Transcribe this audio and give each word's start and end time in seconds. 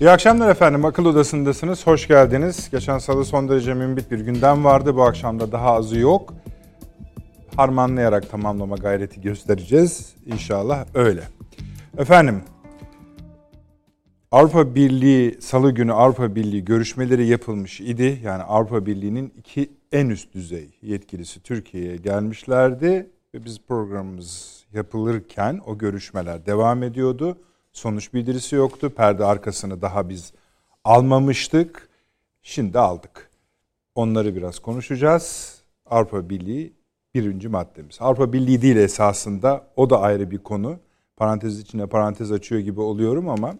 İyi 0.00 0.10
akşamlar 0.10 0.50
efendim. 0.50 0.84
Akıl 0.84 1.04
Odası'ndasınız. 1.04 1.86
Hoş 1.86 2.08
geldiniz. 2.08 2.70
Geçen 2.70 2.98
salı 2.98 3.24
son 3.24 3.48
derece 3.48 3.74
mümbit 3.74 4.10
bir 4.10 4.20
gündem 4.20 4.64
vardı. 4.64 4.96
Bu 4.96 5.02
akşam 5.02 5.40
da 5.40 5.52
daha 5.52 5.72
azı 5.72 5.98
yok. 5.98 6.34
Harmanlayarak 7.56 8.30
tamamlama 8.30 8.76
gayreti 8.76 9.20
göstereceğiz. 9.20 10.14
İnşallah 10.26 10.86
öyle. 10.94 11.22
Efendim, 11.98 12.42
Avrupa 14.30 14.74
Birliği 14.74 15.38
salı 15.40 15.72
günü 15.72 15.92
Avrupa 15.92 16.34
Birliği 16.34 16.64
görüşmeleri 16.64 17.26
yapılmış 17.26 17.80
idi. 17.80 18.20
Yani 18.24 18.42
Avrupa 18.42 18.86
Birliği'nin 18.86 19.32
iki 19.36 19.70
en 19.92 20.08
üst 20.08 20.34
düzey 20.34 20.78
yetkilisi 20.82 21.42
Türkiye'ye 21.42 21.96
gelmişlerdi 21.96 23.10
ve 23.34 23.44
biz 23.44 23.58
programımız 23.68 24.64
yapılırken 24.72 25.60
o 25.66 25.78
görüşmeler 25.78 26.46
devam 26.46 26.82
ediyordu. 26.82 27.38
Sonuç 27.78 28.14
bildirisi 28.14 28.56
yoktu. 28.56 28.90
Perde 28.90 29.24
arkasını 29.24 29.82
daha 29.82 30.08
biz 30.08 30.32
almamıştık. 30.84 31.88
Şimdi 32.42 32.78
aldık. 32.78 33.30
Onları 33.94 34.36
biraz 34.36 34.58
konuşacağız. 34.58 35.58
Avrupa 35.86 36.28
Birliği 36.28 36.72
birinci 37.14 37.48
maddemiz. 37.48 37.96
Avrupa 38.00 38.32
Birliği 38.32 38.62
değil 38.62 38.76
esasında 38.76 39.66
o 39.76 39.90
da 39.90 40.00
ayrı 40.00 40.30
bir 40.30 40.38
konu. 40.38 40.78
Parantez 41.16 41.60
içine 41.60 41.86
parantez 41.86 42.32
açıyor 42.32 42.60
gibi 42.60 42.80
oluyorum 42.80 43.28
ama 43.28 43.54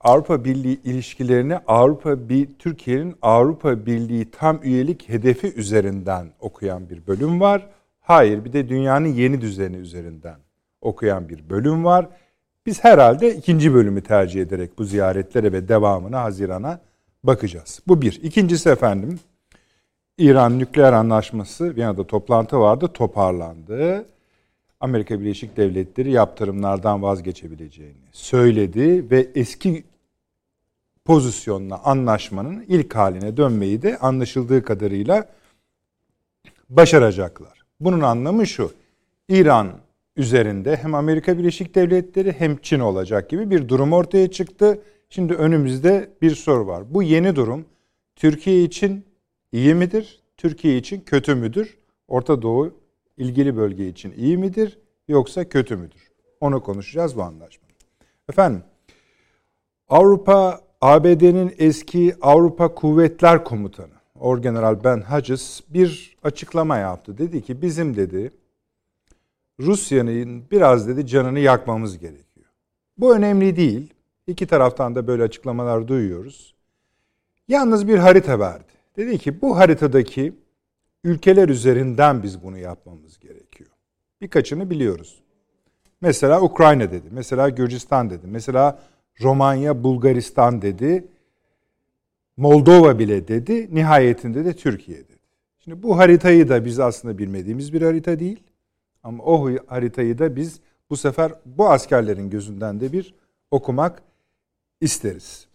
Avrupa 0.00 0.44
Birliği 0.44 0.80
ilişkilerini 0.84 1.58
Avrupa 1.58 2.28
bir 2.28 2.48
Türkiye'nin 2.58 3.16
Avrupa 3.22 3.86
Birliği 3.86 4.30
tam 4.30 4.60
üyelik 4.62 5.08
hedefi 5.08 5.52
üzerinden 5.54 6.32
okuyan 6.40 6.90
bir 6.90 7.06
bölüm 7.06 7.40
var. 7.40 7.66
Hayır, 8.00 8.44
bir 8.44 8.52
de 8.52 8.68
dünyanın 8.68 9.08
yeni 9.08 9.40
düzeni 9.40 9.76
üzerinden 9.76 10.36
okuyan 10.80 11.28
bir 11.28 11.50
bölüm 11.50 11.84
var. 11.84 12.08
Biz 12.70 12.84
herhalde 12.84 13.36
ikinci 13.36 13.74
bölümü 13.74 14.02
tercih 14.02 14.42
ederek 14.42 14.78
bu 14.78 14.84
ziyaretlere 14.84 15.52
ve 15.52 15.68
devamına 15.68 16.22
Haziran'a 16.22 16.80
bakacağız. 17.24 17.80
Bu 17.88 18.02
bir. 18.02 18.20
İkincisi 18.22 18.68
efendim, 18.68 19.20
İran 20.18 20.58
nükleer 20.58 20.92
anlaşması, 20.92 21.76
Viyana'da 21.76 22.06
toplantı 22.06 22.60
vardı, 22.60 22.88
toparlandı. 22.94 24.06
Amerika 24.80 25.20
Birleşik 25.20 25.56
Devletleri 25.56 26.10
yaptırımlardan 26.10 27.02
vazgeçebileceğini 27.02 28.08
söyledi 28.12 29.10
ve 29.10 29.28
eski 29.34 29.84
pozisyonla 31.04 31.80
anlaşmanın 31.84 32.64
ilk 32.68 32.96
haline 32.96 33.36
dönmeyi 33.36 33.82
de 33.82 33.98
anlaşıldığı 33.98 34.62
kadarıyla 34.62 35.28
başaracaklar. 36.68 37.62
Bunun 37.80 38.00
anlamı 38.00 38.46
şu. 38.46 38.72
İran 39.28 39.68
üzerinde 40.20 40.76
hem 40.76 40.94
Amerika 40.94 41.38
Birleşik 41.38 41.74
Devletleri 41.74 42.32
hem 42.32 42.56
Çin 42.56 42.80
olacak 42.80 43.30
gibi 43.30 43.50
bir 43.50 43.68
durum 43.68 43.92
ortaya 43.92 44.30
çıktı. 44.30 44.82
Şimdi 45.10 45.34
önümüzde 45.34 46.10
bir 46.22 46.34
soru 46.34 46.66
var. 46.66 46.94
Bu 46.94 47.02
yeni 47.02 47.36
durum 47.36 47.64
Türkiye 48.16 48.62
için 48.62 49.04
iyi 49.52 49.74
midir? 49.74 50.22
Türkiye 50.36 50.76
için 50.76 51.00
kötü 51.00 51.34
müdür? 51.34 51.78
Orta 52.08 52.42
Doğu 52.42 52.74
ilgili 53.16 53.56
bölge 53.56 53.88
için 53.88 54.12
iyi 54.16 54.38
midir 54.38 54.78
yoksa 55.08 55.48
kötü 55.48 55.76
müdür? 55.76 56.10
Onu 56.40 56.62
konuşacağız 56.62 57.16
bu 57.16 57.22
anlaşma. 57.22 57.68
Efendim 58.28 58.62
Avrupa 59.88 60.60
ABD'nin 60.80 61.54
eski 61.58 62.14
Avrupa 62.20 62.74
Kuvvetler 62.74 63.44
Komutanı 63.44 63.94
Orgeneral 64.18 64.84
Ben 64.84 65.00
Hodges 65.00 65.60
bir 65.68 66.16
açıklama 66.22 66.76
yaptı. 66.76 67.18
Dedi 67.18 67.42
ki 67.42 67.62
bizim 67.62 67.96
dedi 67.96 68.32
Rusya'nın 69.60 70.44
biraz 70.50 70.88
dedi 70.88 71.06
canını 71.06 71.38
yakmamız 71.38 71.98
gerekiyor. 71.98 72.46
Bu 72.98 73.14
önemli 73.14 73.56
değil. 73.56 73.94
İki 74.26 74.46
taraftan 74.46 74.94
da 74.94 75.06
böyle 75.06 75.22
açıklamalar 75.22 75.88
duyuyoruz. 75.88 76.54
Yalnız 77.48 77.88
bir 77.88 77.98
harita 77.98 78.38
verdi. 78.38 78.72
Dedi 78.96 79.18
ki 79.18 79.42
bu 79.42 79.58
haritadaki 79.58 80.32
ülkeler 81.04 81.48
üzerinden 81.48 82.22
biz 82.22 82.42
bunu 82.42 82.58
yapmamız 82.58 83.18
gerekiyor. 83.18 83.70
Birkaçını 84.20 84.70
biliyoruz. 84.70 85.22
Mesela 86.00 86.42
Ukrayna 86.42 86.90
dedi. 86.90 87.08
Mesela 87.10 87.48
Gürcistan 87.48 88.10
dedi. 88.10 88.26
Mesela 88.26 88.78
Romanya, 89.22 89.84
Bulgaristan 89.84 90.62
dedi. 90.62 91.04
Moldova 92.36 92.98
bile 92.98 93.28
dedi. 93.28 93.74
Nihayetinde 93.74 94.44
de 94.44 94.56
Türkiye 94.56 94.98
dedi. 94.98 95.18
Şimdi 95.58 95.82
bu 95.82 95.98
haritayı 95.98 96.48
da 96.48 96.64
biz 96.64 96.80
aslında 96.80 97.18
bilmediğimiz 97.18 97.72
bir 97.72 97.82
harita 97.82 98.18
değil. 98.18 98.42
Ama 99.02 99.24
o 99.24 99.50
haritayı 99.66 100.18
da 100.18 100.36
biz 100.36 100.60
bu 100.90 100.96
sefer 100.96 101.32
bu 101.46 101.70
askerlerin 101.70 102.30
gözünden 102.30 102.80
de 102.80 102.92
bir 102.92 103.14
okumak 103.50 104.02
isteriz. 104.80 105.46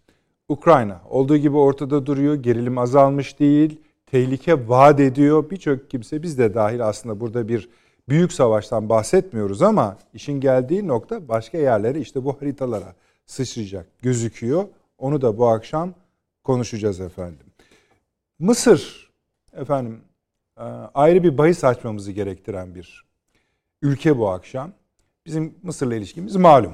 Ukrayna 0.49 1.01
olduğu 1.09 1.37
gibi 1.37 1.57
ortada 1.57 2.05
duruyor. 2.05 2.35
Gerilim 2.35 2.77
azalmış 2.77 3.39
değil. 3.39 3.81
Tehlike 4.05 4.69
vaat 4.69 4.99
ediyor. 4.99 5.49
Birçok 5.49 5.89
kimse 5.89 6.23
biz 6.23 6.37
de 6.37 6.53
dahil 6.53 6.87
aslında 6.87 7.19
burada 7.19 7.47
bir 7.47 7.69
büyük 8.09 8.33
savaştan 8.33 8.89
bahsetmiyoruz 8.89 9.61
ama 9.61 9.97
işin 10.13 10.39
geldiği 10.39 10.87
nokta 10.87 11.27
başka 11.27 11.57
yerlere 11.57 11.99
işte 11.99 12.25
bu 12.25 12.41
haritalara 12.41 12.95
sıçrayacak 13.25 13.87
gözüküyor. 14.01 14.65
Onu 14.97 15.21
da 15.21 15.37
bu 15.37 15.47
akşam 15.47 15.93
konuşacağız 16.43 16.99
efendim. 16.99 17.45
Mısır 18.39 19.11
efendim 19.53 20.01
e, 20.57 20.63
ayrı 20.93 21.23
bir 21.23 21.37
bahis 21.37 21.63
açmamızı 21.63 22.11
gerektiren 22.11 22.75
bir 22.75 23.04
ülke 23.85 24.17
bu 24.17 24.29
akşam. 24.29 24.71
Bizim 25.25 25.55
Mısır'la 25.63 25.95
ilişkimiz 25.95 26.35
malum. 26.35 26.73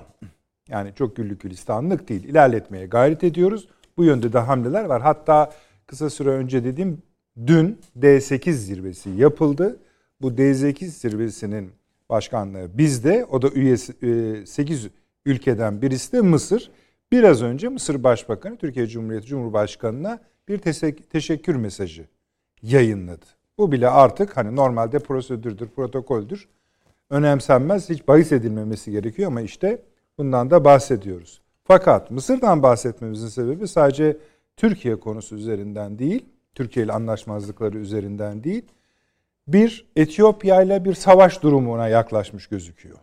Yani 0.70 0.92
çok 0.96 1.16
güllük 1.16 1.42
gülistanlık 1.42 2.10
değil. 2.10 2.24
İlerletmeye 2.24 2.86
gayret 2.86 3.24
ediyoruz. 3.24 3.68
Bu 3.98 4.04
yönde 4.04 4.34
de 4.34 4.40
hamleler 4.40 4.86
var. 4.86 5.02
Hatta 5.02 5.52
kısa 5.88 6.10
süre 6.10 6.30
önce 6.30 6.64
dediğim 6.64 7.02
dün 7.48 7.80
D8 8.00 8.52
zirvesi 8.52 9.10
yapıldı. 9.10 9.80
Bu 10.22 10.32
D8 10.32 10.86
zirvesinin 10.86 11.72
başkanlığı 12.10 12.78
bizde. 12.78 13.26
O 13.32 13.42
da 13.42 13.50
üyesi 13.50 13.94
8 14.48 14.88
ülkeden 15.26 15.82
birisi 15.82 16.12
de 16.12 16.22
Mısır. 16.22 16.72
Biraz 17.12 17.42
önce 17.42 17.70
Mısır 17.70 18.04
Başbakanı 18.04 18.58
Türkiye 18.58 18.88
Cumhuriyeti 18.88 19.28
Cumhurbaşkanı'na 19.28 20.20
bir 20.48 20.58
teşekkür 21.10 21.56
mesajı 21.56 22.06
yayınladı. 22.62 23.26
Bu 23.58 23.72
bile 23.72 23.90
artık 23.90 24.38
hani 24.38 24.56
normalde 24.56 25.00
prosedürdür, 25.00 25.68
protokoldür. 25.68 26.48
Önemsenmez, 27.12 27.90
hiç 27.90 28.08
bahis 28.08 28.32
edilmemesi 28.32 28.92
gerekiyor 28.92 29.28
ama 29.28 29.42
işte 29.42 29.82
bundan 30.18 30.52
da 30.52 30.66
bahsediyoruz. 30.66 31.42
Fakat 31.64 32.12
Mısır'dan 32.12 32.64
bahsetmemizin 32.64 33.28
sebebi 33.28 33.68
sadece 33.68 34.18
Türkiye 34.58 35.00
konusu 35.00 35.36
üzerinden 35.36 36.00
değil, 36.00 36.26
Türkiye 36.56 36.86
ile 36.86 36.94
anlaşmazlıkları 36.94 37.78
üzerinden 37.78 38.44
değil, 38.44 38.66
bir 39.48 39.88
Etiyopya 39.96 40.62
ile 40.62 40.86
bir 40.86 40.94
savaş 40.94 41.44
durumuna 41.44 41.88
yaklaşmış 41.88 42.48
gözüküyor. 42.48 42.98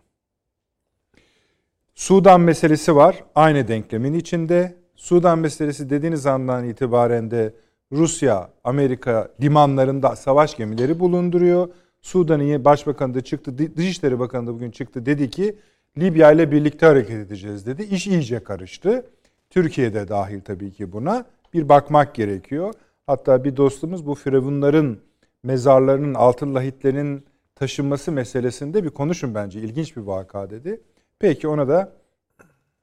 Sudan 1.95 2.41
meselesi 2.41 2.95
var. 2.95 3.23
Aynı 3.35 3.67
denklemin 3.67 4.13
içinde. 4.13 4.75
Sudan 4.95 5.39
meselesi 5.39 5.89
dediğiniz 5.89 6.25
andan 6.25 6.65
itibaren 6.65 7.31
de 7.31 7.53
Rusya, 7.91 8.49
Amerika 8.63 9.31
limanlarında 9.41 10.15
savaş 10.15 10.57
gemileri 10.57 10.99
bulunduruyor. 10.99 11.69
Sudan'ın 12.01 12.65
başbakanı 12.65 13.13
da 13.13 13.21
çıktı, 13.21 13.77
Dışişleri 13.77 14.19
Bakanı 14.19 14.47
da 14.47 14.53
bugün 14.53 14.71
çıktı 14.71 15.05
dedi 15.05 15.29
ki 15.29 15.55
Libya 15.97 16.31
ile 16.31 16.51
birlikte 16.51 16.85
hareket 16.85 17.15
edeceğiz 17.15 17.65
dedi. 17.65 17.83
İş 17.83 18.07
iyice 18.07 18.43
karıştı. 18.43 19.05
Türkiye'de 19.49 20.07
dahil 20.07 20.41
tabii 20.41 20.71
ki 20.71 20.91
buna. 20.91 21.25
Bir 21.53 21.69
bakmak 21.69 22.15
gerekiyor. 22.15 22.73
Hatta 23.07 23.43
bir 23.43 23.57
dostumuz 23.57 24.05
bu 24.07 24.15
firavunların 24.15 24.97
mezarlarının, 25.43 26.13
altın 26.13 26.55
lahitlerinin 26.55 27.25
taşınması 27.55 28.11
meselesinde 28.11 28.83
bir 28.83 28.89
konuşun 28.89 29.35
bence. 29.35 29.59
İlginç 29.59 29.97
bir 29.97 30.01
vaka 30.01 30.49
dedi. 30.49 30.81
Peki 31.19 31.47
ona 31.47 31.67
da 31.67 31.93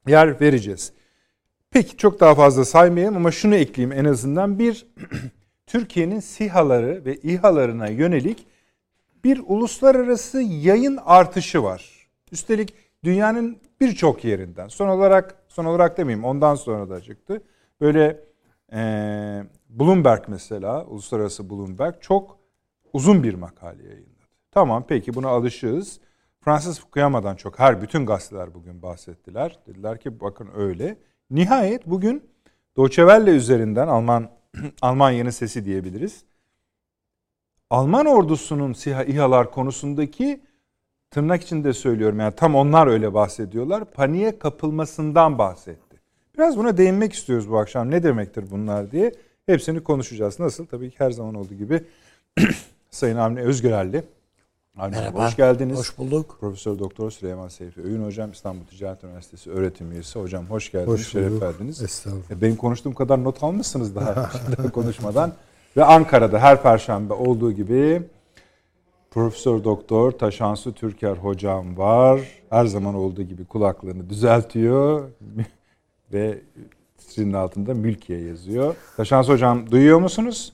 yer 0.08 0.40
vereceğiz. 0.40 0.92
Peki 1.70 1.96
çok 1.96 2.20
daha 2.20 2.34
fazla 2.34 2.64
saymayayım 2.64 3.16
ama 3.16 3.30
şunu 3.30 3.54
ekleyeyim 3.54 3.98
en 3.98 4.04
azından. 4.04 4.58
Bir, 4.58 4.86
Türkiye'nin 5.66 6.20
SİHA'ları 6.20 7.04
ve 7.04 7.16
İHA'larına 7.16 7.88
yönelik 7.88 8.46
bir 9.26 9.42
uluslararası 9.46 10.40
yayın 10.40 10.98
artışı 11.04 11.62
var. 11.62 12.08
Üstelik 12.32 12.74
dünyanın 13.04 13.58
birçok 13.80 14.24
yerinden. 14.24 14.68
Son 14.68 14.88
olarak, 14.88 15.34
son 15.48 15.64
olarak 15.64 15.98
demeyeyim 15.98 16.24
ondan 16.24 16.54
sonra 16.54 16.90
da 16.90 17.00
çıktı. 17.00 17.42
Böyle 17.80 18.20
e, 18.72 18.80
Bloomberg 19.68 20.24
mesela, 20.28 20.84
uluslararası 20.84 21.50
Bloomberg 21.50 21.94
çok 22.00 22.38
uzun 22.92 23.22
bir 23.22 23.34
makale 23.34 23.82
yayınladı. 23.82 24.24
Tamam 24.50 24.84
peki 24.88 25.14
buna 25.14 25.28
alışığız. 25.28 26.00
Fransız 26.40 26.80
Fukuyama'dan 26.80 27.36
çok 27.36 27.58
her 27.58 27.82
bütün 27.82 28.06
gazeteler 28.06 28.54
bugün 28.54 28.82
bahsettiler. 28.82 29.58
Dediler 29.66 30.00
ki 30.00 30.20
bakın 30.20 30.48
öyle. 30.56 30.98
Nihayet 31.30 31.86
bugün 31.86 32.30
Deutsche 32.76 33.02
Welle 33.02 33.30
üzerinden 33.30 33.88
Alman 33.88 34.30
Almanya'nın 34.82 35.30
sesi 35.30 35.64
diyebiliriz. 35.64 36.24
Alman 37.70 38.06
ordusunun 38.06 38.72
SİHA 38.72 39.04
İHA'lar 39.04 39.50
konusundaki 39.50 40.40
tırnak 41.10 41.42
içinde 41.42 41.72
söylüyorum 41.72 42.20
yani 42.20 42.34
tam 42.36 42.54
onlar 42.54 42.86
öyle 42.86 43.14
bahsediyorlar. 43.14 43.84
Paniğe 43.84 44.38
kapılmasından 44.38 45.38
bahsetti. 45.38 45.96
Biraz 46.38 46.56
buna 46.58 46.76
değinmek 46.76 47.12
istiyoruz 47.12 47.50
bu 47.50 47.58
akşam. 47.58 47.90
Ne 47.90 48.02
demektir 48.02 48.44
bunlar 48.50 48.90
diye. 48.90 49.12
Hepsini 49.46 49.84
konuşacağız. 49.84 50.40
Nasıl? 50.40 50.66
Tabii 50.66 50.90
ki 50.90 50.96
her 50.98 51.10
zaman 51.10 51.34
olduğu 51.34 51.54
gibi 51.54 51.84
Sayın 52.90 53.16
Avni 53.16 53.40
Özgürelli. 53.40 54.04
Avni 54.78 54.96
Merhaba. 54.96 55.26
hoş 55.26 55.36
geldiniz. 55.36 55.78
Hoş 55.78 55.98
bulduk. 55.98 56.36
Profesör 56.40 56.78
Doktor 56.78 57.10
Süleyman 57.10 57.48
Seyfi 57.48 57.80
Öğün 57.82 58.04
Hocam 58.04 58.30
İstanbul 58.30 58.64
Ticaret 58.64 59.04
Üniversitesi 59.04 59.50
öğretim 59.50 59.92
üyesi. 59.92 60.18
Hocam 60.18 60.46
hoş 60.46 60.72
geldiniz. 60.72 61.00
Hoş 61.00 61.08
şeref 61.08 61.30
bulduk. 61.30 61.42
verdiniz. 61.42 61.82
Estağfurullah. 61.82 62.30
E, 62.30 62.40
Benim 62.40 62.56
konuştuğum 62.56 62.94
kadar 62.94 63.24
not 63.24 63.42
almışsınız 63.42 63.94
daha 63.96 64.30
konuşmadan. 64.74 65.32
Ve 65.76 65.84
Ankara'da 65.84 66.38
her 66.38 66.62
perşembe 66.62 67.14
olduğu 67.14 67.52
gibi 67.52 68.02
Profesör 69.10 69.64
Doktor 69.64 70.12
Taşansu 70.12 70.74
Türker 70.74 71.16
hocam 71.16 71.78
var. 71.78 72.20
Her 72.50 72.66
zaman 72.66 72.94
olduğu 72.94 73.22
gibi 73.22 73.44
kulaklığını 73.44 74.10
düzeltiyor 74.10 75.10
ve 76.12 76.38
sizin 76.98 77.32
altında 77.32 77.74
Mülkiye 77.74 78.20
yazıyor. 78.20 78.74
Taşansu 78.96 79.32
hocam 79.32 79.70
duyuyor 79.70 79.98
musunuz? 80.00 80.52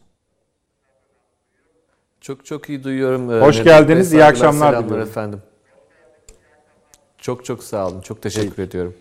Çok 2.20 2.44
çok 2.44 2.68
iyi 2.68 2.84
duyuyorum. 2.84 3.30
Ee, 3.32 3.40
Hoş 3.40 3.54
Nedim 3.56 3.64
geldiniz, 3.64 4.12
Bey. 4.12 4.20
iyi 4.20 4.24
akşamlar 4.24 4.84
diliyorum. 4.84 5.08
efendim. 5.08 5.42
Çok 7.18 7.44
çok 7.44 7.64
sağ 7.64 7.88
olun. 7.88 8.00
Çok 8.00 8.22
teşekkür 8.22 8.62
ediyorum. 8.62 8.94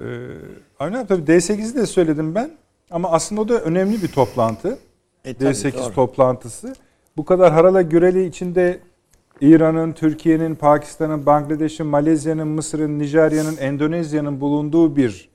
Ee, 0.00 0.04
tabii 0.78 1.32
D8'i 1.32 1.74
de 1.74 1.86
söyledim 1.86 2.34
ben. 2.34 2.50
Ama 2.90 3.10
aslında 3.10 3.40
o 3.40 3.48
da 3.48 3.60
önemli 3.60 4.02
bir 4.02 4.08
toplantı. 4.08 4.78
E, 5.24 5.34
tabii, 5.34 5.48
D8 5.48 5.78
doğru. 5.78 5.94
toplantısı. 5.94 6.74
Bu 7.16 7.24
kadar 7.24 7.52
harala 7.52 7.82
güreli 7.82 8.26
içinde 8.26 8.80
İran'ın, 9.40 9.92
Türkiye'nin, 9.92 10.54
Pakistan'ın, 10.54 11.26
Bangladeş'in, 11.26 11.86
Malezya'nın, 11.86 12.48
Mısır'ın, 12.48 12.98
Nijerya'nın, 12.98 13.56
Endonezya'nın 13.56 14.40
bulunduğu 14.40 14.96
bir 14.96 15.28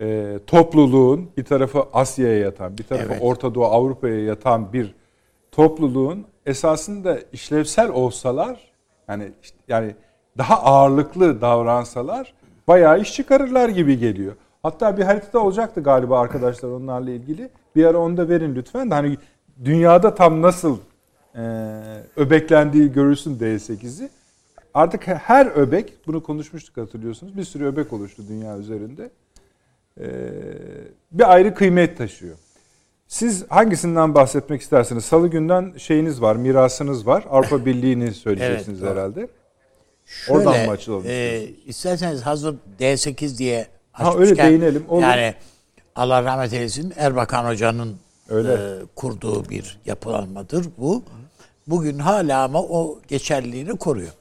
e, 0.00 0.38
topluluğun 0.46 1.30
bir 1.36 1.44
tarafı 1.44 1.84
Asya'ya 1.92 2.38
yatan, 2.38 2.78
bir 2.78 2.82
tarafı 2.82 3.12
Evet. 3.12 3.22
Orta 3.22 3.54
Doğu, 3.54 3.64
Avrupa'ya 3.64 4.24
yatan 4.24 4.72
bir 4.72 4.94
topluluğun 5.52 6.24
esasında 6.46 7.18
işlevsel 7.32 7.90
olsalar 7.90 8.72
yani 9.08 9.32
yani 9.68 9.94
daha 10.38 10.62
ağırlıklı 10.62 11.40
davransalar 11.40 12.34
bayağı 12.68 13.00
iş 13.00 13.14
çıkarırlar 13.14 13.68
gibi 13.68 13.98
geliyor. 13.98 14.34
Hatta 14.62 14.96
bir 14.96 15.02
haritada 15.02 15.38
olacaktı 15.38 15.82
galiba 15.82 16.20
arkadaşlar 16.20 16.68
onlarla 16.68 17.10
ilgili. 17.10 17.50
Bir 17.76 17.84
ara 17.84 17.98
onu 17.98 18.16
da 18.16 18.28
verin 18.28 18.54
lütfen 18.54 18.90
de 18.90 18.94
hani 18.94 19.18
dünyada 19.64 20.14
tam 20.14 20.42
nasıl 20.42 20.78
e, 21.34 21.42
öbeklendiği 22.16 22.92
görülsün 22.92 23.38
D8'i. 23.38 24.10
Artık 24.74 25.06
her 25.06 25.46
öbek, 25.46 26.06
bunu 26.06 26.22
konuşmuştuk 26.22 26.76
hatırlıyorsunuz. 26.76 27.36
Bir 27.36 27.44
sürü 27.44 27.66
öbek 27.66 27.92
oluştu 27.92 28.22
dünya 28.28 28.58
üzerinde. 28.58 29.10
E, 30.00 30.06
bir 31.12 31.32
ayrı 31.32 31.54
kıymet 31.54 31.98
taşıyor. 31.98 32.36
Siz 33.08 33.44
hangisinden 33.48 34.14
bahsetmek 34.14 34.60
istersiniz? 34.60 35.04
Salı 35.04 35.28
günden 35.28 35.72
şeyiniz 35.76 36.22
var, 36.22 36.36
mirasınız 36.36 37.06
var. 37.06 37.24
Avrupa 37.30 37.64
Birliği'ni 37.66 38.14
söyleyeceksiniz 38.14 38.82
Evet, 38.82 38.92
herhalde. 38.92 39.28
Şöyle, 40.04 40.38
Oradan 40.38 40.66
mı 40.66 40.70
açılalım 40.70 41.04
e, 41.06 41.42
isterseniz 41.66 42.22
hazır 42.22 42.56
D8 42.80 43.38
diye 43.38 43.66
Ha, 44.00 44.14
öyle 44.18 44.36
değinelim, 44.36 44.84
olur. 44.88 45.02
Yani 45.02 45.34
Allah 45.96 46.24
rahmet 46.24 46.52
eylesin 46.52 46.92
Erbakan 46.96 47.44
Hoca'nın 47.44 47.96
Öyle. 48.28 48.52
e, 48.52 48.58
kurduğu 48.96 49.48
bir 49.48 49.78
yapılanmadır 49.86 50.66
bu. 50.78 51.02
Bugün 51.66 51.98
hala 51.98 52.44
ama 52.44 52.62
o 52.62 53.00
geçerliliğini 53.08 53.78
koruyor. 53.78 54.12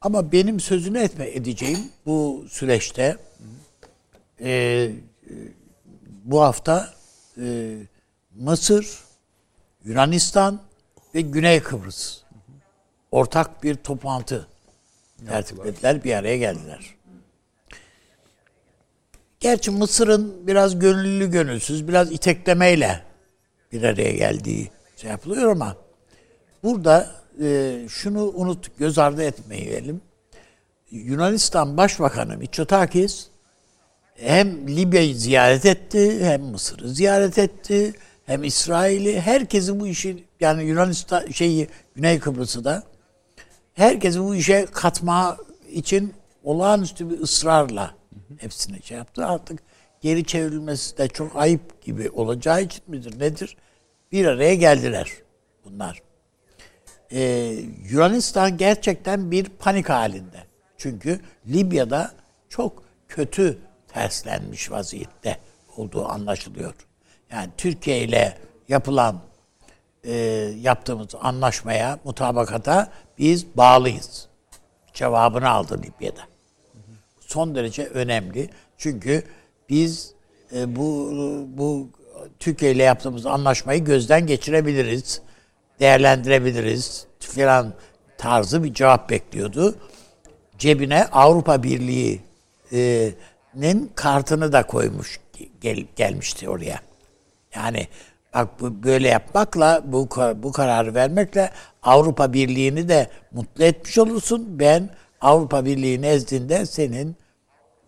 Ama 0.00 0.32
benim 0.32 0.60
sözünü 0.60 0.98
etme 0.98 1.30
edeceğim 1.30 1.78
bu 2.06 2.44
süreçte 2.48 3.16
e, 4.40 4.50
e, 4.50 4.92
bu 6.24 6.42
hafta 6.42 6.90
e, 7.40 7.76
Mısır, 8.34 8.98
Yunanistan 9.84 10.60
ve 11.14 11.20
Güney 11.20 11.60
Kıbrıs 11.60 12.20
ortak 13.10 13.62
bir 13.62 13.74
toplantı 13.74 14.46
tertiplediler, 15.28 16.04
bir 16.04 16.14
araya 16.14 16.36
geldiler. 16.36 16.93
Gerçi 19.44 19.70
Mısır'ın 19.70 20.46
biraz 20.46 20.78
gönüllü 20.78 21.30
gönülsüz, 21.30 21.88
biraz 21.88 22.12
iteklemeyle 22.12 23.00
bir 23.72 23.82
araya 23.82 24.12
geldiği 24.12 24.70
şey 24.96 25.10
yapılıyor 25.10 25.50
ama 25.50 25.76
burada 26.62 27.10
e, 27.42 27.76
şunu 27.88 28.32
unut, 28.34 28.78
göz 28.78 28.98
ardı 28.98 29.22
etmeyelim. 29.22 30.00
Yunanistan 30.90 31.76
Başbakanı 31.76 32.36
Mitsotakis 32.36 33.26
hem 34.14 34.68
Libya'yı 34.68 35.14
ziyaret 35.14 35.66
etti, 35.66 36.24
hem 36.24 36.42
Mısır'ı 36.42 36.88
ziyaret 36.88 37.38
etti, 37.38 37.92
hem 38.26 38.44
İsrail'i, 38.44 39.20
herkesi 39.20 39.80
bu 39.80 39.86
işi 39.86 40.24
yani 40.40 40.64
Yunanistan 40.64 41.30
şeyi 41.30 41.68
Güney 41.94 42.18
Kıbrıs'ı 42.18 42.64
da 42.64 42.82
herkesi 43.74 44.20
bu 44.20 44.34
işe 44.34 44.66
katma 44.72 45.36
için 45.70 46.14
olağanüstü 46.44 47.10
bir 47.10 47.20
ısrarla 47.20 48.03
hepsini 48.40 48.82
şey 48.82 48.96
yaptı. 48.96 49.26
Artık 49.26 49.62
geri 50.00 50.24
çevrilmesi 50.24 50.98
de 50.98 51.08
çok 51.08 51.36
ayıp 51.36 51.82
gibi 51.82 52.10
olacağı 52.10 52.62
için 52.62 52.82
midir 52.86 53.20
nedir? 53.20 53.56
Bir 54.12 54.26
araya 54.26 54.54
geldiler 54.54 55.12
bunlar. 55.64 56.02
Ee, 57.12 57.20
Yunanistan 57.90 58.56
gerçekten 58.56 59.30
bir 59.30 59.44
panik 59.44 59.88
halinde. 59.88 60.44
Çünkü 60.76 61.20
Libya'da 61.46 62.12
çok 62.48 62.82
kötü 63.08 63.58
terslenmiş 63.88 64.70
vaziyette 64.70 65.38
olduğu 65.76 66.08
anlaşılıyor. 66.08 66.74
Yani 67.30 67.50
Türkiye 67.56 67.98
ile 68.02 68.38
yapılan 68.68 69.20
e, 70.04 70.12
yaptığımız 70.60 71.08
anlaşmaya, 71.20 71.98
mutabakata 72.04 72.92
biz 73.18 73.56
bağlıyız. 73.56 74.28
Cevabını 74.92 75.48
aldı 75.48 75.82
Libya'da. 75.82 76.33
Son 77.34 77.54
derece 77.54 77.86
önemli. 77.86 78.50
Çünkü 78.78 79.22
biz 79.68 80.14
e, 80.56 80.76
bu 80.76 81.10
bu 81.56 81.88
Türkiye 82.38 82.72
ile 82.72 82.82
yaptığımız 82.82 83.26
anlaşmayı 83.26 83.84
gözden 83.84 84.26
geçirebiliriz, 84.26 85.22
değerlendirebiliriz 85.80 87.06
filan 87.20 87.74
tarzı 88.18 88.64
bir 88.64 88.74
cevap 88.74 89.10
bekliyordu. 89.10 89.74
Cebine 90.58 91.06
Avrupa 91.06 91.62
Birliği'nin 91.62 92.22
kartını 93.94 94.52
da 94.52 94.66
koymuş 94.66 95.20
gel, 95.60 95.84
gelmişti 95.96 96.48
oraya. 96.48 96.80
Yani 97.54 97.88
bak 98.34 98.60
bu 98.60 98.82
böyle 98.82 99.08
yapmakla 99.08 99.82
bu 99.84 100.08
bu 100.36 100.52
kararı 100.52 100.94
vermekle 100.94 101.50
Avrupa 101.82 102.32
Birliği'ni 102.32 102.88
de 102.88 103.10
mutlu 103.32 103.64
etmiş 103.64 103.98
olursun. 103.98 104.58
Ben 104.58 104.90
Avrupa 105.20 105.64
Birliği 105.64 106.02
nezdinde 106.02 106.66
senin 106.66 107.16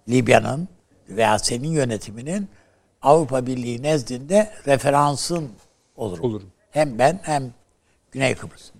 Libya'nın 0.09 0.69
veya 1.09 1.39
senin 1.39 1.69
yönetiminin 1.69 2.49
Avrupa 3.03 3.47
Birliği 3.47 3.83
nezdinde 3.83 4.51
referansın 4.67 5.49
olurum. 5.97 6.25
Olurum. 6.25 6.49
Hem 6.71 6.99
ben 6.99 7.21
hem 7.23 7.53
Güney 8.13 8.35
Kıbrıs. 8.35 8.71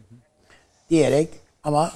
Diyerek 0.91 1.29
ama 1.65 1.93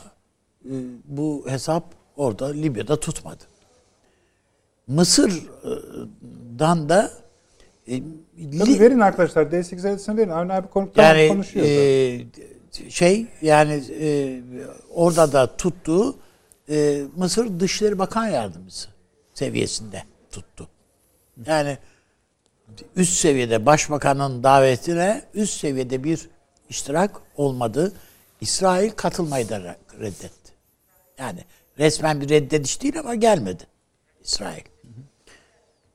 e, 0.65 0.73
bu 1.05 1.45
hesap 1.49 1.85
orada 2.17 2.47
Libya'da 2.47 3.01
tutmadı. 3.01 3.45
Mısır'dan 4.87 6.89
da 6.89 7.11
e, 7.87 8.03
Tabii 8.59 8.75
Li- 8.75 8.81
verin 8.81 9.01
arkadaşlar 9.01 9.43
D8 9.43 9.83
haritasını 9.83 10.17
verin. 10.17 10.31
Avni 10.31 10.53
abi 10.53 10.69
konu, 10.69 10.93
tamam, 10.93 11.17
yani 11.17 11.29
konuşuyor. 11.29 11.67
e, 11.67 12.91
şey 12.91 13.27
yani 13.43 13.83
e, 14.01 14.41
orada 14.95 15.33
da 15.33 15.57
tuttuğu 15.57 16.17
e, 16.71 17.03
Mısır 17.17 17.61
Dışişleri 17.61 17.99
Bakan 17.99 18.27
Yardımcısı 18.29 18.89
seviyesinde 19.41 20.03
tuttu. 20.31 20.69
Yani 21.47 21.79
üst 22.97 23.13
seviyede 23.13 23.67
başbakanın 23.67 24.43
davetine 24.43 25.25
üst 25.35 25.61
seviyede 25.61 26.05
bir 26.05 26.29
iştirak 26.69 27.21
olmadı. 27.37 27.93
İsrail 28.41 28.91
katılmayı 28.91 29.49
da 29.49 29.77
reddetti. 30.01 30.53
Yani 31.19 31.45
resmen 31.79 32.21
bir 32.21 32.29
reddediş 32.29 32.83
değil 32.83 32.99
ama 32.99 33.15
gelmedi 33.15 33.65
İsrail. 34.25 34.63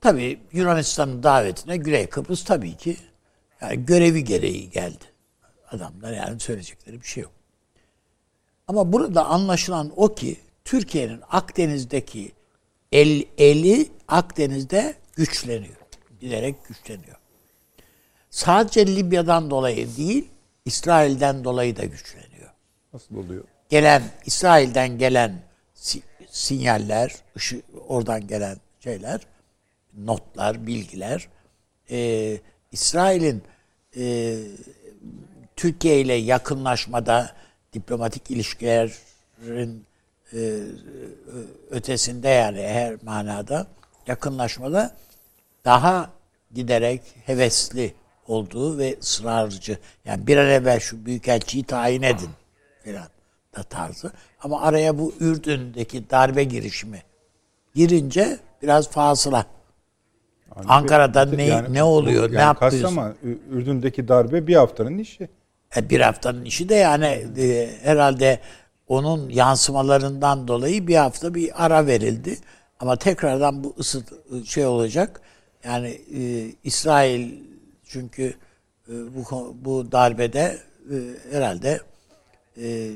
Tabii 0.02 0.40
Yunanistan'ın 0.52 1.24
davetine 1.24 1.78
Güney 1.78 2.08
Kıbrıs 2.08 2.44
tabii 2.44 2.78
ki 2.78 2.98
yani 3.62 3.86
görevi 3.86 4.24
gereği 4.24 4.70
geldi. 4.70 5.06
Adamlar 5.72 6.14
yani 6.14 6.40
söyleyecekleri 6.40 7.02
bir 7.02 7.08
şey 7.08 7.24
yok. 7.24 7.32
Ama 8.68 8.94
burada 8.94 9.26
anlaşılan 9.26 9.92
o 9.96 10.16
ki 10.16 10.38
Türkiye'nin 10.66 11.22
Akdeniz'deki 11.30 12.32
el, 12.92 13.24
eli 13.38 13.92
Akdeniz'de 14.08 14.96
güçleniyor. 15.16 15.76
Giderek 16.20 16.68
güçleniyor. 16.68 17.16
Sadece 18.30 18.88
Libya'dan 18.96 19.50
dolayı 19.50 19.98
değil, 19.98 20.28
İsrail'den 20.66 21.44
dolayı 21.44 21.76
da 21.76 21.86
güçleniyor. 21.86 22.50
Nasıl 22.94 23.16
oluyor? 23.18 23.44
Gelen, 23.70 24.04
İsrail'den 24.26 24.98
gelen 24.98 25.42
si- 25.74 26.02
sinyaller, 26.30 27.16
ışı, 27.38 27.62
oradan 27.88 28.28
gelen 28.28 28.58
şeyler 28.80 29.22
notlar, 29.98 30.68
bilgiler 30.68 31.28
e, 31.92 32.38
İsrail'in 32.72 33.44
e, 33.98 34.38
Türkiye 35.56 36.02
ile 36.02 36.14
yakınlaşmada 36.14 37.36
diplomatik 37.74 38.32
ilişkilerin 38.32 39.86
ötesinde 41.72 42.30
yani 42.30 42.62
her 42.62 42.96
manada 43.04 43.68
yakınlaşmada 44.08 44.96
daha 45.66 46.10
giderek 46.54 47.02
hevesli 47.26 47.94
olduğu 48.28 48.78
ve 48.78 48.98
ısrarcı. 49.02 49.78
Yani 50.06 50.28
bir 50.28 50.38
an 50.38 50.48
evvel 50.48 50.80
şu 50.80 51.06
büyükelçiyi 51.06 51.64
tayin 51.64 52.02
edin 52.02 52.30
filan 52.84 53.08
da 53.58 53.64
tarzı. 53.64 54.12
Ama 54.42 54.62
araya 54.62 54.98
bu 54.98 55.14
Ürdün'deki 55.20 56.10
darbe 56.10 56.44
girişimi 56.44 57.04
girince 57.76 58.40
biraz 58.62 58.90
fasıla. 58.90 59.46
Yani 60.56 60.68
Ankara'da 60.68 61.26
ne 61.26 61.44
yani, 61.44 61.74
ne 61.74 61.84
oluyor, 61.84 62.24
yani 62.24 62.36
ne 62.36 62.42
yapıyorsun? 62.42 62.84
Ama 62.84 63.14
Ürdün'deki 63.52 64.08
darbe 64.08 64.48
bir 64.48 64.56
haftanın 64.56 64.98
işi. 64.98 65.30
E, 65.78 65.90
bir 65.90 66.02
haftanın 66.02 66.46
işi 66.46 66.70
de 66.70 66.76
yani 66.76 67.28
e, 67.38 67.70
herhalde 67.82 68.40
onun 68.88 69.30
yansımalarından 69.30 70.48
dolayı 70.48 70.88
bir 70.88 70.96
hafta 70.96 71.36
bir 71.36 71.66
ara 71.66 71.88
verildi. 71.88 72.38
Ama 72.80 72.96
tekrardan 72.96 73.64
bu 73.64 73.76
ısıt 73.80 74.14
şey 74.46 74.66
olacak. 74.66 75.22
Yani 75.64 76.02
e, 76.16 76.52
İsrail 76.64 77.32
çünkü 77.84 78.34
e, 78.90 78.94
bu 79.16 79.56
bu 79.66 79.92
darbede 79.92 80.58
e, 80.92 80.96
herhalde 81.32 81.80
e, 82.58 82.92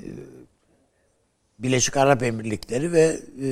Birleşik 1.60 1.98
Arap 1.98 2.24
Emirlikleri 2.24 2.92
ve 2.92 3.20
e, 3.44 3.48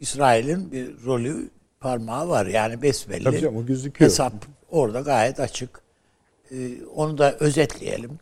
İsrail'in 0.00 0.72
bir 0.72 1.04
rolü 1.04 1.50
parmağı 1.80 2.28
var. 2.28 2.46
Yani 2.46 2.82
besbelli. 2.82 3.24
Tabii 3.24 3.40
canım 3.40 3.56
o 3.56 3.66
gözüküyor. 3.66 4.10
Hesap 4.10 4.32
orada 4.70 5.00
gayet 5.00 5.40
açık. 5.40 5.82
E, 6.50 6.84
onu 6.94 7.18
da 7.18 7.36
özetleyelim. 7.40 8.18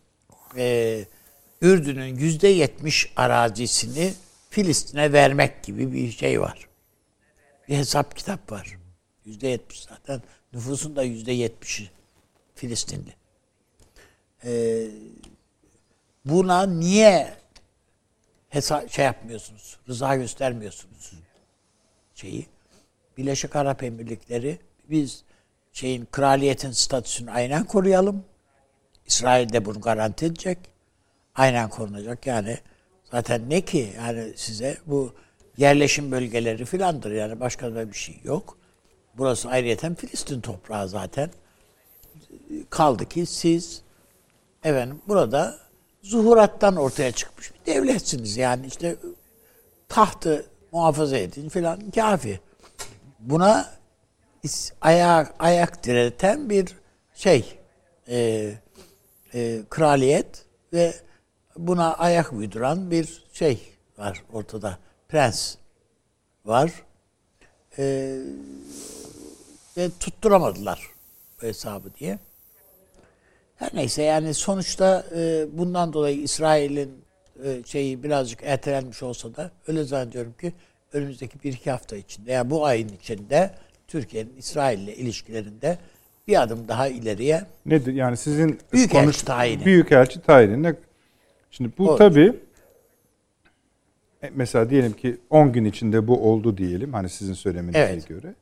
E, 0.57 1.05
Ürdün'ün 1.63 2.17
yüzde 2.17 2.49
yetmiş 2.49 3.13
arazisini 3.17 4.15
Filistin'e 4.51 5.13
vermek 5.13 5.63
gibi 5.63 5.93
bir 5.93 6.11
şey 6.11 6.41
var. 6.41 6.69
Bir 7.69 7.77
hesap 7.77 8.17
kitap 8.17 8.53
var. 8.53 8.79
Yüzde 9.25 9.49
yetmiş 9.49 9.83
zaten. 9.83 10.23
Nüfusun 10.53 10.97
da 10.97 11.03
yüzde 11.03 11.33
yetmişi 11.33 11.91
Filistinli. 12.55 13.15
Ee, 14.45 14.87
buna 16.25 16.67
niye 16.67 17.37
hesap 18.49 18.91
şey 18.91 19.05
yapmıyorsunuz? 19.05 19.79
Rıza 19.89 20.17
göstermiyorsunuz. 20.17 21.13
Şeyi. 22.15 22.47
Birleşik 23.17 23.57
Arap 23.57 23.83
Emirlikleri 23.83 24.59
biz 24.91 25.25
şeyin 25.73 26.09
kraliyetin 26.13 26.71
statüsünü 26.71 27.31
aynen 27.31 27.65
koruyalım. 27.65 28.25
İsrail 29.07 29.53
de 29.53 29.65
bunu 29.65 29.81
garanti 29.81 30.27
edecek. 30.27 30.59
Aynen 31.39 31.69
korunacak. 31.69 32.27
Yani 32.27 32.59
zaten 33.11 33.51
ne 33.51 33.61
ki 33.61 33.93
yani 33.97 34.33
size 34.37 34.77
bu 34.87 35.13
yerleşim 35.57 36.13
bölgeleri 36.13 36.65
filandır. 36.65 37.11
Yani 37.11 37.41
başka 37.41 37.75
da 37.75 37.89
bir 37.89 37.97
şey 37.97 38.21
yok. 38.25 38.59
Burası 39.15 39.49
ayrıyeten 39.49 39.95
Filistin 39.95 40.41
toprağı 40.41 40.89
zaten. 40.89 41.31
Kaldı 42.71 43.09
ki 43.09 43.27
siz 43.27 43.83
efendim 44.65 45.01
burada 45.09 45.59
zuhurattan 46.03 46.77
ortaya 46.77 47.13
çıkmış 47.13 47.53
bir 47.55 47.73
devletsiniz. 47.73 48.37
Yani 48.37 48.67
işte 48.67 48.97
tahtı 49.89 50.47
muhafaza 50.73 51.17
edin 51.19 51.49
filan 51.49 51.91
kafi. 51.91 52.41
Buna 53.19 53.75
ayak 54.81 55.35
ayak 55.39 55.85
direten 55.85 56.51
bir 56.51 56.75
şey 57.15 57.59
e, 58.09 58.51
e, 59.35 59.61
kraliyet 59.71 60.45
ve 60.73 60.95
buna 61.59 61.95
ayak 61.95 62.33
uyduran 62.33 62.91
bir 62.91 63.25
şey 63.33 63.61
var 63.99 64.23
ortada. 64.33 64.79
Prens 65.09 65.55
var. 66.45 66.73
E, 67.79 68.17
ve 69.77 69.91
tutturamadılar 70.01 70.83
bu 71.43 71.47
hesabı 71.47 71.95
diye. 72.01 72.19
Her 73.57 73.71
neyse 73.75 74.03
yani 74.03 74.35
sonuçta 74.35 75.05
e, 75.17 75.47
bundan 75.53 75.93
dolayı 75.93 76.21
İsrail'in 76.21 77.05
e, 77.45 77.63
şeyi 77.67 78.03
birazcık 78.03 78.41
ertelenmiş 78.43 79.03
olsa 79.03 79.37
da 79.37 79.51
öyle 79.67 79.85
zannediyorum 79.85 80.35
ki 80.41 80.53
önümüzdeki 80.93 81.43
bir 81.45 81.53
iki 81.53 81.71
hafta 81.71 81.97
içinde 81.97 82.33
yani 82.33 82.51
bu 82.51 82.67
ayın 82.67 82.89
içinde 82.89 83.55
Türkiye'nin 83.89 84.37
İsrail 84.37 84.79
ile 84.79 84.97
ilişkilerinde 84.97 85.79
bir 86.29 86.43
adım 86.43 86.69
daha 86.69 86.89
ileriye 86.89 87.45
nedir 87.67 87.95
yani 87.95 88.17
sizin 88.17 88.61
büyük 88.73 88.93
konuş, 88.93 89.17
elçi 89.17 89.25
tayini. 89.25 89.65
Büyük 89.65 89.93
elçi 89.93 90.21
tayini. 90.21 90.75
Şimdi 91.51 91.73
bu 91.79 91.89
Olur. 91.89 91.99
tabii 91.99 92.37
e, 94.23 94.31
mesela 94.35 94.71
diyelim 94.71 94.93
ki 94.93 95.17
10 95.31 95.53
gün 95.53 95.65
içinde 95.65 96.07
bu 96.07 96.31
oldu 96.31 96.57
diyelim 96.57 96.93
hani 96.93 97.09
sizin 97.09 97.35
söylemenize 97.35 97.79
evet. 97.79 98.09
göre. 98.09 98.35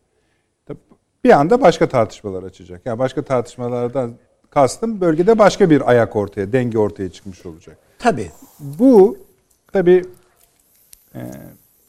Bir 1.25 1.31
anda 1.31 1.61
başka 1.61 1.89
tartışmalar 1.89 2.43
açacak. 2.43 2.83
Yani 2.85 2.99
başka 2.99 3.23
tartışmalardan 3.23 4.15
kastım 4.51 5.01
bölgede 5.01 5.39
başka 5.39 5.71
bir 5.71 5.91
ayak 5.91 6.17
ortaya, 6.17 6.53
denge 6.53 6.79
ortaya 6.79 7.09
çıkmış 7.09 7.47
olacak. 7.47 7.79
Tabii. 7.99 8.31
Bu 8.61 9.19
tabii 9.73 10.05
e, 11.15 11.21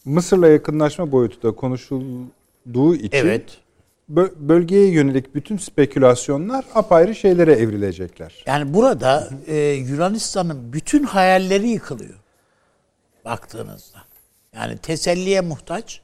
Mısır'la 0.06 0.48
yakınlaşma 0.48 1.12
boyutu 1.12 1.44
da 1.44 1.56
konuşulduğu 1.56 2.96
için 2.96 3.18
evet. 3.18 3.58
Bölgeye 4.10 4.92
yönelik 4.92 5.36
bütün 5.36 5.58
spekülasyonlar 5.58 6.66
apayrı 6.76 7.16
şeylere 7.16 7.54
evrilecekler. 7.54 8.44
Yani 8.46 8.74
burada 8.74 9.30
e, 9.48 9.56
Yunanistan'ın 9.58 10.74
bütün 10.74 11.04
hayalleri 11.04 11.70
yıkılıyor 11.70 12.20
baktığınızda. 13.26 13.98
Yani 14.54 14.78
teselliye 14.78 15.42
muhtaç 15.42 16.02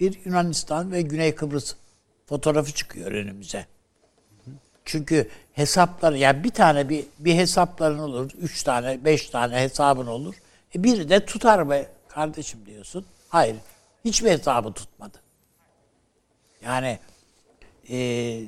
bir 0.00 0.20
Yunanistan 0.24 0.92
ve 0.92 1.02
Güney 1.02 1.34
Kıbrıs 1.34 1.74
fotoğrafı 2.26 2.72
çıkıyor 2.72 3.12
önümüze. 3.12 3.66
Çünkü 4.84 5.28
hesaplar 5.52 6.12
yani 6.12 6.44
bir 6.44 6.50
tane 6.50 6.88
bir 6.88 7.04
bir 7.18 7.34
hesapların 7.34 7.98
olur, 7.98 8.30
üç 8.40 8.62
tane, 8.62 9.04
beş 9.04 9.30
tane 9.30 9.60
hesabın 9.60 10.06
olur. 10.06 10.34
E 10.74 10.84
biri 10.84 11.08
de 11.08 11.24
tutar 11.24 11.70
be 11.70 11.86
kardeşim 12.08 12.66
diyorsun. 12.66 13.06
Hayır, 13.28 13.56
hiçbir 14.04 14.30
hesabı 14.30 14.72
tutmadı. 14.72 15.18
Yani 16.64 16.98
e, 17.90 18.40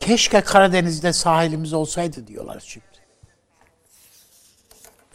keşke 0.00 0.40
Karadeniz'de 0.40 1.12
sahilimiz 1.12 1.72
olsaydı 1.72 2.26
diyorlar 2.26 2.64
şimdi. 2.66 2.86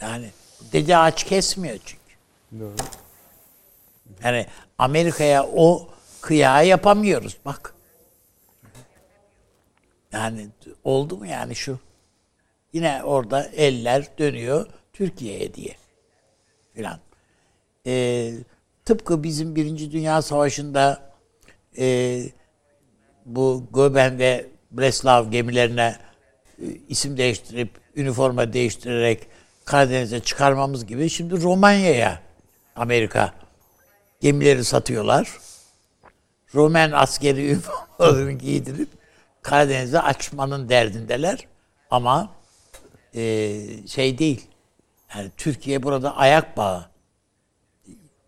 Yani 0.00 0.30
dede 0.72 0.96
ağaç 0.96 1.24
kesmiyor 1.24 1.78
çünkü. 1.84 2.14
Doğru. 2.60 2.76
Yani 4.24 4.46
Amerika'ya 4.78 5.46
o 5.46 5.88
kıyağı 6.20 6.66
yapamıyoruz 6.66 7.38
bak. 7.44 7.74
Yani 10.12 10.48
oldu 10.84 11.16
mu 11.16 11.26
yani 11.26 11.54
şu? 11.54 11.78
Yine 12.72 13.04
orada 13.04 13.44
eller 13.44 14.18
dönüyor 14.18 14.66
Türkiye'ye 14.92 15.54
diye 15.54 15.76
filan. 16.74 17.00
Ee, 17.86 18.32
tıpkı 18.84 19.22
bizim 19.22 19.56
Birinci 19.56 19.92
Dünya 19.92 20.22
Savaşı'nda 20.22 21.12
e, 21.78 22.22
bu 23.36 23.66
Göben 23.74 24.18
ve 24.18 24.46
Breslav 24.70 25.30
gemilerine 25.30 25.96
e, 26.58 26.64
isim 26.88 27.16
değiştirip 27.16 27.70
üniforma 27.96 28.52
değiştirerek 28.52 29.26
Karadeniz'e 29.64 30.20
çıkarmamız 30.20 30.86
gibi 30.86 31.10
şimdi 31.10 31.42
Romanya'ya 31.42 32.20
Amerika 32.76 33.34
gemileri 34.20 34.64
satıyorlar. 34.64 35.28
Roman 36.54 36.92
askeri 36.92 37.46
üniformalarını 37.50 38.32
giydirip 38.32 38.88
Karadeniz'e 39.42 40.00
açmanın 40.00 40.68
derdindeler. 40.68 41.46
Ama 41.90 42.30
e, 43.14 43.22
şey 43.86 44.18
değil. 44.18 44.46
Yani 45.14 45.30
Türkiye 45.36 45.82
burada 45.82 46.16
ayak 46.16 46.56
bağı. 46.56 46.90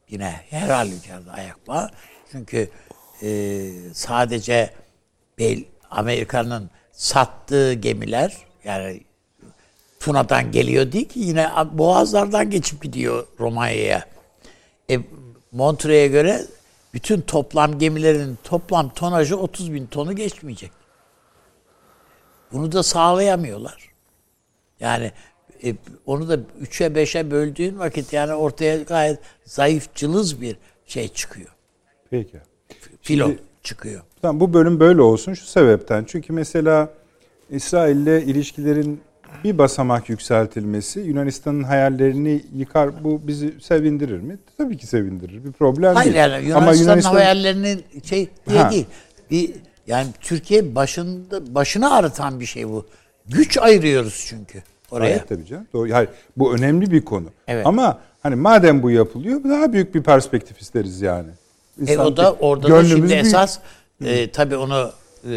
Yine 0.08 0.40
her 0.50 0.68
halükarda 0.68 1.32
ayak 1.32 1.68
bağı. 1.68 1.90
Çünkü 2.32 2.70
e, 3.22 3.70
sadece 3.94 4.70
Amerika'nın 5.90 6.70
sattığı 6.92 7.72
gemiler 7.72 8.36
yani 8.64 9.00
Tuna'dan 10.00 10.52
geliyor 10.52 10.92
değil 10.92 11.08
ki 11.08 11.20
yine 11.20 11.50
boğazlardan 11.72 12.50
geçip 12.50 12.82
gidiyor 12.82 13.26
Romanya'ya. 13.40 14.06
E, 14.90 15.00
Montreux'e 15.52 16.08
göre 16.08 16.46
bütün 16.94 17.20
toplam 17.20 17.78
gemilerin 17.78 18.38
toplam 18.44 18.88
tonajı 18.88 19.38
30 19.38 19.72
bin 19.72 19.86
tonu 19.86 20.16
geçmeyecek. 20.16 20.70
Bunu 22.52 22.72
da 22.72 22.82
sağlayamıyorlar. 22.82 23.92
Yani 24.80 25.12
e, 25.64 25.74
onu 26.06 26.28
da 26.28 26.34
3'e 26.34 26.86
5'e 26.86 27.30
böldüğün 27.30 27.78
vakit 27.78 28.12
yani 28.12 28.34
ortaya 28.34 28.76
gayet 28.76 29.18
zayıf 29.44 29.94
cılız 29.94 30.40
bir 30.40 30.56
şey 30.86 31.08
çıkıyor. 31.08 31.54
Peki. 32.10 32.40
Filo. 33.02 33.28
Şimdi, 33.28 33.42
çıkıyor. 33.62 34.02
Tamam 34.22 34.40
bu 34.40 34.52
bölüm 34.54 34.80
böyle 34.80 35.02
olsun 35.02 35.34
şu 35.34 35.46
sebepten. 35.46 36.04
Çünkü 36.04 36.32
mesela 36.32 36.88
İsrail 37.50 37.96
ile 37.96 38.22
ilişkilerin 38.22 39.00
bir 39.44 39.58
basamak 39.58 40.08
yükseltilmesi 40.08 41.00
Yunanistan'ın 41.00 41.62
hayallerini 41.62 42.42
yıkar. 42.54 43.04
Bu 43.04 43.20
bizi 43.26 43.60
sevindirir 43.60 44.20
mi? 44.20 44.38
Tabii 44.58 44.76
ki 44.76 44.86
sevindirir. 44.86 45.44
Bir 45.44 45.52
problem 45.52 45.94
Hayır 45.94 46.14
değil. 46.14 46.32
yani 46.32 46.48
Yunanistan'ın 46.48 47.00
hayallerinin 47.00 47.84
şey 48.04 48.28
diye 48.48 48.58
Ha. 48.58 48.70
değil. 48.70 48.86
Bir 49.30 49.50
yani 49.86 50.06
Türkiye 50.20 50.74
başında 50.74 51.54
başını 51.54 51.94
ağrıtan 51.94 52.40
bir 52.40 52.46
şey 52.46 52.68
bu. 52.68 52.86
Güç 53.28 53.58
ayırıyoruz 53.58 54.24
çünkü 54.28 54.62
oraya. 54.90 55.10
Hayır 55.10 55.22
tabii 55.28 55.46
canım. 55.46 55.66
Doğru. 55.72 55.92
Hayır, 55.92 56.08
bu 56.36 56.54
önemli 56.54 56.90
bir 56.90 57.04
konu. 57.04 57.26
Evet. 57.48 57.66
Ama 57.66 57.98
hani 58.22 58.34
madem 58.34 58.82
bu 58.82 58.90
yapılıyor 58.90 59.44
daha 59.44 59.72
büyük 59.72 59.94
bir 59.94 60.02
perspektif 60.02 60.60
isteriz 60.60 61.00
yani. 61.02 61.28
E 61.86 61.98
o 61.98 62.16
da 62.16 62.32
orada 62.32 62.70
da 62.70 62.84
şimdi 62.84 63.02
büyük. 63.02 63.26
esas 63.26 63.58
e, 64.06 64.30
tabii 64.30 64.56
onu 64.56 64.92
e, 65.24 65.30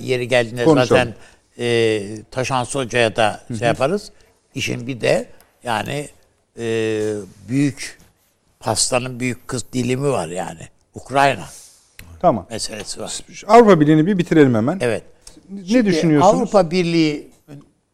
yeri 0.00 0.28
geldiğinde 0.28 0.64
Konuşalım. 0.64 0.88
zaten 0.88 1.14
e, 1.58 2.02
Taşan 2.30 2.64
Hoca'ya 2.64 3.16
da 3.16 3.40
şey 3.58 3.68
yaparız. 3.68 4.12
İşin 4.54 4.86
bir 4.86 5.00
de 5.00 5.28
yani 5.64 6.08
e, 6.58 6.64
büyük 7.48 7.98
pastanın 8.60 9.20
büyük 9.20 9.48
kız 9.48 9.72
dilimi 9.72 10.08
var 10.08 10.28
yani. 10.28 10.68
Ukrayna 10.94 11.44
Tamam. 12.20 12.46
meselesi 12.50 13.00
var. 13.00 13.20
Avrupa 13.46 13.80
Birliği'ni 13.80 14.06
bir 14.06 14.18
bitirelim 14.18 14.54
hemen. 14.54 14.78
Evet. 14.80 15.02
Ne 15.50 15.64
Şimdi 15.64 15.86
düşünüyorsunuz? 15.86 16.34
Avrupa 16.34 16.70
Birliği 16.70 17.30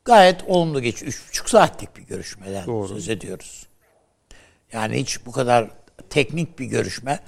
gayet 0.05 0.45
olumlu 0.47 0.83
geçiyor. 0.83 1.09
Üç 1.13 1.29
buçuk 1.29 1.51
saatlik 1.51 1.97
bir 1.97 2.03
görüşmeden 2.03 2.67
Doğru. 2.67 2.89
söz 2.89 3.09
ediyoruz. 3.09 3.67
Yani 4.73 4.97
hiç 5.01 5.27
bu 5.27 5.33
kadar 5.33 5.71
teknik 6.11 6.59
bir 6.59 6.65
görüşme. 6.65 7.21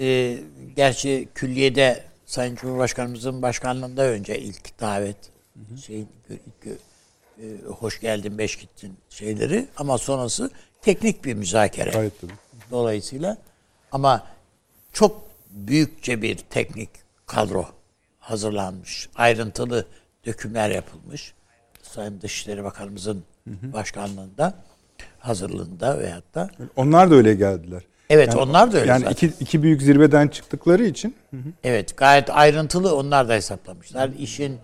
Ee, 0.00 0.38
gerçi 0.76 1.28
külliyede 1.34 2.04
Sayın 2.26 2.54
Cumhurbaşkanımızın 2.56 3.42
başkanlığında 3.42 4.02
önce 4.02 4.38
ilk 4.38 4.80
davet 4.80 5.16
şey 5.86 6.00
e, 6.00 6.06
hoş 7.66 8.00
geldin 8.00 8.38
beş 8.38 8.56
gittin 8.56 8.94
şeyleri 9.10 9.66
ama 9.76 9.98
sonrası 9.98 10.50
teknik 10.82 11.24
bir 11.24 11.34
müzakere. 11.34 11.90
Gayet 11.90 12.20
tabii. 12.20 12.32
Dolayısıyla 12.70 13.36
ama 13.92 14.26
çok 14.92 15.22
büyükçe 15.50 16.22
bir 16.22 16.36
teknik 16.36 16.90
kadro 17.26 17.66
hazırlanmış. 18.18 19.08
Ayrıntılı 19.14 19.86
dökümler 20.26 20.70
yapılmış. 20.70 21.34
Sayın 21.82 22.20
Dışişleri 22.20 22.64
Bakanımızın 22.64 23.24
başkanlığında, 23.46 24.54
hazırlığında 25.18 25.98
veyahut 25.98 26.34
da. 26.34 26.50
Onlar 26.76 27.10
da 27.10 27.14
öyle 27.14 27.34
geldiler. 27.34 27.82
Evet 28.10 28.36
onlar 28.36 28.72
da 28.72 28.78
öyle 28.78 28.90
Yani 28.90 29.00
zaten. 29.04 29.12
iki, 29.12 29.26
iki 29.40 29.62
büyük 29.62 29.82
zirveden 29.82 30.28
çıktıkları 30.28 30.84
için 30.84 31.16
Evet 31.64 31.96
gayet 31.96 32.30
ayrıntılı 32.30 32.96
onlar 32.96 33.28
da 33.28 33.34
hesaplamışlar. 33.34 34.10
İşin 34.18 34.58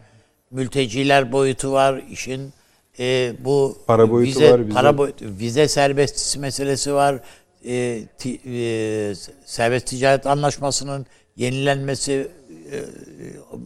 mülteciler 0.50 1.32
boyutu 1.32 1.72
var, 1.72 2.02
işin 2.10 2.52
e, 2.98 3.32
bu 3.38 3.78
Para 3.86 4.10
boyutu 4.10 4.40
vize, 4.40 4.52
var, 4.52 4.60
vize- 4.60 4.72
para 4.74 4.98
boyutu, 4.98 5.24
vize 5.38 5.68
serbestisi 5.68 6.38
meselesi 6.38 6.94
var. 6.94 7.20
E, 7.64 8.02
ti- 8.18 8.40
e, 8.46 9.14
serbest 9.44 9.86
ticaret 9.86 10.26
anlaşmasının 10.26 11.06
yenilenmesi 11.36 12.28
e, 12.72 12.76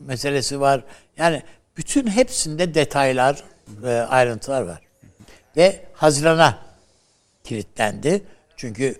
meselesi 0.06 0.60
var. 0.60 0.84
Yani 1.16 1.42
bütün 1.76 2.06
hepsinde 2.06 2.74
detaylar, 2.74 3.44
e, 3.84 3.88
ayrıntılar 3.88 4.62
var. 4.62 4.80
Ve 5.56 5.80
Haziran'a 5.92 6.58
kilitlendi. 7.44 8.22
Çünkü 8.56 8.94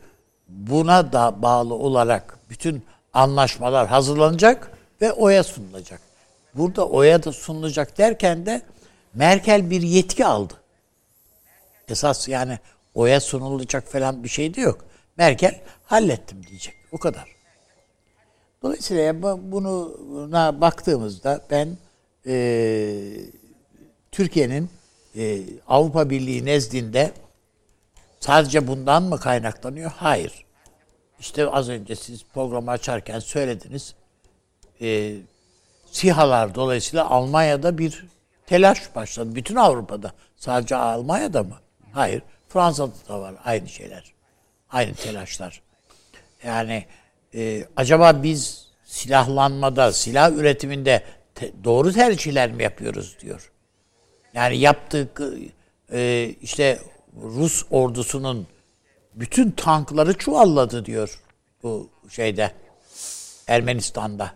buna 0.49 1.13
da 1.13 1.43
bağlı 1.43 1.75
olarak 1.75 2.39
bütün 2.51 2.85
anlaşmalar 3.13 3.89
hazırlanacak 3.89 4.71
ve 5.01 5.13
oya 5.13 5.45
sunulacak. 5.45 6.01
Burada 6.55 6.89
oya 6.89 7.23
da 7.25 7.33
sunulacak 7.33 7.99
derken 7.99 8.47
de 8.47 8.63
Merkel 9.15 9.71
bir 9.71 9.83
yetki 9.83 10.27
aldı. 10.27 10.55
Esas 11.89 12.29
yani 12.29 12.59
oya 12.95 13.21
sunulacak 13.21 13.89
falan 13.93 14.25
bir 14.25 14.29
şey 14.29 14.55
de 14.55 14.61
yok. 14.61 14.85
Merkel 15.17 15.61
hallettim 15.85 16.47
diyecek. 16.47 16.75
O 16.93 16.99
kadar. 16.99 17.35
Dolayısıyla 18.63 19.23
bu- 19.23 19.41
bunu 19.43 19.99
buna 20.11 20.61
baktığımızda 20.61 21.41
ben 21.51 21.69
eee, 22.27 23.21
Türkiye'nin 24.13 24.71
eee, 25.15 25.43
Avrupa 25.69 26.11
Birliği 26.11 26.45
nezdinde 26.45 27.13
sadece 28.25 28.67
bundan 28.67 29.03
mı 29.03 29.21
kaynaklanıyor? 29.21 29.93
Hayır. 29.97 30.45
İşte 31.21 31.49
az 31.49 31.69
önce 31.69 31.97
siz 31.97 32.25
programı 32.35 32.71
açarken 32.71 33.19
söylediniz. 33.19 33.95
Eee 34.81 35.17
SİHA'lar 35.91 36.55
dolayısıyla 36.55 37.11
Almanya'da 37.11 37.79
bir 37.79 38.07
telaş 38.47 38.95
başladı. 38.95 39.35
Bütün 39.35 39.57
Avrupa'da. 39.57 40.13
Sadece 40.37 40.77
Almanya'da 40.77 41.43
mı? 41.43 41.57
Hayır. 41.93 42.23
Fransa'da 42.49 42.93
da 43.09 43.21
var 43.21 43.35
aynı 43.45 43.69
şeyler. 43.69 44.13
Aynı 44.71 44.95
telaşlar. 44.95 45.63
Yani 46.45 46.85
e, 47.35 47.65
acaba 47.77 48.23
biz 48.23 48.69
silahlanmada, 48.85 49.93
silah 49.93 50.33
üretiminde 50.33 51.03
te- 51.35 51.53
doğru 51.65 51.93
tercihler 51.93 52.53
mi 52.53 52.63
yapıyoruz 52.63 53.17
diyor. 53.21 53.53
Yani 54.35 54.59
yaptık 54.59 55.23
e, 55.93 56.31
işte 56.43 56.79
Rus 57.23 57.65
ordusunun 57.71 58.47
bütün 59.15 59.51
tankları 59.51 60.19
çuvalladı 60.19 60.85
diyor 60.85 61.21
bu 61.63 61.89
şeyde 62.09 62.53
Ermenistan'da. 63.47 64.31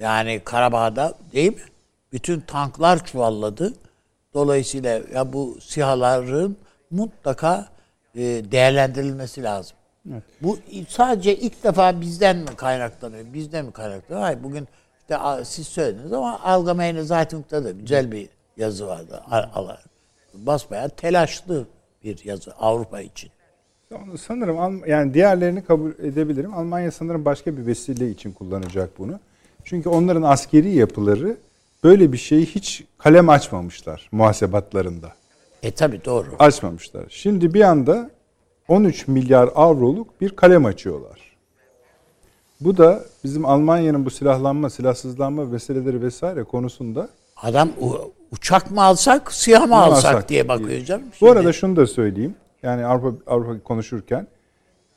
Yani 0.00 0.40
Karabağ'da 0.44 1.14
değil 1.32 1.54
mi? 1.54 1.62
Bütün 2.12 2.40
tanklar 2.40 3.06
çuvalladı. 3.06 3.74
Dolayısıyla 4.34 5.00
ya 5.14 5.32
bu 5.32 5.58
sihaların 5.60 6.56
mutlaka 6.90 7.68
e, 8.14 8.20
değerlendirilmesi 8.22 9.42
lazım. 9.42 9.76
Bu 10.42 10.58
sadece 10.88 11.36
ilk 11.36 11.64
defa 11.64 12.00
bizden 12.00 12.36
mi 12.36 12.56
kaynaklanıyor? 12.56 13.32
Bizden 13.34 13.64
mi 13.64 13.72
kaynaklanıyor? 13.72 14.22
Hayır 14.24 14.42
bugün 14.42 14.68
işte 15.00 15.18
siz 15.44 15.66
söylediniz 15.68 16.12
ama 16.12 16.40
Allgemeine 16.40 17.02
Zeitung'da 17.02 17.64
da 17.64 17.70
güzel 17.70 18.12
bir 18.12 18.28
yazı 18.56 18.86
vardı. 18.86 19.22
A- 19.30 19.36
ala- 19.60 19.78
Basbayağı 20.46 20.90
telaşlı 20.90 21.66
bir 22.04 22.24
yazı 22.24 22.52
Avrupa 22.52 23.00
için. 23.00 23.30
Onu 23.94 24.18
sanırım 24.18 24.86
yani 24.86 25.14
diğerlerini 25.14 25.64
kabul 25.64 25.90
edebilirim. 25.90 26.54
Almanya 26.54 26.92
sanırım 26.92 27.24
başka 27.24 27.56
bir 27.56 27.66
vesile 27.66 28.10
için 28.10 28.32
kullanacak 28.32 28.98
bunu. 28.98 29.20
Çünkü 29.64 29.88
onların 29.88 30.22
askeri 30.22 30.74
yapıları 30.74 31.36
böyle 31.84 32.12
bir 32.12 32.18
şeyi 32.18 32.46
hiç 32.46 32.84
kalem 32.98 33.28
açmamışlar 33.28 34.08
muhasebatlarında. 34.12 35.12
E 35.62 35.70
tabi 35.70 36.04
doğru. 36.04 36.28
Açmamışlar. 36.38 37.04
Şimdi 37.08 37.54
bir 37.54 37.60
anda 37.60 38.10
13 38.68 39.08
milyar 39.08 39.50
avroluk 39.54 40.20
bir 40.20 40.30
kalem 40.30 40.64
açıyorlar. 40.64 41.36
Bu 42.60 42.76
da 42.76 43.04
bizim 43.24 43.44
Almanya'nın 43.44 44.04
bu 44.04 44.10
silahlanma, 44.10 44.70
silahsızlanma 44.70 45.44
meseleleri 45.44 46.02
vesaire 46.02 46.44
konusunda 46.44 47.08
Adam 47.42 47.70
uçak 48.32 48.70
mı 48.70 48.82
alsak, 48.82 49.32
siyah 49.32 49.66
mı 49.68 49.76
alsak, 49.76 50.14
alsak 50.14 50.28
diye 50.28 50.48
bakıyor 50.48 50.84
canım. 50.84 51.06
Bu 51.10 51.14
Şimdi- 51.16 51.32
arada 51.32 51.52
şunu 51.52 51.76
da 51.76 51.86
söyleyeyim. 51.86 52.34
Yani 52.62 52.86
Avrupa, 52.86 53.32
Avrupa 53.32 53.62
konuşurken 53.62 54.26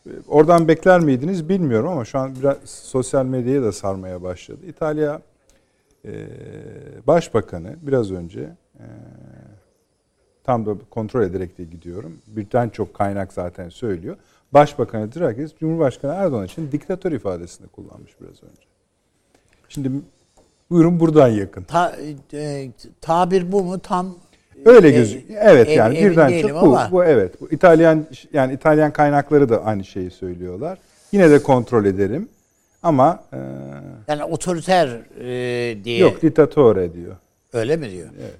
e, 0.05 0.09
oradan 0.27 0.67
bekler 0.67 0.99
miydiniz 0.99 1.49
bilmiyorum 1.49 1.89
ama 1.89 2.05
şu 2.05 2.19
an 2.19 2.35
biraz 2.35 2.57
sosyal 2.65 3.25
medyaya 3.25 3.63
da 3.63 3.71
sarmaya 3.71 4.23
başladı. 4.23 4.59
İtalya 4.67 5.21
e, 6.05 6.11
Başbakanı 7.07 7.75
biraz 7.81 8.11
önce 8.11 8.41
e, 8.79 8.85
tam 10.43 10.65
da 10.65 10.75
kontrol 10.89 11.23
ederek 11.23 11.57
de 11.57 11.63
gidiyorum. 11.63 12.17
Birden 12.27 12.69
çok 12.69 12.93
kaynak 12.93 13.33
zaten 13.33 13.69
söylüyor. 13.69 14.17
Başbakanı 14.53 15.13
Draghi 15.15 15.47
Cumhurbaşkanı 15.59 16.13
Erdoğan 16.13 16.45
için 16.45 16.71
diktatör 16.71 17.11
ifadesini 17.11 17.67
kullanmış 17.67 18.11
biraz 18.21 18.43
önce. 18.43 18.61
Şimdi 19.69 19.91
buyurun 20.71 20.99
buradan 20.99 21.27
yakın. 21.27 21.63
Ta, 21.63 21.95
e, 22.33 22.67
tabir 23.01 23.51
bu 23.51 23.63
mu 23.63 23.79
tam? 23.79 24.15
Öyle 24.65 24.87
e, 24.87 24.91
gözüküyor. 24.91 25.41
Evet 25.43 25.67
ev- 25.69 25.77
yani 25.77 25.95
birden 25.95 26.41
çok 26.41 26.61
bu, 26.61 26.77
bu 26.91 27.03
evet. 27.03 27.41
Bu 27.41 27.49
İtalyan 27.51 28.05
yani 28.33 28.53
İtalyan 28.53 28.91
kaynakları 28.93 29.49
da 29.49 29.65
aynı 29.65 29.83
şeyi 29.83 30.11
söylüyorlar. 30.11 30.77
Yine 31.11 31.29
de 31.31 31.43
kontrol 31.43 31.85
ederim. 31.85 32.29
Ama 32.83 33.23
e, 33.33 33.37
Yani 34.07 34.23
otoriter 34.23 34.87
e, 35.21 35.83
diye 35.83 35.97
yok 35.99 36.21
diktatore 36.21 36.93
diyor. 36.93 37.15
öyle 37.53 37.77
mi 37.77 37.91
diyor? 37.91 38.07
Evet. 38.21 38.35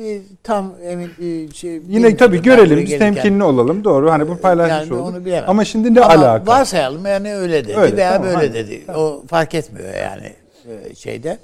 E, 0.00 0.20
tam 0.42 0.74
emin 0.84 1.10
e, 1.22 1.52
şey, 1.52 1.80
Yine 1.88 2.16
tabii 2.16 2.42
görelim 2.42 2.78
biz 2.78 2.88
gelirken. 2.88 3.14
temkinli 3.14 3.44
olalım. 3.44 3.84
Doğru. 3.84 4.10
Hani 4.10 4.28
bu 4.28 4.36
paylaşmış 4.38 4.90
Yani 4.90 5.02
olduk. 5.02 5.22
Ama 5.46 5.64
şimdi 5.64 5.94
ne 5.94 6.00
Ama 6.00 6.14
alaka? 6.14 6.46
Varsayalım 6.52 7.06
yani 7.06 7.34
öyle 7.34 7.64
dedi 7.64 7.76
Öyle, 7.76 7.96
veya 7.96 8.12
tamam, 8.12 8.26
böyle 8.26 8.38
aynen. 8.38 8.54
dedi. 8.54 8.82
O 8.96 9.22
fark 9.28 9.54
etmiyor 9.54 9.94
yani 9.94 10.32
e, 10.68 10.94
şeyde. 10.94 11.38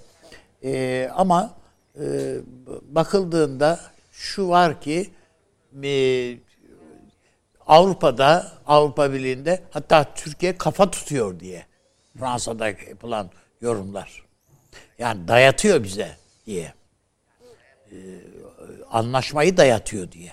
E, 0.64 1.10
ama 1.14 1.54
e, 2.00 2.36
bakıldığında 2.82 3.80
şu 4.12 4.48
var 4.48 4.80
ki 4.80 5.10
e, 5.82 5.92
Avrupa'da, 7.66 8.52
Avrupa 8.66 9.12
Birliği'nde 9.12 9.62
hatta 9.70 10.14
Türkiye 10.14 10.58
kafa 10.58 10.90
tutuyor 10.90 11.40
diye 11.40 11.66
Fransa'da 12.18 12.68
yapılan 12.68 13.30
yorumlar. 13.60 14.22
Yani 14.98 15.28
dayatıyor 15.28 15.84
bize 15.84 16.16
diye. 16.46 16.74
Ee, 17.92 17.96
anlaşmayı 18.90 19.56
dayatıyor 19.56 20.12
diye. 20.12 20.32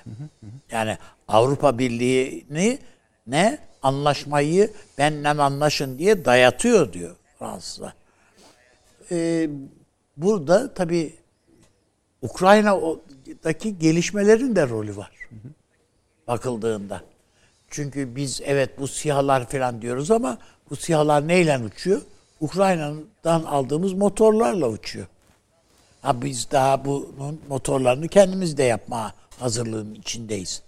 Yani 0.71 0.97
Avrupa 1.27 1.77
Birliği'ni 1.77 2.79
ne 3.27 3.57
anlaşmayı 3.81 4.73
benden 4.97 5.37
anlaşın 5.37 5.97
diye 5.97 6.25
dayatıyor 6.25 6.93
diyor 6.93 7.15
Fransızlar. 7.39 7.93
Ee, 9.11 9.49
burada 10.17 10.73
tabii 10.73 11.15
Ukrayna'daki 12.21 13.79
gelişmelerin 13.79 14.55
de 14.55 14.69
rolü 14.69 14.97
var. 14.97 15.11
Bakıldığında. 16.27 17.01
Çünkü 17.69 18.15
biz 18.15 18.41
evet 18.45 18.79
bu 18.79 18.87
sihalar 18.87 19.49
falan 19.49 19.81
diyoruz 19.81 20.11
ama 20.11 20.37
bu 20.69 20.75
sihalar 20.75 21.27
neyle 21.27 21.59
uçuyor? 21.59 22.01
Ukrayna'dan 22.41 23.43
aldığımız 23.43 23.93
motorlarla 23.93 24.69
uçuyor. 24.69 25.07
Ha 26.01 26.21
biz 26.21 26.51
daha 26.51 26.85
bunun 26.85 27.41
motorlarını 27.49 28.07
kendimiz 28.07 28.57
de 28.57 28.63
yapma 28.63 29.13
hazırlığının 29.39 29.95
içindeyiz. 29.95 30.61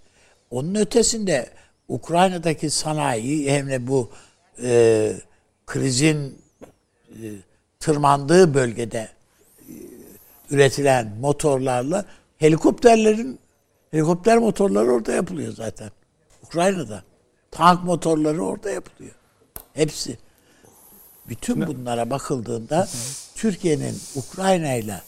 Onun 0.52 0.76
ötesinde 0.76 1.50
Ukrayna'daki 1.88 2.70
sanayi 2.70 3.52
hem 3.52 3.70
de 3.70 3.88
bu 3.88 4.10
e, 4.64 5.14
krizin 5.66 6.42
e, 7.10 7.26
tırmandığı 7.80 8.54
bölgede 8.54 9.10
üretilen 10.52 11.18
motorlarla 11.20 12.06
helikopterlerin 12.38 13.40
helikopter 13.92 14.38
motorları 14.38 14.92
orada 14.92 15.12
yapılıyor 15.12 15.54
zaten. 15.54 15.92
Ukrayna'da. 16.44 17.04
Tank 17.52 17.84
motorları 17.84 18.46
orada 18.46 18.70
yapılıyor. 18.70 19.16
Hepsi. 19.74 20.18
Bütün 21.30 21.68
bunlara 21.68 22.10
bakıldığında 22.10 22.88
Türkiye'nin 23.36 23.96
Ukrayna 24.16 24.74
ile 24.74 25.02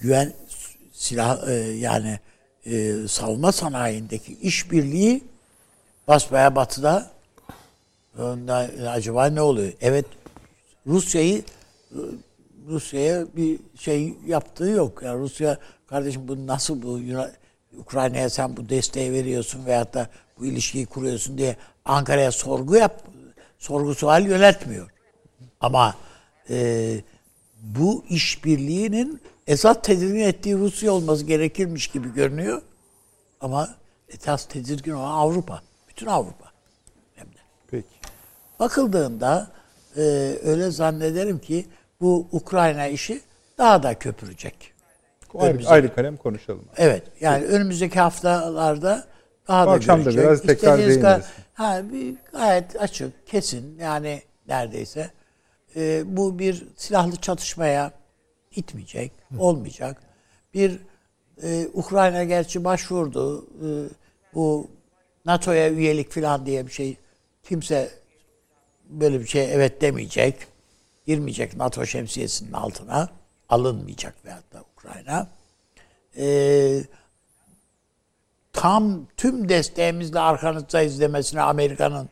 güven 0.00 0.32
silah 0.92 1.48
e, 1.48 1.52
yani 1.54 2.18
e, 2.66 2.94
savunma 3.08 3.52
sanayindeki 3.52 4.34
işbirliği 4.34 5.24
basbaya 6.08 6.56
batıda 6.56 7.10
ondan, 8.18 8.68
acaba 8.88 9.26
ne 9.26 9.40
oluyor? 9.40 9.72
Evet 9.80 10.06
Rusya'yı 10.86 11.42
Rusya'ya 12.68 13.26
bir 13.36 13.60
şey 13.78 14.14
yaptığı 14.26 14.68
yok. 14.68 15.02
Yani 15.02 15.20
Rusya 15.20 15.58
kardeşim 15.86 16.28
bu 16.28 16.46
nasıl 16.46 16.82
bu 16.82 17.00
Ukrayna'ya 17.78 18.30
sen 18.30 18.56
bu 18.56 18.68
desteği 18.68 19.12
veriyorsun 19.12 19.66
veyahut 19.66 19.94
da 19.94 20.08
bu 20.38 20.46
ilişkiyi 20.46 20.86
kuruyorsun 20.86 21.38
diye 21.38 21.56
Ankara'ya 21.84 22.32
sorgu 22.32 22.76
yap 22.76 23.02
sorgu 23.58 23.94
sual 23.94 24.26
yöneltmiyor. 24.26 24.90
Ama 25.60 25.94
e, 26.50 27.00
bu 27.62 28.04
işbirliğinin 28.08 29.20
esas 29.46 29.76
tedirgin 29.82 30.20
ettiği 30.20 30.56
Rusya 30.56 30.92
olması 30.92 31.24
gerekirmiş 31.24 31.86
gibi 31.88 32.14
görünüyor. 32.14 32.62
Ama 33.40 33.74
esas 34.08 34.48
tedirgin 34.48 34.92
olan 34.92 35.10
Avrupa. 35.10 35.62
Bütün 35.88 36.06
Avrupa. 36.06 36.52
Hem 37.14 37.26
de. 37.26 37.38
Peki. 37.70 37.86
Bakıldığında 38.60 39.50
e, 39.96 40.00
öyle 40.42 40.70
zannederim 40.70 41.38
ki 41.38 41.66
bu 42.02 42.28
Ukrayna 42.32 42.86
işi 42.86 43.20
daha 43.58 43.82
da 43.82 43.98
köpürecek. 43.98 44.72
Ayrı, 45.38 45.68
ayrı 45.68 45.94
kalem 45.94 46.16
konuşalım. 46.16 46.64
Evet. 46.76 47.02
Yani 47.20 47.44
önümüzdeki 47.44 48.00
haftalarda 48.00 49.04
daha 49.48 49.66
Bu 49.66 49.70
da 49.70 49.74
akşam 49.74 49.98
da 49.98 50.02
görecek. 50.10 50.24
biraz 50.24 50.42
tekrar 50.42 50.78
değiniriz. 50.78 51.24
Ha, 51.54 51.82
bir 51.92 52.14
gayet 52.32 52.80
açık, 52.80 53.26
kesin 53.26 53.78
yani 53.78 54.22
neredeyse 54.48 55.10
e, 55.76 56.02
bu 56.16 56.38
bir 56.38 56.66
silahlı 56.76 57.16
çatışmaya 57.16 57.92
gitmeyecek, 58.50 59.12
olmayacak. 59.38 60.02
Bir 60.54 60.78
e, 61.42 61.66
Ukrayna 61.72 62.24
gerçi 62.24 62.64
başvurdu. 62.64 63.46
E, 63.46 63.68
bu 64.34 64.70
NATO'ya 65.24 65.70
üyelik 65.70 66.10
falan 66.12 66.46
diye 66.46 66.66
bir 66.66 66.72
şey 66.72 66.96
kimse 67.42 67.90
böyle 68.88 69.20
bir 69.20 69.26
şey 69.26 69.54
evet 69.54 69.80
demeyecek. 69.80 70.51
Girmeyecek 71.06 71.56
NATO 71.56 71.86
şemsiyesinin 71.86 72.52
altına. 72.52 73.08
Alınmayacak 73.48 74.24
veyahut 74.24 74.52
da 74.52 74.64
Ukrayna. 74.76 75.28
Eee 76.16 76.84
tam 78.52 79.06
tüm 79.16 79.48
desteğimizle 79.48 80.20
arkanızdayız 80.20 81.00
demesine 81.00 81.40
Amerika'nın 81.40 82.08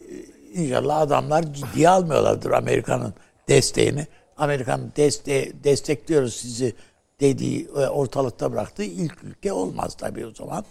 e, 0.00 0.14
inşallah 0.52 0.98
adamlar 0.98 1.52
ciddiye 1.52 1.88
almıyorlardır 1.88 2.50
Amerika'nın 2.50 3.14
desteğini. 3.48 4.06
Amerika'nın 4.36 4.92
deste 4.96 5.64
destekliyoruz 5.64 6.34
sizi 6.34 6.74
dediği 7.20 7.64
e, 7.64 7.70
ortalıkta 7.70 8.52
bıraktığı 8.52 8.84
ilk 8.84 9.24
ülke 9.24 9.52
olmaz 9.52 9.96
tabii 9.96 10.26
o 10.26 10.34
zaman. 10.34 10.64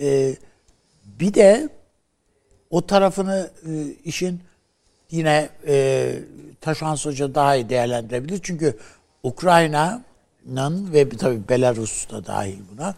Ee, 0.00 0.36
bir 1.04 1.34
de 1.34 1.68
o 2.70 2.86
tarafını 2.86 3.50
e, 3.66 3.70
işin 4.04 4.40
yine 5.12 5.48
e, 5.66 6.14
Taşan 6.60 6.96
Hoca 6.96 7.34
daha 7.34 7.56
iyi 7.56 7.68
değerlendirebilir. 7.68 8.40
Çünkü 8.42 8.78
Ukrayna'nın 9.22 10.92
ve 10.92 11.08
tabii 11.08 11.48
Belarus 11.48 12.10
da 12.10 12.26
dahil 12.26 12.58
buna 12.72 12.94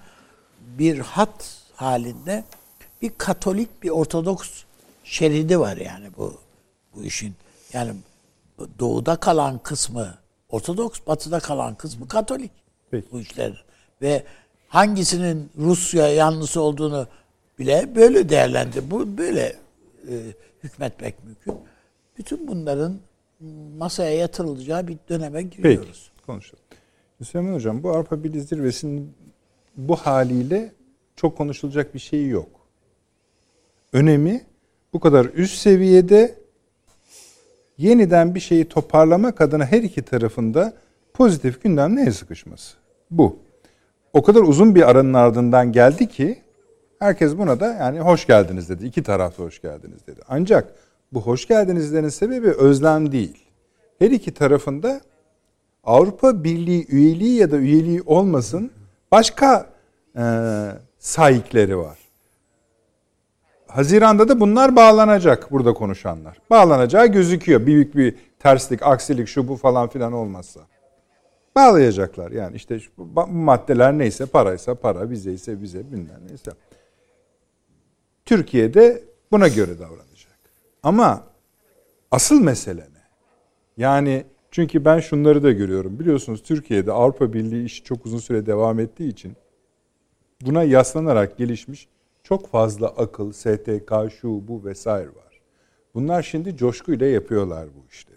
bir 0.61 0.99
hat 0.99 1.59
halinde 1.75 2.45
bir 3.03 3.11
Katolik 3.19 3.83
bir 3.83 3.91
Ortodoks 3.91 4.51
şeridi 5.05 5.61
var 5.61 5.77
yani 5.77 6.07
bu 6.17 6.41
bu 6.95 7.05
işin. 7.05 7.35
Yani 7.73 7.93
doğuda 8.79 9.17
kalan 9.17 9.59
kısmı 9.59 10.15
Ortodoks, 10.49 11.01
batıda 11.07 11.41
kalan 11.41 11.75
kısmı 11.75 12.09
Katolik 12.09 12.51
Peki. 12.91 13.07
bu 13.13 13.21
işler. 13.21 13.65
Ve 14.03 14.25
hangisinin 14.69 15.51
Rusya 15.59 16.09
yanlısı 16.09 16.61
olduğunu 16.61 17.07
bile 17.59 17.97
böyle 17.97 18.29
değerlendir. 18.29 18.91
Bu 18.91 19.19
böyle 19.19 19.57
e, 20.09 20.15
hükmetmek 20.63 21.25
mümkün. 21.25 21.55
Bütün 22.19 22.49
bunların 22.49 22.99
masaya 23.79 24.17
yatırılacağı 24.17 24.89
bir 24.89 24.99
döneme 25.09 25.43
giriyoruz. 25.43 26.11
Peki 26.15 26.27
konuşalım. 26.27 26.65
Süleyman 27.23 27.55
Hocam 27.55 27.83
bu 27.83 27.91
Avrupa 27.91 28.25
Birliği 28.25 28.41
Zirvesi'nin 28.41 29.15
bu 29.77 29.97
haliyle 29.97 30.73
çok 31.17 31.37
konuşulacak 31.37 31.95
bir 31.95 31.99
şey 31.99 32.29
yok. 32.29 32.49
Önemi 33.93 34.45
bu 34.93 35.01
kadar 35.01 35.25
üst 35.25 35.59
seviyede 35.59 36.35
yeniden 37.79 38.35
bir 38.35 38.41
şeyi 38.41 38.69
toparlamak 38.69 39.41
adına 39.41 39.67
her 39.67 39.83
iki 39.83 40.03
tarafında 40.03 40.73
pozitif 41.15 41.63
gündem 41.63 41.97
neye 41.97 42.13
sıkışması. 42.13 42.77
Bu. 43.11 43.39
O 44.13 44.23
kadar 44.23 44.41
uzun 44.41 44.75
bir 44.75 44.91
aranın 44.91 45.15
ardından 45.15 45.73
geldi 45.73 46.09
ki 46.09 46.39
herkes 46.99 47.39
buna 47.39 47.61
da 47.61 47.67
yani 47.67 48.01
hoş 48.01 48.27
geldiniz 48.27 48.69
dedi. 48.69 48.87
İki 48.87 49.03
tarafta 49.03 49.43
hoş 49.43 49.63
geldiniz 49.63 50.07
dedi. 50.07 50.21
Ancak 50.29 50.75
bu 51.15 51.21
hoş 51.23 51.49
geldinizlerin 51.49 52.09
sebebi 52.09 52.51
özlem 52.51 53.13
değil. 53.13 53.39
Her 53.99 54.11
iki 54.11 54.35
tarafında 54.35 55.01
Avrupa 55.85 56.45
Birliği 56.45 56.87
üyeliği 56.89 57.39
ya 57.41 57.51
da 57.51 57.57
üyeliği 57.57 58.03
olmasın 58.03 58.71
başka 59.13 59.67
e, 60.17 60.25
sahipleri 60.99 61.79
var. 61.79 61.99
Haziranda 63.67 64.29
da 64.29 64.41
bunlar 64.41 64.77
bağlanacak 64.77 65.51
burada 65.51 65.75
konuşanlar. 65.75 66.39
Bağlanacağı 66.51 67.07
gözüküyor. 67.07 67.67
Büyük 67.67 67.97
bir 67.97 68.15
terslik, 68.39 68.83
aksilik, 68.83 69.29
şu 69.29 69.49
bu 69.49 69.57
falan 69.57 69.89
filan 69.89 70.13
olmazsa. 70.13 70.61
Bağlayacaklar 71.57 72.31
yani 72.31 72.57
işte 72.57 72.79
bu 72.99 73.27
maddeler 73.27 73.99
neyse 73.99 74.27
paraysa 74.27 74.75
para, 74.75 75.11
vize 75.11 75.33
ise 75.33 75.61
vize 75.61 75.93
bilmem 75.93 76.21
neyse. 76.29 76.51
Türkiye'de 78.25 79.03
buna 79.33 79.49
göre 79.49 79.79
davranacak. 79.79 80.14
Ama 80.85 81.25
asıl 82.11 82.41
mesele 82.41 82.81
ne? 82.81 83.05
Yani 83.77 84.25
çünkü 84.51 84.85
ben 84.85 85.01
şunları 85.01 85.43
da 85.43 85.53
görüyorum. 85.53 85.99
Biliyorsunuz 85.99 86.43
Türkiye'de 86.43 86.93
Avrupa 86.93 87.33
Birliği 87.33 87.65
işi 87.65 87.85
çok 87.85 88.07
uzun 88.07 88.19
süre 88.19 88.47
devam 88.47 88.81
ettiği 88.81 89.09
için 89.09 89.37
buna 90.41 90.63
yaslanarak 90.63 91.39
gelişmiş 91.39 91.89
çok 92.23 92.49
fazla 92.49 92.89
akıl, 92.89 93.33
STK, 93.33 93.93
şu 94.21 94.49
bu 94.49 94.65
vesaire 94.65 95.09
var. 95.09 95.41
Bunlar 95.95 96.23
şimdi 96.23 96.57
coşkuyla 96.57 97.07
yapıyorlar 97.07 97.69
bu 97.77 97.87
işleri. 97.91 98.15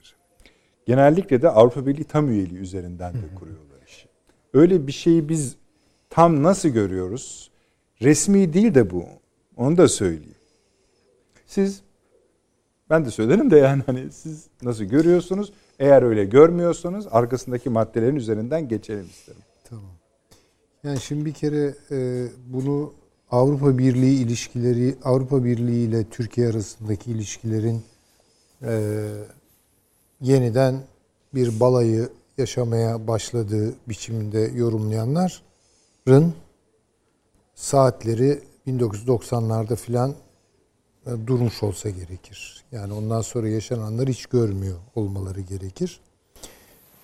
Genellikle 0.86 1.42
de 1.42 1.50
Avrupa 1.50 1.86
Birliği 1.88 2.04
tam 2.04 2.30
üyeliği 2.30 2.60
üzerinden 2.60 3.14
de 3.14 3.36
kuruyorlar 3.36 3.82
işi. 3.88 4.08
Öyle 4.54 4.88
bir 4.88 4.92
şeyi 4.92 5.30
biz 5.30 5.56
tam 6.10 6.44
nasıl 6.44 6.70
görüyoruz? 6.70 7.52
Resmi 8.02 8.54
değil 8.54 8.76
de 8.76 8.92
bu. 8.92 9.06
Onu 9.58 9.78
da 9.78 9.88
söyleyeyim. 9.88 10.36
Siz 11.46 11.84
ben 12.90 13.06
de 13.06 13.12
söylerim 13.12 13.52
de 13.52 13.58
yani 13.58 13.84
hani 13.86 14.12
siz 14.12 14.48
nasıl 14.62 14.84
görüyorsunuz? 14.84 15.54
Eğer 15.80 16.04
öyle 16.04 16.26
görmüyorsanız 16.26 17.08
arkasındaki 17.12 17.70
maddelerin 17.70 18.16
üzerinden 18.16 18.68
geçelim 18.68 19.06
isterim. 19.06 19.42
Tamam. 19.70 19.92
Yani 20.84 21.00
şimdi 21.00 21.26
bir 21.26 21.34
kere 21.34 21.76
e, 21.92 22.28
bunu 22.48 22.94
Avrupa 23.32 23.78
Birliği 23.78 24.22
ilişkileri, 24.22 24.96
Avrupa 25.04 25.44
Birliği 25.44 25.88
ile 25.88 26.04
Türkiye 26.04 26.48
arasındaki 26.48 27.12
ilişkilerin 27.12 27.84
e, 28.62 29.04
yeniden 30.22 30.84
bir 31.36 31.60
balayı 31.60 32.10
yaşamaya 32.38 33.08
başladığı 33.08 33.74
biçiminde 33.90 34.40
yorumlayanların 34.40 36.34
saatleri 37.56 38.40
1990'larda 38.68 39.76
filan 39.76 40.16
e, 41.06 41.28
durmuş 41.28 41.64
olsa 41.64 41.90
gerekir. 41.90 42.57
Yani 42.72 42.94
ondan 42.94 43.22
sonra 43.22 43.50
yaşananları 43.50 44.12
hiç 44.12 44.26
görmüyor 44.26 44.78
olmaları 44.96 45.42
gerekir. 45.42 46.00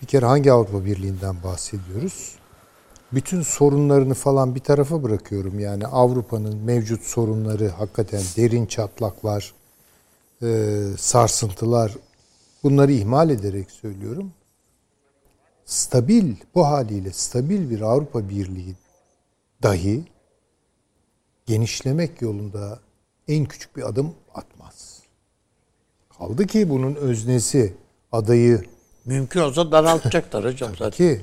Bir 0.02 0.08
kere 0.08 0.26
hangi 0.26 0.52
Avrupa 0.52 0.86
Birliği'nden 0.86 1.44
bahsediyoruz? 1.44 2.36
Bütün 3.12 3.42
sorunlarını 3.42 4.14
falan 4.14 4.56
bir 4.56 4.60
tarafa 4.60 5.04
bırakıyorum. 5.04 5.60
Yani 5.60 5.88
Avrupa'nın 5.88 6.58
mevcut 6.58 7.04
sorunları 7.04 7.70
hakikaten 7.70 8.22
derin 8.38 8.66
çatlaklar, 8.66 9.54
e, 10.42 10.80
sarsıntılar 10.98 11.98
bunları 12.64 12.92
ihmal 12.92 13.30
ederek 13.30 13.72
söylüyorum. 13.72 14.32
Stabil 15.66 16.36
bu 16.56 16.66
haliyle 16.66 17.12
stabil 17.12 17.70
bir 17.70 17.82
Avrupa 17.82 18.30
Birliği 18.30 18.76
dahi 19.64 20.04
genişlemek 21.46 22.22
yolunda 22.22 22.80
en 23.28 23.46
küçük 23.46 23.78
bir 23.78 23.90
adım 23.90 24.14
atmaz. 24.34 24.53
Kaldı 26.28 26.48
ki 26.48 26.70
bunun 26.70 26.96
öznesi, 26.96 27.74
adayı 28.12 28.62
Mümkün 29.06 29.42
olsa 29.42 29.72
daraltacaklar 29.72 30.46
hocam 30.46 30.72
zaten. 30.78 30.92
ki 30.92 31.22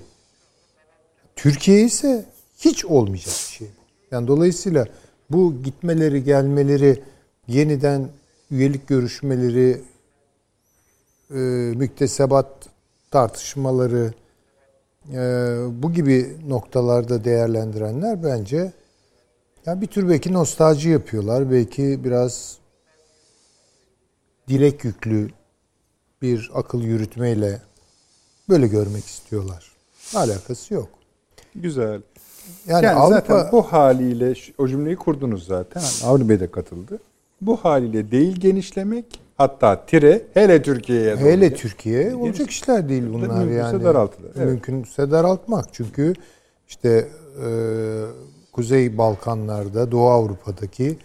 Türkiye 1.36 1.82
ise 1.82 2.24
hiç 2.58 2.84
olmayacak 2.84 3.34
bir 3.34 3.52
şey. 3.52 3.68
Yani 4.10 4.28
dolayısıyla 4.28 4.86
bu 5.30 5.62
gitmeleri, 5.62 6.24
gelmeleri, 6.24 7.02
yeniden 7.48 8.08
üyelik 8.50 8.88
görüşmeleri, 8.88 9.80
e, 11.30 11.38
müktesebat 11.76 12.68
tartışmaları 13.10 14.12
e, 15.12 15.18
bu 15.82 15.92
gibi 15.92 16.36
noktalarda 16.48 17.24
değerlendirenler 17.24 18.24
bence 18.24 18.72
ya 19.66 19.80
bir 19.80 19.86
tür 19.86 20.08
belki 20.08 20.32
nostalji 20.32 20.88
yapıyorlar. 20.88 21.50
Belki 21.50 22.04
biraz 22.04 22.59
dilek 24.50 24.84
yüklü 24.84 25.30
bir 26.22 26.50
akıl 26.54 26.82
yürütmeyle 26.82 27.62
böyle 28.48 28.66
görmek 28.66 29.04
istiyorlar. 29.04 29.72
Alakası 30.14 30.74
yok. 30.74 30.88
Güzel. 31.54 32.00
Yani, 32.66 32.84
Yani, 32.84 32.98
Avrupa 32.98 33.20
zaten 33.20 33.52
bu 33.52 33.62
haliyle 33.62 34.34
o 34.58 34.68
cümleyi 34.68 34.96
kurdunuz 34.96 35.46
zaten. 35.46 35.80
Hani 35.80 36.10
Avni 36.10 36.28
Bey 36.28 36.40
de 36.40 36.50
katıldı. 36.50 36.98
Bu 37.40 37.56
haliyle 37.56 38.10
değil 38.10 38.36
genişlemek 38.36 39.04
hatta 39.36 39.86
tire 39.86 40.22
hele 40.34 40.62
Türkiye'ye 40.62 41.20
doğru. 41.20 41.24
hele 41.28 41.54
Türkiye 41.54 42.02
Geniş- 42.02 42.14
olacak 42.14 42.50
işler 42.50 42.88
değil 42.88 43.04
bunlar 43.12 43.28
Mümkünse 43.38 43.54
yani. 43.54 43.84
daraltılır, 43.84 44.30
evet. 44.36 44.46
Mümkünse 44.46 45.10
daraltmak. 45.10 45.64
Çünkü 45.72 46.14
işte 46.68 47.08
e, 47.44 47.48
Kuzey 48.52 48.98
Balkanlarda, 48.98 49.90
Doğu 49.92 50.08
Avrupa'daki 50.10 50.98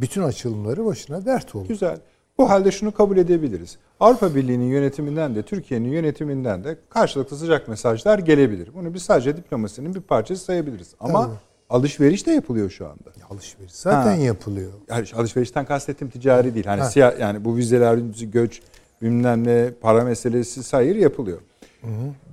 bütün 0.00 0.22
açılımları 0.22 0.84
başına 0.84 1.24
dert 1.24 1.54
oldu. 1.54 1.68
Güzel. 1.68 1.98
Bu 2.38 2.50
halde 2.50 2.70
şunu 2.70 2.92
kabul 2.92 3.16
edebiliriz. 3.16 3.76
Avrupa 4.00 4.34
Birliği'nin 4.34 4.64
yönetiminden 4.64 5.34
de 5.34 5.42
Türkiye'nin 5.42 5.88
yönetiminden 5.88 6.64
de 6.64 6.76
karşılıklı 6.90 7.36
sıcak 7.36 7.68
mesajlar 7.68 8.18
gelebilir. 8.18 8.68
Bunu 8.74 8.94
biz 8.94 9.02
sadece 9.02 9.36
diplomasinin 9.36 9.94
bir 9.94 10.00
parçası 10.00 10.44
sayabiliriz. 10.44 10.94
Ama 11.00 11.22
Tabii. 11.24 11.34
alışveriş 11.70 12.26
de 12.26 12.30
yapılıyor 12.32 12.70
şu 12.70 12.86
anda. 12.86 13.10
Alışveriş 13.30 13.72
zaten 13.72 14.16
Ha. 14.16 14.22
yapılıyor. 14.22 14.72
Yani 14.90 15.06
alışverişten 15.16 15.64
kastettiğim 15.64 16.10
ticari 16.10 16.54
değil. 16.54 16.66
Hani 16.66 16.80
Ha. 16.80 16.90
siyah 16.90 17.18
yani 17.20 17.44
bu 17.44 17.56
vizeler, 17.56 17.98
göç, 18.22 18.60
bilmem 19.02 19.46
ne, 19.46 19.70
para 19.80 20.04
meselesi 20.04 20.62
sayır 20.62 20.96
yapılıyor. 20.96 21.38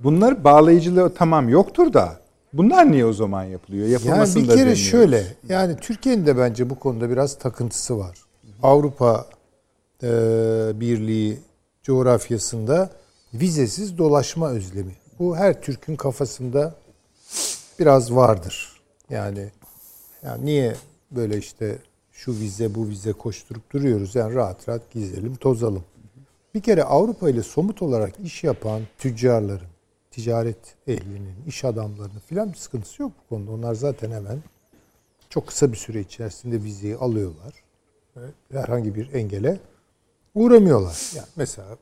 Bunlar 0.04 0.44
bağlayıcılığı 0.44 1.14
tamam 1.14 1.48
yoktur 1.48 1.92
da 1.92 2.20
bunlar 2.52 2.92
niye 2.92 3.04
o 3.06 3.12
zaman 3.12 3.44
yapılıyor? 3.44 3.82
Yani 3.84 3.92
Yapılmasını 3.92 4.42
bir 4.42 4.48
da 4.48 4.52
kere 4.52 4.60
demiyoruz. 4.60 4.82
şöyle, 4.90 5.24
yani 5.48 5.76
Türkiye'nin 5.80 6.26
de 6.26 6.38
bence 6.38 6.70
bu 6.70 6.74
konuda 6.78 7.10
biraz 7.10 7.38
takıntısı 7.38 7.98
var. 7.98 8.18
Avrupa 8.62 9.26
e, 10.02 10.08
Birliği 10.80 11.38
coğrafyasında 11.82 12.90
vizesiz 13.34 13.98
dolaşma 13.98 14.50
özlemi. 14.50 14.92
Bu 15.18 15.36
her 15.36 15.62
Türk'ün 15.62 15.96
kafasında 15.96 16.74
biraz 17.78 18.14
vardır. 18.14 18.80
Yani, 19.10 19.50
yani 20.22 20.46
niye 20.46 20.76
böyle 21.10 21.38
işte 21.38 21.78
şu 22.12 22.32
vize 22.32 22.74
bu 22.74 22.88
vize 22.88 23.12
koşturup 23.12 23.72
duruyoruz? 23.72 24.14
Yani 24.14 24.34
rahat 24.34 24.68
rahat 24.68 24.90
gezelim, 24.90 25.36
tozalım. 25.36 25.84
Bir 26.54 26.60
kere 26.60 26.84
Avrupa 26.84 27.30
ile 27.30 27.42
somut 27.42 27.82
olarak 27.82 28.20
iş 28.24 28.44
yapan 28.44 28.82
tüccarların, 28.98 29.68
ticaret 30.10 30.74
ehlinin, 30.86 31.34
iş 31.46 31.64
adamlarının 31.64 32.20
filan 32.26 32.52
bir 32.52 32.58
sıkıntısı 32.58 33.02
yok 33.02 33.12
bu 33.24 33.28
konuda. 33.28 33.50
Onlar 33.50 33.74
zaten 33.74 34.10
hemen 34.10 34.42
çok 35.28 35.46
kısa 35.46 35.72
bir 35.72 35.76
süre 35.76 36.00
içerisinde 36.00 36.62
vizeyi 36.62 36.96
alıyorlar. 36.96 37.54
Herhangi 38.52 38.94
bir 38.94 39.14
engele 39.14 39.58
uğramıyorlar. 40.34 41.12
Yani 41.16 41.28
mesela 41.36 41.78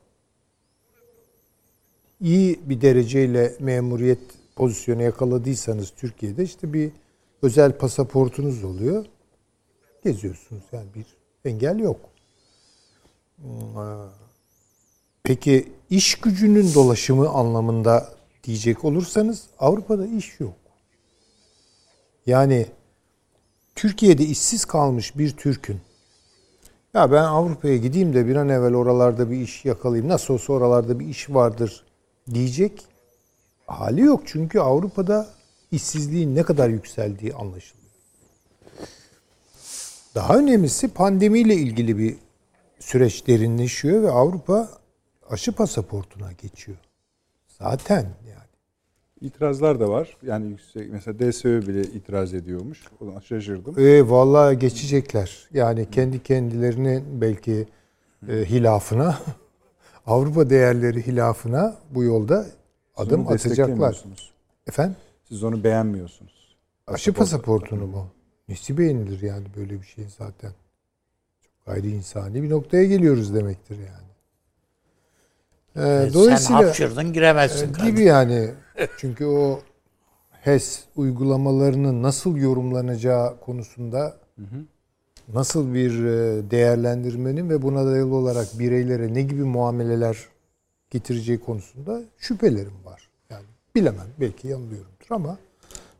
iyi 2.21 2.59
bir 2.69 2.81
dereceyle 2.81 3.55
memuriyet 3.59 4.19
pozisyonu 4.55 5.01
yakaladıysanız 5.01 5.89
Türkiye'de 5.97 6.43
işte 6.43 6.73
bir 6.73 6.91
özel 7.41 7.77
pasaportunuz 7.77 8.63
oluyor. 8.63 9.05
Geziyorsunuz 10.03 10.63
yani 10.71 10.87
bir 10.95 11.05
engel 11.49 11.79
yok. 11.79 11.99
Hmm, 13.37 14.09
Peki 15.23 15.71
iş 15.89 16.15
gücünün 16.15 16.73
dolaşımı 16.73 17.29
anlamında 17.29 18.13
diyecek 18.43 18.85
olursanız 18.85 19.43
Avrupa'da 19.59 20.07
iş 20.07 20.39
yok. 20.39 20.53
Yani 22.25 22.65
Türkiye'de 23.75 24.23
işsiz 24.23 24.65
kalmış 24.65 25.17
bir 25.17 25.37
Türk'ün 25.37 25.81
ya 26.93 27.11
ben 27.11 27.23
Avrupa'ya 27.23 27.77
gideyim 27.77 28.13
de 28.13 28.27
bir 28.27 28.35
an 28.35 28.49
evvel 28.49 28.75
oralarda 28.75 29.31
bir 29.31 29.41
iş 29.41 29.65
yakalayayım. 29.65 30.09
Nasıl 30.09 30.33
olsa 30.33 30.53
oralarda 30.53 30.99
bir 30.99 31.07
iş 31.07 31.29
vardır 31.29 31.83
diyecek 32.33 32.85
hali 33.67 34.01
yok. 34.01 34.23
Çünkü 34.25 34.59
Avrupa'da 34.59 35.27
işsizliğin 35.71 36.35
ne 36.35 36.43
kadar 36.43 36.69
yükseldiği 36.69 37.33
anlaşılıyor. 37.33 37.79
Daha 40.15 40.37
önemlisi 40.37 40.87
pandemiyle 40.87 41.55
ilgili 41.55 41.97
bir 41.97 42.17
süreç 42.79 43.27
derinleşiyor 43.27 44.03
ve 44.03 44.11
Avrupa 44.11 44.69
aşı 45.29 45.51
pasaportuna 45.51 46.31
geçiyor. 46.31 46.77
Zaten. 47.59 48.05
İtirazlar 49.21 49.79
da 49.79 49.89
var. 49.89 50.17
Yani 50.23 50.49
yüksek 50.49 50.91
mesela 50.91 51.19
DSÖ 51.19 51.67
bile 51.67 51.81
itiraz 51.81 52.33
ediyormuş. 52.33 52.83
Ona 52.99 53.21
şaşırdım. 53.21 53.79
E, 53.79 54.09
vallahi 54.09 54.59
geçecekler. 54.59 55.47
Yani 55.53 55.91
kendi 55.91 56.23
kendilerinin 56.23 57.21
belki 57.21 57.67
e, 58.29 58.33
hilafına, 58.33 59.19
Avrupa 60.07 60.49
değerleri 60.49 61.07
hilafına 61.07 61.77
bu 61.91 62.03
yolda 62.03 62.43
Siz 62.43 62.53
adım 62.95 63.27
onu 63.27 63.33
atacaklar. 63.33 64.03
Efendim? 64.67 64.95
Siz 65.23 65.43
onu 65.43 65.63
beğenmiyorsunuz. 65.63 66.57
Aşı 66.87 67.13
pasaportunu 67.13 67.87
mu? 67.87 68.07
Nesi 68.49 68.77
beğenilir 68.77 69.21
yani 69.21 69.45
böyle 69.55 69.81
bir 69.81 69.85
şey 69.85 70.05
zaten? 70.17 70.51
Çok 71.41 71.65
gayri 71.65 71.89
insani 71.91 72.43
bir 72.43 72.49
noktaya 72.49 72.85
geliyoruz 72.85 73.35
demektir 73.35 73.77
yani. 73.77 74.08
Ee, 75.75 75.79
Sen 75.79 76.13
dolayısıyla 76.13 76.67
hapşırdın 76.67 77.13
giremezsin. 77.13 77.73
Ee, 77.83 77.89
gibi 77.89 78.01
yani. 78.03 78.49
Çünkü 78.97 79.25
o 79.25 79.59
HES 80.31 80.83
uygulamalarının 80.95 82.03
nasıl 82.03 82.37
yorumlanacağı 82.37 83.39
konusunda 83.39 84.17
nasıl 85.33 85.73
bir 85.73 86.05
e, 86.05 86.51
değerlendirmenin 86.51 87.49
ve 87.49 87.61
buna 87.61 87.85
dayalı 87.85 88.15
olarak 88.15 88.47
bireylere 88.59 89.13
ne 89.13 89.21
gibi 89.21 89.43
muameleler 89.43 90.17
getireceği 90.89 91.39
konusunda 91.39 92.01
şüphelerim 92.17 92.85
var. 92.85 93.09
Yani 93.29 93.45
bilemem 93.75 94.07
belki 94.19 94.47
yanılıyorumdur 94.47 95.05
ama 95.09 95.37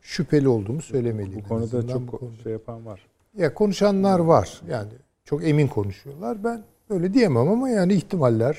şüpheli 0.02 0.48
olduğumu 0.48 0.82
söylemeliyim. 0.82 1.44
Bu 1.44 1.48
konuda 1.48 1.88
çok 1.88 2.12
bu 2.12 2.18
konuda. 2.18 2.42
şey 2.42 2.52
yapan 2.52 2.86
var. 2.86 3.00
Ya 3.36 3.54
konuşanlar 3.54 4.18
var. 4.18 4.60
Yani 4.70 4.88
çok 5.24 5.44
emin 5.48 5.68
konuşuyorlar. 5.68 6.44
Ben 6.44 6.62
öyle 6.90 7.14
diyemem 7.14 7.48
ama 7.48 7.70
yani 7.70 7.94
ihtimaller 7.94 8.56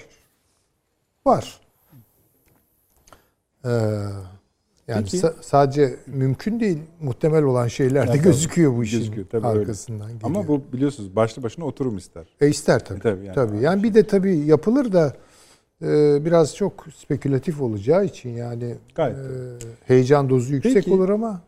var. 1.26 1.60
Ee, 3.66 3.70
yani 4.88 5.04
Peki. 5.04 5.18
sa- 5.18 5.34
sadece 5.42 5.96
mümkün 6.08 6.60
değil, 6.60 6.78
muhtemel 7.02 7.44
olan 7.44 7.68
şeyler 7.68 8.08
de 8.08 8.12
Yani 8.12 8.22
gözüküyor 8.22 8.76
bu 8.78 8.84
işin 8.84 8.98
gözüküyor, 9.00 9.28
tabii 9.30 9.48
öyle. 9.48 9.60
arkasından 9.60 10.08
geliyor. 10.08 10.22
Ama 10.24 10.48
bu 10.48 10.62
biliyorsunuz 10.74 11.16
başlı 11.16 11.44
başına 11.44 11.66
oturum 11.66 11.98
ister. 11.98 12.26
e 12.42 12.48
ister 12.50 12.86
tabii. 12.86 13.00
E 13.00 13.02
tabii 13.02 13.26
yani. 13.26 13.36
tabii. 13.36 13.62
Yani 13.62 13.84
bir 13.84 13.94
de 13.94 14.08
tabii 14.08 14.38
yapılır 14.38 14.92
da 14.94 15.14
e, 15.82 16.26
biraz 16.26 16.56
çok 16.56 16.86
spekülatif 16.96 17.62
olacağı 17.62 18.06
için 18.06 18.30
yani 18.30 18.76
Gayet 18.96 19.18
e, 19.18 19.22
heyecan 19.86 20.30
dozu 20.30 20.54
yüksek 20.54 20.74
Peki. 20.74 20.92
olur 20.94 21.10
ama 21.10 21.42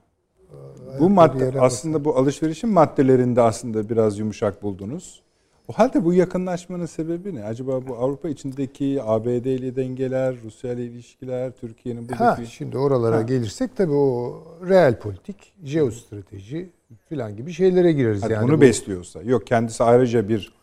Bu 0.99 1.09
madde 1.09 1.45
yere 1.45 1.59
aslında 1.61 2.05
bu 2.05 2.17
alışverişin 2.17 2.69
maddelerinde 2.69 3.41
aslında 3.41 3.89
biraz 3.89 4.19
yumuşak 4.19 4.63
buldunuz. 4.63 5.22
O 5.67 5.73
halde 5.73 6.05
bu 6.05 6.13
yakınlaşmanın 6.13 6.85
sebebi 6.85 7.35
ne? 7.35 7.43
Acaba 7.43 7.87
bu 7.87 7.95
Avrupa 7.95 8.29
içindeki 8.29 8.99
ABD 9.03 9.45
ile 9.45 9.75
dengeler, 9.75 10.35
Rusya 10.43 10.73
ile 10.73 10.85
ilişkiler, 10.85 11.51
Türkiye'nin 11.51 12.01
buradaki... 12.09 12.23
Ha, 12.23 12.45
şimdi 12.45 12.77
oralara 12.77 13.15
Ha. 13.17 13.21
gelirsek 13.21 13.77
tabii 13.77 13.91
o 13.93 14.43
real 14.69 14.99
politik, 14.99 15.53
jeostrateji 15.63 16.69
filan 17.09 17.35
gibi 17.35 17.51
şeylere 17.53 17.91
gireriz. 17.91 18.23
Hadi 18.23 18.33
yani 18.33 18.47
bunu 18.47 18.57
bu- 18.57 18.61
besliyorsa. 18.61 19.21
Yok 19.21 19.47
kendisi 19.47 19.83
ayrıca 19.83 20.29
bir 20.29 20.53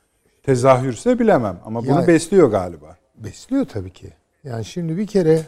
tezahürse 0.43 1.19
bilemem 1.19 1.61
ama 1.65 1.83
bunu 1.83 1.91
Yani- 1.91 2.07
besliyor 2.07 2.51
galiba. 2.51 2.97
Besliyor 3.17 3.65
tabii 3.65 3.91
ki. 3.93 4.09
Yani 4.45 4.65
şimdi 4.65 4.97
bir 4.97 5.07
kere 5.07 5.43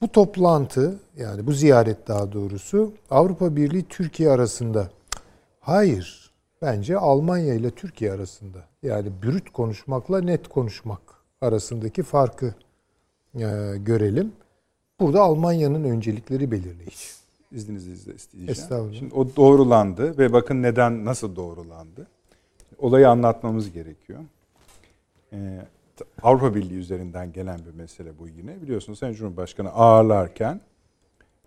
bu 0.00 0.08
toplantı 0.08 0.98
yani 1.16 1.46
bu 1.46 1.52
ziyaret 1.52 2.08
daha 2.08 2.32
doğrusu 2.32 2.92
Avrupa 3.10 3.56
Birliği 3.56 3.84
Türkiye 3.88 4.30
arasında. 4.30 4.88
Hayır. 5.60 6.23
Bence 6.64 6.98
Almanya 6.98 7.54
ile 7.54 7.70
Türkiye 7.70 8.12
arasında. 8.12 8.58
Yani 8.82 9.12
brüt 9.22 9.50
konuşmakla 9.52 10.20
net 10.20 10.48
konuşmak 10.48 11.00
arasındaki 11.40 12.02
farkı 12.02 12.54
e, 13.34 13.40
görelim. 13.78 14.32
Burada 15.00 15.22
Almanya'nın 15.22 15.84
öncelikleri 15.84 16.50
belirleyici. 16.50 16.96
İzninizle 17.52 17.92
izle- 17.92 18.14
isteyeceğim. 18.14 18.50
Estağfurullah. 18.52 18.98
Şimdi 18.98 19.14
o 19.14 19.36
doğrulandı 19.36 20.18
ve 20.18 20.32
bakın 20.32 20.62
neden 20.62 21.04
nasıl 21.04 21.36
doğrulandı. 21.36 22.06
Olayı 22.78 23.08
anlatmamız 23.08 23.72
gerekiyor. 23.72 24.20
Ee, 25.32 25.66
Avrupa 26.22 26.54
Birliği 26.54 26.78
üzerinden 26.78 27.32
gelen 27.32 27.60
bir 27.66 27.74
mesele 27.78 28.18
bu 28.18 28.28
yine. 28.28 28.62
Biliyorsunuz 28.62 28.98
Sayın 28.98 29.14
Cumhurbaşkanı 29.14 29.70
ağırlarken 29.70 30.60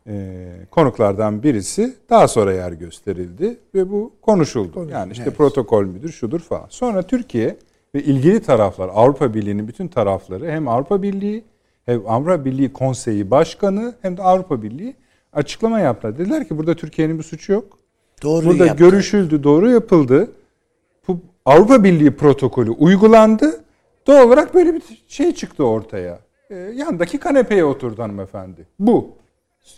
e, 0.08 0.46
konuklardan 0.72 1.44
birisi 1.44 1.94
daha 2.10 2.28
sonra 2.28 2.54
yer 2.54 2.72
gösterildi 2.72 3.58
ve 3.76 3.92
bu 3.92 4.12
konuşuldu. 4.22 4.88
yani 4.92 5.12
işte 5.12 5.30
protokol 5.30 5.84
müdür 5.86 6.12
şudur 6.12 6.40
falan. 6.40 6.66
Sonra 6.70 7.04
Türkiye 7.04 7.58
ve 7.96 8.04
ilgili 8.04 8.42
taraflar 8.42 8.90
Avrupa 8.94 9.34
Birliği'nin 9.34 9.68
bütün 9.68 9.88
tarafları 9.88 10.52
hem 10.52 10.68
Avrupa 10.68 11.02
Birliği 11.02 11.44
hem 11.86 12.02
Avrupa 12.08 12.46
Birliği 12.46 12.74
Konseyi 12.74 13.32
Başkanı 13.32 13.96
hem 14.02 14.18
de 14.18 14.24
Avrupa 14.24 14.62
Birliği 14.62 14.96
açıklama 15.34 15.80
yaptılar. 15.80 16.18
Dediler 16.18 16.48
ki 16.48 16.58
burada 16.58 16.76
Türkiye'nin 16.76 17.18
bir 17.18 17.24
suçu 17.24 17.52
yok. 17.54 17.78
Doğru 18.24 18.46
Burada 18.46 18.66
yaptı. 18.66 18.84
görüşüldü, 18.84 19.44
doğru 19.44 19.70
yapıldı. 19.72 20.32
Bu 21.08 21.20
Avrupa 21.46 21.84
Birliği 21.84 22.12
protokolü 22.12 22.72
uygulandı. 22.72 23.62
Doğal 24.08 24.28
olarak 24.28 24.54
böyle 24.54 24.74
bir 24.74 24.82
şey 25.08 25.36
çıktı 25.36 25.64
ortaya. 25.64 26.20
Ee, 26.50 26.56
yandaki 26.56 27.18
kanepeye 27.18 27.66
oturdu 27.66 28.02
hanımefendi. 28.04 28.68
Bu. 28.80 29.10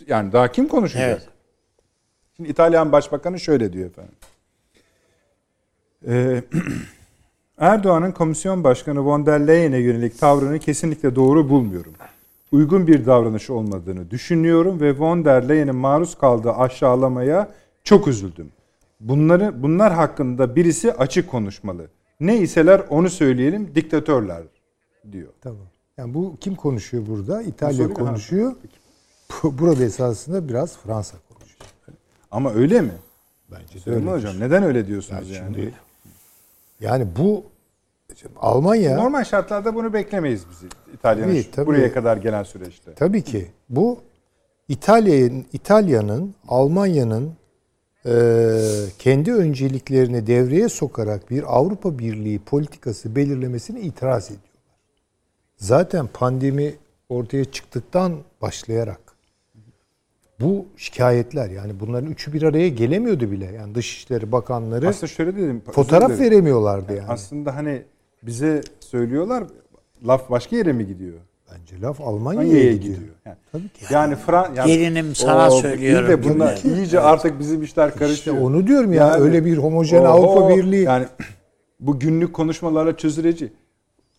Yani 0.06 0.32
daha 0.32 0.52
kim 0.52 0.68
konuşacak? 0.68 1.08
Evet. 1.08 1.28
Şimdi 2.36 2.48
İtalyan 2.48 2.92
Başbakanı 2.92 3.40
şöyle 3.40 3.72
diyor 3.72 3.88
efendim. 3.90 4.14
Ee, 6.08 6.42
Erdoğan'ın 7.58 8.12
Komisyon 8.12 8.64
Başkanı 8.64 9.04
von 9.04 9.26
der 9.26 9.46
Leyen'e 9.46 9.78
yönelik 9.78 10.18
tavrını 10.20 10.58
kesinlikle 10.58 11.16
doğru 11.16 11.48
bulmuyorum. 11.48 11.92
Uygun 12.52 12.86
bir 12.86 13.06
davranış 13.06 13.50
olmadığını 13.50 14.10
düşünüyorum 14.10 14.80
ve 14.80 14.98
von 14.98 15.24
der 15.24 15.48
Leyen'in 15.48 15.76
maruz 15.76 16.18
kaldığı 16.18 16.52
aşağılamaya 16.52 17.50
çok 17.84 18.08
üzüldüm. 18.08 18.50
Bunları 19.00 19.62
bunlar 19.62 19.92
hakkında 19.92 20.56
birisi 20.56 20.92
açık 20.92 21.30
konuşmalı. 21.30 21.86
Ne 22.20 22.38
iseler 22.38 22.82
onu 22.88 23.10
söyleyelim 23.10 23.74
diktatörler 23.74 24.42
diyor. 25.12 25.28
Tamam. 25.40 25.66
Yani 25.96 26.14
bu 26.14 26.36
kim 26.40 26.54
konuşuyor 26.54 27.06
burada? 27.06 27.42
İtalya 27.42 27.92
konuşuyor. 27.92 28.52
Bu- 28.52 28.79
Burada 29.42 29.84
esasında 29.84 30.48
biraz 30.48 30.78
Fransa 30.78 31.16
konuşuyor. 31.28 31.70
Ama 32.30 32.52
öyle 32.52 32.80
mi? 32.80 32.92
Bence 33.50 33.86
de 33.86 33.90
öyle. 33.90 34.10
hocam 34.10 34.40
neden 34.40 34.62
öyle 34.62 34.86
diyorsunuz 34.86 35.30
yani? 35.30 35.54
Şimdi 35.54 35.74
yani 36.80 37.06
bu 37.16 37.44
Almanya 38.36 38.96
Normal 38.96 39.24
şartlarda 39.24 39.74
bunu 39.74 39.92
beklemeyiz 39.92 40.42
biz 40.50 40.70
İtalya'nın 40.94 41.44
Tabii, 41.52 41.66
buraya 41.66 41.92
kadar 41.92 42.16
gelen 42.16 42.42
süreçte. 42.42 42.94
tabii 42.94 43.22
ki 43.22 43.50
bu 43.68 44.00
İtalya'nın 44.68 45.46
İtalya'nın 45.52 46.34
Almanya'nın 46.48 47.32
e, 48.06 48.12
kendi 48.98 49.32
önceliklerini 49.32 50.26
devreye 50.26 50.68
sokarak 50.68 51.30
bir 51.30 51.56
Avrupa 51.56 51.98
Birliği 51.98 52.38
politikası 52.38 53.16
belirlemesine 53.16 53.80
itiraz 53.80 54.24
ediyorlar. 54.24 54.50
Zaten 55.56 56.06
pandemi 56.06 56.74
ortaya 57.08 57.44
çıktıktan 57.44 58.16
başlayarak 58.42 59.00
bu 60.40 60.66
şikayetler 60.76 61.50
yani 61.50 61.80
bunların 61.80 62.10
üçü 62.10 62.32
bir 62.32 62.42
araya 62.42 62.68
gelemiyordu 62.68 63.30
bile. 63.30 63.44
Yani 63.44 63.74
Dışişleri 63.74 64.32
Bakanları 64.32 64.88
Aslında 64.88 65.06
şöyle 65.06 65.36
dedim. 65.36 65.62
fotoğraf 65.72 66.10
dilerim. 66.10 66.24
veremiyorlardı 66.24 66.96
yani. 66.96 67.08
Aslında 67.08 67.56
hani 67.56 67.82
bize 68.22 68.60
söylüyorlar 68.80 69.44
laf 70.06 70.30
başka 70.30 70.56
yere 70.56 70.72
mi 70.72 70.86
gidiyor? 70.86 71.18
Bence 71.52 71.80
laf 71.82 72.00
Almanya'ya 72.00 72.46
Almanya'ya 72.48 72.72
gidiyor. 72.72 72.94
gidiyor. 72.96 73.14
Yani, 73.26 73.36
Tabii 73.52 73.68
ki. 73.68 73.84
yani 73.94 74.16
Fran 74.16 74.54
yani, 74.54 74.72
Gelinim 74.72 75.14
sana 75.14 75.48
Oo, 75.50 75.60
söylüyorum 75.60 76.08
de 76.08 76.24
bunlar 76.24 76.56
gibi. 76.56 76.74
iyice 76.74 77.00
artık 77.00 77.38
bizim 77.38 77.62
işler 77.62 77.88
İşte 77.88 77.98
karışıyor. 77.98 78.36
onu 78.40 78.66
diyorum 78.66 78.92
ya 78.92 79.06
Yani- 79.06 79.22
öyle 79.22 79.44
bir 79.44 79.56
homojen 79.58 80.00
Oho, 80.04 80.08
Avrupa 80.08 80.56
Birliği. 80.56 80.82
Yani 80.84 81.06
bu 81.80 81.98
günlük 81.98 82.32
konuşmalarla 82.32 82.96
çözüleci. 82.96 83.52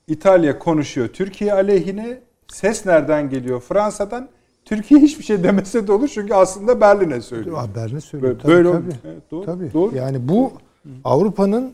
İtalya 0.08 0.60
konuşuyor 0.60 1.08
Türkiye 1.08 1.54
aleyhine. 1.54 2.20
Ses 2.48 2.86
nereden 2.86 3.30
geliyor? 3.30 3.62
Fransa'dan. 3.62 4.30
Türkiye 4.72 5.00
hiçbir 5.02 5.24
şey 5.24 5.44
demese 5.44 5.88
de 5.88 5.92
olur 5.92 6.08
çünkü 6.08 6.34
aslında 6.34 6.82
Berlin'e 6.82 7.22
söylüyor. 7.22 7.58
Haberini 7.58 8.02
söylüyor. 8.02 8.36
Böyle, 8.44 8.64
Tabii, 8.64 8.76
böyle 8.76 8.92
tabii. 8.94 9.08
Evet, 9.14 9.32
doğru. 9.32 9.46
Tabii. 9.46 9.74
doğru. 9.74 9.96
Yani 9.96 10.28
bu 10.30 10.54
Avrupa'nın 11.04 11.74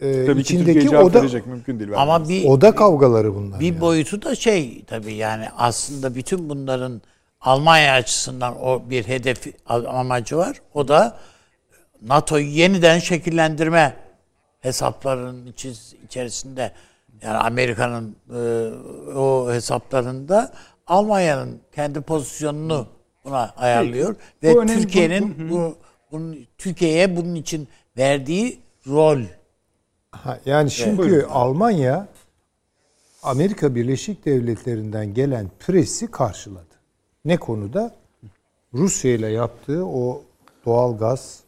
e, 0.00 0.26
Tabii 0.26 0.34
ki 0.34 0.40
içindeki 0.56 0.88
cevap 0.88 1.04
oda, 1.04 1.20
verecek 1.20 1.46
mümkün 1.46 1.78
değil. 1.78 1.90
Ama 1.96 2.28
bir 2.28 2.44
oda 2.44 2.74
kavgaları 2.74 3.34
bunlar. 3.34 3.60
bir 3.60 3.66
yani. 3.66 3.80
boyutu 3.80 4.22
da 4.22 4.34
şey 4.34 4.84
tabii 4.86 5.14
yani 5.14 5.46
aslında 5.56 6.14
bütün 6.14 6.48
bunların 6.48 7.02
Almanya 7.40 7.94
açısından 7.94 8.62
o 8.62 8.82
bir 8.90 9.04
hedefi 9.04 9.52
amacı 9.66 10.36
var. 10.36 10.56
O 10.74 10.88
da 10.88 11.18
NATO'yu 12.02 12.46
yeniden 12.46 12.98
şekillendirme 12.98 13.96
hesaplarının 14.60 15.46
içi- 15.46 15.96
içerisinde 16.04 16.72
yani 17.22 17.36
Amerika'nın 17.36 18.16
e, 18.34 18.40
o 19.16 19.52
hesaplarında 19.52 20.52
Almanya'nın 20.86 21.60
kendi 21.74 22.00
pozisyonunu 22.00 22.86
buna 23.24 23.54
ayarlıyor 23.56 24.16
Bu 24.42 24.46
ve 24.46 24.58
önemli. 24.58 24.82
Türkiye'nin 24.82 25.50
bu, 25.50 25.76
bunun 26.12 26.38
Türkiye'ye 26.58 27.16
bunun 27.16 27.34
için 27.34 27.68
verdiği 27.98 28.60
rol 28.86 29.20
Ha, 30.10 30.38
yani 30.46 30.70
çünkü 30.70 30.98
Buyurun. 30.98 31.28
Almanya 31.28 32.08
Amerika 33.22 33.74
Birleşik 33.74 34.24
Devletleri'nden 34.26 35.14
gelen 35.14 35.46
presi 35.58 36.10
karşıladı. 36.10 36.74
Ne 37.24 37.36
konuda? 37.36 37.94
Rusya 38.74 39.10
ile 39.14 39.28
yaptığı 39.28 39.86
o 39.86 40.22
doğal 40.66 40.98
gaz 40.98 41.40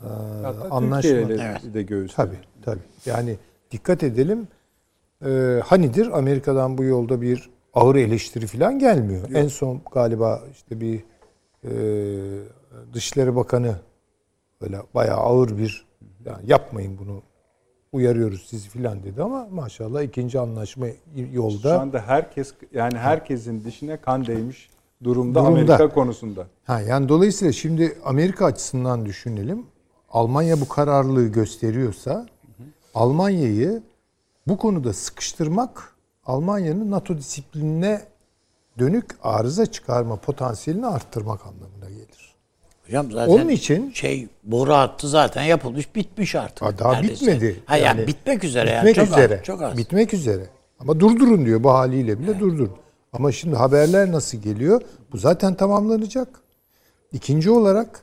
e, 0.00 0.06
Hatta 0.42 0.70
anlaşma. 0.70 1.00
Türkiye 1.10 1.36
ile 1.36 1.42
Evet. 1.62 1.74
de 1.74 1.82
göğüs. 1.82 2.14
Tabii 2.14 2.38
tabii. 2.64 2.80
Yani 3.06 3.36
dikkat 3.70 4.02
edelim. 4.02 4.48
Ee, 5.26 5.60
hanidir 5.64 6.18
Amerika'dan 6.18 6.78
bu 6.78 6.84
yolda 6.84 7.20
bir 7.22 7.50
ağır 7.74 7.96
eleştiri 7.96 8.46
falan 8.46 8.78
gelmiyor. 8.78 9.30
En 9.34 9.48
son 9.48 9.80
galiba 9.92 10.42
işte 10.52 10.80
bir 10.80 11.04
e, 11.64 11.70
Dışişleri 12.92 13.36
Bakanı 13.36 13.76
böyle 14.60 14.78
bayağı 14.94 15.16
ağır 15.16 15.58
bir 15.58 15.86
yani 16.24 16.42
yapmayın 16.46 16.98
bunu 16.98 17.22
uyarıyoruz 17.92 18.46
sizi 18.48 18.68
filan 18.68 19.02
dedi 19.02 19.22
ama 19.22 19.48
maşallah 19.50 20.02
ikinci 20.02 20.38
anlaşma 20.40 20.86
yolda. 21.32 21.76
Şu 21.76 21.80
anda 21.80 22.00
herkes 22.00 22.54
yani 22.72 22.98
herkesin 22.98 23.64
dişine 23.64 23.96
kan 23.96 24.26
değmiş 24.26 24.70
durumda, 25.04 25.40
Durumda. 25.40 25.48
Amerika 25.48 25.88
konusunda. 25.88 26.46
Ha 26.64 26.80
yani 26.80 27.08
dolayısıyla 27.08 27.52
şimdi 27.52 27.98
Amerika 28.04 28.44
açısından 28.44 29.06
düşünelim. 29.06 29.66
Almanya 30.10 30.60
bu 30.60 30.68
kararlılığı 30.68 31.26
gösteriyorsa 31.26 32.26
Almanya'yı 32.94 33.82
bu 34.46 34.56
konuda 34.56 34.92
sıkıştırmak 34.92 35.94
Almanya'nın 36.26 36.90
NATO 36.90 37.18
disiplinine 37.18 38.00
dönük 38.78 39.04
arıza 39.22 39.66
çıkarma 39.66 40.16
potansiyelini 40.16 40.86
arttırmak 40.86 41.40
anlamına 41.46 41.88
gelir. 41.90 42.32
Hocam 42.86 43.12
zaten 43.12 43.32
Onun 43.32 43.48
için- 43.48 43.90
şey 43.90 44.28
boru 44.44 44.72
hattı 44.72 45.08
zaten 45.08 45.42
yapılmış 45.42 45.94
bitmiş 45.94 46.34
artık. 46.34 46.62
Ha, 46.62 46.78
daha 46.78 46.92
neredeyse. 46.92 47.26
bitmedi. 47.26 47.60
Ha 47.66 47.76
yani, 47.76 47.98
Yani 47.98 48.06
bitmek 48.06 48.44
üzere 48.44 48.70
yani. 48.70 48.88
Bitmek 48.88 49.06
Çok 49.06 49.18
üzere. 49.18 49.38
Az, 49.38 49.44
çok 49.44 49.62
az. 49.62 49.76
Bitmek 49.76 50.14
üzere. 50.14 50.46
Ama 50.78 51.00
durdurun 51.00 51.46
diyor 51.46 51.62
bu 51.62 51.70
haliyle 51.72 52.18
bile 52.18 52.40
durdurun. 52.40 52.76
Ama 53.12 53.32
şimdi 53.32 53.56
haberler 53.56 54.12
nasıl 54.12 54.38
geliyor? 54.38 54.80
Bu 55.12 55.16
zaten 55.16 55.54
tamamlanacak. 55.54 56.28
İkinci 57.12 57.50
olarak 57.50 58.02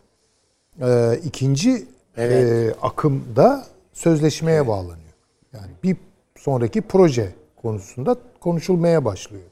e, 0.81 1.19
ikinci 1.23 1.87
e, 2.17 2.69
akımda 2.81 3.65
sözleşmeye 3.93 4.67
bağlanıyor. 4.67 5.13
Yani 5.53 5.71
bir 5.83 5.97
sonraki 6.37 6.81
proje 6.81 7.31
konusunda 7.61 8.17
konuşulmaya 8.39 9.05
başlıyor 9.05 9.49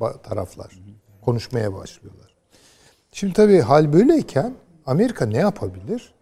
ba- 0.00 0.22
taraflar. 0.22 0.78
Konuşmaya 1.24 1.74
başlıyorlar. 1.74 2.34
Şimdi 3.12 3.32
tabii 3.32 3.60
hal 3.60 3.92
böyleyken 3.92 4.54
Amerika 4.86 5.26
ne 5.26 5.38
yapabilir? 5.38 6.14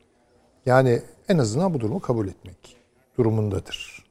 Yani 0.67 1.03
en 1.29 1.39
azından 1.39 1.75
bu 1.75 1.81
durumu 1.81 2.01
kabul 2.01 2.29
etmek 2.29 2.77
durumundadır. 3.19 4.07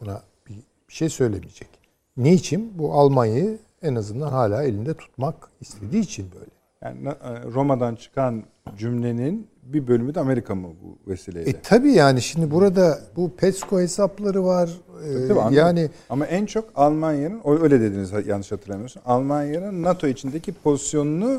Buna 0.00 0.22
bir, 0.48 0.56
bir 0.88 0.94
şey 0.94 1.08
söylemeyecek. 1.08 1.68
Niçin? 2.16 2.78
Bu 2.78 2.92
Almanya'yı 2.94 3.58
en 3.82 3.94
azından 3.94 4.28
hala 4.28 4.62
elinde 4.62 4.94
tutmak 4.94 5.50
istediği 5.60 6.02
için 6.02 6.30
böyle. 6.32 6.57
Yani 6.84 7.08
e, 7.08 7.42
Roma'dan 7.54 7.94
çıkan 7.94 8.44
cümlenin 8.76 9.46
bir 9.62 9.86
bölümü 9.88 10.14
de 10.14 10.20
Amerika 10.20 10.54
mı 10.54 10.68
bu 10.82 11.10
vesileyle? 11.10 11.50
E 11.50 11.60
tabi 11.60 11.92
yani 11.92 12.22
şimdi 12.22 12.50
burada 12.50 13.00
bu 13.16 13.36
PESCO 13.36 13.80
hesapları 13.80 14.44
var. 14.44 14.70
Ee, 15.04 15.28
Tabii, 15.28 15.40
anladım. 15.40 15.56
yani 15.56 15.90
Ama 16.10 16.26
en 16.26 16.46
çok 16.46 16.64
Almanya'nın, 16.74 17.40
öyle 17.62 17.80
dediniz 17.80 18.12
yanlış 18.26 18.52
hatırlamıyorsun. 18.52 19.02
Almanya'nın 19.06 19.82
NATO 19.82 20.06
içindeki 20.06 20.52
pozisyonunu 20.52 21.38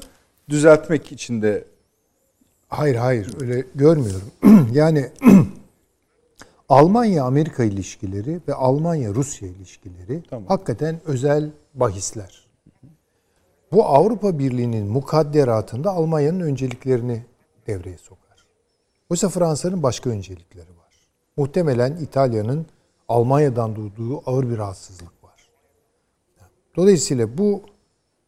düzeltmek 0.49 1.11
için 1.11 1.41
de 1.41 1.63
Hayır 2.69 2.95
hayır 2.95 3.33
öyle 3.41 3.65
görmüyorum. 3.75 4.31
yani 4.73 5.09
Almanya 6.69 7.23
Amerika 7.23 7.63
ilişkileri 7.63 8.39
ve 8.47 8.53
Almanya 8.53 9.13
Rusya 9.13 9.47
ilişkileri 9.49 10.23
Tamam. 10.29 10.47
hakikaten 10.47 10.99
özel 11.05 11.49
bahisler. 11.73 12.48
Bu 13.71 13.85
Avrupa 13.85 14.39
Birliği'nin 14.39 14.87
mukadderatında 14.87 15.91
Almanya'nın 15.91 16.39
önceliklerini 16.39 17.25
devreye 17.67 17.97
sokar. 17.97 18.45
Oysa 19.09 19.29
Fransa'nın 19.29 19.83
başka 19.83 20.09
öncelikleri 20.09 20.69
var. 20.69 21.09
Muhtemelen 21.37 21.97
İtalya'nın 21.97 22.65
Almanya'dan 23.07 23.75
duyduğu 23.75 24.29
ağır 24.29 24.49
bir 24.49 24.57
rahatsızlık 24.57 25.23
var. 25.23 25.49
Dolayısıyla 26.75 27.37
bu 27.37 27.61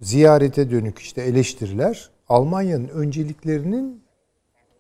ziyarete 0.02 0.72
dönük 0.72 1.00
işte 1.00 1.22
eleştiriler 1.22 2.10
Almanya'nın 2.30 2.88
önceliklerinin 2.88 4.04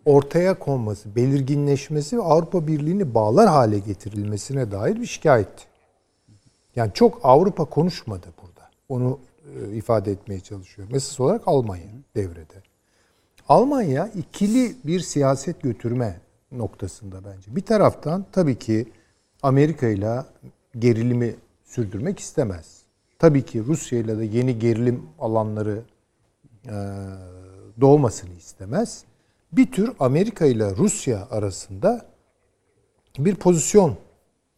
ortaya 0.05 0.59
konması, 0.59 1.15
belirginleşmesi 1.15 2.17
ve 2.17 2.21
Avrupa 2.21 2.67
Birliği'ni 2.67 3.13
bağlar 3.13 3.49
hale 3.49 3.79
getirilmesine 3.79 4.71
dair 4.71 4.95
bir 4.95 5.05
şikayet. 5.05 5.67
Yani 6.75 6.91
çok 6.93 7.19
Avrupa 7.23 7.65
konuşmadı 7.65 8.27
burada. 8.41 8.69
Onu 8.89 9.19
ifade 9.73 10.11
etmeye 10.11 10.39
çalışıyorum. 10.39 10.95
Esas 10.95 11.19
olarak 11.19 11.41
Almanya 11.45 11.87
devrede. 12.15 12.63
Almanya 13.49 14.07
ikili 14.07 14.75
bir 14.83 14.99
siyaset 14.99 15.61
götürme 15.61 16.21
noktasında 16.51 17.25
bence. 17.25 17.55
Bir 17.55 17.61
taraftan 17.61 18.25
tabii 18.31 18.59
ki 18.59 18.91
Amerika 19.43 19.87
ile 19.87 20.19
gerilimi 20.79 21.35
sürdürmek 21.63 22.19
istemez. 22.19 22.81
Tabii 23.19 23.45
ki 23.45 23.63
Rusya 23.65 23.99
ile 23.99 24.17
de 24.17 24.25
yeni 24.25 24.59
gerilim 24.59 25.03
alanları 25.19 25.81
e, 26.65 26.75
doğmasını 27.81 28.33
istemez. 28.33 29.03
Bir 29.51 29.71
tür 29.71 29.91
Amerika 29.99 30.45
ile 30.45 30.75
Rusya 30.75 31.27
arasında 31.31 32.05
bir 33.17 33.35
pozisyon 33.35 33.97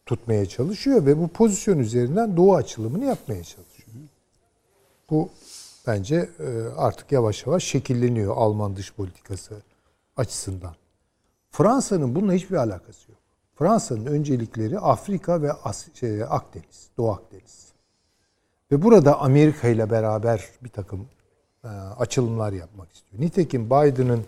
tutmaya 0.06 0.46
çalışıyor 0.46 1.06
ve 1.06 1.18
bu 1.18 1.28
pozisyon 1.28 1.78
üzerinden 1.78 2.36
Doğu 2.36 2.54
açılımını 2.54 3.04
yapmaya 3.04 3.44
çalışıyor. 3.44 3.73
Bu 5.14 5.30
bence 5.86 6.28
e, 6.38 6.48
artık 6.76 7.12
yavaş 7.12 7.46
yavaş 7.46 7.64
şekilleniyor 7.64 8.36
Alman 8.36 8.76
dış 8.76 8.92
politikası 8.92 9.62
açısından. 10.16 10.74
Fransa'nın 11.50 12.14
bununla 12.14 12.32
hiçbir 12.32 12.56
alakası 12.56 13.10
yok. 13.10 13.20
Fransa'nın 13.54 14.06
öncelikleri 14.06 14.78
Afrika 14.78 15.42
ve 15.42 15.52
As- 15.52 15.94
şey, 15.94 16.22
Akdeniz, 16.22 16.88
Doğu 16.98 17.10
Akdeniz. 17.10 17.72
Ve 18.72 18.82
burada 18.82 19.20
Amerika 19.20 19.68
ile 19.68 19.90
beraber 19.90 20.48
bir 20.64 20.68
takım 20.68 21.06
e, 21.64 21.68
açılımlar 21.98 22.52
yapmak 22.52 22.92
istiyor. 22.92 23.22
Nitekim 23.22 23.66
Biden'ın 23.66 24.24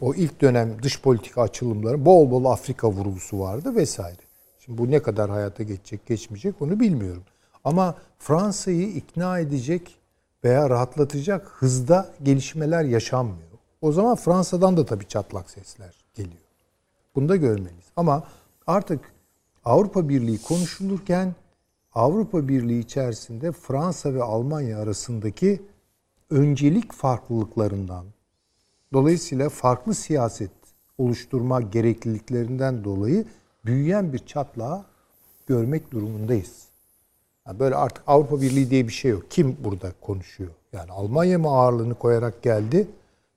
o 0.00 0.14
ilk 0.14 0.40
dönem 0.40 0.82
dış 0.82 1.00
politika 1.02 1.42
açılımları 1.42 2.04
bol 2.04 2.30
bol 2.30 2.44
Afrika 2.44 2.90
vurgusu 2.90 3.40
vardı 3.40 3.76
vesaire. 3.76 4.22
Şimdi 4.60 4.78
bu 4.78 4.90
ne 4.90 5.02
kadar 5.02 5.30
hayata 5.30 5.62
geçecek, 5.62 6.06
geçmeyecek 6.06 6.62
onu 6.62 6.80
bilmiyorum. 6.80 7.22
Ama 7.64 7.94
Fransa'yı 8.18 8.88
ikna 8.88 9.38
edecek 9.38 10.01
veya 10.44 10.70
rahatlatacak 10.70 11.48
hızda 11.48 12.14
gelişmeler 12.22 12.84
yaşanmıyor. 12.84 13.52
O 13.80 13.92
zaman 13.92 14.16
Fransa'dan 14.16 14.76
da 14.76 14.86
tabii 14.86 15.08
çatlak 15.08 15.50
sesler 15.50 16.04
geliyor. 16.14 16.42
Bunu 17.14 17.28
da 17.28 17.36
görmeliyiz. 17.36 17.86
Ama 17.96 18.24
artık 18.66 19.00
Avrupa 19.64 20.08
Birliği 20.08 20.42
konuşulurken 20.42 21.34
Avrupa 21.94 22.48
Birliği 22.48 22.80
içerisinde 22.80 23.52
Fransa 23.52 24.14
ve 24.14 24.22
Almanya 24.22 24.78
arasındaki 24.78 25.62
öncelik 26.30 26.92
farklılıklarından 26.92 28.06
dolayısıyla 28.92 29.48
farklı 29.48 29.94
siyaset 29.94 30.50
oluşturma 30.98 31.60
gerekliliklerinden 31.60 32.84
dolayı 32.84 33.24
büyüyen 33.64 34.12
bir 34.12 34.18
çatlağı 34.18 34.84
görmek 35.46 35.90
durumundayız. 35.90 36.71
Yani 37.46 37.58
böyle 37.58 37.74
artık 37.74 38.04
Avrupa 38.06 38.40
Birliği 38.40 38.70
diye 38.70 38.88
bir 38.88 38.92
şey 38.92 39.10
yok. 39.10 39.30
Kim 39.30 39.56
burada 39.64 39.92
konuşuyor? 40.00 40.50
Yani 40.72 40.90
Almanya 40.92 41.38
mı 41.38 41.48
ağırlığını 41.48 41.94
koyarak 41.94 42.42
geldi 42.42 42.88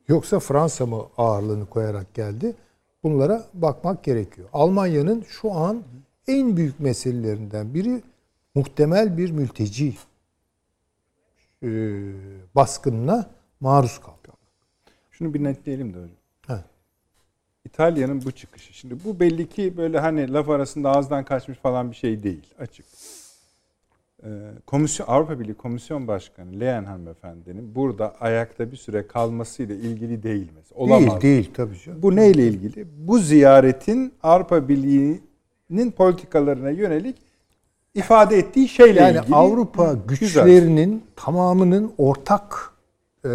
yoksa 0.08 0.39
Fransa 0.39 0.86
mı 0.86 1.06
ağırlığını 1.18 1.66
koyarak 1.66 2.14
geldi? 2.14 2.56
Bunlara 3.03 3.45
bakmak 3.53 4.03
gerekiyor. 4.03 4.49
Almanya'nın 4.53 5.26
şu 5.28 5.51
an 5.51 5.84
en 6.28 6.58
büyük 6.58 6.80
meselelerinden 6.80 7.74
biri 7.74 8.01
muhtemel 8.56 9.18
bir 9.18 9.32
mülteci 9.32 9.95
e, 11.64 11.70
baskınına 12.56 13.30
maruz 13.60 13.99
kaldı. 13.99 14.38
şunu 15.12 15.34
bir 15.34 15.43
netleyelim 15.43 15.93
de 15.93 15.97
hocam. 15.97 16.16
İtalya'nın 17.66 18.26
bu 18.26 18.32
çıkışı. 18.32 18.74
Şimdi 18.74 19.03
bu 19.03 19.20
belli 19.20 19.49
ki 19.49 19.78
böyle 19.78 19.99
hani 19.99 20.34
laf 20.34 20.49
arasında 20.49 20.91
ağızdan 20.91 21.26
kaçmış 21.26 21.58
falan 21.58 21.91
bir 21.91 21.95
şey 21.95 22.24
değil. 22.24 22.53
Açık. 22.60 22.86
Ee, 24.26 24.30
Komisyon 24.67 25.07
Avrupa 25.07 25.39
Birliği 25.39 25.53
Komisyon 25.53 26.07
Başkanı 26.07 26.59
Leyen 26.59 26.84
hanımefendinin 26.86 27.76
burada 27.76 28.15
ayakta 28.19 28.71
bir 28.71 28.78
süre 28.78 29.07
kalmasıyla 29.07 29.76
ilgili 29.76 30.23
değil 30.23 30.47
mesela. 30.55 30.80
Olamaz. 30.80 31.21
Değil 31.21 31.21
değil 31.21 31.51
tabii 31.53 31.80
canım. 31.86 32.01
Bu 32.01 32.15
neyle 32.15 32.47
ilgili? 32.47 32.88
Bu 32.97 33.19
ziyaretin 33.19 34.13
Avrupa 34.23 34.67
Birliği'nin 34.69 35.91
politikalarına 35.91 36.69
yönelik 36.69 37.15
ifade 37.93 38.38
ettiği 38.38 38.67
şeyle 38.67 38.99
Yani 38.99 39.17
ilgili. 39.17 39.36
Avrupa 39.36 39.93
Güzel. 39.93 40.05
güçlerinin 40.07 41.03
tamamının 41.15 41.93
ortak 41.97 42.73
e, 43.26 43.30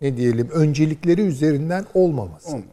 ne 0.00 0.16
diyelim 0.16 0.48
öncelikleri 0.52 1.20
üzerinden 1.20 1.84
olmaması. 1.94 2.48
Olmamız. 2.48 2.72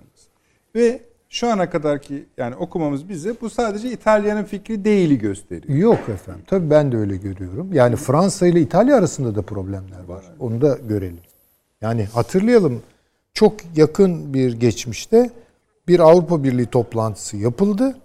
Ve 0.75 1.01
şu 1.29 1.51
ana 1.51 1.69
kadarki 1.69 2.25
yani 2.37 2.55
okumamız 2.55 3.09
bize 3.09 3.35
bu 3.41 3.49
sadece 3.49 3.91
İtalya'nın 3.91 4.43
fikri 4.43 4.85
değili 4.85 5.17
gösteriyor. 5.17 5.79
Yok 5.79 6.09
efendim. 6.09 6.43
Tabii 6.47 6.69
ben 6.69 6.91
de 6.91 6.97
öyle 6.97 7.17
görüyorum. 7.17 7.73
Yani 7.73 7.95
Fransa 7.95 8.47
ile 8.47 8.61
İtalya 8.61 8.95
arasında 8.95 9.35
da 9.35 9.41
problemler 9.41 10.03
var. 10.07 10.23
Onu 10.39 10.61
da 10.61 10.77
görelim. 10.87 11.19
Yani 11.81 12.05
hatırlayalım 12.05 12.83
çok 13.33 13.53
yakın 13.75 14.33
bir 14.33 14.53
geçmişte 14.53 15.29
bir 15.87 15.99
Avrupa 15.99 16.43
Birliği 16.43 16.65
toplantısı 16.65 17.37
yapıldı. 17.37 17.97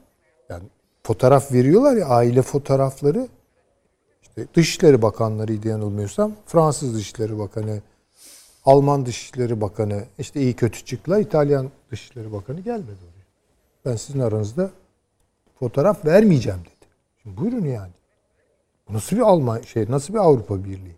Yani 0.49 0.63
fotoğraf 1.03 1.53
veriyorlar 1.53 1.97
ya 1.97 2.07
aile 2.07 2.43
fotoğrafları. 2.43 3.29
İşte 4.23 4.47
Dışişleri 4.55 5.03
Bakanlarıydı 5.03 5.69
yanılmıyorsam. 5.69 6.33
Fransız 6.47 6.95
Dışişleri 6.95 7.39
Bakanı, 7.39 7.81
Alman 8.65 9.07
Dışişleri 9.07 9.61
Bakanı, 9.61 10.05
işte 10.19 10.41
iyi 10.41 10.55
kötü 10.55 10.85
çıkla 10.85 11.19
İtalyan 11.19 11.71
Dışişleri 11.91 12.33
Bakanı 12.33 12.61
gelmedi. 12.61 13.14
Ben 13.85 13.97
sizin 13.97 14.21
aranızda 14.21 14.71
fotoğraf 15.61 16.05
vermeyeceğim 16.05 16.61
dedi. 16.61 16.87
Şimdi 17.23 17.37
buyurun 17.37 17.65
yani. 17.67 17.93
Bu 18.89 18.93
nasıl 18.95 19.17
bir 19.17 19.21
Alman 19.23 19.61
şey, 19.61 19.87
nasıl 19.89 20.15
bir 20.15 20.19
Avrupa 20.19 20.65
Birliği? 20.65 20.97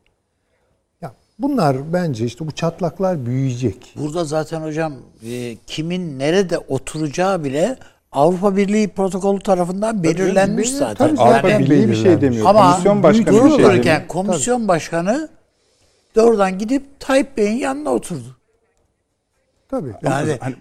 Ya 1.01 1.13
bunlar 1.39 1.93
bence 1.93 2.25
işte 2.25 2.47
bu 2.47 2.53
çatlaklar 2.53 3.27
büyüyecek. 3.27 3.93
Burada 3.97 4.25
zaten 4.25 4.61
hocam 4.63 4.95
e, 5.27 5.57
kimin 5.67 6.19
nerede 6.19 6.59
oturacağı 6.59 7.45
bile 7.45 7.77
Avrupa 8.13 8.57
Birliği 8.57 8.89
protokolü 8.89 9.41
tarafından 9.41 10.03
belirlenmiş 10.03 10.69
belli- 10.69 10.77
zaten. 10.77 11.09
tabii 11.17 11.21
Avrupa 11.21 11.49
Yani- 11.51 11.65
Birliği 11.65 11.89
bir 11.89 11.95
şey 11.97 12.21
demiyor. 12.21 12.47
Ama 12.47 12.71
Komisyon 12.71 13.03
başkanı 13.03 13.45
bir 13.45 13.51
şey 13.51 13.65
demiyor. 13.85 14.09
komisyon 14.09 14.69
başkanı 14.69 15.29
doğrudan 16.15 16.59
gidip 16.59 17.01
Tayyip 17.01 17.37
Bey'in 17.37 17.57
yanına 17.59 17.91
oturdu. 17.91 18.37
Tabii. 19.69 19.93
Yani 20.03 20.37
Hani- 20.41 20.57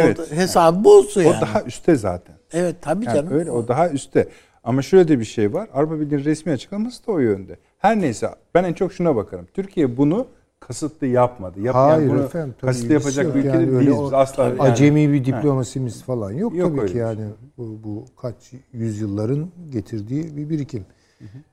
evet. 0.00 0.32
hesabı 0.32 0.84
bozdu 0.84 1.20
O 1.20 1.22
yani. 1.22 1.40
daha 1.40 1.62
üstte 1.62 1.96
zaten. 1.96 2.36
evet 2.52 2.76
tabii 2.82 3.04
Yani 3.04 3.14
canım. 3.16 3.32
öyle 3.32 3.50
o 3.50 3.68
daha 3.68 3.88
üstte. 3.90 4.28
Ama 4.64 4.82
şöyle 4.82 5.08
de 5.08 5.18
bir 5.18 5.24
şey 5.24 5.52
var. 5.52 5.68
Avrupa 5.74 6.00
Birliği'nin 6.00 6.24
resmi 6.24 6.52
açıklaması 6.52 7.06
da 7.06 7.12
o 7.12 7.18
yönde. 7.18 7.56
Her 7.78 8.00
neyse 8.00 8.30
ben 8.54 8.64
en 8.64 8.72
çok 8.72 8.92
şuna 8.92 9.16
bakarım. 9.16 9.46
Türkiye 9.54 9.96
bunu 9.96 10.26
kasıtlı 10.60 11.06
yapmadı. 11.06 11.60
Yap, 11.60 11.74
yani 11.74 11.90
Hayır 11.90 12.10
bunu 12.10 12.22
efendim. 12.24 12.54
tabii 12.60 12.70
kasıtlı 12.70 12.92
yapacak 12.94 13.34
bir 13.34 13.38
ülke 13.38 13.48
Yani 13.48 13.66
değiliz. 13.72 13.98
o 13.98 14.04
Biz 14.04 14.12
asla 14.12 14.44
yani- 14.44 14.60
Acemi 14.62 15.12
bir 15.12 15.24
diplomasimiz 15.24 16.02
falan 16.02 16.32
yok, 16.32 16.56
Yok 16.56 16.76
tabii 16.76 16.88
ki 16.88 16.94
bir 16.94 17.00
yani. 17.00 17.16
şey. 17.16 17.24
Bu, 17.58 17.80
bu 17.84 18.04
kaç 18.22 18.34
yüzyılların 18.72 19.48
getirdiği 19.72 20.36
bir 20.36 20.50
birikim. 20.50 20.84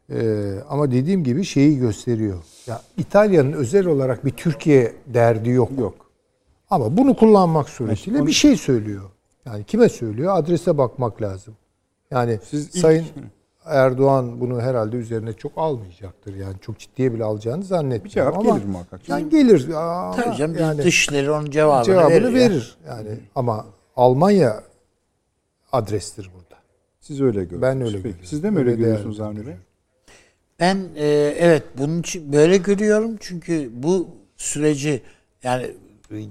Ee, 0.09 0.53
ama 0.69 0.91
dediğim 0.91 1.23
gibi 1.23 1.43
şeyi 1.43 1.79
gösteriyor. 1.79 2.37
Ya 2.67 2.81
İtalya'nın 2.97 3.53
özel 3.53 3.85
olarak 3.87 4.25
bir 4.25 4.31
Türkiye 4.31 4.93
derdi 5.07 5.49
yok. 5.49 5.69
yok. 5.79 5.95
Ama 6.73 6.97
bunu 6.97 7.15
kullanmak 7.15 7.69
suretiyle 7.69 8.25
bir 8.27 8.31
şey 8.31 8.55
söylüyor. 8.55 9.09
Yani 9.45 9.63
kime 9.63 9.89
söylüyor? 9.89 10.37
Adrese 10.37 10.77
bakmak 10.77 11.21
lazım. 11.21 11.55
Yani 12.11 12.39
Siz 12.43 12.67
ilk- 12.67 12.77
Sayın 12.77 13.05
Erdoğan 13.65 14.41
bunu 14.41 14.61
herhalde 14.61 14.97
üzerine 14.97 15.33
çok 15.33 15.51
almayacaktır. 15.55 16.35
Yani 16.35 16.55
çok 16.61 16.79
ciddiye 16.79 17.13
bile 17.13 17.23
alacağını 17.23 17.63
zannetmiyorum. 17.63 18.05
Bir 18.05 18.09
cevap 18.09 18.37
ama, 18.37 18.57
gelir 18.57 18.67
muhakkak. 18.67 19.09
Yani 19.09 19.29
gelir. 19.29 19.69
Aa, 19.75 20.11
Tabii 20.11 20.35
canım 20.35 20.57
yani 20.59 20.83
dışları 20.83 21.33
onun 21.33 21.51
cevabını, 21.51 21.85
cevabını 21.85 22.11
verir. 22.11 22.33
verir. 22.33 22.77
Yani 22.87 23.09
ama 23.35 23.65
Almanya 23.95 24.63
adrestir 25.71 26.31
burada. 26.35 26.61
Siz 27.01 27.21
öyle 27.21 27.43
görüyorsunuz. 27.43 27.61
Ben 27.61 27.81
öyle 27.81 27.91
Peki. 27.91 28.03
görüyorum. 28.03 28.25
Siz 28.25 28.43
de 28.43 28.49
mi 28.49 28.59
öyle, 28.59 28.69
Öyle 28.69 28.81
görüyorsunuz 28.81 29.19
Avni 29.19 29.47
Bey? 29.47 29.55
Ben 30.59 30.77
e, 30.95 31.05
evet 31.39 31.63
bunun 31.77 31.99
için 31.99 32.33
böyle 32.33 32.57
görüyorum 32.57 33.17
çünkü 33.19 33.69
bu 33.73 34.07
süreci 34.37 35.01
yani 35.43 35.71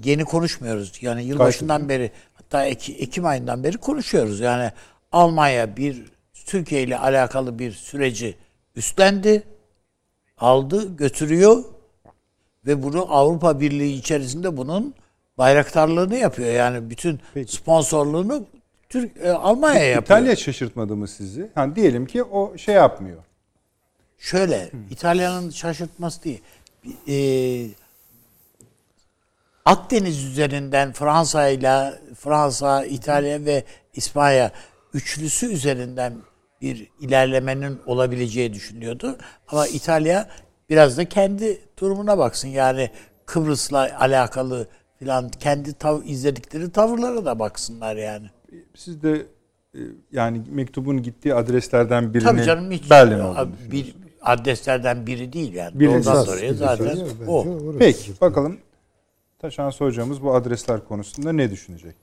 yeni 0.05 0.25
konuşmuyoruz. 0.25 0.93
Yani 1.01 1.25
yılbaşından 1.25 1.89
beri 1.89 2.11
hatta 2.35 2.67
Eki- 2.67 2.95
Ekim 2.99 3.27
ayından 3.27 3.65
beri 3.65 3.77
konuşuyoruz. 3.79 4.41
Yani 4.41 4.71
Almanya 5.13 5.77
bir 5.77 6.05
Türkiye 6.47 6.83
ile 6.83 6.99
alakalı 6.99 7.59
bir 7.59 7.73
süreci 7.73 8.35
üstlendi, 8.77 9.43
aldı, 10.39 10.97
götürüyor 10.97 11.65
ve 12.67 12.83
bunu 12.83 13.15
Avrupa 13.15 13.61
Birliği 13.61 13.95
içerisinde 13.95 14.57
bunun 14.57 14.95
bayraktarlığını 15.39 16.15
yapıyor. 16.17 16.53
Yani 16.53 16.91
bütün 16.91 17.21
Peki. 17.35 17.53
sponsorluğunu 17.53 18.47
Türk 18.89 19.17
e, 19.17 19.31
Almanya 19.33 19.85
yapıyor. 19.85 20.03
İtalya 20.03 20.37
şaşırtmadı 20.37 20.97
mı 20.97 21.09
sizi? 21.09 21.51
Yani 21.57 21.77
diyelim 21.77 22.07
ki 22.07 22.23
o 22.23 22.59
şey 22.59 22.75
yapmıyor. 22.75 23.19
Şöyle, 24.19 24.71
İtalya'nın 24.91 25.51
şaşırtması 25.51 26.25
değil. 26.25 26.41
Ee, 27.09 27.67
Akdeniz 29.65 30.25
üzerinden 30.25 30.93
Fransa 30.93 31.49
ile 31.49 31.95
Fransa, 32.15 32.85
İtalya 32.85 33.45
ve 33.45 33.65
İspanya 33.95 34.53
üçlüsü 34.95 35.47
üzerinden 35.47 36.15
bir 36.61 36.89
ilerlemenin 37.01 37.79
olabileceği 37.87 38.55
düşünüyordu. 38.55 39.17
Ama 39.49 39.67
İtalya 39.67 40.29
biraz 40.71 40.99
da 40.99 41.05
kendi 41.05 41.61
durumuna 41.79 42.19
baksın. 42.19 42.49
Yani 42.49 42.91
Kıbrıs'la 43.27 43.99
alakalı 43.99 44.67
filan 44.99 45.29
kendi 45.29 45.73
tav 45.73 46.03
izledikleri 46.05 46.71
tavırlara 46.71 47.25
da 47.25 47.39
baksınlar 47.39 47.97
yani. 47.97 48.27
Siz 48.75 49.03
de 49.03 49.27
e, 49.75 49.81
yani 50.13 50.43
mektubun 50.51 51.03
gittiği 51.03 51.35
adreslerden 51.35 52.15
birini 52.15 52.29
Tabii 52.29 52.45
canım 52.45 52.71
hiç 52.71 52.91
Berlin 52.91 53.21
olduğunu 53.21 53.49
bir 53.73 53.95
adreslerden 54.23 55.07
biri 55.07 55.33
değil 55.33 55.55
yani. 55.55 55.81
Bir 55.81 55.87
Doğrudan 55.87 56.01
esas 56.01 56.27
soruya 56.27 56.47
gibi 56.47 56.59
zaten 56.59 56.99
o. 57.27 57.47
Peki 57.79 58.13
bakalım 58.21 58.59
Taşansı 59.43 59.85
hocamız 59.85 60.23
bu 60.23 60.35
adresler 60.35 60.85
konusunda 60.89 61.33
ne 61.33 61.51
düşünecek? 61.51 61.95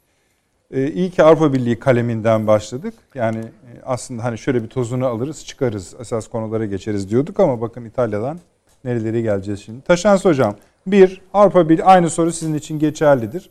Ee, 0.71 0.91
iyi 0.91 1.11
ki 1.11 1.23
Avrupa 1.23 1.53
Birliği 1.53 1.79
kaleminden 1.79 2.47
başladık. 2.47 2.93
Yani 3.15 3.39
e, 3.39 3.81
aslında 3.85 4.23
hani 4.23 4.37
şöyle 4.37 4.63
bir 4.63 4.67
tozunu 4.67 5.05
alırız 5.05 5.45
çıkarız 5.45 5.95
esas 5.99 6.27
konulara 6.27 6.65
geçeriz 6.65 7.09
diyorduk 7.09 7.39
ama 7.39 7.61
bakın 7.61 7.85
İtalya'dan 7.85 8.39
nerelere 8.83 9.21
geleceğiz 9.21 9.59
şimdi. 9.65 9.81
Taşansı 9.81 10.29
hocam 10.29 10.55
bir 10.87 11.21
Avrupa 11.33 11.69
Birliği 11.69 11.83
aynı 11.83 12.09
soru 12.09 12.31
sizin 12.31 12.53
için 12.53 12.79
geçerlidir. 12.79 13.49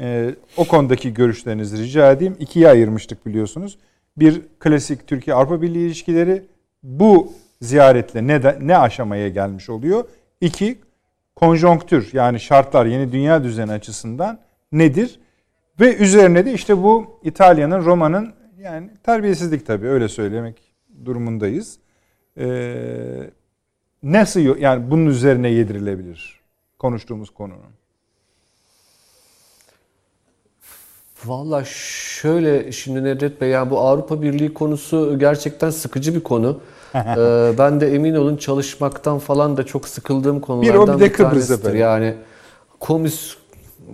Ee, 0.00 0.34
o 0.56 0.64
konudaki 0.64 1.14
görüşlerinizi 1.14 1.78
rica 1.82 2.12
edeyim. 2.12 2.36
İkiye 2.40 2.68
ayırmıştık 2.68 3.26
biliyorsunuz. 3.26 3.78
Bir 4.16 4.42
klasik 4.58 5.06
Türkiye-Avrupa 5.06 5.62
Birliği 5.62 5.86
ilişkileri 5.86 6.42
bu 6.82 7.32
ziyaretle 7.60 8.26
ne, 8.26 8.42
de- 8.42 8.58
ne 8.60 8.78
aşamaya 8.78 9.28
gelmiş 9.28 9.70
oluyor? 9.70 10.04
İki, 10.40 10.78
konjonktür 11.36 12.10
yani 12.12 12.40
şartlar 12.40 12.86
yeni 12.86 13.12
dünya 13.12 13.44
düzeni 13.44 13.72
açısından 13.72 14.38
nedir? 14.72 15.20
Ve 15.80 15.96
üzerine 15.96 16.46
de 16.46 16.52
işte 16.52 16.82
bu 16.82 17.20
İtalya'nın, 17.22 17.84
Roma'nın 17.84 18.34
yani 18.58 18.90
terbiyesizlik 19.02 19.66
tabii 19.66 19.88
öyle 19.88 20.08
söylemek 20.08 20.74
durumundayız. 21.04 21.78
Ee, 22.38 23.30
nasıl 24.02 24.58
yani 24.60 24.90
bunun 24.90 25.06
üzerine 25.06 25.48
yedirilebilir 25.48 26.40
konuştuğumuz 26.78 27.30
konunun? 27.30 27.76
Valla 31.24 31.64
şöyle 31.64 32.72
şimdi 32.72 33.04
Nedret 33.04 33.40
Bey 33.40 33.48
yani 33.48 33.70
bu 33.70 33.78
Avrupa 33.78 34.22
Birliği 34.22 34.54
konusu 34.54 35.18
gerçekten 35.18 35.70
sıkıcı 35.70 36.14
bir 36.14 36.22
konu. 36.22 36.60
Ee, 36.96 37.52
ben 37.58 37.80
de 37.80 37.94
emin 37.94 38.14
olun 38.14 38.36
çalışmaktan 38.36 39.18
falan 39.18 39.56
da 39.56 39.66
çok 39.66 39.88
sıkıldığım 39.88 40.40
konulardan 40.40 41.00
bir 41.00 41.04
de 41.04 41.12
Kıbrıs 41.12 41.30
tanesidir. 41.30 41.58
efendim. 41.58 41.80
Yani 41.80 42.14
komis 42.80 43.36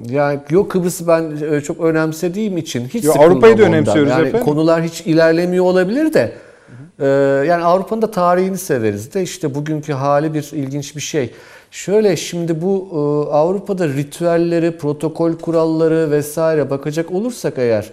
yani 0.09 0.41
yok 0.51 0.71
Kıbrıs'ı 0.71 1.09
ben 1.09 1.37
e, 1.51 1.61
çok 1.61 1.81
önemsediğim 1.81 2.57
için 2.57 2.89
hiç 2.89 3.05
Yo, 3.05 3.13
Avrupa'yı 3.19 3.59
da 3.59 3.63
önemsiyoruz 3.63 4.11
yani 4.11 4.29
efendim. 4.29 4.47
Konular 4.47 4.83
hiç 4.83 5.01
ilerlemiyor 5.01 5.65
olabilir 5.65 6.13
de 6.15 6.33
e, 7.01 7.07
yani 7.49 7.65
Avrupa'nın 7.65 8.03
da 8.03 8.11
tarihini 8.11 8.59
severiz 8.59 9.15
de 9.15 9.23
işte 9.23 9.55
bugünkü 9.55 9.93
hali 9.93 10.35
bir 10.35 10.51
ilginç 10.53 10.97
bir 10.97 11.01
şey. 11.01 11.33
Şöyle 11.73 12.17
şimdi 12.17 12.63
bu 12.63 12.89
e, 12.93 12.97
Avrupa'da 13.33 13.89
ritüelleri, 13.89 14.79
protokol 14.79 15.33
kuralları 15.33 16.11
vesaire 16.11 16.71
bakacak 16.71 17.13
olursak 17.13 17.55
eğer 17.57 17.93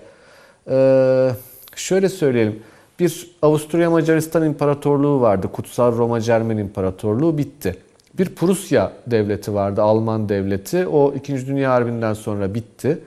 e, 0.70 1.32
şöyle 1.76 2.10
söyleyelim. 2.10 2.60
Bir 3.00 3.32
Avusturya 3.42 3.90
Macaristan 3.90 4.44
İmparatorluğu 4.44 5.22
vardı. 5.22 5.50
Kutsal 5.54 5.98
Roma 5.98 6.22
Cermen 6.22 6.58
İmparatorluğu 6.58 7.38
bitti. 7.38 7.76
Bir 8.14 8.36
Prusya 8.36 8.92
devleti 9.08 9.54
vardı, 9.54 9.82
Alman 9.82 10.30
devleti. 10.30 10.88
O 10.88 11.14
2. 11.14 11.48
Dünya 11.48 11.72
Harbi'nden 11.72 12.14
sonra 12.14 12.54
bitti. 12.54 13.00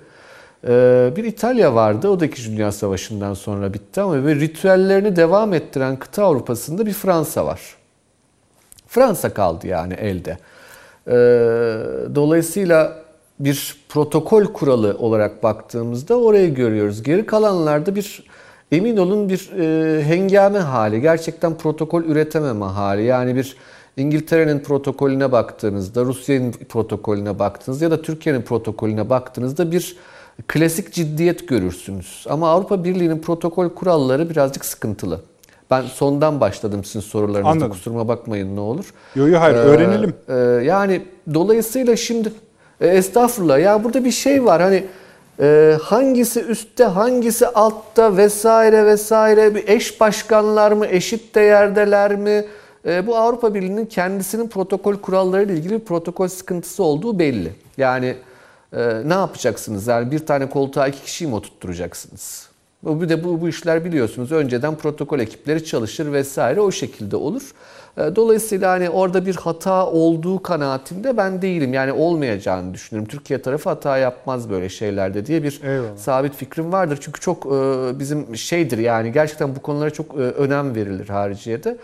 Ee, 0.69 1.13
bir 1.17 1.25
İtalya 1.25 1.75
vardı, 1.75 2.09
o 2.09 2.21
da 2.21 2.27
2. 2.27 2.53
Dünya 2.57 2.73
Savaşı'ndan 2.73 3.35
sonra 3.35 3.75
bitti 3.75 4.01
ama 4.01 4.25
ve 4.25 4.35
ritüellerini 4.35 5.17
devam 5.17 5.55
ettiren 5.55 5.97
kıta 5.97 6.25
Avrupa'sında 6.25 6.87
bir 6.87 6.93
Fransa 6.93 7.47
var. 7.47 7.61
Fransa 8.87 9.35
kaldı 9.35 9.67
yani 9.67 9.95
elde. 9.95 10.39
Ee, 11.09 11.13
dolayısıyla 12.15 13.03
bir 13.41 13.77
protokol 13.89 14.45
kuralı 14.45 14.97
olarak 14.99 15.43
baktığımızda 15.43 16.19
orayı 16.21 16.55
görüyoruz. 16.55 17.03
Geri 17.03 17.27
kalanlarda 17.27 17.95
bir 17.95 18.25
emin 18.73 18.97
olun 18.97 19.29
bir 19.29 19.51
e, 19.59 20.05
hengame 20.05 20.59
hali, 20.59 21.01
gerçekten 21.01 21.59
protokol 21.59 22.05
üretememe 22.05 22.65
hali. 22.65 23.03
Yani 23.03 23.37
bir 23.37 23.57
İngiltere'nin 23.97 24.59
protokolüne 24.59 25.33
baktığınızda, 25.33 26.05
Rusya'nın 26.05 26.53
protokolüne 26.53 27.39
baktığınızda 27.39 27.85
ya 27.85 27.91
da 27.91 28.03
Türkiye'nin 28.03 28.43
protokolüne 28.43 29.11
baktığınızda 29.11 29.73
bir 29.73 29.97
klasik 30.49 30.93
ciddiyet 30.93 31.49
görürsünüz. 31.49 32.27
Ama 32.29 32.51
Avrupa 32.51 32.85
Birliği'nin 32.85 33.19
protokol 33.19 33.69
kuralları 33.69 34.31
birazcık 34.31 34.65
sıkıntılı. 34.65 35.21
Ben 35.73 35.83
sondan 35.83 36.41
başladım 36.41 36.85
sizin 36.85 37.01
sorularınızda. 37.01 37.51
Anladım. 37.51 37.71
Kusuruma 37.71 38.09
bakmayın 38.09 38.57
ne 38.57 38.61
olur. 38.61 38.93
Yo 39.15 39.29
yo 39.29 39.41
hayır 39.41 39.55
Ee, 39.57 39.59
öğrenelim. 39.59 40.15
e, 40.29 40.35
yani 40.65 41.03
dolayısıyla 41.35 41.97
şimdi 41.97 42.33
e, 42.81 42.87
estağfurullah 42.89 43.61
ya 43.61 43.85
burada 43.85 44.05
bir 44.05 44.11
şey 44.11 44.45
var 44.45 44.63
hani 44.63 44.85
e, 45.41 45.77
hangisi 45.83 46.41
üstte 46.41 46.85
hangisi 46.85 47.47
altta 47.49 48.17
vesaire 48.17 48.87
vesaire 48.87 49.55
bir 49.55 49.69
eş 49.69 50.01
başkanlar 50.01 50.73
mı 50.73 50.87
eşit 50.87 51.35
değerdeler 51.35 52.17
mi 52.17 52.45
E, 52.87 53.07
bu 53.07 53.17
Avrupa 53.17 53.55
Birliği'nin 53.55 53.87
kendisinin 53.87 54.49
protokol 54.49 54.97
kurallarıyla 54.97 55.55
ilgili 55.55 55.75
bir 55.75 55.85
protokol 55.85 56.29
sıkıntısı 56.29 56.83
olduğu 56.83 57.19
belli. 57.19 57.53
Yani 57.77 58.17
e, 58.73 58.79
ne 59.05 59.15
yapacaksınız 59.15 59.87
yani 59.87 60.11
bir 60.11 60.27
tane 60.27 60.49
koltuğa 60.51 60.89
iki 60.89 61.03
kişiyi 61.03 61.27
mi 61.27 61.35
oturtturacaksınız? 61.35 62.49
Bu 62.83 63.09
de 63.09 63.25
bu, 63.25 63.41
bu 63.41 63.49
işler 63.49 63.85
biliyorsunuz 63.85 64.33
önceden 64.33 64.75
protokol 64.77 65.19
ekipleri 65.21 65.65
çalışır 65.65 66.13
vesaire 66.13 66.61
o 66.61 66.71
şekilde 66.71 67.17
olur. 67.17 67.43
E, 67.99 68.17
Dolayısıyla 68.17 68.71
hani 68.71 68.91
orada 68.91 69.27
bir 69.27 69.35
hata 69.37 69.87
olduğu 69.87 70.43
kanaatinde 70.43 71.17
ben 71.17 71.43
değilim. 71.43 71.73
Yani 71.75 71.93
olmayacağını 71.93 72.75
düşünüyorum. 72.75 73.09
Türkiye 73.09 73.43
tarafı 73.43 73.69
hata 73.69 73.99
yapmaz 73.99 74.51
böyle 74.51 74.69
şeylerde 74.69 75.27
diye 75.27 75.43
bir 75.43 75.61
Eyvallah. 75.65 75.97
sabit 75.97 76.35
fikrim 76.35 76.73
vardır. 76.73 76.99
Çünkü 77.01 77.21
çok 77.21 77.47
e, 77.47 77.51
bizim 77.99 78.37
şeydir 78.37 78.79
yani 78.79 79.13
gerçekten 79.13 79.57
bu 79.57 79.61
konulara 79.63 79.91
çok 79.91 80.15
e, 80.15 80.19
önem 80.19 80.75
verilir 80.75 81.09
hariciyede. 81.09 81.77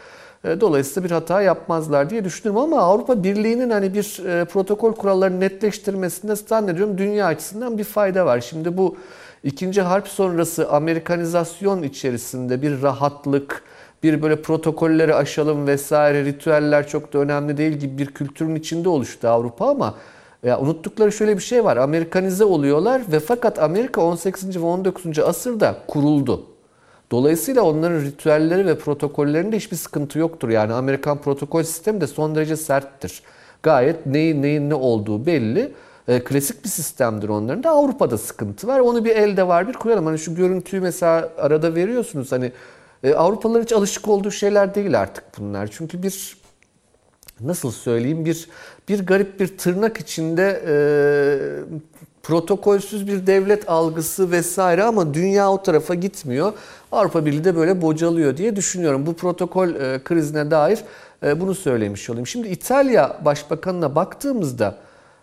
Dolayısıyla 0.61 1.09
bir 1.09 1.15
hata 1.15 1.43
yapmazlar 1.43 2.11
diye 2.11 2.25
düşünüyorum 2.25 2.63
ama 2.63 2.83
Avrupa 2.83 3.25
Birliği'nin 3.25 3.71
hani 3.71 3.95
bir 3.95 4.05
protokol 4.45 4.93
kurallarını 4.93 5.41
netleştirmesinde 5.41 6.37
zannediyorum 6.37 6.99
dünya 6.99 7.27
açısından 7.27 7.79
bir 7.79 7.85
fayda 7.85 8.27
var. 8.27 8.41
Şimdi 8.41 8.77
bu 8.77 8.97
ikinci 9.45 9.83
harp 9.83 10.09
sonrası 10.09 10.71
Amerikanizasyon 10.71 11.83
içerisinde 11.83 12.63
bir 12.63 12.83
rahatlık, 12.83 13.63
bir 14.03 14.23
böyle 14.23 14.43
protokolleri 14.43 15.15
aşalım 15.15 15.67
vesaire 15.67 16.25
ritüeller 16.25 16.89
çok 16.89 17.13
da 17.13 17.19
önemli 17.19 17.57
değil 17.57 17.73
gibi 17.73 17.99
bir 17.99 18.07
kültürün 18.07 18.55
içinde 18.55 18.89
oluştu 18.89 19.29
Avrupa 19.29 19.67
ama 19.67 19.95
ya 20.43 20.61
unuttukları 20.61 21.13
şöyle 21.13 21.37
bir 21.37 21.43
şey 21.43 21.65
var. 21.65 21.77
Amerikanize 21.77 22.45
oluyorlar 22.45 23.03
ve 23.13 23.21
fakat 23.21 23.59
Amerika 23.59 24.01
18. 24.01 24.57
ve 24.57 24.67
19. 24.67 25.19
asırda 25.19 25.77
kuruldu. 25.89 26.47
Dolayısıyla 27.11 27.63
onların 27.63 28.01
ritüelleri 28.01 28.67
ve 28.67 28.79
protokollerinde 28.79 29.57
hiçbir 29.57 29.77
sıkıntı 29.77 30.19
yoktur. 30.19 30.49
Yani 30.49 30.73
Amerikan 30.73 31.19
protokol 31.19 31.63
sistemi 31.63 32.01
de 32.01 32.07
son 32.07 32.35
derece 32.35 32.57
serttir. 32.57 33.23
Gayet 33.63 34.07
neyin 34.07 34.43
neyin 34.43 34.71
ne 34.71 34.75
olduğu 34.75 35.27
belli. 35.27 35.73
E, 36.09 36.25
klasik 36.25 36.65
bir 36.65 36.69
sistemdir 36.69 37.29
onların 37.29 37.63
da. 37.63 37.71
Avrupa'da 37.71 38.19
sıkıntı 38.19 38.67
var. 38.67 38.81
Onu 38.81 39.05
bir 39.05 39.17
elde 39.17 39.49
var 39.49 39.69
bir 39.69 39.73
koyalım. 39.73 40.07
Hani 40.07 40.19
şu 40.19 40.35
görüntüyü 40.35 40.83
mesela 40.83 41.31
arada 41.39 41.75
veriyorsunuz. 41.75 42.33
Hani 42.33 42.53
E, 43.05 43.15
Avrupalılar 43.15 43.63
hiç 43.63 43.73
alışık 43.73 44.09
olduğu 44.09 44.31
şeyler 44.31 44.75
değil 44.75 45.01
artık 45.01 45.25
bunlar. 45.39 45.69
Çünkü 45.73 46.03
bir 46.03 46.37
nasıl 47.41 47.71
söyleyeyim 47.71 48.25
bir 48.25 48.49
bir 48.89 49.07
garip 49.07 49.41
bir 49.41 49.59
tırnak 49.59 49.97
içinde 50.01 50.63
e, 50.67 50.75
protokolsüz 52.23 53.07
bir 53.07 53.27
devlet 53.27 53.69
algısı 53.69 54.31
vesaire 54.31 54.83
ama 54.85 55.15
dünya 55.15 55.51
o 55.53 55.63
tarafa 55.63 55.95
gitmiyor. 55.95 56.53
Avrupa 56.93 57.27
Birliği 57.27 57.45
de 57.45 57.57
böyle 57.57 57.83
bocalıyor 57.83 58.37
diye 58.37 58.57
düşünüyorum. 58.57 59.07
Bu 59.07 59.15
protokol 59.15 59.69
e, 59.69 60.01
krizine 60.05 60.51
dair 60.51 60.79
e, 61.23 61.41
bunu 61.41 61.55
söylemiş 61.55 62.11
olayım. 62.11 62.27
Şimdi 62.27 62.49
İtalya 62.49 63.17
Başbakanına 63.25 63.95
baktığımızda 63.95 64.77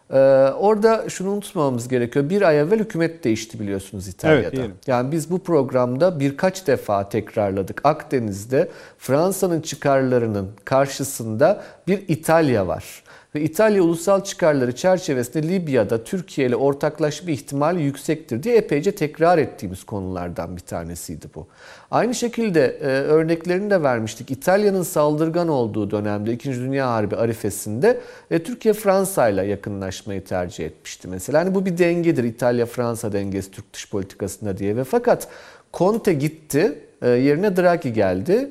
ee, 0.10 0.18
orada 0.60 1.10
şunu 1.10 1.32
unutmamamız 1.32 1.88
gerekiyor. 1.88 2.30
Bir 2.30 2.42
ay 2.42 2.60
evvel 2.60 2.80
hükümet 2.80 3.24
değişti 3.24 3.60
biliyorsunuz 3.60 4.08
İtalya'da. 4.08 4.58
Evet, 4.58 4.72
yani 4.88 5.12
biz 5.12 5.32
bu 5.32 5.40
programda 5.44 6.20
birkaç 6.20 6.68
defa 6.68 7.10
tekrarladık. 7.10 7.82
Akdeniz'de 7.84 8.70
Fransa'nın 8.98 9.62
çıkarlarının 9.62 10.50
karşısında 10.66 11.64
bir 11.88 12.04
İtalya 12.08 12.68
var 12.68 13.04
ve 13.36 13.42
İtalya 13.42 13.84
ulusal 13.84 14.24
çıkarları 14.24 14.76
çerçevesinde 14.76 15.48
Libya'da 15.48 16.04
Türkiye 16.04 16.48
ile 16.48 16.56
ortaklaşma 16.56 17.32
ihtimali 17.32 17.82
yüksektir 17.82 18.44
diye 18.44 18.56
epeyce 18.56 18.92
tekrar 18.92 19.38
ettiğimiz 19.38 19.84
konulardan 19.84 20.56
bir 20.56 20.62
tanesiydi 20.62 21.26
bu. 21.36 21.48
Aynı 21.92 22.16
şekilde 22.16 22.66
e, 22.66 22.86
örneklerini 22.88 23.70
de 23.70 23.84
vermiştik. 23.84 24.32
İtalya'nın 24.32 24.84
saldırgan 24.84 25.48
olduğu 25.48 25.92
dönemde 25.92 26.34
2. 26.34 26.54
Dünya 26.54 26.92
Harbi 26.92 27.16
arifesinde 27.16 28.02
e, 28.32 28.44
Türkiye 28.44 28.74
Fransa 28.74 29.30
ile 29.30 29.46
yakınlaşmayı 29.46 30.24
tercih 30.24 30.66
etmişti 30.66 31.08
mesela. 31.08 31.40
Hani 31.40 31.56
bu 31.56 31.66
bir 31.66 31.78
dengedir 31.78 32.24
İtalya-Fransa 32.24 33.14
dengesi 33.14 33.52
Türk 33.52 33.74
dış 33.74 33.90
politikasında 33.90 34.58
diye 34.58 34.76
ve 34.76 34.84
fakat 34.84 35.28
Conte 35.74 36.14
gitti 36.14 36.80
e, 37.02 37.10
yerine 37.10 37.58
Draghi 37.58 37.94
geldi. 37.94 38.50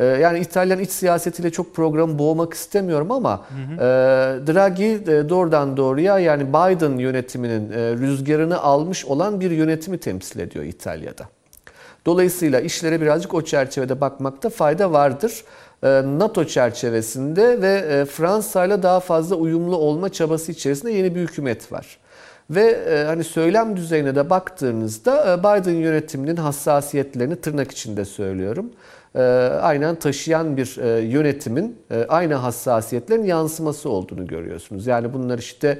Ee, 0.00 0.04
yani 0.04 0.38
İtalyan 0.38 0.78
iç 0.78 0.90
siyasetiyle 0.90 1.50
çok 1.50 1.74
programı 1.74 2.18
boğmak 2.18 2.54
istemiyorum 2.54 3.10
ama 3.10 3.38
hı 3.38 3.72
hı. 3.72 3.74
E, 3.74 4.46
Draghi 4.46 4.84
e, 4.84 5.28
doğrudan 5.28 5.76
doğruya 5.76 6.18
yani 6.18 6.48
Biden 6.48 6.98
yönetiminin 6.98 7.72
e, 7.72 7.76
rüzgarını 7.76 8.62
almış 8.62 9.04
olan 9.04 9.40
bir 9.40 9.50
yönetimi 9.50 9.98
temsil 9.98 10.40
ediyor 10.40 10.64
İtalya'da. 10.64 11.24
Dolayısıyla 12.06 12.60
işlere 12.60 13.00
birazcık 13.00 13.34
o 13.34 13.42
çerçevede 13.42 14.00
bakmakta 14.00 14.50
fayda 14.50 14.92
vardır. 14.92 15.44
NATO 16.18 16.44
çerçevesinde 16.44 17.62
ve 17.62 18.04
Fransa 18.04 18.64
ile 18.64 18.82
daha 18.82 19.00
fazla 19.00 19.36
uyumlu 19.36 19.76
olma 19.76 20.08
çabası 20.08 20.52
içerisinde 20.52 20.92
yeni 20.92 21.14
bir 21.14 21.20
hükümet 21.20 21.72
var. 21.72 21.98
Ve 22.50 22.78
hani 23.06 23.24
söylem 23.24 23.76
düzeyine 23.76 24.14
de 24.14 24.30
baktığınızda 24.30 25.38
Biden 25.38 25.74
yönetiminin 25.74 26.36
hassasiyetlerini 26.36 27.36
tırnak 27.36 27.70
içinde 27.70 28.04
söylüyorum 28.04 28.70
aynen 29.60 29.94
taşıyan 29.94 30.56
bir 30.56 30.78
e, 30.78 31.00
yönetimin 31.00 31.78
e, 31.90 32.04
aynı 32.08 32.34
hassasiyetlerin 32.34 33.24
yansıması 33.24 33.90
olduğunu 33.90 34.26
görüyorsunuz. 34.26 34.86
Yani 34.86 35.12
bunlar 35.12 35.38
işte 35.38 35.78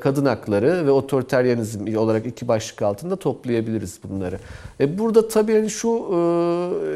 kadın 0.00 0.24
hakları 0.24 0.86
ve 0.86 0.90
otoriteryenizm 0.90 1.96
olarak 1.96 2.26
iki 2.26 2.48
başlık 2.48 2.82
altında 2.82 3.16
toplayabiliriz 3.16 4.00
bunları. 4.04 4.38
Burada 4.80 5.28
tabii 5.28 5.52
yani 5.52 5.70
şu 5.70 5.88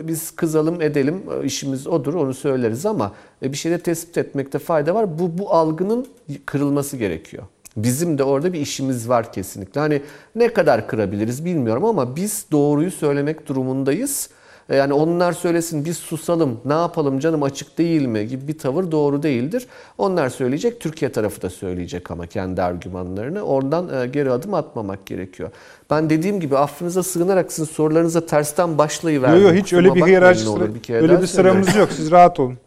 biz 0.04 0.30
kızalım 0.30 0.82
edelim 0.82 1.22
işimiz 1.44 1.86
odur 1.86 2.14
onu 2.14 2.34
söyleriz 2.34 2.86
ama 2.86 3.12
bir 3.42 3.56
şeyde 3.56 3.78
tespit 3.78 4.18
etmekte 4.18 4.58
fayda 4.58 4.94
var. 4.94 5.18
Bu, 5.18 5.38
bu 5.38 5.54
algının 5.54 6.06
kırılması 6.46 6.96
gerekiyor. 6.96 7.42
Bizim 7.76 8.18
de 8.18 8.24
orada 8.24 8.52
bir 8.52 8.60
işimiz 8.60 9.08
var 9.08 9.32
kesinlikle. 9.32 9.80
Hani 9.80 10.02
ne 10.34 10.52
kadar 10.52 10.88
kırabiliriz 10.88 11.44
bilmiyorum 11.44 11.84
ama 11.84 12.16
biz 12.16 12.46
doğruyu 12.52 12.90
söylemek 12.90 13.46
durumundayız 13.48 14.30
e, 14.30 14.39
yani 14.76 14.92
onlar 14.92 15.32
söylesin 15.32 15.84
biz 15.84 15.96
susalım 15.96 16.60
ne 16.64 16.72
yapalım 16.72 17.18
canım 17.18 17.42
açık 17.42 17.78
değil 17.78 18.06
mi 18.06 18.26
gibi 18.26 18.48
bir 18.48 18.58
tavır 18.58 18.90
doğru 18.90 19.22
değildir. 19.22 19.66
Onlar 19.98 20.28
söyleyecek 20.28 20.80
Türkiye 20.80 21.12
tarafı 21.12 21.42
da 21.42 21.50
söyleyecek 21.50 22.10
ama 22.10 22.26
kendi 22.26 22.62
argümanlarını. 22.62 23.42
Oradan 23.42 24.02
e, 24.02 24.06
geri 24.06 24.30
adım 24.30 24.54
atmamak 24.54 25.06
gerekiyor. 25.06 25.50
Ben 25.90 26.10
dediğim 26.10 26.40
gibi 26.40 26.58
affınıza 26.58 27.02
sığınarak 27.02 27.52
sizin 27.52 27.72
sorularınıza 27.72 28.26
tersten 28.26 28.78
başlayıverdim. 28.78 29.42
Yok 29.42 29.54
yok 29.54 29.62
hiç 29.64 29.72
öyle 29.72 29.94
bir 29.94 30.06
hiyerarşi 30.06 30.40
sıra, 30.40 30.74
bir 30.74 30.94
öyle 30.94 31.22
bir 31.22 31.26
sıramız 31.26 31.76
yok. 31.76 31.88
Siz 31.92 32.10
rahat 32.10 32.40
olun. 32.40 32.58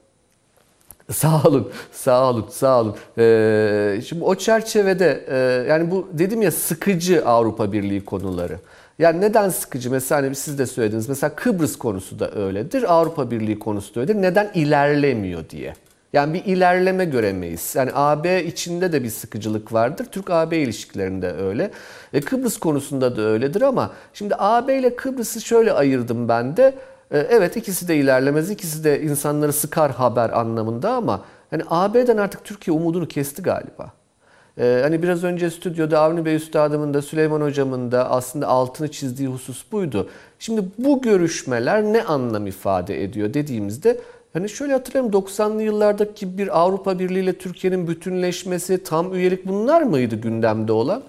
Sağ 1.12 1.42
olun, 1.44 1.72
sağ 1.92 2.30
olun, 2.30 2.46
sağ 2.50 2.82
olun. 2.82 2.96
Ee, 3.18 4.02
şimdi 4.08 4.24
o 4.24 4.36
çerçevede 4.36 5.26
e, 5.28 5.38
yani 5.70 5.92
bu 5.92 6.08
dedim 6.14 6.42
ya 6.42 6.52
sıkıcı 6.52 7.26
Avrupa 7.26 7.72
Birliği 7.72 8.06
konuları. 8.06 8.60
Yani 9.00 9.22
neden 9.22 9.50
sıkıcı? 9.50 9.92
Mesela 9.92 10.22
hani 10.22 10.36
siz 10.36 10.60
de 10.60 10.66
söylediniz. 10.66 11.10
Mesela 11.10 11.36
Kıbrıs 11.36 11.76
konusu 11.78 12.20
da 12.20 12.32
öyledir. 12.32 12.94
Avrupa 12.94 13.32
Birliği 13.32 13.60
konusu 13.60 13.96
da 13.96 14.00
öyledir. 14.00 14.22
Neden 14.22 14.52
ilerlemiyor 14.54 15.50
diye. 15.50 15.74
Yani 16.14 16.34
bir 16.34 16.46
ilerleme 16.46 17.06
göremeyiz. 17.06 17.74
Yani 17.76 17.92
AB 17.94 18.44
içinde 18.46 18.92
de 18.92 19.04
bir 19.04 19.10
sıkıcılık 19.10 19.74
vardır. 19.74 20.06
Türk-AB 20.06 20.58
ilişkilerinde 20.58 21.32
öyle. 21.32 21.72
E, 22.14 22.22
Kıbrıs 22.22 22.58
konusunda 22.58 23.18
da 23.18 23.22
öyledir 23.22 23.62
ama 23.62 23.92
şimdi 24.14 24.36
AB 24.38 24.78
ile 24.78 24.96
Kıbrıs'ı 24.96 25.42
şöyle 25.42 25.74
ayırdım 25.74 26.30
ben 26.30 26.58
de. 26.58 26.76
E, 27.12 27.18
evet 27.18 27.58
ikisi 27.58 27.88
de 27.88 27.96
ilerlemez, 27.96 28.52
ikisi 28.52 28.84
de 28.84 29.02
insanları 29.02 29.54
sıkar 29.54 29.92
haber 29.92 30.30
anlamında 30.30 30.92
ama 30.92 31.26
hani 31.50 31.64
AB'den 31.70 32.18
artık 32.18 32.44
Türkiye 32.44 32.78
umudunu 32.78 33.08
kesti 33.08 33.42
galiba. 33.42 33.94
Ee, 34.58 34.80
hani 34.84 35.04
biraz 35.04 35.24
önce 35.24 35.50
stüdyoda 35.50 36.00
Avni 36.00 36.26
Bey 36.26 36.36
Üstadımın 36.36 36.94
da 36.94 37.02
Süleyman 37.02 37.42
Hocamın 37.42 37.92
da 37.92 38.12
aslında 38.12 38.48
altını 38.48 38.92
çizdiği 38.92 39.30
husus 39.30 39.72
buydu. 39.72 40.10
Şimdi 40.40 40.62
bu 40.78 41.02
görüşmeler 41.02 41.84
ne 41.84 42.04
anlam 42.04 42.48
ifade 42.48 43.04
ediyor 43.04 43.34
dediğimizde 43.34 43.98
Hani 44.34 44.50
şöyle 44.50 44.74
hatırlayalım 44.74 45.12
90'lı 45.12 45.64
yıllardaki 45.64 46.38
bir 46.38 46.60
Avrupa 46.60 47.00
Birliği 47.00 47.20
ile 47.20 47.38
Türkiye'nin 47.38 47.88
bütünleşmesi, 47.88 48.84
tam 48.84 49.14
üyelik 49.14 49.48
bunlar 49.48 49.82
mıydı 49.82 50.16
gündemde 50.16 50.72
olan? 50.72 51.04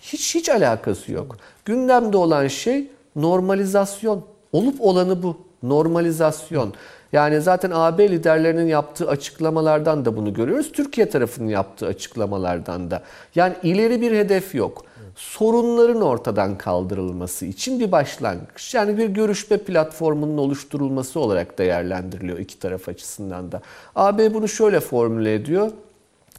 Hiç 0.00 0.34
hiç 0.34 0.48
alakası 0.48 1.12
yok. 1.12 1.36
Gündemde 1.64 2.16
olan 2.16 2.46
şey 2.46 2.90
normalizasyon. 3.16 4.24
Olup 4.52 4.80
olanı 4.80 5.22
bu. 5.22 5.36
Normalizasyon. 5.62 6.74
Yani 7.12 7.40
zaten 7.40 7.70
AB 7.74 8.10
liderlerinin 8.10 8.66
yaptığı 8.66 9.08
açıklamalardan 9.08 10.04
da 10.04 10.16
bunu 10.16 10.34
görüyoruz. 10.34 10.72
Türkiye 10.72 11.08
tarafının 11.08 11.48
yaptığı 11.48 11.86
açıklamalardan 11.86 12.90
da. 12.90 13.02
Yani 13.34 13.54
ileri 13.62 14.00
bir 14.00 14.12
hedef 14.12 14.54
yok. 14.54 14.84
Sorunların 15.16 16.00
ortadan 16.00 16.58
kaldırılması 16.58 17.46
için 17.46 17.80
bir 17.80 17.92
başlangıç. 17.92 18.74
Yani 18.74 18.98
bir 18.98 19.08
görüşme 19.08 19.56
platformunun 19.56 20.38
oluşturulması 20.38 21.20
olarak 21.20 21.58
değerlendiriliyor 21.58 22.38
iki 22.38 22.58
taraf 22.58 22.88
açısından 22.88 23.52
da. 23.52 23.62
AB 23.96 24.34
bunu 24.34 24.48
şöyle 24.48 24.80
formüle 24.80 25.34
ediyor. 25.34 25.70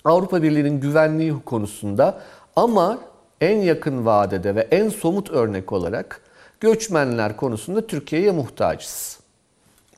Avrupa 0.06 0.44
Birliği'nin 0.44 0.80
güvenliği 0.80 1.34
konusunda 1.46 2.22
ama 2.56 3.00
en 3.42 3.58
yakın 3.58 4.06
vadede 4.06 4.56
ve 4.56 4.68
en 4.72 4.90
somut 4.90 5.32
örnek 5.32 5.72
olarak 5.72 6.22
göçmenler 6.60 7.38
konusunda 7.38 7.88
Türkiye'ye 7.88 8.32
muhtacız. 8.32 9.20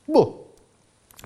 Bu. 0.08 0.45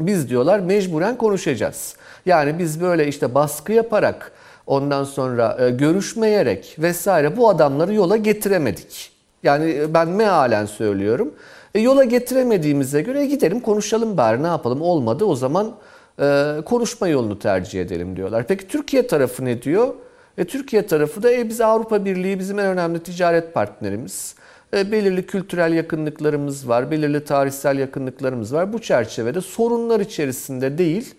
Biz 0.00 0.28
diyorlar 0.28 0.58
mecburen 0.58 1.18
konuşacağız. 1.18 1.96
Yani 2.26 2.58
biz 2.58 2.80
böyle 2.80 3.08
işte 3.08 3.34
baskı 3.34 3.72
yaparak 3.72 4.32
ondan 4.66 5.04
sonra 5.04 5.56
e, 5.60 5.70
görüşmeyerek 5.70 6.76
vesaire 6.78 7.36
bu 7.36 7.48
adamları 7.48 7.94
yola 7.94 8.16
getiremedik. 8.16 9.12
Yani 9.42 9.70
e, 9.70 9.94
ben 9.94 10.08
mealen 10.08 10.66
söylüyorum. 10.66 11.34
E, 11.74 11.80
yola 11.80 12.04
getiremediğimize 12.04 13.02
göre 13.02 13.26
gidelim 13.26 13.60
konuşalım 13.60 14.16
bari 14.16 14.42
ne 14.42 14.46
yapalım 14.46 14.82
olmadı 14.82 15.24
o 15.24 15.36
zaman 15.36 15.72
e, 16.20 16.56
konuşma 16.66 17.08
yolunu 17.08 17.38
tercih 17.38 17.80
edelim 17.80 18.16
diyorlar. 18.16 18.46
Peki 18.48 18.68
Türkiye 18.68 19.06
tarafı 19.06 19.44
ne 19.44 19.62
diyor? 19.62 19.94
E, 20.38 20.44
Türkiye 20.44 20.86
tarafı 20.86 21.22
da 21.22 21.32
e, 21.32 21.48
biz 21.48 21.60
Avrupa 21.60 22.04
Birliği 22.04 22.38
bizim 22.38 22.58
en 22.58 22.66
önemli 22.66 23.02
ticaret 23.02 23.54
partnerimiz. 23.54 24.34
E, 24.74 24.92
belirli 24.92 25.26
kültürel 25.26 25.72
yakınlıklarımız 25.72 26.68
var, 26.68 26.90
belirli 26.90 27.24
tarihsel 27.24 27.78
yakınlıklarımız 27.78 28.54
var. 28.54 28.72
Bu 28.72 28.80
çerçevede 28.80 29.40
sorunlar 29.40 30.00
içerisinde 30.00 30.78
değil, 30.78 31.14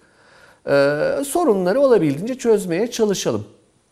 e, 0.68 0.74
sorunları 1.26 1.80
olabildiğince 1.80 2.36
çözmeye 2.36 2.92
çalışalım. 2.92 3.46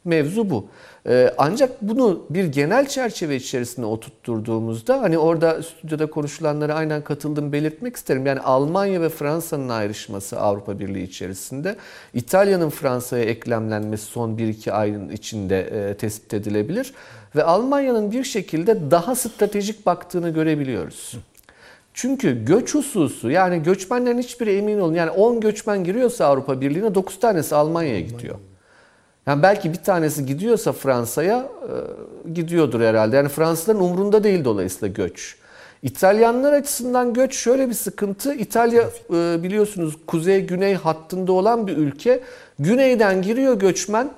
Mevzu 0.05 0.49
bu. 0.49 0.67
E, 1.07 1.33
ancak 1.37 1.81
bunu 1.81 2.25
bir 2.29 2.45
genel 2.45 2.87
çerçeve 2.87 3.35
içerisinde 3.35 3.85
oturtturduğumuzda 3.85 5.01
hani 5.01 5.17
orada 5.17 5.63
stüdyoda 5.63 6.09
konuşulanlara 6.09 6.73
aynen 6.73 7.03
katıldım 7.03 7.51
belirtmek 7.51 7.95
isterim. 7.95 8.25
Yani 8.25 8.39
Almanya 8.39 9.01
ve 9.01 9.09
Fransa'nın 9.09 9.69
ayrışması 9.69 10.39
Avrupa 10.39 10.79
Birliği 10.79 11.03
içerisinde 11.03 11.75
İtalya'nın 12.13 12.69
Fransa'ya 12.69 13.23
eklemlenmesi 13.23 14.05
son 14.05 14.37
1-2 14.37 14.71
ayın 14.71 15.09
içinde 15.09 15.95
tespit 15.99 16.33
edilebilir 16.33 16.93
ve 17.35 17.43
Almanya'nın 17.43 18.11
bir 18.11 18.23
şekilde 18.23 18.91
daha 18.91 19.15
stratejik 19.15 19.85
baktığını 19.85 20.29
görebiliyoruz. 20.29 21.17
Çünkü 21.93 22.45
göç 22.45 22.75
hususu 22.75 23.31
yani 23.31 23.63
göçmenlerin 23.63 24.17
hiçbiri 24.17 24.57
emin 24.57 24.79
olun 24.79 24.93
yani 24.93 25.11
10 25.11 25.39
göçmen 25.39 25.83
giriyorsa 25.83 26.25
Avrupa 26.25 26.61
Birliği'ne 26.61 26.95
9 26.95 27.19
tanesi 27.19 27.55
Almanya'ya 27.55 27.99
gidiyor. 27.99 28.35
Yani 29.27 29.43
belki 29.43 29.73
bir 29.73 29.83
tanesi 29.83 30.25
gidiyorsa 30.25 30.71
Fransa'ya 30.71 31.49
e, 32.27 32.31
gidiyordur 32.33 32.81
herhalde. 32.81 33.15
Yani 33.15 33.29
Fransızların 33.29 33.79
umrunda 33.79 34.23
değil 34.23 34.45
dolayısıyla 34.45 34.87
göç. 34.87 35.35
İtalyanlar 35.83 36.53
açısından 36.53 37.13
göç 37.13 37.35
şöyle 37.35 37.69
bir 37.69 37.73
sıkıntı. 37.73 38.33
İtalya 38.33 38.83
e, 39.13 39.43
biliyorsunuz 39.43 39.97
kuzey-güney 40.07 40.73
hattında 40.73 41.31
olan 41.31 41.67
bir 41.67 41.77
ülke. 41.77 42.23
Güneyden 42.59 43.21
giriyor 43.21 43.59
göçmen 43.59 44.11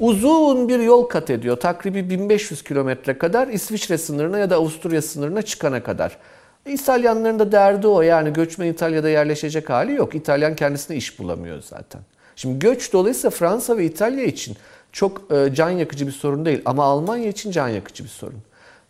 uzun 0.00 0.68
bir 0.68 0.78
yol 0.78 1.04
kat 1.04 1.30
ediyor. 1.30 1.56
Takribi 1.56 2.10
1500 2.10 2.62
kilometre 2.62 3.18
kadar 3.18 3.48
İsviçre 3.48 3.98
sınırına 3.98 4.38
ya 4.38 4.50
da 4.50 4.56
Avusturya 4.56 5.02
sınırına 5.02 5.42
çıkana 5.42 5.82
kadar. 5.82 6.18
İtalyanların 6.66 7.38
da 7.38 7.52
derdi 7.52 7.86
o 7.86 8.02
yani 8.02 8.32
göçmen 8.32 8.66
İtalya'da 8.66 9.08
yerleşecek 9.08 9.70
hali 9.70 9.92
yok. 9.92 10.14
İtalyan 10.14 10.56
kendisine 10.56 10.96
iş 10.96 11.18
bulamıyor 11.18 11.62
zaten. 11.62 12.00
Şimdi 12.36 12.58
göç 12.58 12.92
dolayısıyla 12.92 13.30
Fransa 13.30 13.76
ve 13.76 13.84
İtalya 13.84 14.24
için 14.24 14.56
çok 14.92 15.32
e, 15.32 15.54
can 15.54 15.70
yakıcı 15.70 16.06
bir 16.06 16.12
sorun 16.12 16.44
değil 16.44 16.62
ama 16.64 16.84
Almanya 16.84 17.28
için 17.28 17.50
can 17.50 17.68
yakıcı 17.68 18.04
bir 18.04 18.08
sorun. 18.08 18.38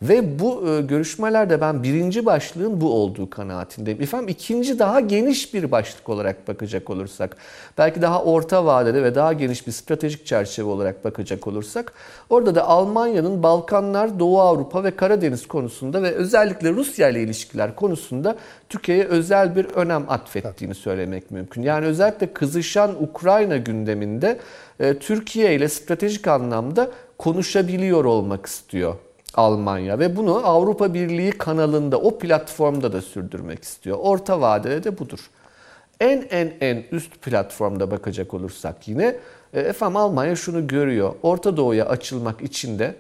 Ve 0.03 0.39
bu 0.39 0.69
e, 0.69 0.81
görüşmelerde 0.81 1.61
ben 1.61 1.83
birinci 1.83 2.27
başlığın 2.27 2.81
bu 2.81 2.93
olduğu 2.93 3.31
kanaatindeyim. 3.31 4.03
Efendim 4.03 4.29
ikinci 4.29 4.79
daha 4.79 5.01
geniş 5.01 5.55
bir 5.55 5.71
başlık 5.71 6.09
olarak 6.09 6.49
bakacak 6.49 6.91
olursak, 6.91 7.37
belki 7.79 8.03
daha 8.03 8.23
orta 8.23 8.67
vadede 8.67 9.03
ve 9.03 9.15
daha 9.15 9.33
geniş 9.33 9.67
bir 9.67 9.73
stratejik 9.73 10.27
çerçeve 10.27 10.69
olarak 10.69 11.05
bakacak 11.05 11.47
olursak, 11.47 11.93
orada 12.31 12.55
da 12.55 12.69
Almanya'nın 12.69 13.43
Balkanlar, 13.43 14.19
Doğu 14.19 14.41
Avrupa 14.41 14.85
ve 14.85 14.97
Karadeniz 14.97 15.49
konusunda 15.49 16.03
ve 16.03 16.11
özellikle 16.11 16.71
Rusya 16.71 17.09
ile 17.09 17.23
ilişkiler 17.23 17.77
konusunda 17.77 18.37
Türkiye'ye 18.69 19.05
özel 19.05 19.57
bir 19.57 19.65
önem 19.65 20.05
atfettiğini 20.09 20.75
söylemek 20.75 21.31
mümkün. 21.31 21.63
Yani 21.63 21.87
özellikle 21.87 22.33
kızışan 22.33 23.03
Ukrayna 23.03 23.57
gündeminde 23.57 24.39
e, 24.81 24.99
Türkiye 24.99 25.55
ile 25.55 25.69
stratejik 25.69 26.29
anlamda 26.29 26.91
konuşabiliyor 27.19 28.05
olmak 28.05 28.47
istiyor 28.47 28.95
Almanya 29.35 29.99
ve 29.99 30.17
bunu 30.17 30.47
Avrupa 30.47 30.95
Birliği 30.95 31.31
kanalında 31.31 32.01
o 32.01 32.19
platformda 32.19 32.93
da 32.93 33.03
sürdürmek 33.03 33.65
istiyor. 33.65 33.99
Orta 34.01 34.41
vadede 34.41 34.85
de 34.85 34.99
budur. 34.99 35.31
En 36.01 36.27
en 36.31 36.53
en 36.61 36.85
üst 36.93 37.23
platformda 37.23 37.91
bakacak 37.91 38.35
olursak 38.35 38.89
yine 38.89 39.17
e, 39.53 39.61
efendim 39.61 39.97
Almanya 39.97 40.37
şunu 40.37 40.67
görüyor. 40.67 41.15
Orta 41.23 41.57
Doğu'ya 41.57 41.87
açılmak 41.87 42.43
için 42.43 42.79
de 42.79 42.95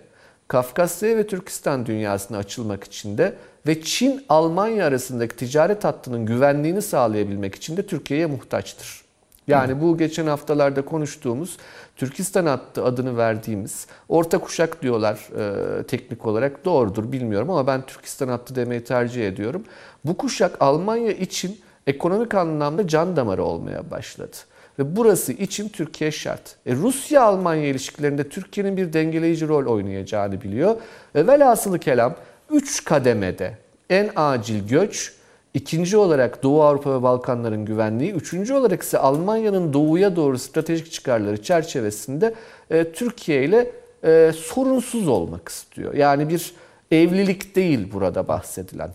Kafkasya 0.49 1.17
ve 1.17 1.27
Türkistan 1.27 1.87
dünyasına 1.87 2.39
açılmak 2.39 2.85
için 2.85 3.19
de 3.19 3.35
ve 3.67 3.83
Çin-Almanya 3.83 4.87
arasındaki 4.87 5.37
ticaret 5.37 5.85
hattının 5.85 6.27
güvenliğini 6.27 6.83
sağlayabilmek 6.83 7.55
için 7.55 7.77
de 7.77 7.87
Türkiye'ye 7.87 8.27
muhtaçtır. 8.27 9.03
Yani 9.47 9.81
bu 9.81 9.99
geçen 9.99 10.27
haftalarda 10.27 10.85
konuştuğumuz 10.85 11.57
Türkistan 12.03 12.47
hattı 12.47 12.85
adını 12.85 13.17
verdiğimiz 13.17 13.87
orta 14.09 14.39
kuşak 14.39 14.83
diyorlar 14.83 15.29
e, 15.39 15.83
teknik 15.83 16.27
olarak 16.27 16.65
doğrudur 16.65 17.13
bilmiyorum 17.13 17.51
ama 17.51 17.67
ben 17.67 17.83
Türkistan 17.83 18.29
hattı 18.29 18.55
demeyi 18.55 18.85
tercih 18.85 19.29
ediyorum. 19.29 19.65
Bu 20.05 20.17
kuşak 20.17 20.57
Almanya 20.61 21.13
için 21.13 21.61
ekonomik 21.87 22.35
anlamda 22.35 22.89
can 22.89 23.17
damarı 23.17 23.45
olmaya 23.45 23.91
başladı. 23.91 24.37
Ve 24.79 24.97
burası 24.97 25.33
için 25.33 25.69
Türkiye 25.69 26.11
şart. 26.11 26.57
E, 26.67 26.75
Rusya-Almanya 26.75 27.65
ilişkilerinde 27.65 28.29
Türkiye'nin 28.29 28.77
bir 28.77 28.93
dengeleyici 28.93 29.49
rol 29.49 29.67
oynayacağını 29.67 30.43
biliyor. 30.43 30.77
Ve 31.15 31.27
velhasılı 31.27 31.79
kelam 31.79 32.15
3 32.51 32.85
kademede 32.85 33.59
en 33.91 34.11
acil 34.17 34.69
göç, 34.69 35.13
İkinci 35.55 35.97
olarak 35.97 36.43
Doğu 36.43 36.63
Avrupa 36.63 36.99
ve 36.99 37.03
Balkanların 37.03 37.65
güvenliği, 37.65 38.13
üçüncü 38.13 38.55
olarak 38.55 38.83
ise 38.83 38.99
Almanya'nın 38.99 39.73
doğuya 39.73 40.17
doğru 40.17 40.39
stratejik 40.39 40.93
çıkarları 40.93 41.43
çerçevesinde 41.43 42.35
e, 42.71 42.93
Türkiye 42.93 43.45
ile 43.45 43.71
e, 44.05 44.33
sorunsuz 44.37 45.09
olmak 45.09 45.49
istiyor. 45.49 45.95
Yani 45.95 46.29
bir 46.29 46.53
evlilik 46.91 47.57
değil 47.57 47.93
burada 47.93 48.29
bahsedilen. 48.29 48.91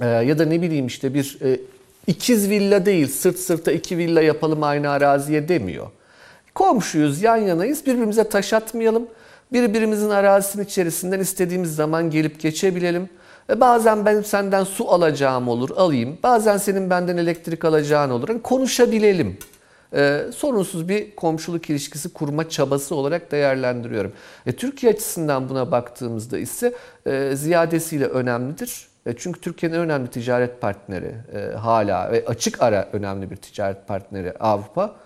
E, 0.00 0.06
ya 0.06 0.38
da 0.38 0.44
ne 0.44 0.62
bileyim 0.62 0.86
işte 0.86 1.14
bir 1.14 1.38
e, 1.42 1.60
ikiz 2.06 2.50
villa 2.50 2.86
değil, 2.86 3.08
sırt 3.08 3.38
sırta 3.38 3.72
iki 3.72 3.98
villa 3.98 4.22
yapalım 4.22 4.62
aynı 4.62 4.90
araziye 4.90 5.48
demiyor. 5.48 5.86
Komşuyuz, 6.54 7.22
yan 7.22 7.36
yanayız, 7.36 7.86
birbirimize 7.86 8.24
taş 8.28 8.52
atmayalım. 8.52 9.06
Birbirimizin 9.52 10.10
arazisinin 10.10 10.64
içerisinden 10.64 11.20
istediğimiz 11.20 11.74
zaman 11.74 12.10
gelip 12.10 12.40
geçebilelim. 12.40 13.08
E, 13.50 13.60
bazen 13.60 14.06
ben 14.06 14.22
senden 14.22 14.64
su 14.64 14.88
alacağım 14.90 15.48
olur, 15.48 15.70
alayım. 15.76 16.18
Bazen 16.22 16.56
senin 16.56 16.90
benden 16.90 17.16
elektrik 17.16 17.64
alacağın 17.64 18.10
olur. 18.10 18.28
Yani 18.28 18.42
konuşabilelim. 18.42 19.38
Ee, 19.94 20.20
sorunsuz 20.34 20.88
bir 20.88 21.16
komşuluk 21.16 21.70
ilişkisi 21.70 22.12
kurma 22.12 22.48
çabası 22.48 22.94
olarak 22.94 23.32
değerlendiriyorum. 23.32 24.12
E, 24.46 24.52
Türkiye 24.52 24.92
açısından 24.92 25.48
buna 25.48 25.72
baktığımızda 25.72 26.38
ise 26.38 26.74
e, 27.06 27.32
ziyadesiyle 27.34 28.06
önemlidir. 28.06 28.88
E, 29.06 29.12
çünkü 29.16 29.40
Türkiye'nin 29.40 29.76
önemli 29.76 30.10
ticaret 30.10 30.60
partneri 30.60 31.14
e, 31.34 31.56
hala 31.56 32.12
ve 32.12 32.24
açık 32.26 32.62
ara 32.62 32.88
önemli 32.92 33.30
bir 33.30 33.36
ticaret 33.36 33.88
partneri 33.88 34.32
Avrupa. 34.40 34.96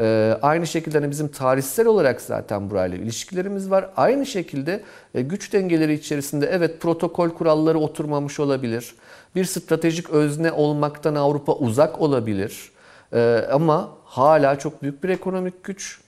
Ee, 0.00 0.38
aynı 0.42 0.66
şekilde 0.66 0.98
hani 0.98 1.10
bizim 1.10 1.28
tarihsel 1.28 1.86
olarak 1.86 2.20
zaten 2.20 2.70
burayla 2.70 2.98
ilişkilerimiz 2.98 3.70
var. 3.70 3.90
Aynı 3.96 4.26
şekilde 4.26 4.80
e, 5.14 5.22
güç 5.22 5.52
dengeleri 5.52 5.94
içerisinde 5.94 6.46
evet 6.46 6.80
protokol 6.80 7.30
kuralları 7.30 7.78
oturmamış 7.78 8.40
olabilir. 8.40 8.94
Bir 9.34 9.44
stratejik 9.44 10.10
özne 10.10 10.52
olmaktan 10.52 11.14
Avrupa 11.14 11.52
uzak 11.52 12.00
olabilir. 12.00 12.70
Ee, 13.12 13.44
ama 13.52 13.90
hala 14.04 14.58
çok 14.58 14.82
büyük 14.82 15.04
bir 15.04 15.08
ekonomik 15.08 15.64
güç 15.64 16.00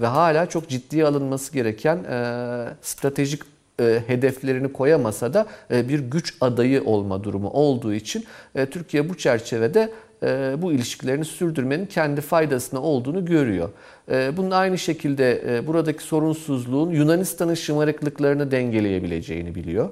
ve 0.00 0.06
hala 0.06 0.46
çok 0.46 0.68
ciddiye 0.68 1.06
alınması 1.06 1.52
gereken 1.52 1.96
e, 1.96 2.64
stratejik 2.82 3.42
e, 3.80 4.02
hedeflerini 4.06 4.72
koyamasa 4.72 5.34
da 5.34 5.46
bir 5.70 6.00
güç 6.00 6.34
adayı 6.40 6.84
olma 6.84 7.24
durumu 7.24 7.50
olduğu 7.50 7.94
için 7.94 8.24
Türkiye 8.70 9.08
bu 9.08 9.16
çerçevede 9.16 9.92
e, 10.22 10.54
bu 10.62 10.72
ilişkilerini 10.72 11.24
sürdürmenin 11.24 11.86
kendi 11.86 12.20
faydasına 12.20 12.82
olduğunu 12.82 13.24
görüyor. 13.24 13.68
E, 14.10 14.36
bunun 14.36 14.50
aynı 14.50 14.78
şekilde 14.78 15.56
e, 15.56 15.66
buradaki 15.66 16.02
sorunsuzluğun 16.02 16.90
Yunanistan'ın 16.90 17.54
şımarıklıklarını 17.54 18.50
dengeleyebileceğini 18.50 19.54
biliyor. 19.54 19.90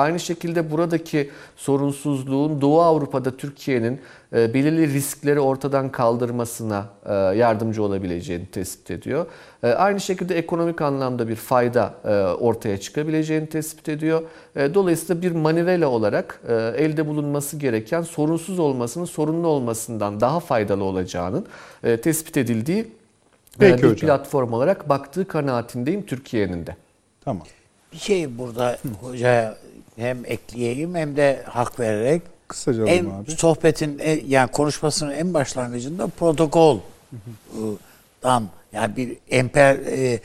Aynı 0.00 0.20
şekilde 0.20 0.70
buradaki 0.70 1.30
sorunsuzluğun 1.56 2.60
Doğu 2.60 2.80
Avrupa'da 2.80 3.36
Türkiye'nin 3.36 4.00
e, 4.32 4.54
belirli 4.54 4.94
riskleri 4.94 5.40
ortadan 5.40 5.92
kaldırmasına 5.92 6.86
e, 7.06 7.14
yardımcı 7.14 7.82
olabileceğini 7.82 8.46
tespit 8.46 8.90
ediyor. 8.90 9.26
E, 9.62 9.68
aynı 9.68 10.00
şekilde 10.00 10.38
ekonomik 10.38 10.80
anlamda 10.80 11.28
bir 11.28 11.36
fayda 11.36 11.94
ortaya 12.40 12.80
çıkabileceğini 12.80 13.46
tespit 13.46 13.88
ediyor. 13.88 14.22
Dolayısıyla 14.56 15.22
bir 15.22 15.32
manivela 15.32 15.88
olarak 15.88 16.40
elde 16.76 17.06
bulunması 17.06 17.56
gereken 17.56 18.02
sorunsuz 18.02 18.58
olmasının 18.58 19.04
sorunlu 19.04 19.46
olmasından 19.46 20.20
daha 20.20 20.40
faydalı 20.40 20.84
olacağının 20.84 21.46
tespit 21.82 22.36
edildiği 22.36 22.86
Peki 23.58 23.82
bir 23.82 23.88
hocam. 23.88 24.06
platform 24.06 24.52
olarak 24.52 24.88
baktığı 24.88 25.28
kanaatindeyim 25.28 26.06
Türkiye'nin 26.06 26.66
de. 26.66 26.76
Tamam. 27.24 27.42
Bir 27.92 27.98
şey 27.98 28.38
burada 28.38 28.78
hocaya 29.00 29.56
hem 30.00 30.24
ekleyeyim 30.24 30.94
hem 30.94 31.16
de 31.16 31.42
hak 31.46 31.80
vererek 31.80 32.22
kısaca 32.48 32.86
en, 32.86 33.04
abi. 33.04 33.30
sohbetin 33.30 34.00
yani 34.26 34.50
konuşmasının 34.50 35.10
en 35.10 35.34
başlangıcında 35.34 36.06
protokoldan 36.06 36.82
yani 38.72 38.96
bir 38.96 39.16
emper 39.30 39.76
e, 39.76 40.20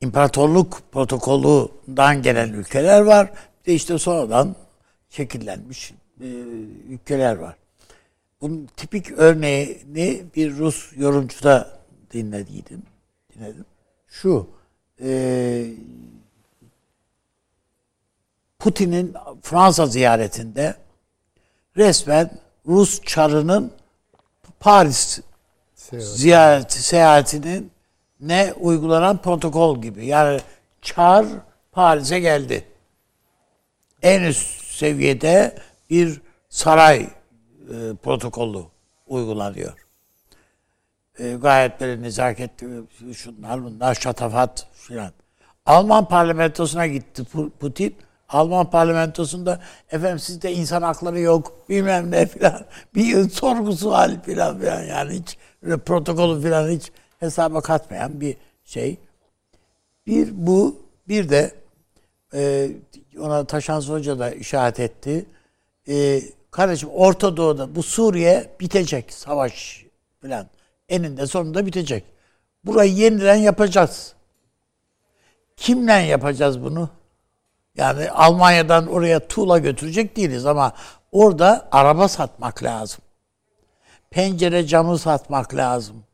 imparatorluk 0.00 0.82
protokolünden 0.92 2.22
gelen 2.22 2.52
ülkeler 2.52 3.00
var. 3.00 3.30
Bir 3.60 3.70
de 3.70 3.74
işte 3.74 3.98
sonradan 3.98 4.56
şekillenmiş 5.10 5.92
e, 6.20 6.26
ülkeler 6.88 7.36
var. 7.36 7.56
Bunun 8.40 8.68
tipik 8.76 9.10
örneğini 9.10 10.22
bir 10.36 10.56
Rus 10.56 10.92
yorumcuda 10.96 11.78
dinlediydim. 12.12 12.82
Dinledim. 13.34 13.64
Şu 14.08 14.46
e, 15.02 15.64
Putin'in 18.60 19.14
Fransa 19.42 19.86
ziyaretinde 19.86 20.74
resmen 21.76 22.30
Rus 22.66 23.02
çarının 23.02 23.72
Paris 24.60 25.20
Seyahat. 25.74 26.08
ziyareti 26.08 26.82
seyahatinin 26.82 27.72
ne 28.20 28.52
uygulanan 28.60 29.22
protokol 29.22 29.82
gibi. 29.82 30.06
Yani 30.06 30.40
çar 30.82 31.26
Paris'e 31.72 32.20
geldi. 32.20 32.64
En 34.02 34.22
üst 34.22 34.64
seviyede 34.64 35.58
bir 35.90 36.20
saray 36.48 37.00
e, 37.00 37.08
protokolü 38.02 38.64
uygulanıyor. 39.06 39.86
E, 41.18 41.32
gayet 41.32 41.80
böyle 41.80 42.02
nezaketli 42.02 42.68
şunlar 43.14 43.64
bunlar 43.64 43.94
şatafat 43.94 44.68
filan. 44.72 45.12
Alman 45.66 46.08
parlamentosuna 46.08 46.86
gitti 46.86 47.24
Putin. 47.60 47.96
Alman 48.30 48.70
parlamentosunda 48.70 49.60
efendim 49.90 50.18
sizde 50.18 50.52
insan 50.52 50.82
hakları 50.82 51.20
yok 51.20 51.68
bilmem 51.68 52.10
ne 52.10 52.26
filan 52.26 52.64
bir 52.94 53.30
sorgusu 53.30 53.92
hali 53.92 54.22
filan 54.22 54.58
filan 54.58 54.82
yani 54.82 55.12
hiç 55.12 55.38
protokolü 55.86 56.42
filan 56.42 56.70
hiç 56.70 56.92
hesaba 57.20 57.60
katmayan 57.60 58.20
bir 58.20 58.36
şey. 58.64 58.98
Bir 60.06 60.28
bu 60.32 60.76
bir 61.08 61.28
de 61.28 61.54
e, 62.34 62.70
ona 63.20 63.44
Taşans 63.44 63.88
Hoca 63.88 64.18
da 64.18 64.30
işaret 64.30 64.80
etti. 64.80 65.26
e, 65.88 66.22
kardeşim 66.50 66.88
Orta 66.88 67.36
Doğu'da 67.36 67.74
bu 67.74 67.82
Suriye 67.82 68.50
bitecek 68.60 69.12
savaş 69.12 69.84
falan. 70.22 70.46
Eninde 70.88 71.26
sonunda 71.26 71.66
bitecek. 71.66 72.04
Burayı 72.64 72.92
yeniden 72.94 73.34
yapacağız. 73.34 74.14
Kimle 75.56 75.92
yapacağız 75.92 76.62
bunu? 76.62 76.99
Yani 77.76 78.10
Almanya'dan 78.10 78.86
oraya 78.86 79.28
tuğla 79.28 79.58
götürecek 79.58 80.16
değiliz 80.16 80.46
ama 80.46 80.72
orada 81.12 81.68
araba 81.72 82.08
satmak 82.08 82.62
lazım. 82.62 83.00
Pencere 84.10 84.66
camı 84.66 84.98
satmak 84.98 85.54
lazım. 85.54 86.04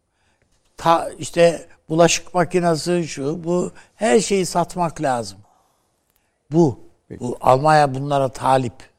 Ta, 0.76 1.10
işte 1.18 1.68
bulaşık 1.88 2.34
makinesi 2.34 3.08
şu 3.08 3.44
bu 3.44 3.72
her 3.94 4.20
şeyi 4.20 4.46
satmak 4.46 5.02
lazım. 5.02 5.38
Bu. 6.52 6.80
Bu 7.20 7.36
Almanya 7.40 7.94
bunlara 7.94 8.28
talip. 8.28 8.90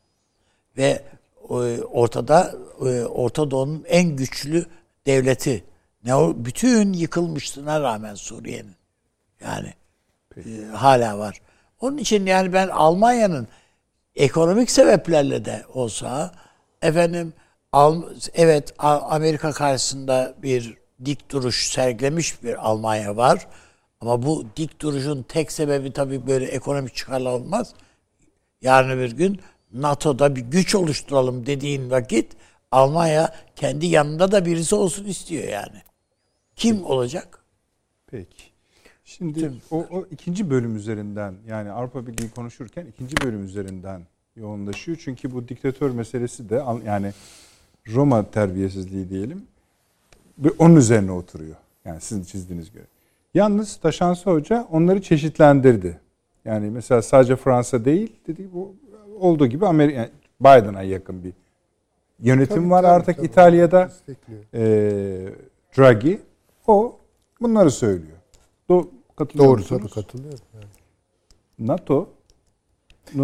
Ve 0.78 1.04
e, 1.50 1.54
ortada 1.82 2.56
e, 2.82 3.06
Orta 3.06 3.52
Doğu'nun 3.52 3.86
en 3.88 4.16
güçlü 4.16 4.66
devleti. 5.06 5.64
Ne 6.04 6.16
o 6.16 6.34
bütün 6.38 6.94
yıkılmışlığına 6.94 7.82
rağmen 7.82 8.16
Suriye'nin. 8.16 8.76
Yani 9.42 9.74
e, 10.38 10.66
hala 10.74 11.20
var. 11.20 11.42
Onun 11.82 11.98
için 11.98 12.26
yani 12.26 12.54
ben 12.54 12.68
Almanya'nın 12.68 13.48
ekonomik 14.16 14.72
sebeplerle 14.72 15.46
de 15.46 15.66
olsa 15.74 16.32
efendim 16.82 17.34
evet 18.34 18.74
Amerika 18.80 19.52
karşısında 19.52 20.34
bir 20.44 20.78
dik 21.06 21.32
duruş 21.32 21.70
sergilemiş 21.70 22.44
bir 22.44 22.68
Almanya 22.70 23.18
var. 23.18 23.48
Ama 24.02 24.24
bu 24.24 24.46
dik 24.56 24.82
duruşun 24.82 25.24
tek 25.24 25.52
sebebi 25.52 25.94
tabii 25.94 26.28
böyle 26.28 26.46
ekonomik 26.46 26.96
çıkarlar 26.96 27.32
olmaz. 27.32 27.74
Yarın 28.62 29.00
bir 29.00 29.12
gün 29.12 29.42
NATO'da 29.74 30.36
bir 30.36 30.42
güç 30.42 30.76
oluşturalım 30.76 31.46
dediğin 31.46 31.92
vakit 31.92 32.34
Almanya 32.72 33.36
kendi 33.56 33.86
yanında 33.86 34.32
da 34.32 34.46
birisi 34.46 34.76
olsun 34.76 35.06
istiyor 35.06 35.44
yani. 35.44 35.82
Kim 36.56 36.86
olacak? 36.86 37.44
Peki. 38.08 38.44
Şimdi 39.08 39.52
o, 39.72 39.78
o 39.92 40.06
ikinci 40.12 40.50
bölüm 40.50 40.76
üzerinden 40.76 41.34
yani 41.50 41.72
Avrupa 41.72 42.08
Birliği 42.08 42.30
konuşurken 42.30 42.86
ikinci 42.86 43.16
bölüm 43.26 43.44
üzerinden 43.44 44.02
yoğunlaşıyor. 44.36 44.98
Çünkü 45.02 45.32
bu 45.32 45.48
diktatör 45.48 45.92
meselesi 45.92 46.50
de 46.50 46.64
yani 46.86 47.14
Roma 47.94 48.32
terbiyesizliği 48.32 49.10
diyelim 49.10 49.44
onun 50.60 50.76
üzerine 50.76 51.12
oturuyor. 51.12 51.56
Yani 51.86 52.02
sizin 52.02 52.24
çizdiğiniz 52.24 52.72
göre. 52.72 52.84
Yalnız 53.34 53.76
Taşansı 53.78 54.30
Hoca 54.30 54.68
onları 54.72 55.02
çeşitlendirdi. 55.02 56.00
Yani 56.46 56.70
mesela 56.70 57.02
sadece 57.02 57.36
Fransa 57.36 57.86
değil 57.86 58.16
dedi 58.28 58.50
bu 58.54 58.76
olduğu 59.20 59.48
gibi 59.48 59.66
Amerika 59.66 60.00
yani 60.00 60.10
Biden'a 60.42 60.84
yakın 60.84 61.24
bir 61.24 61.34
yönetim 62.20 62.56
tabii, 62.56 62.70
var 62.70 62.82
tabii, 62.82 62.92
artık 62.92 63.18
tabii, 63.18 63.28
İtalya'da. 63.28 63.92
E, 64.54 64.62
Draghi 65.78 66.20
o 66.68 67.00
bunları 67.42 67.72
söylüyor. 67.72 68.18
Do 68.70 68.97
katılıyor 69.18 69.50
Doğru 69.50 69.66
tabii 69.66 69.90
katılıyorum. 69.90 70.40
Yani. 70.54 70.66
NATO'nun 71.60 72.08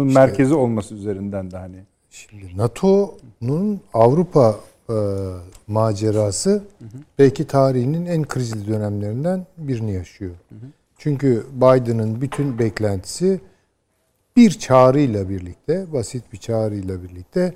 işte, 0.08 0.20
merkezi 0.20 0.54
olması 0.54 0.94
üzerinden 0.94 1.50
de 1.50 1.56
hani. 1.56 1.84
Şimdi 2.10 2.56
NATO'nun 2.56 3.80
Avrupa 3.94 4.56
e, 4.90 4.94
macerası 5.66 6.50
hı 6.50 6.84
hı. 6.84 6.98
belki 7.18 7.46
tarihinin 7.46 8.06
en 8.06 8.22
krizli 8.22 8.66
dönemlerinden 8.66 9.46
birini 9.58 9.92
yaşıyor. 9.92 10.34
Hı 10.48 10.54
hı. 10.54 10.68
Çünkü 10.98 11.46
Biden'ın 11.52 12.20
bütün 12.20 12.58
beklentisi 12.58 13.40
bir 14.36 14.50
çağrıyla 14.50 15.28
birlikte, 15.28 15.92
basit 15.92 16.32
bir 16.32 16.38
çağrıyla 16.38 17.02
birlikte 17.02 17.54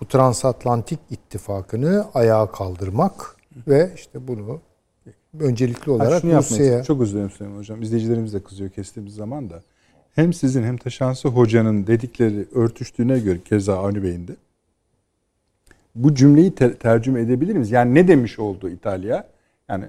bu 0.00 0.08
transatlantik 0.08 1.00
ittifakını 1.10 2.06
ayağa 2.14 2.50
kaldırmak 2.50 3.36
ve 3.68 3.90
işte 3.94 4.28
bunu 4.28 4.60
öncelikli 5.40 5.90
olarak 5.90 6.24
Rusya'ya... 6.24 6.84
Çok 6.84 7.00
özür 7.00 7.14
dilerim 7.14 7.30
Süleyman 7.30 7.58
Hocam. 7.58 7.82
İzleyicilerimiz 7.82 8.34
de 8.34 8.42
kızıyor 8.42 8.70
kestiğimiz 8.70 9.14
zaman 9.14 9.50
da. 9.50 9.62
Hem 10.14 10.32
sizin 10.32 10.62
hem 10.62 10.76
Taşansı 10.76 11.28
Hoca'nın 11.28 11.86
dedikleri 11.86 12.46
örtüştüğüne 12.54 13.18
göre 13.18 13.38
keza 13.44 13.78
Avni 13.78 14.02
Bey'in 14.02 14.28
de 14.28 14.32
bu 15.94 16.14
cümleyi 16.14 16.54
ter- 16.54 16.74
tercüme 16.74 17.20
edebilir 17.20 17.52
miyiz? 17.52 17.70
Yani 17.70 17.94
ne 17.94 18.08
demiş 18.08 18.38
oldu 18.38 18.68
İtalya? 18.68 19.26
Yani 19.68 19.84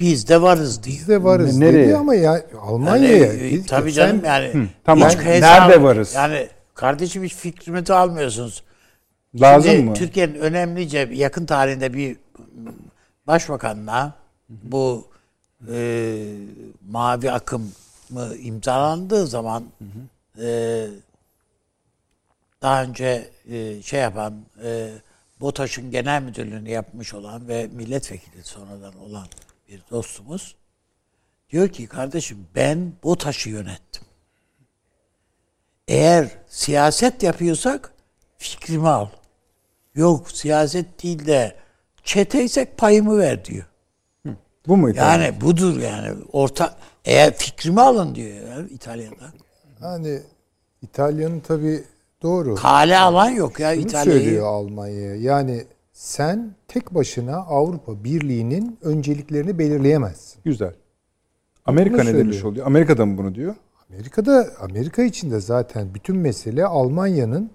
biz 0.00 0.28
de 0.28 0.42
varız 0.42 0.82
diyor. 0.82 0.96
Biz 0.96 1.08
de 1.08 1.24
varız 1.24 1.58
Nereye? 1.58 1.86
dedi 1.86 1.96
ama 1.96 2.14
ya 2.14 2.46
Almanya'ya. 2.60 3.16
Yani, 3.16 3.42
e, 3.42 3.62
tabii 3.62 3.92
canım 3.92 4.20
yani. 4.24 4.48
Hı, 4.48 4.66
tamam. 4.84 5.08
Hiç 5.08 5.16
Nerede 5.16 5.82
varız? 5.82 6.14
Yani 6.14 6.48
kardeşim 6.74 7.24
hiç 7.24 7.34
fikrimi 7.34 7.86
de 7.86 7.94
almıyorsunuz. 7.94 8.62
Lazım 9.40 9.70
Şimdi, 9.70 9.84
mı? 9.84 9.94
Türkiye'nin 9.94 10.34
önemlice 10.34 11.08
yakın 11.12 11.46
tarihinde 11.46 11.94
bir 11.94 12.16
başbakanla 13.26 14.14
bu 14.48 15.08
e, 15.70 16.36
mavi 16.88 17.32
akım 17.32 17.72
mı 18.10 18.36
imzalandığı 18.36 19.26
zaman 19.26 19.64
e, 20.40 20.86
daha 22.62 22.82
önce 22.82 23.30
e, 23.50 23.82
şey 23.82 24.00
yapan 24.00 24.34
e, 24.62 24.92
BOTAŞ'ın 25.40 25.90
genel 25.90 26.22
müdürlüğünü 26.22 26.70
yapmış 26.70 27.14
olan 27.14 27.48
ve 27.48 27.66
milletvekili 27.66 28.42
sonradan 28.44 28.98
olan 28.98 29.26
bir 29.68 29.82
dostumuz 29.90 30.56
diyor 31.50 31.68
ki 31.68 31.86
kardeşim 31.86 32.46
ben 32.54 32.92
BOTAŞ'ı 33.02 33.50
yönettim. 33.50 34.02
Eğer 35.88 36.28
siyaset 36.48 37.22
yapıyorsak 37.22 37.92
fikrimi 38.38 38.88
al. 38.88 39.08
Yok 39.94 40.30
siyaset 40.30 41.02
değil 41.02 41.26
de 41.26 41.56
çeteysek 42.06 42.76
payımı 42.78 43.18
ver 43.18 43.44
diyor. 43.44 43.64
Bu 44.68 44.76
mu 44.76 44.90
İtalya? 44.90 45.24
Yani 45.24 45.40
budur 45.40 45.80
yani. 45.80 46.14
Orta 46.32 46.76
eğer 47.04 47.34
fikrimi 47.36 47.80
alın 47.80 48.14
diyor 48.14 48.28
ya 48.28 48.66
İtalya'da. 48.70 49.32
Hani 49.80 50.20
İtalya'nın 50.82 51.40
tabi 51.40 51.84
doğru. 52.22 52.54
Kale 52.54 52.98
alan 52.98 53.30
yok 53.30 53.60
ya 53.60 53.72
İtalya'yı. 53.72 54.20
söylüyor 54.20 54.46
Almanya'ya. 54.46 55.16
Yani 55.16 55.64
sen 55.92 56.54
tek 56.68 56.94
başına 56.94 57.36
Avrupa 57.36 58.04
Birliği'nin 58.04 58.78
önceliklerini 58.82 59.58
belirleyemezsin. 59.58 60.40
Güzel. 60.44 60.74
Amerika 61.64 62.04
ne 62.04 62.14
demiş 62.14 62.44
oluyor? 62.44 62.66
Amerika'da 62.66 63.06
mı 63.06 63.18
bunu 63.18 63.34
diyor? 63.34 63.54
Amerika'da 63.90 64.46
Amerika 64.60 65.02
içinde 65.02 65.40
zaten 65.40 65.94
bütün 65.94 66.16
mesele 66.16 66.66
Almanya'nın 66.66 67.50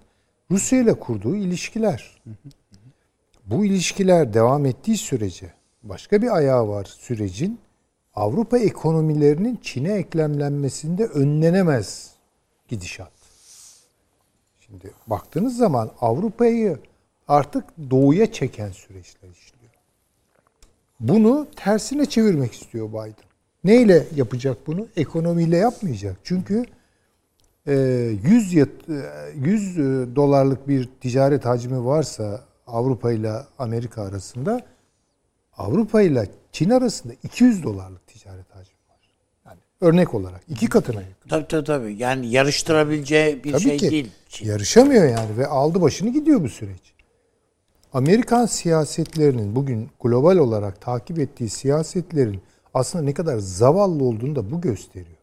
Rusya 0.50 0.78
ile 0.80 0.94
kurduğu 0.94 1.36
ilişkiler. 1.36 2.22
Bu 3.52 3.64
ilişkiler 3.64 4.34
devam 4.34 4.66
ettiği 4.66 4.96
sürece 4.96 5.52
başka 5.82 6.22
bir 6.22 6.36
ayağı 6.36 6.68
var 6.68 6.84
sürecin. 6.84 7.58
Avrupa 8.14 8.58
ekonomilerinin 8.58 9.58
Çin'e 9.62 9.92
eklemlenmesinde 9.92 11.04
önlenemez 11.04 12.10
gidişat. 12.68 13.12
Şimdi 14.60 14.90
baktığınız 15.06 15.56
zaman 15.56 15.90
Avrupa'yı 16.00 16.78
artık 17.28 17.64
doğuya 17.90 18.32
çeken 18.32 18.70
süreçler 18.70 19.28
işliyor. 19.28 19.72
Bunu 21.00 21.46
tersine 21.56 22.06
çevirmek 22.06 22.52
istiyor 22.52 22.88
Biden. 22.88 23.14
Neyle 23.64 24.06
yapacak 24.14 24.66
bunu? 24.66 24.86
Ekonomiyle 24.96 25.56
yapmayacak. 25.56 26.16
Çünkü 26.24 26.64
100 27.66 28.54
100 29.34 29.76
dolarlık 30.16 30.68
bir 30.68 30.88
ticaret 31.00 31.44
hacmi 31.44 31.84
varsa 31.84 32.51
Avrupa 32.66 33.12
ile 33.12 33.32
Amerika 33.58 34.02
arasında 34.02 34.60
Avrupa 35.56 36.02
ile 36.02 36.28
Çin 36.52 36.70
arasında 36.70 37.12
200 37.22 37.62
dolarlık 37.62 38.06
ticaret 38.06 38.50
hacmi 38.50 38.76
var. 38.88 39.00
Yani 39.46 39.58
örnek 39.80 40.14
olarak 40.14 40.40
iki 40.48 40.68
katına 40.68 41.00
yakın. 41.00 41.28
Tabii 41.28 41.48
tabii 41.48 41.64
tabii. 41.64 41.94
Yani 41.94 42.30
yarıştırabileceği 42.30 43.44
bir 43.44 43.52
tabii 43.52 43.62
şey 43.62 43.76
ki, 43.76 43.90
değil. 43.90 44.10
Çin. 44.28 44.46
Yarışamıyor 44.46 45.04
yani 45.08 45.36
ve 45.38 45.46
aldı 45.46 45.80
başını 45.80 46.12
gidiyor 46.12 46.42
bu 46.42 46.48
süreç. 46.48 46.92
Amerikan 47.92 48.46
siyasetlerinin 48.46 49.56
bugün 49.56 49.90
global 50.00 50.36
olarak 50.36 50.80
takip 50.80 51.18
ettiği 51.18 51.48
siyasetlerin 51.48 52.42
aslında 52.74 53.04
ne 53.04 53.14
kadar 53.14 53.38
zavallı 53.38 54.04
olduğunu 54.04 54.36
da 54.36 54.50
bu 54.50 54.60
gösteriyor. 54.60 55.16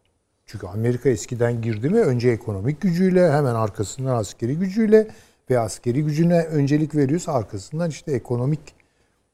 Çünkü 0.46 0.66
Amerika 0.66 1.08
eskiden 1.08 1.62
girdi 1.62 1.88
mi 1.88 2.00
önce 2.00 2.30
ekonomik 2.30 2.80
gücüyle 2.80 3.32
hemen 3.32 3.54
arkasından 3.54 4.16
askeri 4.16 4.58
gücüyle 4.58 5.08
ve 5.50 5.58
askeri 5.58 6.04
gücüne 6.04 6.42
öncelik 6.42 6.94
veriyorsa 6.94 7.32
arkasından 7.32 7.90
işte 7.90 8.12
ekonomik 8.12 8.60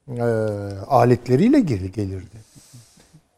e, 0.09 0.23
aletleriyle 0.87 1.61
geri 1.61 1.93
gelirdi. 1.93 2.37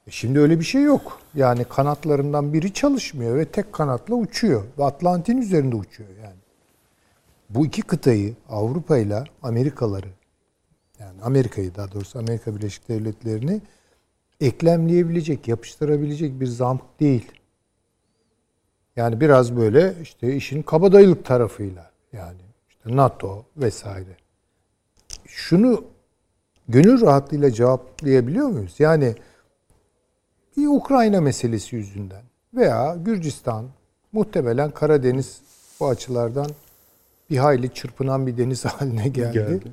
E 0.07 0.11
şimdi 0.11 0.41
öyle 0.41 0.59
bir 0.61 0.65
şey 0.65 0.83
yok. 0.83 1.21
Yani 1.35 1.65
kanatlarından 1.65 2.53
biri 2.53 2.73
çalışmıyor 2.73 3.37
ve 3.37 3.45
tek 3.45 3.73
kanatla 3.73 4.15
uçuyor. 4.15 4.65
Ve 4.79 4.85
Atlantin 4.85 5.37
üzerinde 5.37 5.77
uçuyor 5.77 6.11
yani. 6.23 6.39
Bu 7.51 7.67
iki 7.67 7.83
kıtayı 7.83 8.35
Avrupa 8.49 8.99
ile 8.99 9.25
Amerikaları 9.43 10.09
yani 11.01 11.23
Amerika'yı 11.23 11.75
daha 11.75 11.93
doğrusu 11.93 12.19
Amerika 12.19 12.57
Birleşik 12.57 12.89
Devletleri'ni 12.89 13.61
eklemleyebilecek, 14.41 15.49
yapıştırabilecek 15.49 16.41
bir 16.41 16.47
zamk 16.47 17.01
değil. 17.01 17.33
Yani 18.97 19.21
biraz 19.21 19.57
böyle 19.57 19.95
işte 20.03 20.37
işin 20.37 20.63
kabadayılık 20.63 21.25
tarafıyla 21.25 21.91
Yani 22.13 22.48
NATO 22.97 23.45
vesaire. 23.57 24.17
Şunu 25.27 25.85
gönül 26.69 27.01
rahatlığıyla 27.01 27.51
cevaplayabiliyor 27.51 28.49
muyuz? 28.49 28.75
Yani 28.79 29.15
bir 30.57 30.67
Ukrayna 30.67 31.21
meselesi 31.21 31.77
yüzünden 31.77 32.23
veya 32.55 32.97
Gürcistan 32.97 33.67
muhtemelen 34.13 34.71
Karadeniz 34.71 35.41
bu 35.81 35.89
açılardan 35.89 36.51
bir 37.31 37.37
hayli 37.37 37.75
çırpınan 37.75 38.27
bir 38.27 38.39
deniz 38.39 38.65
haline 38.65 39.09
geldi. 39.09 39.33
Geldi. 39.33 39.73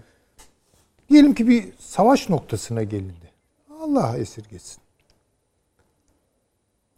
Diyelim 1.09 1.34
ki 1.34 1.47
bir 1.47 1.74
savaş 1.80 2.30
noktasına 2.30 2.84
gelindi. 2.84 3.32
Allah 3.82 4.18
esirgesin. 4.18 4.78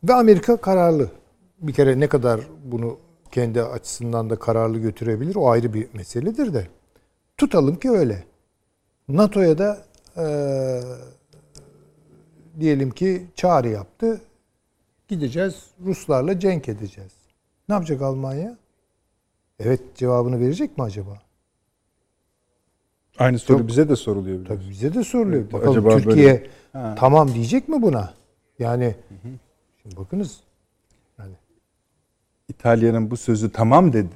Ve 0.04 0.14
Amerika 0.14 0.58
kararlı. 0.58 1.12
Bir 1.60 1.74
kere 1.74 2.00
ne 2.00 2.08
kadar 2.08 2.42
bunu 2.66 2.98
kendi 3.32 3.62
açısından 3.64 4.30
da 4.30 4.40
kararlı 4.40 4.78
götürebilir 4.80 5.36
o 5.36 5.50
ayrı 5.50 5.74
bir 5.74 5.88
meseledir 5.94 6.54
de. 6.54 6.68
Tutalım 7.38 7.76
ki 7.76 7.90
öyle. 7.90 8.24
NATO'ya 9.08 9.58
da 9.58 9.86
eee, 10.18 10.82
diyelim 12.60 12.92
ki 12.92 13.28
çağrı 13.36 13.70
yaptı. 13.70 14.22
Gideceğiz 15.08 15.64
Ruslarla 15.86 16.40
cenk 16.40 16.70
edeceğiz. 16.70 17.12
Ne 17.70 17.76
yapacak 17.76 18.02
Almanya? 18.02 18.58
Evet 19.60 19.82
cevabını 19.96 20.40
verecek 20.40 20.78
mi 20.78 20.84
acaba? 20.84 21.22
Aynı 23.20 23.40
soru 23.40 23.60
Yok. 23.60 23.68
bize 23.68 23.90
de 23.90 23.96
soruluyor. 23.96 24.38
biraz. 24.40 24.48
Tabii 24.48 24.70
bize 24.70 24.94
de 24.94 25.04
soruluyor. 25.04 25.42
Evet, 25.42 25.54
Bakalım 25.54 25.72
acaba 25.72 25.98
Türkiye 25.98 26.28
böyle- 26.28 26.50
Ha. 26.74 26.96
tamam 27.00 27.34
diyecek 27.34 27.70
mi 27.70 27.82
buna? 27.82 28.14
Yani 28.60 28.96
şimdi 29.82 29.98
bakınız 29.98 30.40
İtalya'nın 32.58 33.12
bu 33.12 33.18
sözü 33.18 33.52
tamam 33.52 33.94
dedi, 33.94 34.08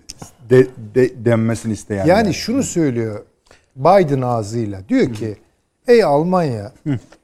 de, 0.50 0.68
de- 0.96 1.26
denmesini 1.26 1.74
isteyen. 1.74 2.06
yani 2.06 2.34
şunu 2.34 2.64
söylüyor 2.64 3.26
Biden 3.76 4.22
ağzıyla 4.22 4.90
diyor 4.90 5.14
ki 5.14 5.36
ey 5.88 6.04
Almanya 6.04 6.74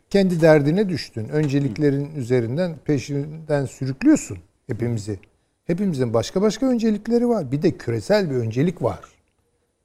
kendi 0.10 0.42
derdine 0.42 0.90
düştün. 0.90 1.30
Önceliklerin 1.30 2.16
üzerinden 2.16 2.76
peşinden 2.86 3.66
sürüklüyorsun 3.66 4.38
hepimizi. 4.68 5.20
Hepimizin 5.66 6.14
başka 6.14 6.42
başka 6.42 6.66
öncelikleri 6.66 7.30
var. 7.30 7.52
Bir 7.52 7.62
de 7.62 7.72
küresel 7.78 8.30
bir 8.30 8.36
öncelik 8.36 8.82
var. 8.84 9.00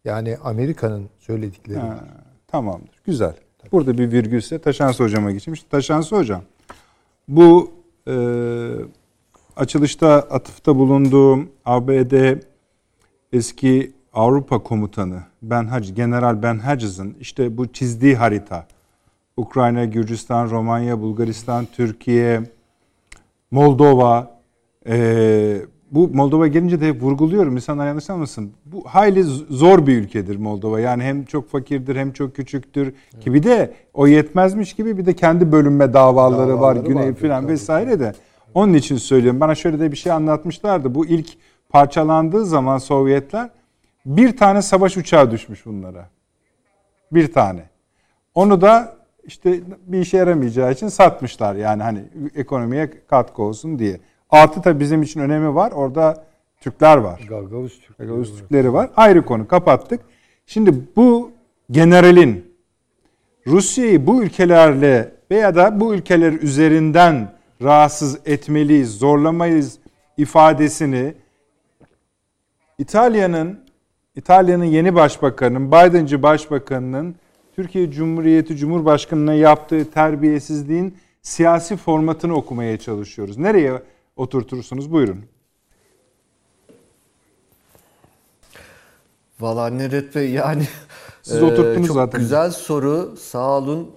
Yani 0.05 0.37
Amerika'nın 0.45 1.09
söyledikleri 1.19 1.79
Ha, 1.79 1.89
var. 1.89 1.99
tamamdır. 2.49 3.01
Güzel. 3.05 3.35
Burada 3.73 3.99
bir 3.99 4.13
virgülse 4.13 4.59
Taşansı 4.59 5.03
hocama 5.05 5.31
geçeyim. 5.33 5.55
İşte 5.55 5.69
Taşansı 5.69 6.17
hocam. 6.17 6.43
Bu 7.29 7.71
e, 8.09 8.13
açılışta 9.57 10.09
atıfta 10.15 10.77
bulunduğum 10.77 11.49
ABD 11.65 12.39
eski 13.33 13.93
Avrupa 14.13 14.59
komutanı 14.59 15.23
Ben 15.43 15.67
Hac, 15.67 15.95
General 15.95 16.43
Ben 16.43 16.59
Hodges'ın 16.59 17.15
işte 17.21 17.57
bu 17.57 17.67
çizdiği 17.67 18.17
harita 18.17 18.67
Ukrayna, 19.37 19.85
Gürcistan, 19.85 20.51
Romanya, 20.51 21.01
Bulgaristan, 21.01 21.67
Türkiye, 21.73 22.43
Moldova 23.51 24.41
e, 24.87 25.57
bu 25.91 26.09
Moldova 26.09 26.47
gelince 26.47 26.81
de 26.81 26.89
hep 26.89 27.03
vurguluyorum. 27.03 27.57
İnsanlar 27.57 27.87
yanlış 27.87 28.11
anlamasın. 28.11 28.53
Bu 28.67 28.85
hayli 28.85 29.23
zor 29.51 29.87
bir 29.87 29.97
ülkedir 29.97 30.37
Moldova. 30.37 30.81
Yani 30.81 31.03
hem 31.03 31.25
çok 31.25 31.51
fakirdir 31.51 31.97
hem 31.97 32.13
çok 32.13 32.37
küçüktür. 32.37 32.95
Ki 33.21 33.35
bir 33.35 33.43
de 33.43 33.73
o 33.95 34.07
yetmezmiş 34.07 34.75
gibi 34.75 34.99
bir 34.99 35.07
de 35.07 35.15
kendi 35.15 35.53
bölünme 35.53 35.93
davaları, 35.93 36.61
var. 36.61 36.77
Davaları 36.77 36.89
Güney 36.89 37.15
filan 37.15 37.49
vesaire 37.49 38.01
de. 38.01 38.13
Onun 38.55 38.75
için 38.75 38.97
söylüyorum. 38.97 39.41
Bana 39.41 39.55
şöyle 39.55 39.81
de 39.81 39.93
bir 39.93 39.97
şey 39.97 40.13
anlatmışlardı. 40.13 40.95
Bu 40.95 41.07
ilk 41.07 41.29
parçalandığı 41.69 42.45
zaman 42.45 42.79
Sovyetler 42.79 43.51
bir 44.07 44.37
tane 44.37 44.63
savaş 44.63 44.97
uçağı 44.97 45.31
düşmüş 45.31 45.67
bunlara. 45.67 46.09
Bir 47.13 47.33
tane. 47.33 47.65
Onu 48.35 48.61
da 48.61 48.97
işte 49.25 49.61
bir 49.87 50.01
işe 50.01 50.17
yaramayacağı 50.17 50.73
için 50.73 50.89
satmışlar 50.89 51.55
yani 51.55 51.83
hani 51.83 52.05
ekonomiye 52.35 52.91
katkı 53.07 53.43
olsun 53.43 53.79
diye. 53.79 54.01
Artı 54.31 54.63
tabii 54.63 54.81
bizim 54.81 55.03
için 55.03 55.21
önemi 55.21 55.55
var. 55.55 55.73
Orada 55.73 56.25
Türkler 56.61 56.97
var. 56.97 57.21
Gagavuz 57.29 57.81
Türkleri 57.81 58.09
Gagavuz 58.09 58.33
var. 58.33 58.39
Türkleri 58.39 58.73
var. 58.73 58.91
Ayrı 58.97 59.25
konu 59.25 59.49
kapattık. 59.49 60.01
Şimdi 60.47 60.75
bu 60.97 61.31
generalin 61.71 62.53
Rusya'yı 63.47 64.07
bu 64.07 64.23
ülkelerle 64.23 65.15
veya 65.31 65.55
da 65.55 65.81
bu 65.81 65.95
ülkeler 65.95 66.33
üzerinden 66.33 67.33
rahatsız 67.63 68.19
etmeliyiz, 68.27 68.99
zorlamayız 68.99 69.79
ifadesini 70.17 71.15
İtalya'nın 72.79 73.63
İtalya'nın 74.17 74.65
yeni 74.65 74.95
başbakanının, 74.95 75.69
Biden'cı 75.69 76.23
başbakanının 76.23 77.15
Türkiye 77.57 77.91
Cumhuriyeti 77.91 78.57
Cumhurbaşkanı'na 78.57 79.35
yaptığı 79.35 79.91
terbiyesizliğin 79.91 80.99
siyasi 81.23 81.77
formatını 81.77 82.35
okumaya 82.35 82.79
çalışıyoruz. 82.79 83.39
Nereye 83.39 83.83
oturtursunuz? 84.17 84.93
Buyurun. 84.93 85.25
Valla 89.41 89.71
Nedret 89.71 90.15
Bey 90.15 90.31
yani 90.31 90.67
Siz 91.23 91.43
e, 91.43 91.45
oturttunuz 91.45 91.87
çok 91.87 91.95
zaten. 91.95 92.21
Güzel 92.21 92.51
soru 92.51 93.15
sağ 93.21 93.59
olun. 93.59 93.91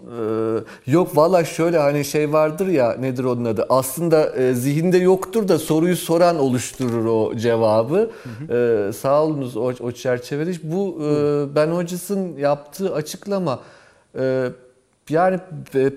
E, 0.88 0.91
yok 0.91 1.17
valla 1.17 1.45
şöyle 1.45 1.78
hani 1.78 2.05
şey 2.05 2.34
vardır 2.34 2.67
ya 2.67 2.93
nedir 2.93 3.23
onun 3.23 3.45
adı 3.45 3.65
aslında 3.69 4.36
e, 4.36 4.53
zihinde 4.53 4.97
yoktur 4.97 5.47
da 5.47 5.59
soruyu 5.59 5.95
soran 5.95 6.39
oluşturur 6.39 7.05
o 7.05 7.36
cevabı. 7.36 8.11
E, 8.49 8.91
sağ 8.93 9.23
olunuz 9.23 9.57
o, 9.57 9.73
o 9.80 9.91
çerçevede. 9.91 10.51
Bu 10.63 10.97
e, 11.03 11.55
Ben 11.55 11.67
Hocas'ın 11.67 12.38
yaptığı 12.38 12.93
açıklama 12.93 13.59
e, 14.19 14.49
yani 15.09 15.39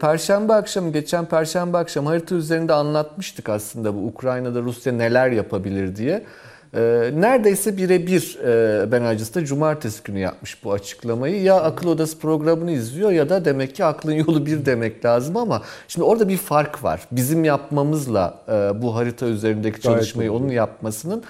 Perşembe 0.01 0.53
akşamı, 0.53 0.93
geçen 0.93 1.25
Perşembe 1.25 1.79
akşamı 1.79 2.09
harita 2.09 2.35
üzerinde 2.35 2.73
anlatmıştık 2.73 3.49
aslında 3.49 3.95
bu 3.95 4.07
Ukrayna'da 4.07 4.61
Rusya 4.61 4.93
neler 4.93 5.31
yapabilir 5.31 5.97
diye. 5.97 6.25
E, 6.75 7.11
neredeyse 7.15 7.77
birebir 7.77 8.39
e, 8.45 8.93
Ben 8.93 9.03
Hacıs 9.03 9.35
da 9.35 9.45
cumartesi 9.45 10.03
günü 10.03 10.19
yapmış 10.19 10.65
bu 10.65 10.73
açıklamayı. 10.73 11.43
Ya 11.43 11.61
akıl 11.61 11.89
odası 11.89 12.19
programını 12.19 12.71
izliyor 12.71 13.11
ya 13.11 13.29
da 13.29 13.45
demek 13.45 13.75
ki 13.75 13.85
aklın 13.85 14.13
yolu 14.13 14.47
bir 14.47 14.67
demek 14.67 15.05
lazım 15.05 15.37
ama 15.37 15.63
şimdi 15.89 16.05
orada 16.05 16.29
bir 16.29 16.37
fark 16.37 16.85
var. 16.85 17.01
Bizim 17.13 17.45
yapmamızla 17.45 18.35
e, 18.49 18.83
bu 18.83 18.95
harita 18.95 19.27
üzerindeki 19.27 19.81
çalışmayı 19.81 20.33
onun 20.33 20.49
yapmasının. 20.49 21.23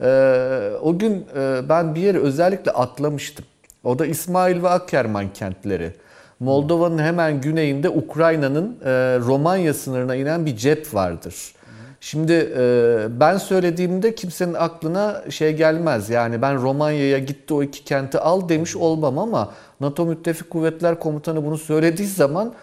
E, 0.00 0.70
o 0.82 0.98
gün 0.98 1.26
e, 1.36 1.68
ben 1.68 1.94
bir 1.94 2.00
yere 2.00 2.18
özellikle 2.18 2.70
atlamıştım. 2.70 3.44
O 3.84 3.98
da 3.98 4.06
İsmail 4.06 4.62
ve 4.62 4.68
Akkerman 4.68 5.32
kentleri. 5.32 5.92
Moldova'nın 6.40 6.98
hemen 6.98 7.40
güneyinde 7.40 7.88
Ukrayna'nın 7.88 8.76
e, 8.84 8.90
Romanya 9.18 9.74
sınırına 9.74 10.14
inen 10.14 10.46
bir 10.46 10.56
cep 10.56 10.94
vardır. 10.94 11.54
Şimdi 12.00 12.52
e, 12.56 13.06
ben 13.20 13.36
söylediğimde 13.36 14.14
kimsenin 14.14 14.54
aklına 14.54 15.22
şey 15.30 15.52
gelmez. 15.56 16.10
Yani 16.10 16.42
ben 16.42 16.62
Romanya'ya 16.62 17.18
gitti 17.18 17.54
o 17.54 17.62
iki 17.62 17.84
kenti 17.84 18.18
al 18.18 18.48
demiş 18.48 18.76
olmam 18.76 19.18
ama 19.18 19.52
NATO 19.80 20.06
Müttefik 20.06 20.50
Kuvvetler 20.50 21.00
Komutanı 21.00 21.44
bunu 21.44 21.58
söylediği 21.58 22.08
zaman 22.08 22.54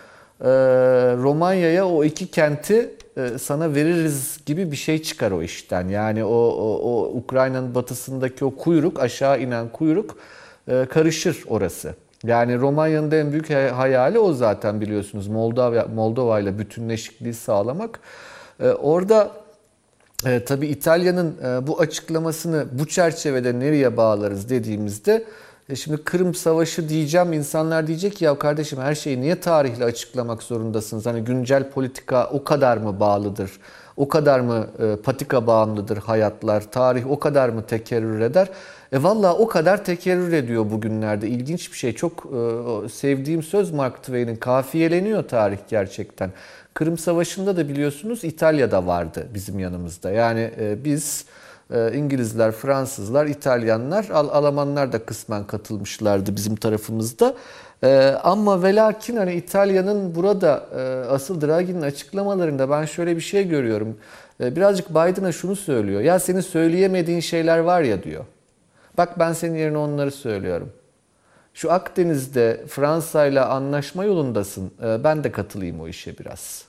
e, 0.42 0.48
Romanya'ya 1.18 1.88
o 1.88 2.04
iki 2.04 2.28
kenti 2.28 2.92
e, 3.18 3.38
sana 3.38 3.76
veririz 3.76 4.40
gibi 4.46 4.72
bir 4.72 4.78
şey 4.78 5.02
çıkar 5.02 5.32
o 5.32 5.42
işten. 5.42 5.88
Yani 5.88 6.26
o, 6.26 6.36
o, 6.38 6.80
o 6.84 7.18
Ukrayna'nın 7.18 7.76
batısındaki 7.76 8.46
o 8.46 8.56
kuyruk 8.56 9.00
aşağı 9.00 9.42
inen 9.42 9.70
kuyruk 9.70 10.18
e, 10.68 10.86
karışır 10.86 11.44
orası. 11.48 11.96
Yani 12.24 12.58
Romanya'nın 12.60 13.12
en 13.12 13.32
büyük 13.32 13.50
hay- 13.50 13.70
hayali 13.70 14.20
o 14.20 14.34
zaten 14.34 14.82
biliyorsunuz 14.82 15.28
Moldova 15.28 15.86
Moldova 15.96 16.40
ile 16.40 16.60
bütünleşikliği 16.60 17.34
sağlamak. 17.34 18.00
E, 18.60 18.70
orada 18.70 19.32
e, 20.26 20.46
tabii 20.46 20.68
İtalya'nın 20.68 21.36
e, 21.44 21.68
bu 21.68 21.80
açıklamasını 21.80 22.66
bu 22.72 22.88
çerçevede 22.88 23.60
nereye 23.60 23.98
bağlarız 23.98 24.50
dediğimizde 24.50 25.24
e, 25.70 25.76
şimdi 25.76 26.04
Kırım 26.04 26.36
Savaşı 26.36 26.90
diyeceğim 26.90 27.34
insanlar 27.34 27.88
diyecek 27.88 28.16
ki 28.16 28.26
ya 28.26 28.40
kardeşim 28.40 28.80
her 28.80 28.96
şeyi 28.96 29.22
niye 29.22 29.40
tarihle 29.40 29.84
açıklamak 29.84 30.44
zorundasınız? 30.44 31.06
Hani 31.06 31.24
güncel 31.24 31.70
politika 31.70 32.30
o 32.34 32.44
kadar 32.44 32.78
mı 32.78 33.00
bağlıdır? 33.00 33.52
O 33.98 34.08
kadar 34.08 34.40
mı 34.40 34.68
patika 35.04 35.48
bağımlıdır 35.48 35.98
hayatlar? 35.98 36.72
Tarih 36.72 37.12
o 37.12 37.20
kadar 37.20 37.50
mı 37.50 37.64
tekerrür 37.66 38.22
eder? 38.22 38.50
E 38.92 39.04
valla 39.04 39.38
o 39.38 39.48
kadar 39.48 39.86
tekerrür 39.86 40.34
ediyor 40.34 40.72
bugünlerde. 40.72 41.28
İlginç 41.28 41.72
bir 41.72 41.78
şey. 41.78 41.94
Çok 41.96 42.24
sevdiğim 42.92 43.44
söz 43.44 43.72
Mark 43.72 43.98
Twain'in 43.98 44.36
kafiyeleniyor 44.36 45.24
tarih 45.24 45.58
gerçekten. 45.70 46.32
Kırım 46.78 46.98
Savaşı'nda 46.98 47.58
da 47.58 47.70
biliyorsunuz 47.70 48.24
İtalya'da 48.24 48.88
vardı 48.88 49.28
bizim 49.34 49.60
yanımızda. 49.60 50.12
Yani 50.12 50.52
e, 50.60 50.84
biz 50.86 51.26
e, 51.74 51.94
İngilizler, 51.94 52.52
Fransızlar, 52.52 53.26
İtalyanlar, 53.26 54.10
Al- 54.14 54.30
Almanlar 54.30 54.92
da 54.92 55.06
kısmen 55.06 55.48
katılmışlardı 55.48 56.36
bizim 56.36 56.56
tarafımızda. 56.56 57.36
E, 57.84 58.16
ama 58.24 58.64
ve 58.64 58.76
lakin 58.76 59.18
hani 59.18 59.34
İtalya'nın 59.34 60.16
burada 60.16 60.66
e, 60.78 61.10
asıl 61.10 61.42
Draghi'nin 61.42 61.82
açıklamalarında 61.82 62.70
ben 62.70 62.86
şöyle 62.86 63.16
bir 63.16 63.22
şey 63.22 63.48
görüyorum. 63.48 63.98
Birazcık 64.40 64.90
Biden'a 64.90 65.32
şunu 65.32 65.56
söylüyor. 65.56 66.02
Ya 66.02 66.20
senin 66.20 66.42
söyleyemediğin 66.42 67.20
şeyler 67.20 67.60
var 67.60 67.82
ya 67.82 68.04
diyor. 68.04 68.26
Bak 68.98 69.20
ben 69.20 69.34
senin 69.34 69.58
yerine 69.58 69.78
onları 69.78 70.12
söylüyorum. 70.12 70.70
Şu 71.54 71.72
Akdeniz'de 71.72 72.64
Fransa 72.68 73.26
ile 73.26 73.42
anlaşma 73.42 74.06
yolundasın. 74.06 74.72
Ee, 74.84 75.04
Ben 75.04 75.24
de 75.24 75.32
katılayım 75.32 75.82
o 75.82 75.88
işe 75.88 76.18
biraz. 76.18 76.67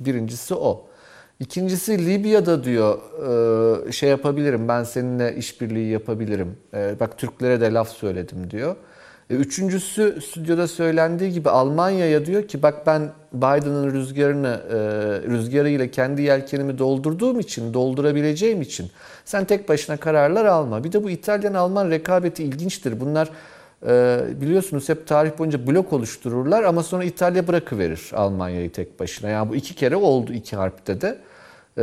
Birincisi 0.00 0.54
o. 0.54 0.86
İkincisi 1.40 2.06
Libya'da 2.06 2.64
diyor 2.64 2.98
e, 3.88 3.92
şey 3.92 4.08
yapabilirim 4.10 4.68
ben 4.68 4.84
seninle 4.84 5.36
işbirliği 5.36 5.90
yapabilirim. 5.90 6.56
E, 6.74 7.00
Bak 7.00 7.18
Türklere 7.18 7.60
de 7.60 7.72
laf 7.72 7.88
söyledim 7.88 8.50
diyor. 8.50 8.76
E, 9.30 9.34
Üçüncüsü 9.34 10.20
stüdyoda 10.20 10.68
söylendiği 10.68 11.32
gibi 11.32 11.50
Almanya'ya 11.50 12.26
diyor 12.26 12.48
ki 12.48 12.62
bak 12.62 12.86
ben 12.86 13.12
Biden'ın 13.32 13.92
rüzgarını 13.92 14.60
rüzgarıyla 15.28 15.90
kendi 15.90 16.22
yelkenimi 16.22 16.78
doldurduğum 16.78 17.40
için 17.40 17.74
doldurabileceğim 17.74 18.62
için 18.62 18.90
sen 19.24 19.44
tek 19.44 19.68
başına 19.68 19.96
kararlar 19.96 20.44
alma. 20.44 20.84
Bir 20.84 20.92
de 20.92 21.04
bu 21.04 21.10
İtalyan-Alman 21.10 21.90
rekabeti 21.90 22.44
ilginçtir. 22.44 23.00
Bunlar 23.00 23.30
ee, 23.86 24.20
biliyorsunuz 24.40 24.88
hep 24.88 25.06
tarih 25.06 25.38
boyunca 25.38 25.66
blok 25.66 25.92
oluştururlar 25.92 26.62
ama 26.62 26.82
sonra 26.82 27.04
İtalya 27.04 27.48
bırakıverir 27.48 28.10
Almanya'yı 28.14 28.72
tek 28.72 29.00
başına. 29.00 29.30
Yani 29.30 29.50
bu 29.50 29.56
iki 29.56 29.74
kere 29.74 29.96
oldu 29.96 30.32
iki 30.32 30.56
harpte 30.56 31.00
de. 31.00 31.18
Ee, 31.78 31.82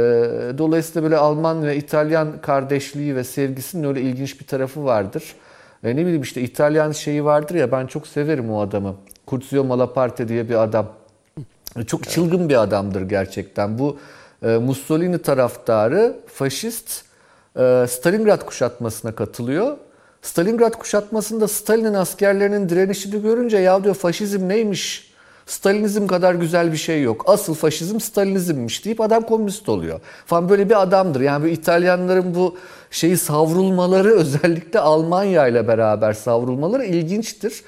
dolayısıyla 0.58 1.04
böyle 1.04 1.18
Alman 1.18 1.66
ve 1.66 1.78
İtalyan 1.78 2.42
kardeşliği 2.42 3.16
ve 3.16 3.24
sevgisinin 3.24 3.88
öyle 3.88 4.02
ilginç 4.02 4.40
bir 4.40 4.46
tarafı 4.48 4.86
vardır. 4.86 5.24
Ee, 5.84 5.96
ne 5.96 6.02
bileyim 6.02 6.22
işte 6.22 6.42
İtalyan 6.42 6.92
şeyi 6.92 7.26
vardır 7.26 7.56
ya 7.56 7.72
ben 7.72 7.88
çok 7.88 8.08
severim 8.08 8.52
o 8.52 8.62
adamı. 8.62 8.96
Curzio 9.28 9.64
Malaparte 9.64 10.28
diye 10.28 10.50
bir 10.50 10.64
adam. 10.64 10.88
Çok 11.88 12.10
çılgın 12.10 12.50
bir 12.50 12.62
adamdır 12.62 13.02
gerçekten. 13.02 13.80
Bu 13.80 13.98
e, 14.44 14.48
Mussolini 14.48 15.18
taraftarı, 15.18 16.20
faşist 16.28 17.04
e, 17.60 17.86
Stalingrad 17.90 18.46
kuşatmasına 18.46 19.12
katılıyor. 19.12 19.78
Stalingrad 20.24 20.74
kuşatmasında 20.74 21.48
Stalin'in 21.48 21.94
askerlerinin 21.94 22.70
direnişini 22.70 23.22
görünce 23.22 23.58
ya 23.58 23.84
diyor 23.84 23.96
faşizm 23.96 24.50
neymiş? 24.50 25.14
Stalinizm 25.46 26.08
kadar 26.08 26.36
güzel 26.36 26.72
bir 26.72 26.78
şey 26.78 27.02
yok. 27.02 27.24
Asıl 27.28 27.54
faşizm 27.54 28.00
Stalinizmmiş 28.00 28.86
deyip 28.86 29.02
adam 29.02 29.24
komünist 29.24 29.70
oluyor. 29.70 30.00
Falan 30.26 30.50
böyle 30.50 30.70
bir 30.70 30.82
adamdır. 30.82 31.22
Yani 31.22 31.44
bu 31.44 31.48
İtalyanların 31.48 32.36
bu 32.36 32.58
şeyi 32.92 33.18
savrulmaları 33.18 34.12
özellikle 34.16 34.80
Almanya 34.80 35.48
ile 35.48 35.68
beraber 35.68 36.14
savrulmaları 36.14 36.86
ilginçtir. 36.86 37.64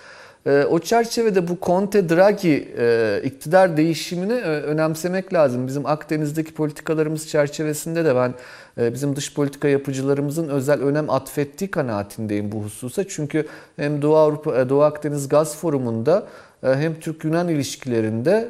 Ee, 0.47 0.63
O 0.69 0.79
çerçevede 0.79 1.47
bu 1.47 1.57
Conte 1.61 2.09
Draghi 2.09 2.67
e, 2.77 3.21
iktidar 3.23 3.77
değişimini 3.77 4.33
e, 4.33 4.45
önemsemek 4.45 5.33
lazım. 5.33 5.67
Bizim 5.67 5.85
Akdeniz'deki 5.85 6.53
politikalarımız 6.53 7.27
çerçevesinde 7.27 8.05
de 8.05 8.15
ben 8.15 8.33
e, 8.77 8.93
bizim 8.93 9.15
dış 9.15 9.33
politika 9.33 9.67
yapıcılarımızın 9.67 10.49
özel 10.49 10.81
önem 10.81 11.09
atfettiği 11.09 11.71
kanaatindeyim 11.71 12.51
bu 12.51 12.63
hususa. 12.63 13.03
Çünkü 13.07 13.47
hem 13.75 14.01
Doğu 14.01 14.15
Avrupa 14.15 14.69
Doğu 14.69 14.81
Akdeniz 14.81 15.29
Gaz 15.29 15.57
Forumu'nda 15.57 16.27
hem 16.61 16.99
Türk-Yunan 16.99 17.47
ilişkilerinde 17.47 18.49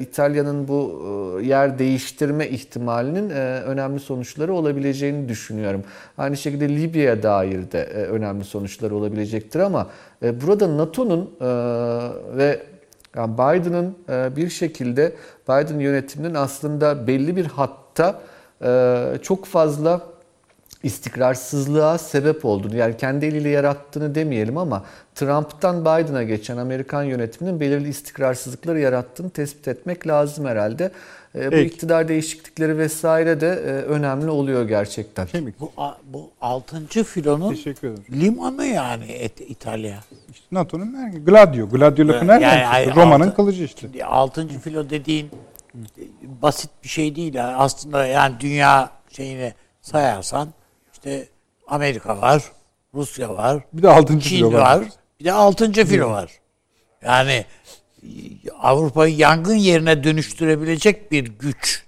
İtalya'nın 0.00 0.68
bu 0.68 1.00
yer 1.42 1.78
değiştirme 1.78 2.48
ihtimalinin 2.48 3.30
önemli 3.66 4.00
sonuçları 4.00 4.54
olabileceğini 4.54 5.28
düşünüyorum. 5.28 5.84
Aynı 6.18 6.36
şekilde 6.36 6.68
Libya'ya 6.68 7.22
dair 7.22 7.72
de 7.72 7.84
önemli 7.86 8.44
sonuçları 8.44 8.94
olabilecektir 8.94 9.60
ama 9.60 9.90
burada 10.40 10.76
NATO'nun 10.76 11.30
e, 11.40 11.46
ve 12.36 12.62
yani 13.16 13.34
Biden'ın 13.34 13.94
e, 14.08 14.36
bir 14.36 14.48
şekilde 14.48 15.12
Biden 15.48 15.78
yönetiminin 15.78 16.34
aslında 16.34 17.06
belli 17.06 17.36
bir 17.36 17.46
hatta 17.46 18.20
e, 18.64 19.18
çok 19.22 19.44
fazla 19.46 20.00
istikrarsızlığa 20.82 21.98
sebep 21.98 22.44
olduğunu 22.44 22.76
yani 22.76 22.96
kendi 22.96 23.26
eliyle 23.26 23.48
yarattığını 23.48 24.14
demeyelim 24.14 24.58
ama 24.58 24.84
Trump'tan 25.14 25.80
Biden'a 25.80 26.22
geçen 26.22 26.56
Amerikan 26.56 27.02
yönetiminin 27.02 27.60
belirli 27.60 27.88
istikrarsızlıkları 27.88 28.80
yarattığını 28.80 29.30
tespit 29.30 29.68
etmek 29.68 30.06
lazım 30.06 30.44
herhalde. 30.44 30.90
E, 31.34 31.46
Bu 31.46 31.50
Peki. 31.50 31.66
iktidar 31.74 32.08
değişiklikleri 32.08 32.78
vesaire 32.78 33.40
de 33.40 33.46
e, 33.48 33.70
önemli 33.70 34.30
oluyor 34.30 34.68
gerçekten. 34.68 35.26
Kemik. 35.26 35.60
Bu, 35.60 35.72
a- 35.76 35.94
bu 36.04 36.30
altıncı 36.40 37.04
filonun 37.04 37.50
Teşekkür 37.54 37.88
ederim. 37.88 38.04
limanı 38.12 38.66
yani 38.66 39.04
et, 39.12 39.40
İtalya. 39.40 40.00
İşte 40.32 40.46
NATO'nun 40.52 40.92
merkezi. 40.92 41.24
Gladio. 41.24 41.68
Gladio 41.68 42.08
lafı 42.08 42.16
Yani 42.18 42.28
nereden 42.28 42.64
hayır, 42.64 42.86
çıktı? 42.86 43.00
Roma'nın 43.00 43.24
altı- 43.26 43.36
kılıcı 43.36 43.64
işte. 43.64 43.80
Şimdi 43.80 44.04
altıncı 44.04 44.58
filo 44.58 44.90
dediğin 44.90 45.30
basit 46.42 46.70
bir 46.84 46.88
şey 46.88 47.16
değil. 47.16 47.34
Yani 47.34 47.56
aslında 47.56 48.06
yani 48.06 48.34
dünya 48.40 48.90
şeyini 49.10 49.54
sayarsan 49.80 50.48
işte 50.92 51.28
Amerika 51.66 52.20
var, 52.20 52.42
Rusya 52.94 53.36
var, 53.36 53.62
Bir 53.72 53.82
de 53.82 53.88
altıncı 53.88 54.28
Çin 54.28 54.36
filo 54.36 54.52
var. 54.52 54.60
var, 54.78 54.84
bir 55.20 55.24
de 55.24 55.32
altıncı 55.32 55.84
filo 55.84 56.10
var. 56.10 56.30
Yani 57.02 57.32
e, 57.32 57.44
Avrupa'yı 58.60 59.16
yangın 59.16 59.54
yerine 59.54 60.04
dönüştürebilecek 60.04 61.12
bir 61.12 61.24
güç 61.24 61.84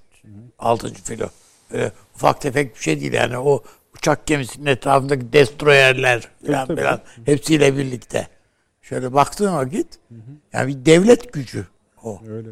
altıncı 0.59 1.03
filo. 1.03 1.29
Böyle 1.73 1.93
ufak 2.15 2.41
tefek 2.41 2.77
bir 2.77 2.81
şey 2.81 3.01
değil 3.01 3.13
yani 3.13 3.39
o 3.39 3.63
uçak 3.97 4.27
gemisinin 4.27 4.67
etrafındaki 4.67 5.33
destroyerler 5.33 6.29
falan 6.47 6.77
falan 6.77 7.01
hepsiyle 7.25 7.77
birlikte. 7.77 8.29
Şöyle 8.83 9.13
baktığın 9.13 9.55
vakit 9.55 9.87
yani 10.53 10.69
bir 10.69 10.87
devlet 10.87 11.33
gücü 11.33 11.67
o. 12.03 12.21
Öyle. 12.29 12.49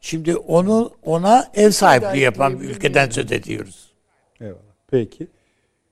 Şimdi 0.00 0.36
onu 0.36 0.90
ona 1.02 1.50
ev 1.54 1.70
sahipliği 1.70 2.22
yapan 2.22 2.60
bir 2.60 2.68
ülkeden 2.68 3.10
söz 3.10 3.32
ediyoruz. 3.32 3.92
Eyvallah. 4.40 4.58
Peki. 4.90 5.26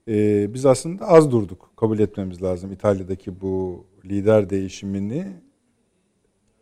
Ee, 0.09 0.55
biz 0.55 0.67
aslında 0.67 1.09
az 1.09 1.31
durduk. 1.31 1.71
Kabul 1.77 1.99
etmemiz 1.99 2.43
lazım. 2.43 2.73
İtalya'daki 2.73 3.41
bu 3.41 3.87
lider 4.05 4.51
değişimini 4.51 5.27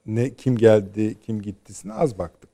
ne 0.06 0.34
kim 0.34 0.56
geldi, 0.56 1.14
kim 1.20 1.42
gittisine 1.42 1.92
az 1.92 2.18
baktık. 2.18 2.50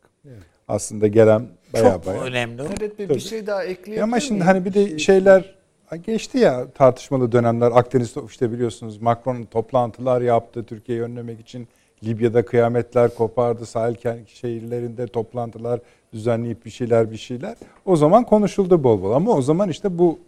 Aslında 0.68 1.07
gelen 1.07 1.46
baya 1.72 1.93
Çok 1.93 2.06
baya. 2.06 2.20
önemli. 2.20 2.62
o. 2.62 2.66
Evet 2.81 2.98
Bey, 2.98 3.06
Tabii. 3.06 3.16
bir 3.16 3.20
şey 3.22 3.47
daha 3.47 3.64
ekleyebilir 3.64 4.02
Ama 4.02 4.20
şimdi 4.20 4.32
miyim? 4.39 4.47
hani 4.47 4.64
bir 4.64 4.74
de 4.74 4.98
şeyler 4.98 5.55
ha, 5.86 5.97
geçti 5.97 6.39
ya 6.39 6.70
tartışmalı 6.70 7.32
dönemler. 7.32 7.70
Akdeniz'de 7.74 8.20
işte 8.27 8.52
biliyorsunuz 8.52 9.02
Macron 9.02 9.44
toplantılar 9.44 10.20
yaptı 10.20 10.64
Türkiye'yi 10.64 11.05
önlemek 11.05 11.40
için. 11.40 11.68
Libya'da 12.05 12.44
kıyametler 12.44 13.14
kopardı. 13.14 13.66
Sahil 13.66 14.24
şehirlerinde 14.27 15.06
toplantılar 15.06 15.81
düzenleyip 16.12 16.64
bir 16.64 16.70
şeyler 16.70 17.10
bir 17.10 17.16
şeyler. 17.16 17.56
O 17.85 17.97
zaman 17.97 18.24
konuşuldu 18.24 18.85
bol 18.85 19.02
bol 19.02 19.12
ama 19.12 19.32
o 19.32 19.43
zaman 19.43 19.68
işte 19.68 19.98
bu 19.98 20.18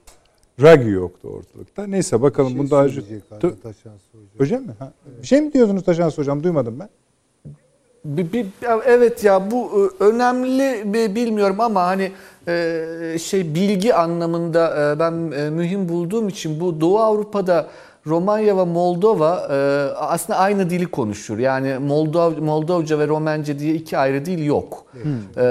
Draghi 0.61 0.91
yoktu 0.91 1.29
ortalıkta. 1.29 1.87
Neyse 1.87 2.23
bakalım 2.23 2.51
Şey 2.51 2.59
bunu 2.59 2.71
daha 2.71 2.85
önce... 2.85 3.01
Taşansı 3.41 4.09
Hoca. 4.13 4.39
Hocam 4.39 4.63
mı? 4.63 4.75
Ha. 4.79 4.93
Bir 5.23 5.27
şey 5.27 5.41
mi 5.41 5.53
diyordunuz 5.53 5.85
Taşans 5.85 6.19
Hocam? 6.19 6.43
Duymadım 6.43 6.81
ben. 6.81 6.89
Bir, 8.05 8.33
bir- 8.33 8.47
evet 8.87 9.25
ya 9.25 9.51
bu 9.51 9.91
e, 10.01 10.05
önemli 10.05 10.83
bilmiyorum 11.15 11.61
ama 11.61 11.83
hani 11.87 12.13
e, 12.49 13.17
şey 13.23 13.55
bilgi 13.55 13.95
anlamında 13.95 14.93
e, 14.93 14.99
ben 14.99 15.13
mühim 15.53 15.89
bulduğum 15.89 16.29
için 16.29 16.61
bu 16.61 16.81
Doğu 16.81 16.99
Avrupa'da 16.99 17.67
Romanya 18.07 18.57
ve 18.57 18.65
Moldova 18.65 19.31
aslında 19.97 20.39
aynı 20.39 20.71
dili 20.71 20.87
konuşur. 20.87 21.39
Yani 21.39 21.79
Moldov 21.79 22.33
Moldovca 22.43 22.99
ve 22.99 23.09
Romence 23.09 23.59
diye 23.59 23.75
iki 23.75 23.99
ayrı 23.99 24.25
dil 24.25 24.45
yok. 24.45 24.85
E, 25.37 25.43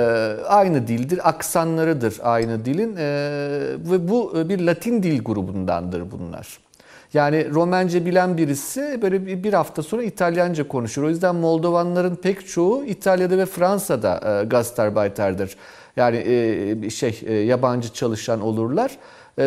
aynı 0.47 0.87
dildir, 0.87 1.29
aksanlarıdır 1.29 2.17
aynı 2.23 2.65
dilin 2.65 2.95
ve 3.91 4.09
bu 4.09 4.33
bir 4.49 4.59
Latin 4.59 5.03
dil 5.03 5.23
grubundandır 5.23 6.03
bunlar. 6.11 6.59
Yani 7.13 7.49
Romence 7.51 8.05
bilen 8.05 8.37
birisi 8.37 8.99
böyle 9.01 9.43
bir 9.43 9.53
hafta 9.53 9.83
sonra 9.83 10.03
İtalyanca 10.03 10.67
konuşur. 10.67 11.03
O 11.03 11.09
yüzden 11.09 11.35
Moldovanların 11.35 12.15
pek 12.15 12.47
çoğu 12.47 12.85
İtalya'da 12.85 13.37
ve 13.37 13.45
Fransa'da 13.45 14.41
e, 14.41 14.45
Gastarbeiter'dir. 14.45 15.55
Yani 15.95 16.17
e, 16.17 16.89
şey 16.89 17.21
e, 17.25 17.33
yabancı 17.33 17.93
çalışan 17.93 18.41
olurlar. 18.41 18.97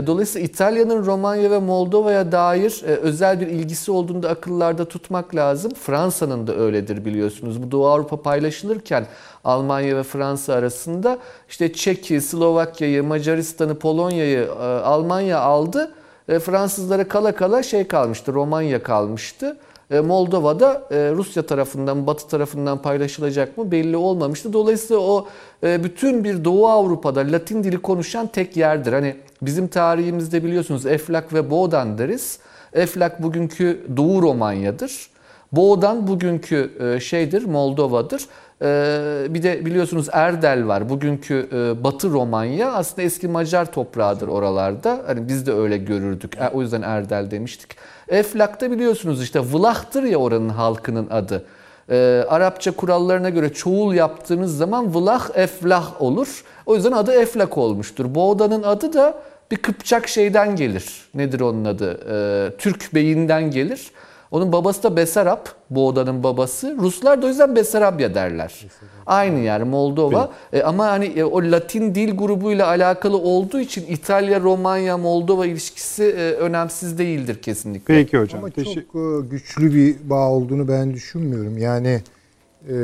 Dolayısıyla 0.06 0.48
İtalya'nın 0.48 1.06
Romanya 1.06 1.50
ve 1.50 1.58
Moldova'ya 1.58 2.32
dair 2.32 2.82
özel 2.84 3.40
bir 3.40 3.46
ilgisi 3.46 3.90
olduğunu 3.92 4.22
da 4.22 4.28
akıllarda 4.28 4.84
tutmak 4.84 5.34
lazım. 5.34 5.72
Fransa'nın 5.74 6.46
da 6.46 6.56
öyledir 6.56 7.04
biliyorsunuz. 7.04 7.62
Bu 7.62 7.70
Doğu 7.70 7.86
Avrupa 7.86 8.22
paylaşılırken 8.22 9.06
Almanya 9.44 9.96
ve 9.96 10.02
Fransa 10.02 10.54
arasında 10.54 11.18
işte 11.48 11.72
Çek'i, 11.72 12.20
Slovakya'yı, 12.20 13.02
Macaristan'ı, 13.02 13.78
Polonya'yı 13.78 14.52
Almanya 14.84 15.40
aldı. 15.40 15.94
E, 16.28 16.38
Fransızlara 16.38 17.08
kala 17.08 17.34
kala 17.34 17.62
şey 17.62 17.88
kalmıştı, 17.88 18.32
Romanya 18.32 18.82
kalmıştı. 18.82 19.56
E, 19.90 20.00
Moldova'da 20.00 20.82
e, 20.90 20.96
Rusya 20.96 21.46
tarafından, 21.46 22.06
Batı 22.06 22.28
tarafından 22.28 22.82
paylaşılacak 22.82 23.58
mı 23.58 23.70
belli 23.70 23.96
olmamıştı. 23.96 24.52
Dolayısıyla 24.52 25.02
o 25.02 25.26
bütün 25.62 26.24
bir 26.24 26.44
Doğu 26.44 26.68
Avrupa'da 26.68 27.20
Latin 27.20 27.64
dili 27.64 27.78
konuşan 27.78 28.26
tek 28.26 28.56
yerdir. 28.56 28.92
Hani 28.92 29.16
bizim 29.42 29.68
tarihimizde 29.68 30.44
biliyorsunuz 30.44 30.86
Eflak 30.86 31.34
ve 31.34 31.50
Boğdan 31.50 31.98
deriz. 31.98 32.38
Eflak 32.72 33.22
bugünkü 33.22 33.86
Doğu 33.96 34.22
Romanya'dır. 34.22 35.10
Boğdan 35.52 36.06
bugünkü 36.06 36.70
şeydir, 37.02 37.44
Moldova'dır. 37.44 38.26
Ee, 38.62 39.26
bir 39.28 39.42
de 39.42 39.66
biliyorsunuz 39.66 40.08
Erdel 40.12 40.66
var. 40.66 40.88
Bugünkü 40.88 41.48
e, 41.52 41.84
Batı 41.84 42.10
Romanya 42.10 42.72
aslında 42.72 43.02
eski 43.02 43.28
Macar 43.28 43.72
toprağıdır 43.72 44.28
oralarda. 44.28 45.02
Hani 45.06 45.28
biz 45.28 45.46
de 45.46 45.52
öyle 45.52 45.76
görürdük. 45.78 46.36
E, 46.36 46.48
O 46.48 46.62
yüzden 46.62 46.82
Erdel 46.82 47.30
demiştik. 47.30 47.76
Eflak'ta 48.08 48.70
biliyorsunuz 48.70 49.22
işte 49.22 49.40
Vlah'tır 49.52 50.02
ya 50.02 50.18
oranın 50.18 50.48
halkının 50.48 51.06
adı. 51.10 51.44
Ee, 51.90 52.24
Arapça 52.28 52.70
kurallarına 52.70 53.30
göre 53.30 53.52
çoğul 53.52 53.94
yaptığınız 53.94 54.56
zaman 54.56 54.94
Vlah 54.94 55.28
Eflah 55.34 56.02
olur. 56.02 56.44
O 56.66 56.74
yüzden 56.74 56.92
adı 56.92 57.12
Eflak 57.12 57.58
olmuştur. 57.58 58.06
Bu 58.08 58.30
odanın 58.30 58.62
adı 58.62 58.92
da 58.92 59.14
bir 59.50 59.56
Kıpçak 59.56 60.08
şeyden 60.08 60.56
gelir. 60.56 60.84
Nedir 61.14 61.40
onun 61.40 61.64
adı? 61.64 62.00
Ee, 62.10 62.56
Türk 62.58 62.94
beyinden 62.94 63.50
gelir. 63.50 63.90
Onun 64.32 64.52
babası 64.52 64.82
da 64.82 64.96
Besarab, 64.96 65.46
bu 65.70 65.86
odanın 65.86 66.22
babası. 66.22 66.76
Ruslar 66.78 67.22
da 67.22 67.26
o 67.26 67.28
yüzden 67.28 67.56
Besarabya 67.56 68.14
derler. 68.14 68.66
Aynı 69.06 69.38
yer 69.38 69.62
Moldova. 69.62 70.30
E, 70.52 70.62
ama 70.62 70.86
hani 70.86 71.04
e, 71.04 71.24
o 71.24 71.42
Latin 71.42 71.94
dil 71.94 72.16
grubuyla 72.16 72.66
alakalı 72.66 73.16
olduğu 73.16 73.60
için 73.60 73.86
İtalya, 73.88 74.40
Romanya, 74.40 74.98
Moldova 74.98 75.46
ilişkisi 75.46 76.04
e, 76.04 76.32
önemsiz 76.32 76.98
değildir 76.98 77.42
kesinlikle. 77.42 77.94
Peki 77.94 78.18
hocam. 78.18 78.40
Ama 78.40 78.50
çok 78.50 78.66
e, 78.66 79.28
güçlü 79.30 79.74
bir 79.74 80.10
bağ 80.10 80.30
olduğunu 80.30 80.68
ben 80.68 80.94
düşünmüyorum. 80.94 81.58
Yani 81.58 82.02
e, 82.68 82.74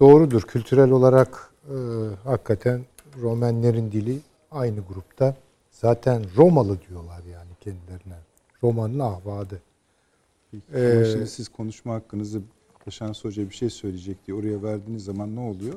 doğrudur 0.00 0.42
kültürel 0.42 0.90
olarak 0.90 1.50
e, 1.68 1.76
hakikaten 2.24 2.80
Romenlerin 3.22 3.92
dili 3.92 4.18
aynı 4.50 4.80
grupta. 4.88 5.34
Zaten 5.70 6.22
Romalı 6.36 6.78
diyorlar 6.88 7.20
yani 7.32 7.50
kendilerine. 7.60 8.18
Roma'nın 8.62 8.98
ahvadı. 8.98 9.60
Ama 10.74 10.84
Ee, 10.84 11.04
şimdi 11.12 11.26
siz 11.26 11.48
konuşma 11.48 11.94
hakkınızı 11.94 12.40
Taşans 12.84 13.24
Hoca 13.24 13.50
bir 13.50 13.54
şey 13.54 13.70
söyleyecek 13.70 14.26
diye 14.26 14.36
oraya 14.36 14.62
verdiğiniz 14.62 15.04
zaman 15.04 15.36
ne 15.36 15.40
oluyor? 15.40 15.74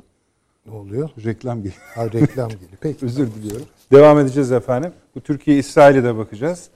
Ne 0.66 0.74
oluyor? 0.74 1.10
Reklam 1.26 1.58
geliyor. 1.58 1.82
Ha, 1.95 2.06
reklam 2.06 2.49
geliyor. 2.49 2.72
Peki. 2.82 3.06
Özür 3.06 3.32
diliyorum. 3.32 3.66
Devam 3.91 4.20
edeceğiz 4.20 4.52
efendim. 4.52 4.91
Bu 5.16 5.22
Türkiye 5.22 5.58
İsrail'e 5.58 6.04
de 6.04 6.18
bakacağız. 6.18 6.70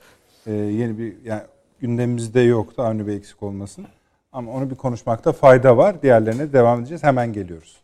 Ee, 0.46 0.52
yeni 0.52 0.98
bir 0.98 1.14
yani 1.24 1.42
gündemimizde 1.80 2.40
yoktu 2.40 2.82
Avni 2.82 3.06
Bey 3.06 3.16
eksik 3.16 3.42
olmasın. 3.42 3.86
Ama 4.32 4.52
onu 4.52 4.70
bir 4.70 4.74
konuşmakta 4.74 5.32
fayda 5.32 5.76
var. 5.76 6.02
Diğerlerine 6.02 6.52
devam 6.52 6.80
edeceğiz. 6.80 7.02
Hemen 7.02 7.32
geliyoruz. 7.32 7.82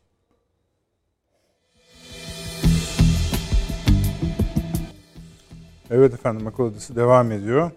Evet 5.90 6.14
efendim 6.14 6.46
akıl 6.46 6.64
odası 6.64 6.96
devam 6.96 7.32
ediyor. 7.32 7.70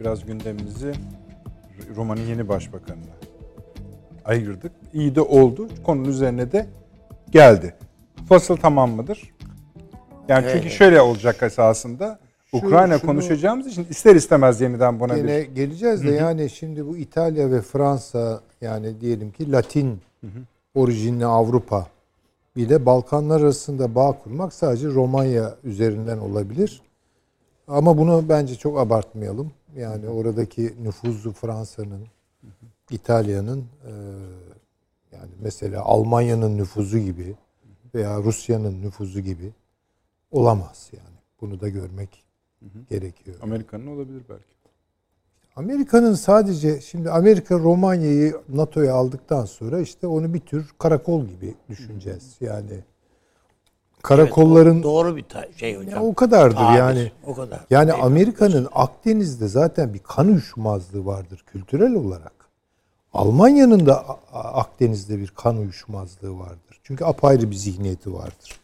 Biraz 0.00 0.26
gündemimizi 0.26 0.92
Roma'nın 1.96 2.20
yeni 2.26 2.48
başbakanına 2.48 3.04
ayırdık. 4.24 4.72
İyi 4.92 5.14
de 5.14 5.20
oldu. 5.20 5.68
Konunun 5.84 6.08
üzerine 6.08 6.52
de 6.52 6.66
geldi. 7.30 7.74
Fasıl 8.28 8.56
tamam 8.56 8.90
mıdır? 8.90 9.34
Yani 10.28 10.46
çünkü 10.52 10.58
Evet. 10.66 10.72
şöyle 10.72 11.00
olacak 11.00 11.42
esasında. 11.42 12.18
Şu- 12.46 12.56
Ukrayna 12.56 12.98
şunu- 12.98 13.10
konuşacağımız 13.10 13.66
için 13.66 13.86
ister 13.90 14.16
istemez 14.16 14.60
yeniden 14.60 15.00
buna 15.00 15.16
Yine 15.16 15.38
bir... 15.40 15.42
geleceğiz 15.54 16.04
de 16.04 16.10
yani 16.10 16.50
şimdi 16.50 16.86
bu 16.86 16.96
İtalya 16.96 17.50
ve 17.50 17.60
Fransa 17.62 18.40
yani 18.60 19.00
diyelim 19.00 19.32
ki 19.32 19.52
Latin 19.52 20.00
orijinli 20.74 21.26
Avrupa 21.26 21.86
de 22.56 22.86
Balkanlar 22.86 23.40
arasında 23.40 23.94
bağ 23.94 24.12
kurmak 24.12 24.52
sadece 24.52 24.88
Romanya 24.88 25.54
üzerinden 25.64 26.18
olabilir. 26.18 26.82
Ama 27.68 27.98
bunu 27.98 28.24
bence 28.28 28.54
çok 28.54 28.78
abartmayalım. 28.78 29.52
Yani 29.76 30.08
oradaki 30.08 30.74
nüfuzu 30.82 31.32
Fransa'nın, 31.32 32.06
İtalya'nın 32.90 33.58
e, 33.58 33.92
yani 35.12 35.30
mesela 35.40 35.82
Almanya'nın 35.82 36.58
nüfuzu 36.58 36.98
gibi 36.98 37.34
veya 37.94 38.18
Rusya'nın 38.18 38.82
nüfuzu 38.82 39.20
gibi 39.20 39.52
olamaz 40.30 40.90
yani. 40.92 41.16
Bunu 41.40 41.60
da 41.60 41.68
görmek 41.68 42.24
gerekiyor. 42.90 43.36
Amerika'nın 43.42 43.86
olabilir 43.86 44.22
belki. 44.28 44.60
Amerika'nın 45.56 46.14
sadece 46.14 46.80
şimdi 46.80 47.10
Amerika 47.10 47.58
Romanya'yı 47.58 48.36
NATO'ya 48.48 48.94
aldıktan 48.94 49.44
sonra 49.44 49.80
işte 49.80 50.06
onu 50.06 50.34
bir 50.34 50.40
tür 50.40 50.70
karakol 50.78 51.26
gibi 51.26 51.54
düşüneceğiz. 51.68 52.36
Yani 52.40 52.84
karakolların 54.02 54.82
Doğru 54.82 55.16
bir 55.16 55.24
şey 55.56 55.76
hocam. 55.76 55.94
ya 55.94 56.02
o 56.02 56.14
kadardır 56.14 56.56
Tabir, 56.56 56.78
yani. 56.78 57.12
O 57.26 57.34
kadar. 57.34 57.60
Yani 57.70 57.90
Eyvallah. 57.90 58.04
Amerika'nın 58.04 58.68
Akdeniz'de 58.72 59.48
zaten 59.48 59.94
bir 59.94 59.98
kan 59.98 60.28
uyuşmazlığı 60.28 61.06
vardır 61.06 61.44
kültürel 61.46 61.94
olarak. 61.94 62.32
Almanya'nın 63.12 63.86
da 63.86 64.18
Akdeniz'de 64.32 65.18
bir 65.18 65.28
kan 65.28 65.56
uyuşmazlığı 65.56 66.38
vardır. 66.38 66.80
Çünkü 66.82 67.04
apayrı 67.04 67.50
bir 67.50 67.56
zihniyeti 67.56 68.14
vardır. 68.14 68.60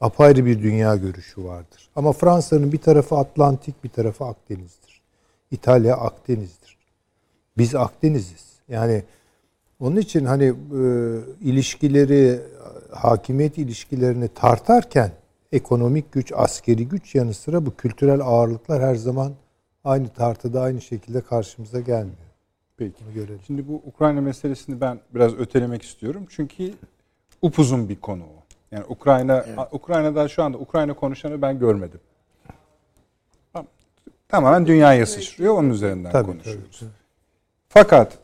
Apayrı 0.00 0.46
bir 0.46 0.62
dünya 0.62 0.96
görüşü 0.96 1.44
vardır. 1.44 1.88
Ama 1.96 2.12
Fransa'nın 2.12 2.72
bir 2.72 2.78
tarafı 2.78 3.16
Atlantik, 3.16 3.84
bir 3.84 3.88
tarafı 3.88 4.24
Akdeniz'dir. 4.24 5.02
İtalya 5.50 5.96
Akdeniz'dir. 5.96 6.78
Biz 7.58 7.74
Akdeniz'iz. 7.74 8.52
Yani 8.68 9.04
onun 9.82 9.96
için 9.96 10.24
hani 10.24 10.44
e, 10.44 10.52
ilişkileri, 11.40 12.40
hakimiyet 12.90 13.58
ilişkilerini 13.58 14.28
tartarken 14.28 15.10
ekonomik 15.52 16.12
güç, 16.12 16.32
askeri 16.36 16.88
güç 16.88 17.14
yanı 17.14 17.34
sıra 17.34 17.66
bu 17.66 17.76
kültürel 17.76 18.20
ağırlıklar 18.20 18.82
her 18.82 18.94
zaman 18.94 19.32
aynı 19.84 20.08
tartıda 20.08 20.60
aynı 20.60 20.80
şekilde 20.80 21.20
karşımıza 21.20 21.80
gelmiyor. 21.80 22.16
Peki. 22.76 22.94
Bunu 23.04 23.14
görelim. 23.14 23.40
Şimdi 23.46 23.68
bu 23.68 23.82
Ukrayna 23.86 24.20
meselesini 24.20 24.80
ben 24.80 25.00
biraz 25.14 25.34
ötelemek 25.34 25.82
istiyorum. 25.82 26.26
Çünkü 26.28 26.74
upuzun 27.42 27.88
bir 27.88 28.00
konu 28.00 28.22
o. 28.22 28.42
Yani 28.70 28.84
Ukrayna 28.88 29.44
Ukrayna'da 29.72 30.28
şu 30.28 30.42
anda 30.42 30.58
Ukrayna 30.58 30.94
konuşanı 30.94 31.42
ben 31.42 31.58
görmedim. 31.58 32.00
Tamam. 33.52 33.66
Tamamen 34.28 34.66
dünyaya 34.66 35.06
sıçrıyor. 35.06 35.54
Onun 35.54 35.70
üzerinden 35.70 36.12
Tabii, 36.12 36.26
konuşuyoruz. 36.26 36.78
tabii. 36.80 36.90
Fakat 37.68 38.21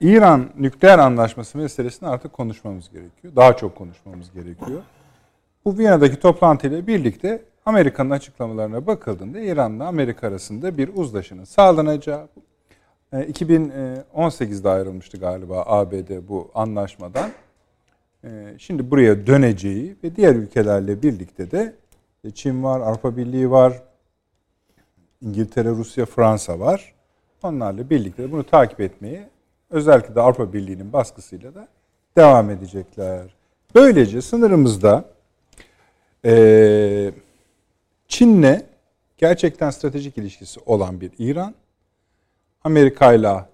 İran 0.00 0.50
nükleer 0.58 0.98
anlaşması 0.98 1.58
meselesini 1.58 2.08
artık 2.08 2.32
konuşmamız 2.32 2.90
gerekiyor. 2.90 3.36
Daha 3.36 3.56
çok 3.56 3.76
konuşmamız 3.76 4.32
gerekiyor. 4.32 4.82
Bu 5.64 5.78
Viyana'daki 5.78 6.20
toplantıyla 6.20 6.86
birlikte 6.86 7.42
Amerika'nın 7.66 8.10
açıklamalarına 8.10 8.86
bakıldığında 8.86 9.40
İran'la 9.40 9.86
Amerika 9.86 10.28
arasında 10.28 10.78
bir 10.78 10.90
uzlaşının 10.94 11.44
sağlanacağı, 11.44 12.28
e, 13.12 13.22
2018'de 13.22 14.68
ayrılmıştı 14.68 15.18
galiba 15.18 15.62
ABD 15.66 16.28
bu 16.28 16.50
anlaşmadan. 16.54 17.30
E, 18.24 18.54
Şimdi 18.58 18.90
buraya 18.90 19.26
döneceği 19.26 19.96
ve 20.04 20.16
diğer 20.16 20.34
ülkelerle 20.34 21.02
birlikte 21.02 21.50
de 21.50 21.74
e, 22.24 22.30
Çin 22.30 22.62
var, 22.64 22.80
Avrupa 22.80 23.16
Birliği 23.16 23.50
var, 23.50 23.82
İngiltere, 25.20 25.68
Rusya, 25.68 26.06
Fransa 26.06 26.60
var. 26.60 26.94
Onlarla 27.42 27.90
birlikte 27.90 28.32
bunu 28.32 28.44
takip 28.44 28.80
etmeye 28.80 29.28
özellikle 29.70 30.14
de 30.14 30.20
Avrupa 30.20 30.52
Birliği'nin 30.52 30.92
baskısıyla 30.92 31.54
da 31.54 31.68
devam 32.16 32.50
edecekler. 32.50 33.22
Böylece 33.74 34.22
sınırımızda 34.22 35.04
eee 36.24 37.12
Çin'le 38.08 38.60
gerçekten 39.18 39.70
stratejik 39.70 40.18
ilişkisi 40.18 40.60
olan 40.66 41.00
bir 41.00 41.10
İran, 41.18 41.54
Amerika'yla 42.64 43.48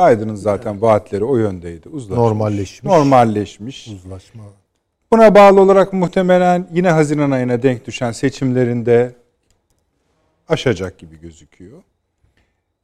Biden'ın 0.00 0.34
zaten 0.34 0.82
vaatleri 0.82 1.24
o 1.24 1.36
yöndeydi. 1.36 1.88
Uzlaşmış. 1.88 2.18
Normalleşmiş. 2.18 2.84
Normalleşmiş. 2.84 3.88
Uzlaşma. 3.88 4.44
Buna 5.12 5.34
bağlı 5.34 5.60
olarak 5.60 5.92
muhtemelen 5.92 6.68
yine 6.72 6.90
Haziran 6.90 7.30
ayına 7.30 7.62
denk 7.62 7.86
düşen 7.86 8.12
seçimlerinde 8.12 9.14
aşacak 10.48 10.98
gibi 10.98 11.20
gözüküyor. 11.20 11.82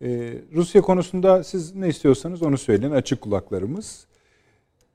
Ee, 0.02 0.34
Rusya 0.54 0.82
konusunda 0.82 1.44
siz 1.44 1.74
ne 1.74 1.88
istiyorsanız 1.88 2.42
onu 2.42 2.58
söyleyin. 2.58 2.92
Açık 2.92 3.20
kulaklarımız. 3.20 4.06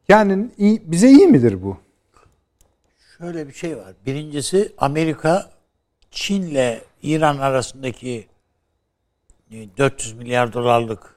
Yani 0.09 0.49
iyi- 0.57 0.81
bize 0.85 1.09
iyi 1.09 1.27
midir 1.27 1.63
bu? 1.63 1.77
Şöyle 3.17 3.47
bir 3.47 3.53
şey 3.53 3.77
var. 3.77 3.93
Birincisi 4.05 4.73
Amerika 4.77 5.49
Çin'le 6.11 6.77
İran 7.03 7.37
arasındaki 7.37 8.27
e, 9.51 9.77
400 9.77 10.13
milyar 10.13 10.53
dolarlık 10.53 11.15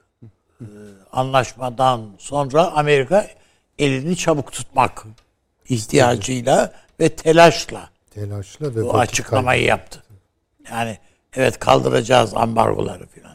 e, 0.61 0.65
anlaşmadan 1.11 2.09
sonra 2.17 2.71
Amerika 2.71 3.27
elini 3.79 4.15
çabuk 4.17 4.51
tutmak 4.51 5.05
ihtiyacıyla 5.69 6.73
ve 6.99 7.09
telaşla 7.09 7.89
Telaşla 8.11 8.75
ve 8.75 8.83
bu 8.83 8.97
açıklamayı 8.97 9.63
yaptı. 9.63 10.03
Yani 10.71 10.97
evet 11.35 11.59
kaldıracağız 11.59 12.33
ambargoları 12.33 13.07
diyerek. 13.15 13.31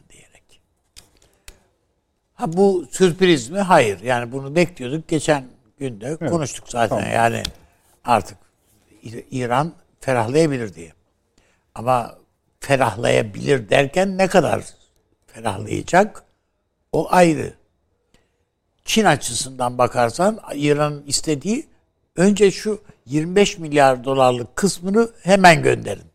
Ha 2.37 2.53
bu 2.53 2.87
sürpriz 2.91 3.51
mi? 3.51 3.59
Hayır. 3.59 4.01
Yani 4.01 4.33
bunu 4.33 4.55
bekliyorduk. 4.57 5.09
Geçen 5.09 5.45
günde 5.79 6.17
konuştuk 6.17 6.69
zaten. 6.69 7.11
Yani 7.13 7.43
artık 8.05 8.39
İran 9.31 9.73
ferahlayabilir 10.01 10.75
diye. 10.75 10.93
Ama 11.75 12.19
ferahlayabilir 12.61 13.69
derken 13.71 14.19
ne 14.19 14.27
kadar 14.27 14.65
ferahlayacak? 15.27 16.25
O 16.93 17.09
ayrı. 17.11 17.55
Çin 18.85 19.05
açısından 19.05 19.79
bakarsan 19.79 20.41
İran'ın 20.55 21.05
istediği 21.07 21.67
önce 22.17 22.51
şu 22.51 22.83
25 23.07 23.59
milyar 23.59 24.05
dolarlık 24.05 24.57
kısmını 24.57 25.11
hemen 25.23 25.63
gönderin. 25.63 26.07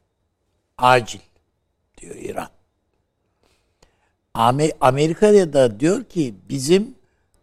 Acil 0.77 1.19
diyor 1.97 2.15
İran. 2.15 2.49
Amerika'da 4.33 5.53
da 5.53 5.79
diyor 5.79 6.03
ki 6.03 6.35
bizim 6.49 6.95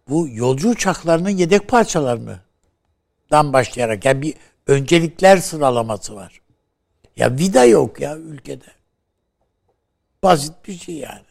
bu 0.09 0.29
yolcu 0.29 0.71
uçaklarının 0.71 1.31
yedek 1.31 1.69
parçalarını 1.69 2.41
dan 3.31 3.53
başlayarak 3.53 4.05
yani 4.05 4.23
bir 4.23 4.35
öncelikler 4.67 5.37
sıralaması 5.37 6.15
var. 6.15 6.41
Ya 7.17 7.37
vida 7.37 7.65
yok 7.65 8.01
ya 8.01 8.17
ülkede. 8.17 8.65
Basit 10.23 10.55
bir 10.69 10.79
şey 10.79 10.95
yani. 10.95 11.23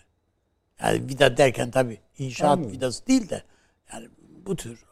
Yani 0.81 1.07
vida 1.09 1.37
derken 1.37 1.71
tabii 1.71 1.99
inşaat 2.17 2.57
Anladım. 2.57 2.71
vidası 2.71 3.07
değil 3.07 3.29
de 3.29 3.43
yani 3.93 4.09
bu 4.45 4.55
tür 4.55 4.85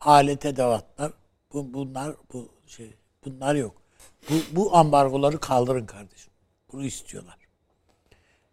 alet 0.00 0.46
edevatlar 0.46 1.12
bu, 1.52 1.74
bunlar 1.74 2.16
bu 2.32 2.48
şey 2.66 2.94
bunlar 3.24 3.54
yok. 3.54 3.82
Bu, 4.30 4.34
bu 4.52 4.76
ambargoları 4.76 5.40
kaldırın 5.40 5.86
kardeşim. 5.86 6.32
Bunu 6.72 6.84
istiyorlar. 6.84 7.38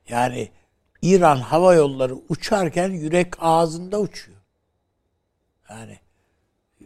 Yani 0.10 0.50
İran 1.06 1.38
hava 1.38 1.74
yolları 1.74 2.16
uçarken 2.30 2.90
yürek 2.90 3.34
ağzında 3.40 4.00
uçuyor. 4.00 4.38
Yani 5.70 6.00
e, 6.82 6.86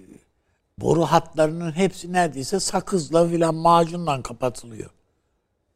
boru 0.77 1.01
hatlarının 1.01 1.71
hepsi 1.71 2.13
neredeyse 2.13 2.59
sakızla 2.59 3.29
filan 3.29 3.55
macunla 3.55 4.23
kapatılıyor. 4.23 4.89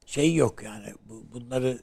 Şey 0.06 0.36
yok 0.36 0.64
yani 0.64 0.94
bunları 1.34 1.80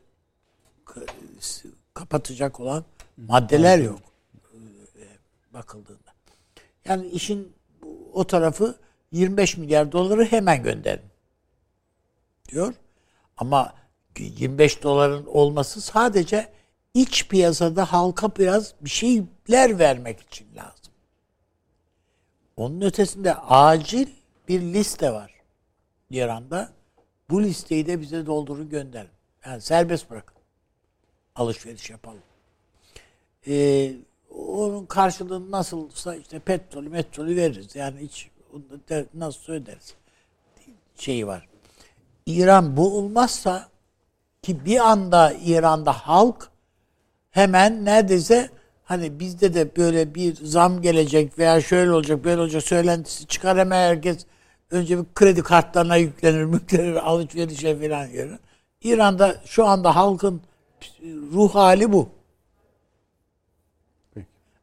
kapatacak 1.95 2.61
olan 2.61 2.85
maddeler 3.17 3.79
yok 3.79 4.01
e, 4.97 5.05
bakıldığında. 5.55 6.11
Yani 6.85 7.07
işin 7.07 7.53
o 8.13 8.27
tarafı 8.27 8.79
25 9.13 9.57
milyar 9.57 9.93
doları 9.93 10.25
hemen 10.25 10.63
gönderin 10.63 11.11
diyor. 12.49 12.75
Ama 13.37 13.80
25 14.19 14.83
doların 14.83 15.27
olması 15.27 15.81
sadece 15.81 16.53
iç 16.95 17.29
piyasada 17.29 17.93
halka 17.93 18.37
biraz 18.39 18.75
bir 18.81 18.91
şeyler 18.91 19.79
vermek 19.79 20.21
için 20.21 20.47
lazım. 20.57 20.93
Onun 22.57 22.81
ötesinde 22.81 23.35
acil 23.35 24.07
bir 24.49 24.61
liste 24.61 25.13
var 25.13 25.35
İran'da. 26.11 26.73
Bu 27.31 27.43
listeyi 27.43 27.87
de 27.87 28.01
bize 28.01 28.27
doldurun 28.27 28.69
gönderin. 28.69 29.11
Yani 29.47 29.61
serbest 29.61 30.11
bırakın. 30.11 30.37
Alışveriş 31.35 31.91
yapalım. 31.91 32.23
Ee, 33.47 33.93
onun 34.31 34.87
karşılığını 34.87 35.51
nasılsa 35.51 36.17
işte 36.17 36.39
petrolü 36.39 36.89
metrolü 36.89 37.37
veririz. 37.37 37.77
Yani 37.77 38.01
hiç 38.01 38.29
nasıl 39.15 39.53
öderiz 39.53 39.95
şeyi 40.97 41.27
var. 41.27 41.49
İran 42.27 42.77
bu 42.77 42.99
olmazsa 42.99 43.69
ki 44.43 44.65
bir 44.65 44.91
anda 44.91 45.33
İran'da 45.45 45.93
halk 45.93 46.51
hemen 47.31 47.85
neredeyse 47.85 48.51
hani 48.85 49.21
bizde 49.21 49.55
de 49.55 49.77
böyle 49.77 50.15
bir 50.15 50.35
zam 50.35 50.83
gelecek 50.83 51.39
veya 51.39 51.61
şöyle 51.61 51.91
olacak 51.93 52.25
böyle 52.25 52.41
olacak 52.41 52.63
söylentisi 52.63 53.27
çıkar 53.27 53.59
hemen 53.59 53.89
herkes 53.89 54.27
önce 54.71 54.99
bir 54.99 55.05
kredi 55.15 55.43
kartlarına 55.43 55.97
yüklenir, 55.97 56.45
müklenir, 56.55 56.95
alışverişe 57.09 57.79
falan 57.81 58.07
yer. 58.07 58.39
İran'da 58.83 59.37
şu 59.45 59.67
anda 59.67 59.97
halkın 59.97 60.43
ruh 61.33 61.55
hali 61.55 61.93
bu. 61.93 62.09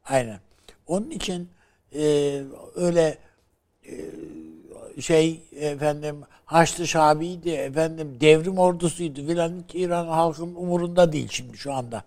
Aynen. 0.05 0.39
Onun 0.87 1.09
için 1.09 1.49
e, 1.95 2.43
öyle 2.75 3.17
e, 3.85 5.01
şey 5.01 5.41
efendim 5.51 6.23
Haçlı 6.47 6.87
Şabi'ydi 6.87 7.49
efendim 7.49 8.17
devrim 8.21 8.57
ordusuydu 8.57 9.27
filan 9.27 9.63
İran 9.73 10.07
halkın 10.07 10.55
umurunda 10.55 11.13
değil 11.13 11.27
şimdi 11.31 11.57
şu 11.57 11.73
anda. 11.73 12.03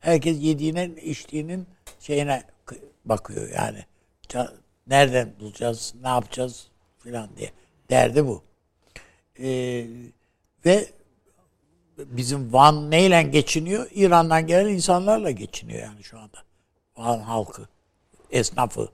Herkes 0.00 0.42
yediğine 0.42 0.86
içtiğinin 1.02 1.66
şeyine 2.00 2.42
bakıyor 3.04 3.50
yani. 3.50 3.84
Nereden 4.86 5.32
bulacağız, 5.40 5.94
ne 6.02 6.08
yapacağız 6.08 6.68
filan 6.98 7.28
diye. 7.36 7.50
Derdi 7.90 8.26
bu. 8.26 8.42
Ee, 9.38 9.86
ve 10.66 10.88
bizim 11.98 12.52
Van 12.52 12.90
neyle 12.90 13.22
geçiniyor? 13.22 13.90
İran'dan 13.94 14.46
gelen 14.46 14.68
insanlarla 14.68 15.30
geçiniyor 15.30 15.82
yani 15.82 16.02
şu 16.02 16.18
anda. 16.18 16.38
Van 16.96 17.18
halkı, 17.18 17.68
esnafı 18.30 18.88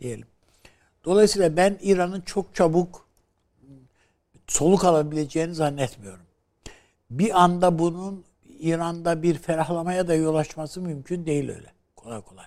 diyelim. 0.00 0.26
Dolayısıyla 1.04 1.56
ben 1.56 1.78
İran'ın 1.82 2.20
çok 2.20 2.54
çabuk 2.54 3.07
soluk 4.48 4.84
alabileceğini 4.84 5.54
zannetmiyorum. 5.54 6.26
Bir 7.10 7.42
anda 7.42 7.78
bunun 7.78 8.24
İran'da 8.58 9.22
bir 9.22 9.38
ferahlamaya 9.38 10.08
da 10.08 10.14
yol 10.14 10.34
açması 10.34 10.80
mümkün 10.80 11.26
değil 11.26 11.50
öyle. 11.50 11.72
Kolay 11.96 12.20
kolay. 12.20 12.46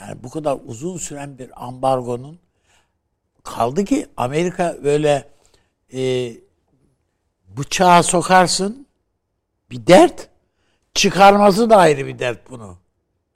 Yani 0.00 0.22
bu 0.22 0.30
kadar 0.30 0.58
uzun 0.66 0.96
süren 0.96 1.38
bir 1.38 1.66
ambargonun 1.66 2.38
kaldı 3.42 3.84
ki 3.84 4.06
Amerika 4.16 4.76
böyle 4.84 5.28
e, 5.94 6.32
bıçağa 7.48 8.02
sokarsın 8.02 8.86
bir 9.70 9.86
dert 9.86 10.28
çıkarması 10.94 11.70
da 11.70 11.76
ayrı 11.76 12.06
bir 12.06 12.18
dert 12.18 12.50
bunu. 12.50 12.78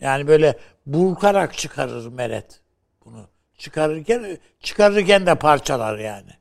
Yani 0.01 0.29
böyle 0.29 0.59
burkarak 0.87 1.59
çıkarır 1.59 2.07
meret 2.07 2.61
bunu. 3.05 3.29
Çıkarırken 3.59 4.39
çıkarırken 4.61 5.27
de 5.27 5.35
parçalar 5.35 5.99
yani. 5.99 6.40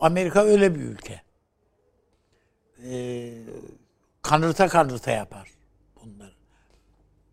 Amerika 0.00 0.44
öyle 0.44 0.74
bir 0.74 0.80
ülke. 0.80 1.22
Ee, 2.84 3.32
kanırta 4.22 4.68
kanırta 4.68 5.10
yapar 5.10 5.50
bunları. 6.04 6.32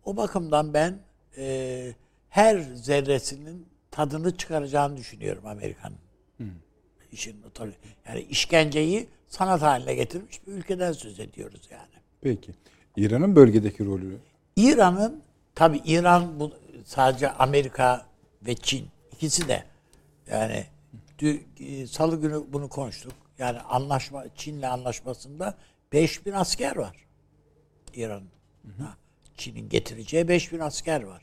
O 0.04 0.16
bakımdan 0.16 0.74
ben 0.74 0.98
e, 1.36 1.94
her 2.28 2.60
zerresinin 2.60 3.66
tadını 3.90 4.36
çıkaracağını 4.36 4.96
düşünüyorum 4.96 5.46
Amerika'nın. 5.46 5.98
Hmm. 6.36 6.46
İşin 7.12 7.36
yani 8.08 8.20
işkenceyi 8.20 9.08
sanat 9.28 9.62
haline 9.62 9.94
getirmiş 9.94 10.46
bir 10.46 10.52
ülkeden 10.52 10.92
söz 10.92 11.20
ediyoruz 11.20 11.68
yani. 11.70 12.02
Peki. 12.20 12.52
İran'ın 12.96 13.36
bölgedeki 13.36 13.84
rolü? 13.84 14.18
İran'ın 14.56 15.22
tabi 15.54 15.80
İran 15.84 16.40
bu 16.40 16.52
sadece 16.84 17.30
Amerika 17.30 18.06
ve 18.46 18.54
Çin 18.54 18.88
ikisi 19.12 19.48
de 19.48 19.64
yani 20.30 20.64
salı 21.88 22.20
günü 22.20 22.42
bunu 22.48 22.68
konuştuk. 22.68 23.12
Yani 23.38 23.60
anlaşma 23.60 24.24
Çin'le 24.36 24.62
anlaşmasında 24.62 25.58
5000 25.92 26.32
asker 26.32 26.76
var. 26.76 27.06
İran. 27.94 28.22
Çin'in 29.36 29.68
getireceği 29.68 30.28
5000 30.28 30.58
asker 30.58 31.02
var. 31.02 31.22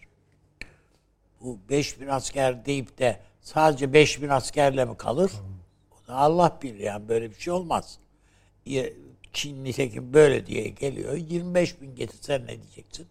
Bu 1.41 1.59
5000 1.69 2.07
asker 2.07 2.65
deyip 2.65 2.97
de 2.97 3.19
sadece 3.41 3.93
5000 3.93 4.29
askerle 4.29 4.85
mi 4.85 4.97
kalır? 4.97 5.31
O 5.91 6.07
da 6.07 6.15
Allah 6.15 6.59
bilir 6.61 6.79
yani 6.79 7.09
böyle 7.09 7.29
bir 7.29 7.35
şey 7.35 7.53
olmaz. 7.53 7.99
Çin 9.33 9.63
nitekim 9.63 10.13
böyle 10.13 10.45
diye 10.45 10.69
geliyor. 10.69 11.13
25 11.13 11.81
bin 11.81 11.95
getirsen 11.95 12.43
ne 12.43 12.61
diyeceksin? 12.61 13.07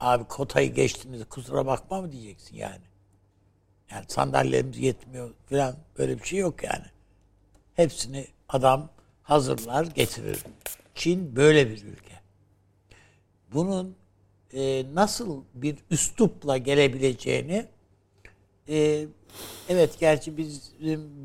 Abi 0.00 0.24
kotayı 0.24 0.74
geçtiniz 0.74 1.24
kusura 1.28 1.66
bakma 1.66 2.00
mı 2.00 2.12
diyeceksin 2.12 2.56
yani. 2.56 2.89
Yani 3.90 4.04
sandalyemiz 4.08 4.78
yetmiyor 4.78 5.30
falan 5.50 5.76
böyle 5.98 6.18
bir 6.18 6.24
şey 6.24 6.38
yok 6.38 6.64
yani. 6.64 6.84
Hepsini 7.74 8.26
adam 8.48 8.90
hazırlar 9.22 9.84
getirir. 9.84 10.38
Çin 10.94 11.36
böyle 11.36 11.70
bir 11.70 11.82
ülke. 11.84 12.20
Bunun 13.52 13.96
e, 14.52 14.84
nasıl 14.94 15.44
bir 15.54 15.76
üslupla 15.90 16.56
gelebileceğini 16.56 17.66
e, 18.68 19.06
evet 19.68 19.98
gerçi 20.00 20.36
biz 20.36 20.72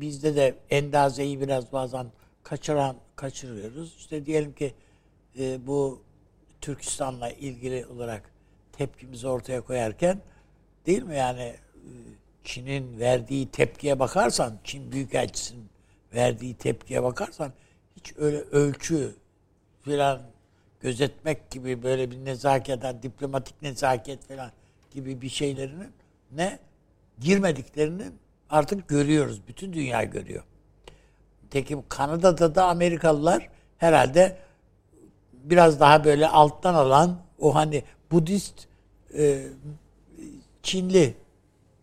bizde 0.00 0.36
de 0.36 0.54
endazeyi 0.70 1.40
biraz 1.40 1.72
bazen 1.72 2.06
kaçıran 2.42 2.96
kaçırıyoruz. 3.16 3.94
İşte 3.98 4.26
diyelim 4.26 4.52
ki 4.52 4.74
e, 5.38 5.66
bu 5.66 6.02
Türkistan'la 6.60 7.30
ilgili 7.30 7.86
olarak 7.86 8.30
tepkimizi 8.72 9.28
ortaya 9.28 9.60
koyarken 9.60 10.20
değil 10.86 11.02
mi 11.02 11.16
yani 11.16 11.42
e, 11.42 11.90
Çin'in 12.46 13.00
verdiği 13.00 13.48
tepkiye 13.50 13.98
bakarsan, 13.98 14.58
Çin 14.64 14.92
Büyükelçisi'nin 14.92 15.68
verdiği 16.14 16.54
tepkiye 16.54 17.02
bakarsan 17.02 17.52
hiç 17.96 18.12
öyle 18.16 18.36
ölçü 18.36 19.14
filan 19.82 20.22
gözetmek 20.80 21.50
gibi 21.50 21.82
böyle 21.82 22.10
bir 22.10 22.24
nezaket, 22.24 22.82
diplomatik 23.02 23.62
nezaket 23.62 24.28
falan 24.28 24.50
gibi 24.90 25.20
bir 25.20 25.28
şeylerinin 25.28 25.92
ne 26.32 26.58
girmediklerini 27.20 28.04
artık 28.50 28.88
görüyoruz. 28.88 29.40
Bütün 29.48 29.72
dünya 29.72 30.04
görüyor. 30.04 30.44
Tekim 31.50 31.82
Kanada'da 31.88 32.54
da 32.54 32.64
Amerikalılar 32.66 33.48
herhalde 33.78 34.38
biraz 35.32 35.80
daha 35.80 36.04
böyle 36.04 36.28
alttan 36.28 36.74
alan 36.74 37.20
o 37.38 37.54
hani 37.54 37.82
Budist 38.10 38.66
e, 39.18 39.46
Çinli 40.62 41.14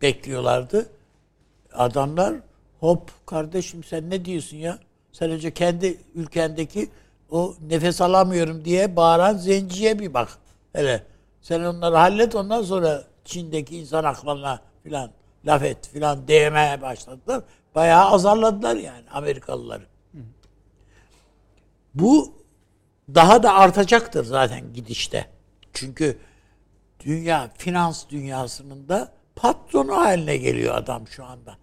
bekliyorlardı. 0.04 0.86
Adamlar 1.72 2.34
hop 2.80 3.10
kardeşim 3.26 3.84
sen 3.84 4.10
ne 4.10 4.24
diyorsun 4.24 4.56
ya? 4.56 4.78
Sen 5.12 5.30
önce 5.30 5.54
kendi 5.54 5.98
ülkendeki 6.14 6.90
o 7.30 7.54
nefes 7.68 8.00
alamıyorum 8.00 8.64
diye 8.64 8.96
bağıran 8.96 9.36
zenciye 9.36 9.98
bir 9.98 10.14
bak. 10.14 10.38
Hele 10.72 11.02
sen 11.42 11.60
onları 11.60 11.96
hallet 11.96 12.34
ondan 12.34 12.62
sonra 12.62 13.04
Çin'deki 13.24 13.78
insan 13.78 14.04
haklarına 14.04 14.60
filan 14.82 15.10
laf 15.46 15.62
et 15.62 15.88
filan 15.88 16.28
değmeye 16.28 16.82
başladılar. 16.82 17.42
Bayağı 17.74 18.04
azarladılar 18.04 18.76
yani 18.76 19.10
Amerikalıları. 19.10 19.86
Bu 21.94 22.34
daha 23.14 23.42
da 23.42 23.54
artacaktır 23.54 24.24
zaten 24.24 24.72
gidişte. 24.72 25.26
Çünkü 25.72 26.18
dünya 27.00 27.50
finans 27.58 28.08
dünyasının 28.10 28.88
da 28.88 29.12
patronu 29.36 29.96
haline 29.96 30.36
geliyor 30.36 30.74
adam 30.74 31.08
şu 31.08 31.24
anda. 31.24 31.58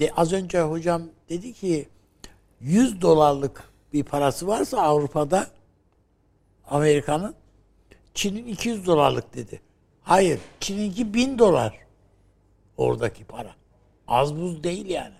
De, 0.00 0.12
az 0.16 0.32
önce 0.32 0.60
hocam 0.60 1.02
dedi 1.28 1.52
ki 1.52 1.88
100 2.60 3.02
dolarlık 3.02 3.70
bir 3.92 4.04
parası 4.04 4.46
varsa 4.46 4.82
Avrupa'da 4.82 5.46
Amerika'nın 6.66 7.34
Çin'in 8.14 8.46
200 8.46 8.86
dolarlık 8.86 9.34
dedi. 9.34 9.60
Hayır, 10.02 10.40
Çin'inki 10.60 11.14
1000 11.14 11.38
dolar. 11.38 11.78
Oradaki 12.76 13.24
para. 13.24 13.54
Az 14.08 14.36
buz 14.36 14.64
değil 14.64 14.86
yani. 14.86 15.14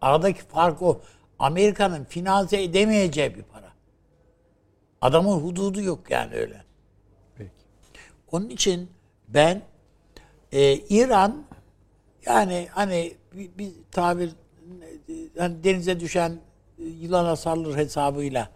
Aradaki 0.00 0.42
fark 0.42 0.82
o. 0.82 1.00
Amerika'nın 1.38 2.04
finanse 2.04 2.62
edemeyeceği 2.62 3.34
bir 3.34 3.42
para. 3.42 3.72
Adamın 5.00 5.40
hududu 5.40 5.80
yok 5.80 6.10
yani 6.10 6.34
öyle. 6.34 6.64
Peki. 7.36 7.50
Onun 8.32 8.48
için 8.48 8.90
ben 9.28 9.62
e, 10.54 10.74
İran 10.74 11.44
yani 12.26 12.68
hani 12.70 13.14
bir, 13.32 13.58
bir 13.58 13.72
tabir 13.90 14.30
hani 15.38 15.64
denize 15.64 16.00
düşen 16.00 16.38
yılana 16.78 17.36
sarılır 17.36 17.76
hesabıyla 17.76 18.50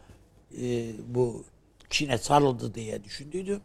e, 0.61 0.93
bu 1.15 1.45
Çin'e 1.91 2.19
sarıldı 2.19 2.75
diye 2.75 3.05
düşündüydüm. 3.05 3.61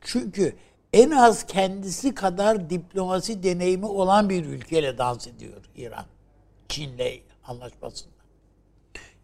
Çünkü 0.00 0.56
en 0.92 1.10
az 1.10 1.46
kendisi 1.46 2.14
kadar 2.14 2.70
diplomasi 2.70 3.42
deneyimi 3.42 3.86
olan 3.86 4.28
bir 4.28 4.44
ülkeyle 4.44 4.98
dans 4.98 5.26
ediyor 5.26 5.62
İran. 5.76 6.06
Çin'le 6.68 7.20
anlaşmasında. 7.44 8.16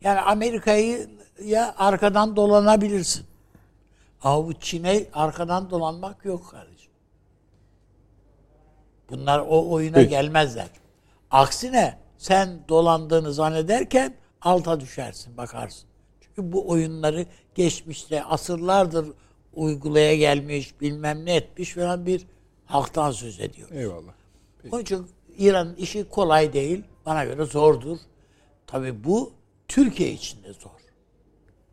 Yani 0.00 0.20
Amerika'yı 0.20 1.10
ya 1.44 1.74
arkadan 1.78 2.36
dolanabilirsin. 2.36 3.26
Ama 4.22 4.46
bu 4.46 4.54
Çin'e 4.54 5.06
arkadan 5.12 5.70
dolanmak 5.70 6.24
yok 6.24 6.50
kardeşim. 6.50 6.71
Bunlar 9.12 9.38
o 9.38 9.70
oyuna 9.70 9.94
Peki. 9.94 10.10
gelmezler. 10.10 10.66
Aksine 11.30 11.98
sen 12.18 12.60
dolandığını 12.68 13.32
zannederken 13.32 14.14
alta 14.40 14.80
düşersin 14.80 15.36
bakarsın. 15.36 15.88
Çünkü 16.20 16.52
bu 16.52 16.68
oyunları 16.68 17.26
geçmişte 17.54 18.24
asırlardır 18.24 19.08
uygulaya 19.54 20.16
gelmiş 20.16 20.80
bilmem 20.80 21.24
ne 21.24 21.36
etmiş 21.36 21.74
falan 21.74 22.06
bir 22.06 22.26
halktan 22.64 23.10
söz 23.10 23.40
ediyor. 23.40 23.70
Eyvallah. 23.70 24.12
Onun 24.72 24.82
için 24.82 25.06
İran'ın 25.38 25.76
işi 25.76 26.08
kolay 26.08 26.52
değil. 26.52 26.84
Bana 27.06 27.24
göre 27.24 27.44
zordur. 27.44 27.98
Tabii 28.66 29.04
bu 29.04 29.32
Türkiye 29.68 30.12
için 30.12 30.42
de 30.42 30.52
zor. 30.52 30.70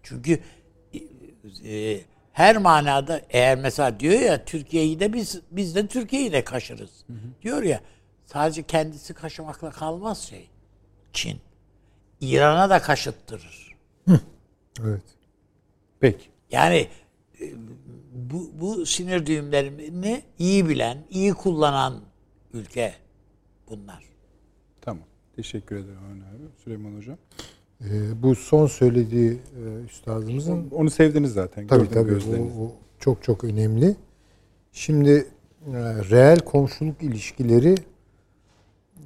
Çünkü 0.04 0.40
e, 1.66 2.00
her 2.40 2.58
manada 2.58 3.22
eğer 3.30 3.58
mesela 3.58 4.00
diyor 4.00 4.20
ya 4.20 4.46
Türkiye'yi 4.46 5.00
de 5.00 5.14
biz 5.14 5.42
biz 5.52 5.76
de 5.76 5.88
Türkiye'yi 5.88 6.32
de 6.32 6.44
kaşırız. 6.44 7.06
Diyor 7.42 7.64
ya 7.64 7.82
sadece 8.26 8.64
kendisi 8.64 9.14
kaşımakla 9.14 9.72
kalmaz 9.72 10.22
şey. 10.22 10.50
Çin. 11.14 11.40
İran'a 12.22 12.70
da 12.70 12.82
kaşıttırır. 12.82 13.76
Evet. 14.84 15.04
Peki. 16.00 16.30
Yani 16.52 16.88
e, 17.42 17.46
bu, 18.14 18.52
bu 18.54 18.86
sinir 18.86 19.26
düğümlerini 19.26 20.24
iyi 20.38 20.70
bilen, 20.70 20.98
iyi 21.10 21.34
kullanan 21.34 22.02
ülke 22.54 22.94
bunlar. 23.70 24.04
Tamam. 24.82 25.04
Teşekkür 25.36 25.76
ederim 25.76 26.00
Avni 26.12 26.24
abi. 26.24 26.64
Süleyman 26.64 26.98
Hocam. 26.98 27.18
Ee, 27.86 28.24
bu 28.24 28.36
son 28.36 28.68
söylediği 28.68 29.32
e, 29.32 29.84
üstadımızın 29.86 30.70
Onu 30.72 30.90
sevdiniz 30.90 31.34
zaten. 31.34 31.68
Tabii 31.68 31.90
gördüm 31.90 32.22
tabii 32.30 32.42
o, 32.42 32.64
o 32.64 32.72
çok 33.00 33.24
çok 33.24 33.44
önemli. 33.44 33.96
Şimdi 34.72 35.12
e, 35.12 35.78
reel 36.10 36.40
komşuluk 36.40 37.04
ilişkileri 37.04 37.76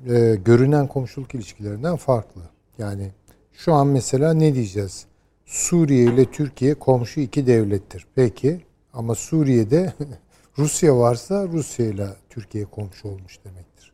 e, 0.10 0.36
görünen 0.46 0.88
komşuluk 0.88 1.36
ilişkilerinden 1.36 1.96
farklı. 1.96 2.42
Yani 2.78 3.12
şu 3.54 3.74
an 3.74 3.88
mesela 3.88 4.34
ne 4.34 4.56
diyeceğiz? 4.56 5.06
Suriye 5.46 6.04
ile 6.04 6.26
Türkiye 6.26 6.74
komşu 6.74 7.20
iki 7.20 7.48
devlettir. 7.48 8.08
Peki 8.16 8.62
ama 8.94 9.16
Suriye'de 9.16 9.94
Rusya 10.58 10.98
varsa 10.98 11.48
Rusya 11.48 11.86
ile 11.86 12.08
Türkiye 12.30 12.66
komşu 12.66 13.08
olmuş 13.08 13.40
demektir. 13.46 13.94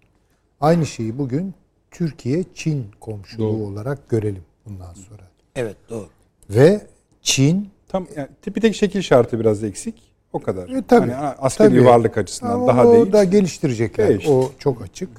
Aynı 0.61 0.85
şeyi 0.85 1.17
bugün 1.17 1.53
Türkiye-Çin 1.91 2.85
komşuluğu 2.99 3.59
Doğru. 3.59 3.63
olarak 3.63 4.09
görelim 4.09 4.43
bundan 4.69 4.93
sonra. 4.93 5.21
Evet 5.55 5.77
doğru. 5.89 6.09
Ve 6.49 6.87
Çin 7.21 7.69
Tam 7.89 8.07
yani, 8.15 8.27
tipi 8.41 8.61
tek 8.61 8.75
şekil 8.75 9.01
şartı 9.01 9.39
biraz 9.39 9.63
eksik. 9.63 10.09
O 10.33 10.39
kadar. 10.39 10.69
E, 10.69 10.83
tabii. 10.87 11.11
Hani 11.11 11.35
askeri 11.37 11.69
Tabii. 11.69 11.85
varlık 11.85 12.17
açısından 12.17 12.51
Ama 12.51 12.67
daha 12.67 12.87
o 12.87 12.93
değil. 12.93 13.13
da 13.13 13.23
geliştirecekler. 13.23 14.09
Değişti. 14.09 14.31
O 14.31 14.51
çok 14.59 14.81
açık. 14.81 15.09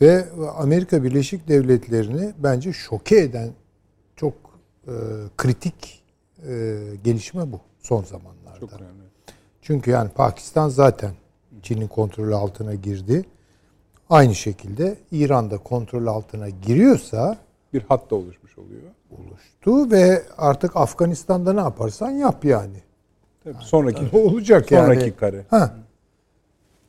Ve 0.00 0.24
Amerika 0.56 1.04
Birleşik 1.04 1.48
Devletleri'ni 1.48 2.32
bence 2.38 2.72
şoke 2.72 3.20
eden 3.20 3.50
çok 4.16 4.34
e, 4.86 4.92
kritik 5.36 6.02
e, 6.48 6.78
gelişme 7.04 7.52
bu 7.52 7.60
son 7.82 8.02
zamanlarda. 8.02 8.60
Çok 8.60 8.72
önemli. 8.72 9.02
Çünkü 9.62 9.90
yani 9.90 10.10
Pakistan 10.10 10.68
zaten 10.68 11.10
Çin'in 11.62 11.88
kontrolü 11.88 12.34
altına 12.34 12.74
girdi. 12.74 13.24
Aynı 14.10 14.34
şekilde 14.34 14.96
İran 15.12 15.50
da 15.50 15.58
kontrol 15.58 16.06
altına 16.06 16.48
giriyorsa 16.48 17.38
Bir 17.72 17.82
hat 17.82 18.10
da 18.10 18.14
oluşmuş 18.14 18.47
oluyor. 18.58 18.82
oluştu 19.10 19.90
ve 19.90 20.22
artık 20.38 20.76
Afganistan'da 20.76 21.52
ne 21.52 21.60
yaparsan 21.60 22.10
yap 22.10 22.44
yani. 22.44 22.82
Tabii. 23.44 23.56
Sonraki 23.60 24.08
O 24.12 24.18
olacak 24.18 24.70
yani. 24.70 24.86
sonraki 24.86 25.16
kare. 25.16 25.44
Ha. 25.50 25.74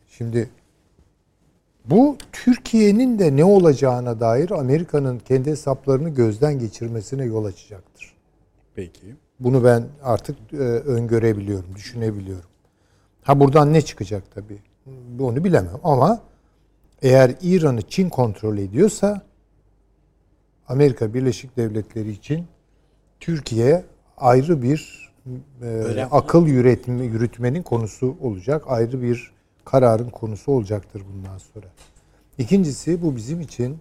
Şimdi 0.07 0.49
bu 1.85 2.17
Türkiye'nin 2.31 3.19
de 3.19 3.35
ne 3.35 3.43
olacağına 3.43 4.19
dair 4.19 4.51
Amerika'nın 4.51 5.19
kendi 5.19 5.49
hesaplarını 5.49 6.09
gözden 6.09 6.59
geçirmesine 6.59 7.23
yol 7.25 7.45
açacaktır. 7.45 8.13
Peki. 8.75 9.15
Bunu 9.39 9.63
ben 9.63 9.83
artık 10.03 10.53
e, 10.53 10.57
öngörebiliyorum, 10.57 11.75
düşünebiliyorum. 11.75 12.49
Ha 13.23 13.39
buradan 13.39 13.73
ne 13.73 13.81
çıkacak 13.81 14.23
tabii? 14.35 14.59
Onu 15.19 15.43
bilemem 15.43 15.79
ama 15.83 16.21
eğer 17.01 17.35
İran'ı 17.41 17.81
Çin 17.81 18.09
kontrol 18.09 18.57
ediyorsa 18.57 19.21
Amerika 20.69 21.13
Birleşik 21.13 21.57
Devletleri 21.57 22.11
için 22.11 22.45
Türkiye 23.19 23.85
ayrı 24.17 24.61
bir 24.61 25.09
e, 25.61 26.01
akıl 26.11 26.47
yürütme, 26.47 27.05
yürütmenin 27.05 27.63
konusu 27.63 28.17
olacak. 28.21 28.63
Ayrı 28.67 29.01
bir 29.01 29.31
kararın 29.65 30.09
konusu 30.09 30.51
olacaktır 30.51 31.03
bundan 31.13 31.37
sonra. 31.37 31.65
İkincisi 32.37 33.01
bu 33.01 33.15
bizim 33.15 33.41
için 33.41 33.77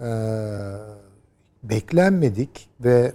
e, 0.00 0.08
beklenmedik 1.62 2.68
ve 2.80 3.12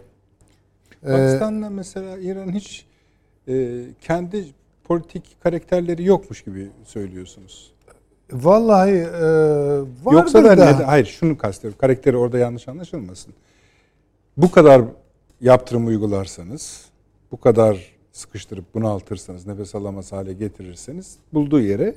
e, 1.03 1.11
Pakistan'la 1.11 1.69
mesela 1.69 2.17
İran'ın 2.17 2.53
hiç 2.53 2.85
e, 3.47 3.85
kendi 4.01 4.45
politik 4.83 5.37
karakterleri 5.43 6.05
yokmuş 6.05 6.43
gibi 6.43 6.69
söylüyorsunuz. 6.85 7.73
Vallahi 8.31 8.91
e, 8.91 9.01
vardır 10.03 10.11
Yoksa 10.11 10.43
da, 10.43 10.57
da, 10.57 10.65
neden- 10.71 10.83
hayır 10.85 11.05
şunu 11.05 11.37
kastediyorum. 11.37 11.77
Karakteri 11.81 12.17
orada 12.17 12.37
yanlış 12.37 12.67
anlaşılmasın. 12.67 13.33
Bu 14.37 14.51
kadar 14.51 14.81
yaptırım 15.41 15.87
uygularsanız, 15.87 16.85
bu 17.31 17.39
kadar 17.39 17.85
sıkıştırıp 18.11 18.73
bunaltırsanız, 18.75 19.47
nefes 19.47 19.75
alamaz 19.75 20.11
hale 20.11 20.33
getirirseniz 20.33 21.17
bulduğu 21.33 21.59
yere 21.61 21.95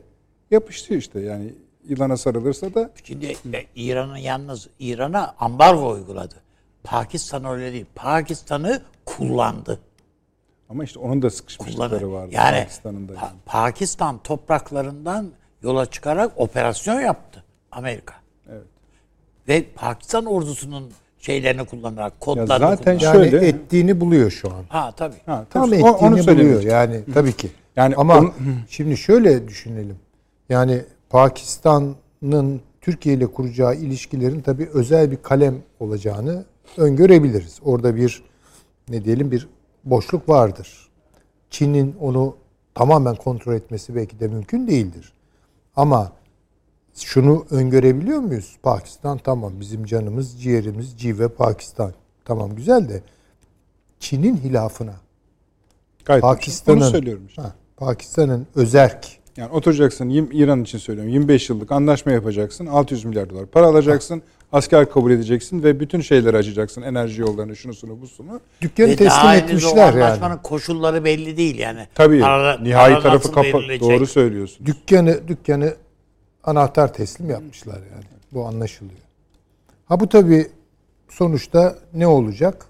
yapıştı 0.51 0.95
işte. 0.95 1.21
Yani 1.21 1.55
yılana 1.89 2.17
sarılırsa 2.17 2.75
da 2.75 2.91
Şimdi 3.05 3.37
İran'ın 3.75 4.17
yalnız 4.17 4.69
İran'a 4.79 5.35
ambargo 5.39 5.91
uyguladı. 5.93 6.35
Pakistan 6.85 7.45
öyle 7.45 7.73
değil. 7.73 7.87
Pakistan'ı 7.95 8.83
kullandı. 9.07 9.79
ama 10.69 10.85
işte 10.85 10.99
onun 10.99 11.23
da 11.23 11.31
sıkışmışlıkları 11.31 12.13
vardı. 12.13 12.31
Yani 12.35 12.59
Pakistan'ın 12.59 13.09
da. 13.09 13.13
Pa-. 13.13 13.33
Pakistan 13.47 14.19
topraklarından 14.23 15.31
yola 15.63 15.87
çıkarak 15.87 16.33
operasyon 16.37 17.01
yaptı 17.01 17.45
Amerika. 17.73 18.15
Evet. 18.53 18.63
Ve 19.49 19.65
Pakistan 19.75 20.25
ordusunun 20.25 20.91
şeylerini 21.19 21.65
kullanarak, 21.65 22.21
kodlarını 22.21 22.49
zaten 22.49 22.99
kullanarak. 22.99 23.03
yani 23.03 23.31
şöyle- 23.31 23.47
ettiğini 23.49 24.01
buluyor 24.01 24.31
şu 24.31 24.49
an. 24.53 24.65
Ha 24.69 24.93
tabii. 24.97 25.17
Ha, 25.27 25.47
Tam 25.51 25.65
tabii, 25.67 25.75
ettiğini 25.77 25.91
o- 25.91 26.07
onu 26.07 26.19
buluyor 26.27 26.63
yani 26.63 27.01
tabii 27.15 27.33
ki. 27.33 27.51
Yani 27.77 27.95
Ama 27.97 28.19
onu- 28.19 28.33
şimdi 28.69 28.97
şöyle 28.97 29.49
düşünelim. 29.49 29.97
Yani 30.49 30.83
Pakistan'ın 31.11 32.61
Türkiye 32.81 33.15
ile 33.15 33.27
kuracağı 33.27 33.75
ilişkilerin 33.75 34.41
tabii 34.41 34.69
özel 34.75 35.11
bir 35.11 35.17
kalem 35.17 35.55
olacağını 35.81 36.45
öngörebiliriz. 36.77 37.59
Orada 37.65 37.97
bir 37.97 38.23
ne 38.89 39.05
diyelim 39.05 39.31
bir 39.31 39.49
boşluk 39.85 40.29
vardır. 40.29 40.89
Çin'in 41.51 41.97
onu 42.01 42.37
tamamen 42.75 43.15
kontrol 43.15 43.55
etmesi 43.55 43.95
belki 43.97 44.21
de 44.21 44.29
mümkün 44.29 44.67
değildir. 44.69 45.13
Ama 45.77 46.12
şunu 46.94 47.47
öngörebiliyor 47.51 48.19
muyuz? 48.19 48.57
Pakistan 48.62 49.19
tamam 49.19 49.61
bizim 49.61 49.85
canımız, 49.85 50.43
ciğerimiz, 50.43 50.99
cive 50.99 51.28
Pakistan. 51.28 51.93
Tamam 52.24 52.57
güzel 52.57 52.89
de 52.89 53.03
Çin'in 54.01 54.36
hilafına 54.36 54.94
Gayet 56.05 56.23
Pakistan'ın 56.23 56.81
Onu 56.81 56.90
söylüyorum 56.90 57.27
işte. 57.27 57.43
Pakistan'ın 57.77 58.47
özerk 58.55 59.22
Yani 59.37 59.51
oturacaksın 59.53 60.11
İran 60.33 60.63
için 60.63 60.79
söylüyorum 60.79 61.13
25 61.13 61.51
yıllık 61.51 61.73
anlaşma 61.73 62.13
yapacaksın 62.13 62.67
600 62.67 63.05
milyar 63.05 63.31
dolar 63.31 63.47
para 63.47 63.67
alacaksın 63.67 64.23
asker 64.53 64.91
kabul 64.91 65.11
edeceksin 65.11 65.63
ve 65.63 65.81
bütün 65.81 66.01
şeyleri 66.01 66.37
açacaksın 66.37 66.83
enerji 66.83 67.21
yollarını 67.21 67.57
şunusunu 67.57 68.01
busunu. 68.01 68.41
dükkanı 68.61 68.87
Ve 68.89 68.97
teslim 68.97 69.07
daha 69.11 69.37
etmişler 69.37 69.93
anlaşmanın 69.93 70.33
yani. 70.35 70.43
koşulları 70.43 71.05
belli 71.05 71.37
değil 71.37 71.59
yani. 71.59 71.87
Tabii 71.95 72.21
Para- 72.21 72.59
nihai 72.63 72.93
para 72.93 73.03
tarafı 73.03 73.33
kapa 73.33 73.43
verilecek? 73.59 73.81
doğru 73.81 74.07
söylüyorsun. 74.07 74.67
Dükkanı 74.67 75.29
dükkanı 75.29 75.75
anahtar 76.45 76.93
teslim 76.95 77.31
yapmışlar 77.31 77.75
yani. 77.93 78.05
Bu 78.33 78.45
anlaşılıyor. 78.47 78.99
Ha 79.87 80.01
bu 80.01 80.09
tabii 80.09 80.47
sonuçta 81.09 81.77
ne 81.95 82.07
olacak? 82.07 82.67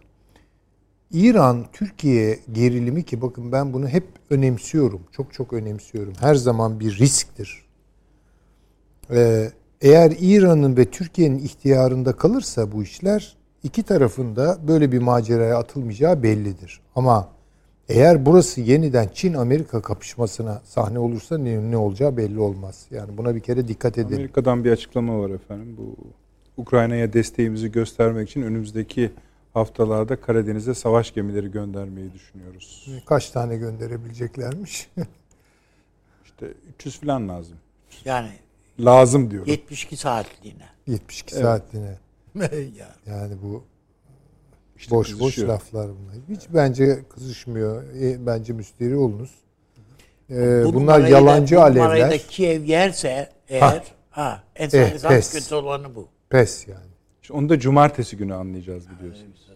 İran 1.12 1.64
Türkiye 1.72 2.38
gerilimi 2.52 3.04
ki 3.04 3.22
bakın 3.22 3.52
ben 3.52 3.72
bunu 3.72 3.88
hep 3.88 4.04
önemsiyorum. 4.30 5.00
Çok 5.12 5.32
çok 5.32 5.52
önemsiyorum. 5.52 6.12
Her 6.20 6.34
zaman 6.34 6.80
bir 6.80 6.98
risktir. 6.98 7.64
Ee, 9.10 9.50
eğer 9.80 10.12
İran'ın 10.20 10.76
ve 10.76 10.84
Türkiye'nin 10.84 11.38
ihtiyarında 11.38 12.12
kalırsa 12.12 12.72
bu 12.72 12.82
işler 12.82 13.36
iki 13.62 13.82
tarafında 13.82 14.58
böyle 14.68 14.92
bir 14.92 14.98
maceraya 14.98 15.58
atılmayacağı 15.58 16.22
bellidir. 16.22 16.80
Ama 16.94 17.28
eğer 17.88 18.26
burası 18.26 18.60
yeniden 18.60 19.08
Çin-Amerika 19.14 19.82
kapışmasına 19.82 20.62
sahne 20.64 20.98
olursa 20.98 21.38
ne, 21.38 21.70
ne 21.70 21.76
olacağı 21.76 22.16
belli 22.16 22.40
olmaz. 22.40 22.86
Yani 22.90 23.18
buna 23.18 23.34
bir 23.34 23.40
kere 23.40 23.68
dikkat 23.68 23.98
edelim. 23.98 24.16
Amerika'dan 24.16 24.64
bir 24.64 24.72
açıklama 24.72 25.20
var 25.20 25.30
efendim. 25.30 25.76
Bu 25.78 25.96
Ukrayna'ya 26.56 27.12
desteğimizi 27.12 27.72
göstermek 27.72 28.30
için 28.30 28.42
önümüzdeki 28.42 29.10
haftalarda 29.54 30.20
Karadeniz'e 30.20 30.74
savaş 30.74 31.14
gemileri 31.14 31.50
göndermeyi 31.50 32.12
düşünüyoruz. 32.12 32.88
Kaç 33.06 33.30
tane 33.30 33.56
gönderebileceklermiş? 33.56 34.90
İşte 36.24 36.46
300 36.74 37.00
falan 37.00 37.28
lazım. 37.28 37.56
Yani 38.04 38.30
Lazım 38.80 39.30
diyorum. 39.30 39.48
72 39.48 39.96
saatliğine. 39.96 40.68
72 40.86 41.34
Evet. 41.34 41.44
saatliğine. 41.44 41.98
ya. 42.78 42.94
Yani 43.06 43.34
bu 43.42 43.64
İşte 44.76 44.90
boş 44.90 45.12
boş 45.12 45.18
kızışıyor. 45.18 45.48
laflar 45.48 45.88
bunlar. 45.88 46.14
Hiç 46.28 46.40
bence 46.54 47.02
kızışmıyor. 47.14 47.82
E, 48.00 48.26
bence 48.26 48.52
müsteri 48.52 48.96
olunuz. 48.96 49.30
Ee, 50.30 50.64
Bu 50.64 50.74
bunlar 50.74 51.02
da- 51.02 51.08
yalancı 51.08 51.54
bu 51.56 51.60
da 51.60 51.64
alevler. 51.64 52.18
Kiev 52.18 52.64
yerse 52.64 53.32
eğer 53.48 53.82
ha, 54.10 54.42
en 54.56 54.70
Eh, 54.72 55.08
pes. 55.08 55.32
kötü 55.32 55.54
olanı 55.54 55.94
bu. 55.94 56.08
Pes 56.30 56.68
yani. 56.68 56.91
İşte 57.22 57.34
Onu 57.34 57.48
da 57.48 57.58
cumartesi 57.58 58.16
günü 58.16 58.34
anlayacağız 58.34 58.84
biliyorsunuz. 58.90 59.48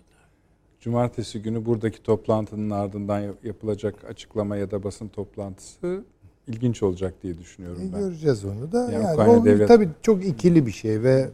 Cumartesi 0.80 1.42
günü 1.42 1.66
buradaki 1.66 2.02
toplantının 2.02 2.70
ardından 2.70 3.20
yap- 3.20 3.44
yapılacak 3.44 3.94
açıklama 4.04 4.56
ya 4.56 4.70
da 4.70 4.82
basın 4.84 5.08
toplantısı 5.08 6.04
ilginç 6.46 6.82
olacak 6.82 7.14
diye 7.22 7.38
düşünüyorum 7.38 7.82
E, 7.90 7.92
ben. 7.92 8.00
göreceğiz 8.00 8.44
onu 8.44 8.72
da. 8.72 8.78
Yani 8.82 8.92
Yani, 9.04 9.12
Ukrayna 9.14 9.40
o 9.40 9.44
devlet- 9.44 9.68
tabii 9.68 9.88
çok 10.02 10.24
ikili 10.26 10.66
bir 10.66 10.72
şey 10.72 11.02
ve 11.02 11.30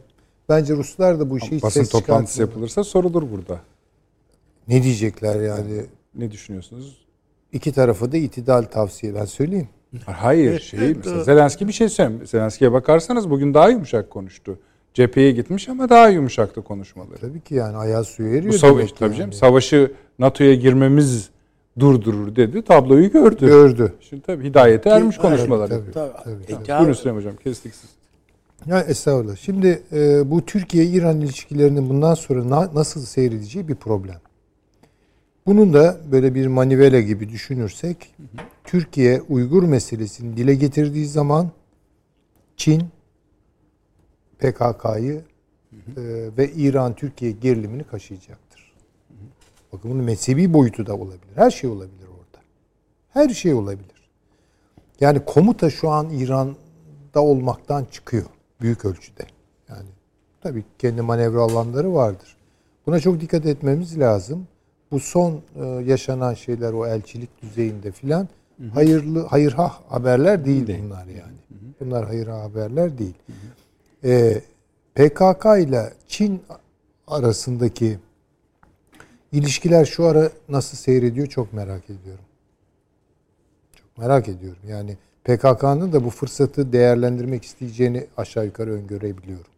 bence 0.49 0.73
Ruslar 0.75 1.19
da 1.19 1.29
bu 1.29 1.37
işe 1.37 1.51
hiç 1.55 1.63
basın 1.63 1.79
ses 1.81 1.89
toplantısı 1.89 2.41
yapılırsa 2.41 2.83
sorulur 2.83 3.31
burada. 3.31 3.59
Ne 4.67 4.83
diyecekler 4.83 5.41
yani? 5.41 5.85
Ne 6.15 6.31
düşünüyorsunuz? 6.31 7.05
İki 7.51 7.71
tarafa 7.71 8.11
da 8.11 8.17
itidal 8.17 8.61
tavsiye 8.63 9.15
ben 9.15 9.25
söyleyeyim. 9.25 9.67
Hayır 10.05 10.59
şey 10.59 10.93
mesela 10.93 11.23
Zelenski 11.23 11.67
bir 11.67 11.73
şey 11.73 11.89
söylemiyor. 11.89 12.25
Zelenski'ye 12.25 12.71
bakarsanız 12.71 13.29
bugün 13.29 13.53
daha 13.53 13.69
yumuşak 13.69 14.09
konuştu. 14.09 14.59
Cepheye 14.93 15.31
gitmiş 15.31 15.69
ama 15.69 15.89
daha 15.89 16.07
yumuşaktı 16.09 16.61
konuşmaları. 16.61 17.17
Tabii 17.19 17.41
ki 17.41 17.55
yani 17.55 17.77
ayağı 17.77 18.03
suya 18.03 18.29
eriyor 18.29 18.53
Bu 18.53 18.57
savaş 18.57 18.77
demek 18.77 18.97
tabii 18.97 19.09
yani. 19.09 19.17
canım 19.17 19.33
savaşı 19.33 19.91
NATO'ya 20.19 20.55
girmemiz 20.55 21.29
durdurur 21.79 22.35
dedi. 22.35 22.61
Tabloyu 22.61 23.11
gördü. 23.11 23.45
Gördü. 23.47 23.93
Şimdi 23.99 24.21
tabii 24.23 24.43
hidayete 24.49 24.89
ermiş 24.89 25.17
konuşmalar 25.17 25.67
tabii. 25.67 25.91
Tabii. 25.91 26.11
Tabii, 26.23 26.45
tabii. 26.47 26.71
ya- 26.71 26.79
Buyurun 26.79 26.93
Süleyman 26.93 27.19
Hocam 27.19 27.35
kestik 27.35 27.73
siz. 27.75 27.89
Ya 28.65 28.81
estağfurullah. 28.81 29.35
Şimdi 29.35 29.81
e, 29.93 30.31
bu 30.31 30.45
Türkiye-İran 30.45 31.21
ilişkilerinin 31.21 31.89
bundan 31.89 32.13
sonra 32.13 32.49
na- 32.49 32.69
nasıl 32.75 33.01
seyredeceği 33.01 33.67
bir 33.67 33.75
problem. 33.75 34.19
Bunun 35.45 35.73
da 35.73 35.97
böyle 36.11 36.35
bir 36.35 36.47
manivela 36.47 36.99
gibi 36.99 37.29
düşünürsek 37.29 38.15
Türkiye 38.63 39.21
Uygur 39.29 39.63
meselesini 39.63 40.37
dile 40.37 40.55
getirdiği 40.55 41.05
zaman 41.07 41.51
Çin 42.57 42.83
PKK'yı 44.43 45.21
e, 45.97 46.01
ve 46.37 46.51
İran-Türkiye 46.51 47.31
gerilimini 47.31 47.83
kaşıyacaktır. 47.83 48.73
Bakın 49.73 49.91
bunun 49.91 50.03
mezhebi 50.03 50.53
boyutu 50.53 50.85
da 50.85 50.95
olabilir. 50.95 51.35
Her 51.35 51.51
şey 51.51 51.69
olabilir 51.69 52.07
orada. 52.07 52.43
Her 53.09 53.29
şey 53.29 53.53
olabilir. 53.53 54.09
Yani 54.99 55.25
komuta 55.25 55.69
şu 55.69 55.89
an 55.89 56.09
İran'da 56.09 57.21
olmaktan 57.21 57.85
çıkıyor 57.91 58.25
büyük 58.61 58.85
ölçüde. 58.85 59.23
Yani 59.69 59.87
tabii 60.41 60.63
kendi 60.79 61.01
manevra 61.01 61.41
alanları 61.41 61.93
vardır. 61.93 62.37
Buna 62.85 62.99
çok 62.99 63.21
dikkat 63.21 63.45
etmemiz 63.45 63.99
lazım. 63.99 64.47
Bu 64.91 64.99
son 64.99 65.41
e, 65.55 65.65
yaşanan 65.65 66.33
şeyler 66.33 66.73
o 66.73 66.87
elçilik 66.87 67.41
düzeyinde 67.41 67.91
filan 67.91 68.27
hayırlı 68.73 69.25
hayırha 69.25 69.73
haberler 69.89 70.45
değil 70.45 70.67
bunlar 70.67 71.05
yani. 71.05 71.37
Bunlar 71.79 72.05
hayırha 72.05 72.41
haberler 72.41 72.97
değil. 72.97 73.15
E, 74.03 74.41
PKK 74.95 75.45
ile 75.59 75.93
Çin 76.07 76.43
arasındaki 77.07 77.99
ilişkiler 79.31 79.85
şu 79.85 80.05
ara 80.05 80.29
nasıl 80.49 80.77
seyrediyor 80.77 81.27
çok 81.27 81.53
merak 81.53 81.83
ediyorum. 81.89 82.25
Çok 83.75 83.97
merak 83.97 84.29
ediyorum. 84.29 84.61
Yani 84.67 84.97
PKK'nın 85.23 85.93
da 85.93 86.05
bu 86.05 86.09
fırsatı 86.09 86.73
değerlendirmek 86.73 87.45
isteyeceğini 87.45 88.07
aşağı 88.17 88.45
yukarı 88.45 88.71
öngörebiliyorum. 88.73 89.51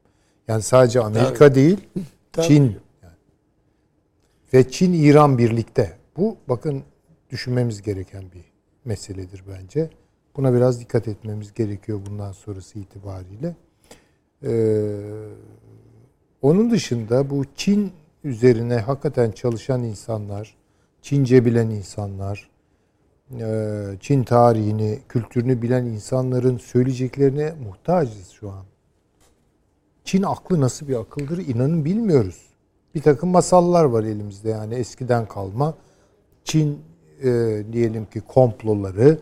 Yani 0.48 0.62
sadece 0.62 1.00
Amerika 1.00 1.56
değil, 1.56 1.88
Çin. 2.42 2.64
Yani. 2.64 2.76
Ve 4.54 4.70
Çin-İran 4.70 5.38
birlikte. 5.38 5.98
Bu 6.18 6.38
bakın 6.50 6.84
düşünmemiz 7.30 7.82
gereken 7.82 8.24
bir 8.32 8.44
meseledir 8.86 9.44
bence. 9.48 9.90
Buna 10.36 10.54
biraz 10.54 10.80
dikkat 10.80 11.08
etmemiz 11.08 11.54
gerekiyor 11.54 12.00
bundan 12.10 12.32
sonrası 12.32 12.80
itibariyle. 12.80 13.56
Ee, 14.46 14.96
onun 16.42 16.72
dışında 16.72 17.30
bu 17.30 17.44
Çin 17.56 17.92
üzerine 18.24 18.76
hakikaten 18.76 19.32
çalışan 19.32 19.84
insanlar, 19.84 20.56
Çince 21.02 21.46
bilen 21.46 21.70
insanlar, 21.70 22.50
e, 23.40 23.72
Çin 24.00 24.24
tarihini, 24.24 25.00
kültürünü 25.10 25.62
bilen 25.62 25.86
insanların 25.86 26.58
söyleyeceklerine 26.58 27.54
muhtacız 27.66 28.30
şu 28.30 28.50
an. 28.50 28.66
Çin 30.04 30.24
aklı 30.24 30.62
nasıl 30.62 30.88
bir 30.88 30.96
akıldır 30.96 31.38
inanın 31.48 31.86
bilmiyoruz. 31.86 32.42
Bir 32.96 33.02
takım 33.02 33.30
masallar 33.30 33.84
var 33.84 34.04
elimizde 34.04 34.50
yani 34.50 34.76
eskiden 34.76 35.26
kalma. 35.28 35.74
Çin 36.44 36.80
e, 37.24 37.64
diyelim 37.72 38.06
ki 38.06 38.22
komploları, 38.22 39.20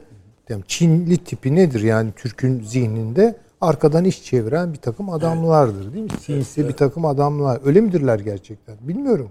Çinli 0.68 1.18
tipi 1.18 1.56
nedir 1.56 1.82
yani 1.82 2.12
Türk'ün 2.16 2.64
zihninde? 2.64 3.36
Arkadan 3.64 4.06
iş 4.06 4.23
çeviren 4.23 4.73
bir 4.73 4.77
takım 4.77 5.10
adamlardır 5.10 5.94
değil 5.94 6.03
mi? 6.03 6.19
Sinsi 6.22 6.68
bir 6.68 6.73
takım 6.73 7.06
adamlar. 7.06 7.60
Öyle 7.65 7.81
midirler 7.81 8.19
gerçekten? 8.19 8.76
Bilmiyorum. 8.81 9.30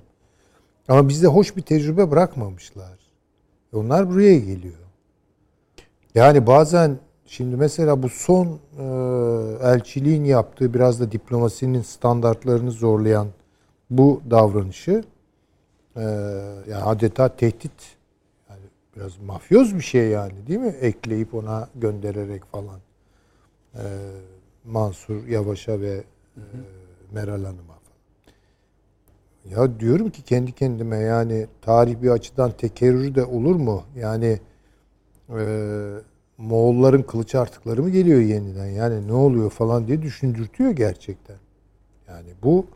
Ama 0.88 1.08
bizde 1.08 1.26
hoş 1.26 1.56
bir 1.56 1.62
tecrübe 1.62 2.10
bırakmamışlar. 2.10 2.98
E 3.72 3.76
Onlar 3.76 4.10
buraya 4.10 4.38
geliyor. 4.38 4.74
Yani 6.14 6.46
bazen 6.46 6.98
şimdi 7.26 7.56
mesela 7.56 8.02
bu 8.02 8.08
son 8.08 8.46
e, 8.78 8.84
elçiliğin 9.62 10.24
yaptığı 10.24 10.74
biraz 10.74 11.00
da 11.00 11.12
diplomasinin 11.12 11.82
standartlarını 11.82 12.70
zorlayan 12.70 13.28
bu 13.90 14.20
davranışı 14.30 15.04
e, 15.96 16.02
yani 16.70 16.84
adeta 16.84 17.28
tehdit 17.28 17.96
yani 18.50 18.62
biraz 18.96 19.18
mafyoz 19.18 19.74
bir 19.74 19.80
şey 19.80 20.08
yani 20.08 20.46
değil 20.46 20.60
mi? 20.60 20.74
Ekleyip 20.80 21.34
ona 21.34 21.68
göndererek 21.74 22.44
falan. 22.44 22.80
E, 23.74 23.82
Mansur 24.64 25.26
Yavaş'a 25.26 25.80
ve 25.80 26.04
e, 26.36 26.42
Meral 27.12 27.44
Hanım'a 27.44 27.74
falan. 27.74 27.92
Ya 29.50 29.80
diyorum 29.80 30.10
ki 30.10 30.22
kendi 30.22 30.52
kendime 30.52 30.96
yani 30.96 31.46
tarih 31.62 32.02
bir 32.02 32.10
açıdan 32.10 32.50
tekerrür 32.50 33.14
de 33.14 33.24
olur 33.24 33.56
mu? 33.56 33.82
Yani 33.96 34.40
e, 35.38 35.42
Moğolların 36.38 37.02
kılıç 37.02 37.34
artıkları 37.34 37.82
mı 37.82 37.90
geliyor 37.90 38.20
yeniden? 38.20 38.66
Yani 38.66 39.08
ne 39.08 39.12
oluyor 39.12 39.50
falan 39.50 39.86
diye 39.86 40.02
düşündürtüyor 40.02 40.70
gerçekten. 40.70 41.36
Yani 42.08 42.28
bu 42.42 42.66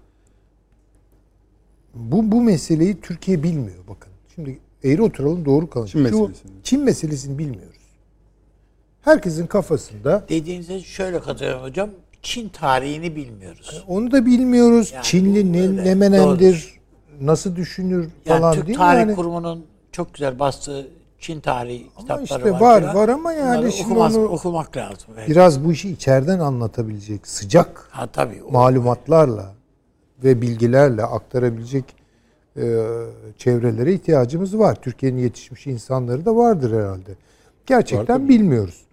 bu 1.94 2.32
bu 2.32 2.42
meseleyi 2.42 3.00
Türkiye 3.00 3.42
bilmiyor 3.42 3.84
bakın. 3.88 4.12
Şimdi 4.34 4.58
eğri 4.84 5.02
oturalım 5.02 5.44
doğru 5.44 5.70
kalın. 5.70 5.86
Çin 5.86 6.00
meselesini. 6.00 6.50
Çin 6.62 6.84
meselesini 6.84 7.38
bilmiyoruz. 7.38 7.75
Herkesin 9.10 9.46
kafasında 9.46 10.24
Dediğinize 10.28 10.80
şöyle 10.80 11.20
katılıyorum 11.20 11.62
hocam. 11.62 11.90
Çin 12.22 12.48
tarihini 12.48 13.16
bilmiyoruz. 13.16 13.84
onu 13.88 14.10
da 14.12 14.26
bilmiyoruz. 14.26 14.92
Yani 14.94 15.04
Çinli 15.04 15.52
ne, 15.52 15.62
öyle, 15.62 15.84
ne 15.84 15.94
menendir, 15.94 16.74
nasıl 17.20 17.56
düşünür 17.56 18.08
Yani 18.26 18.38
falan 18.40 18.54
Türk 18.54 18.66
değil 18.66 18.78
mi? 18.78 18.82
Tarih 18.84 19.00
Yani, 19.00 19.14
Kurumunun 19.14 19.66
çok 19.92 20.14
güzel 20.14 20.38
bastığı 20.38 20.88
Çin 21.18 21.40
tarihi 21.40 21.86
ama 21.96 22.00
kitapları 22.02 22.22
işte 22.48 22.52
var. 22.52 22.82
var 22.82 22.94
var 22.94 23.08
ama 23.08 23.32
yani 23.32 23.56
Bunları 23.58 23.72
şimdi 23.72 23.92
okumaz- 23.94 24.16
onu 24.16 24.24
okumak 24.28 24.76
lazım. 24.76 25.08
Evet. 25.18 25.28
biraz 25.28 25.64
bu 25.64 25.72
işi 25.72 25.90
içeriden 25.90 26.38
anlatabilecek 26.38 27.26
sıcak 27.28 27.88
Ha 27.90 28.06
tabii. 28.06 28.42
o- 28.48 28.52
malumatlarla 28.52 29.54
ve 30.24 30.42
bilgilerle 30.42 31.02
aktarabilecek 31.02 31.84
e, 32.56 32.62
çevrelere 33.38 33.92
ihtiyacımız 33.94 34.58
var. 34.58 34.74
Türkiye'nin 34.82 35.18
yetişmiş 35.18 35.66
insanları 35.66 36.24
da 36.24 36.36
vardır 36.36 36.72
herhalde. 36.82 37.10
Gerçekten 37.66 38.28
bilmiyoruz. 38.28 38.84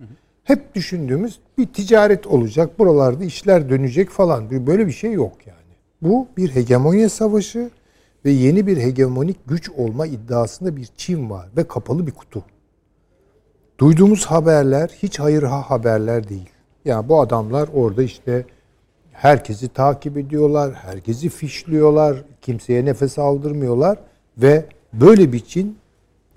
Hep 0.44 0.76
düşündüğümüz 0.76 1.40
bir 1.58 1.68
ticaret 1.68 2.28
olacak, 2.28 2.80
buralarda 2.80 3.24
işler 3.24 3.70
dönecek 3.70 4.10
falan. 4.10 4.68
Böyle 4.68 4.88
bir 4.88 4.92
şey 4.92 5.12
yok 5.12 5.34
yani. 5.46 5.58
Bu 6.02 6.28
bir 6.38 6.56
hegemonya 6.56 7.10
savaşı 7.10 7.70
ve 8.26 8.32
yeni 8.32 8.68
bir 8.68 8.78
hegemonik 8.78 9.38
güç 9.48 9.70
olma 9.70 10.06
iddiasında 10.06 10.76
bir 10.76 10.90
Çin 10.98 11.30
var 11.30 11.50
ve 11.58 11.64
kapalı 11.64 12.08
bir 12.08 12.12
kutu. 12.12 12.44
Duyduğumuz 13.80 14.26
haberler 14.26 14.90
hiç 15.04 15.20
hayır 15.20 15.44
ha 15.44 15.70
haberler 15.70 16.30
değil. 16.30 16.50
Yani 16.86 17.10
bu 17.10 17.22
adamlar 17.22 17.70
orada 17.74 18.04
işte 18.04 18.46
herkesi 19.12 19.68
takip 19.68 20.18
ediyorlar, 20.18 20.74
herkesi 20.74 21.30
fişliyorlar, 21.30 22.24
kimseye 22.42 22.86
nefes 22.86 23.20
aldırmıyorlar 23.20 23.98
ve 24.38 24.66
böyle 24.94 25.34
bir 25.34 25.40
Çin 25.40 25.78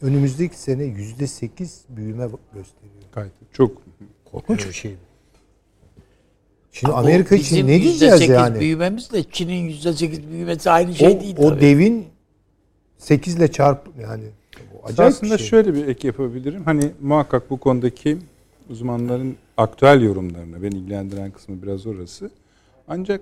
önümüzdeki 0.03 0.59
sene 0.59 0.85
yüzde 0.85 1.27
sekiz 1.27 1.85
büyüme 1.89 2.25
gösteriyor. 2.55 2.93
Gayet 3.13 3.33
çok 3.53 3.83
Korkunç 4.25 4.67
bir 4.69 4.73
şey. 4.73 4.95
Şimdi 6.73 6.93
Bu 6.93 6.97
Amerika 6.97 7.35
için 7.37 7.67
ne 7.67 7.83
diyeceğiz 7.83 8.21
%8 8.21 8.33
yani? 8.33 8.61
büyümemizle 8.61 9.25
Çin'in 9.25 9.69
yüzde 9.69 9.93
sekiz 9.93 10.31
büyümesi 10.31 10.71
aynı 10.71 10.95
şey 10.95 11.17
o, 11.17 11.21
değil 11.21 11.37
o 11.39 11.49
tabii. 11.49 11.61
devin 11.61 12.07
8 12.99 13.35
ile 13.37 13.53
çarp 13.53 13.89
yani 14.01 14.25
acayip 14.85 15.15
Aslında 15.15 15.35
bir 15.35 15.39
şey. 15.39 15.47
şöyle 15.49 15.75
bir 15.75 15.87
ek 15.89 16.07
yapabilirim. 16.07 16.63
Hani 16.65 16.91
muhakkak 17.01 17.51
bu 17.51 17.61
konudaki 17.61 18.19
uzmanların 18.71 19.37
aktüel 19.57 20.03
yorumlarına 20.03 20.63
beni 20.63 20.75
ilgilendiren 20.75 21.31
kısmı 21.31 21.63
biraz 21.63 21.87
orası. 21.87 22.31
Ancak 22.89 23.21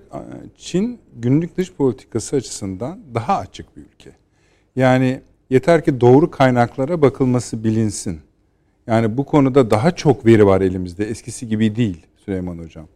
Çin 0.57 0.99
günlük 1.15 1.57
dış 1.57 1.73
politikası 1.73 2.35
açısından 2.35 2.99
daha 3.13 3.37
açık 3.37 3.77
bir 3.77 3.81
ülke. 3.81 4.11
Yani 4.75 5.21
yeter 5.49 5.83
ki 5.85 6.01
doğru 6.01 6.31
kaynaklara 6.31 7.01
bakılması 7.01 7.63
bilinsin. 7.63 8.19
Yani 8.87 9.17
bu 9.17 9.25
konuda 9.25 9.71
daha 9.71 9.91
çok 9.91 10.25
veri 10.25 10.45
var 10.45 10.61
elimizde. 10.61 11.05
Eskisi 11.05 11.47
gibi 11.47 11.75
değil 11.75 12.05
Süleyman 12.25 12.57
Hocam. 12.57 12.87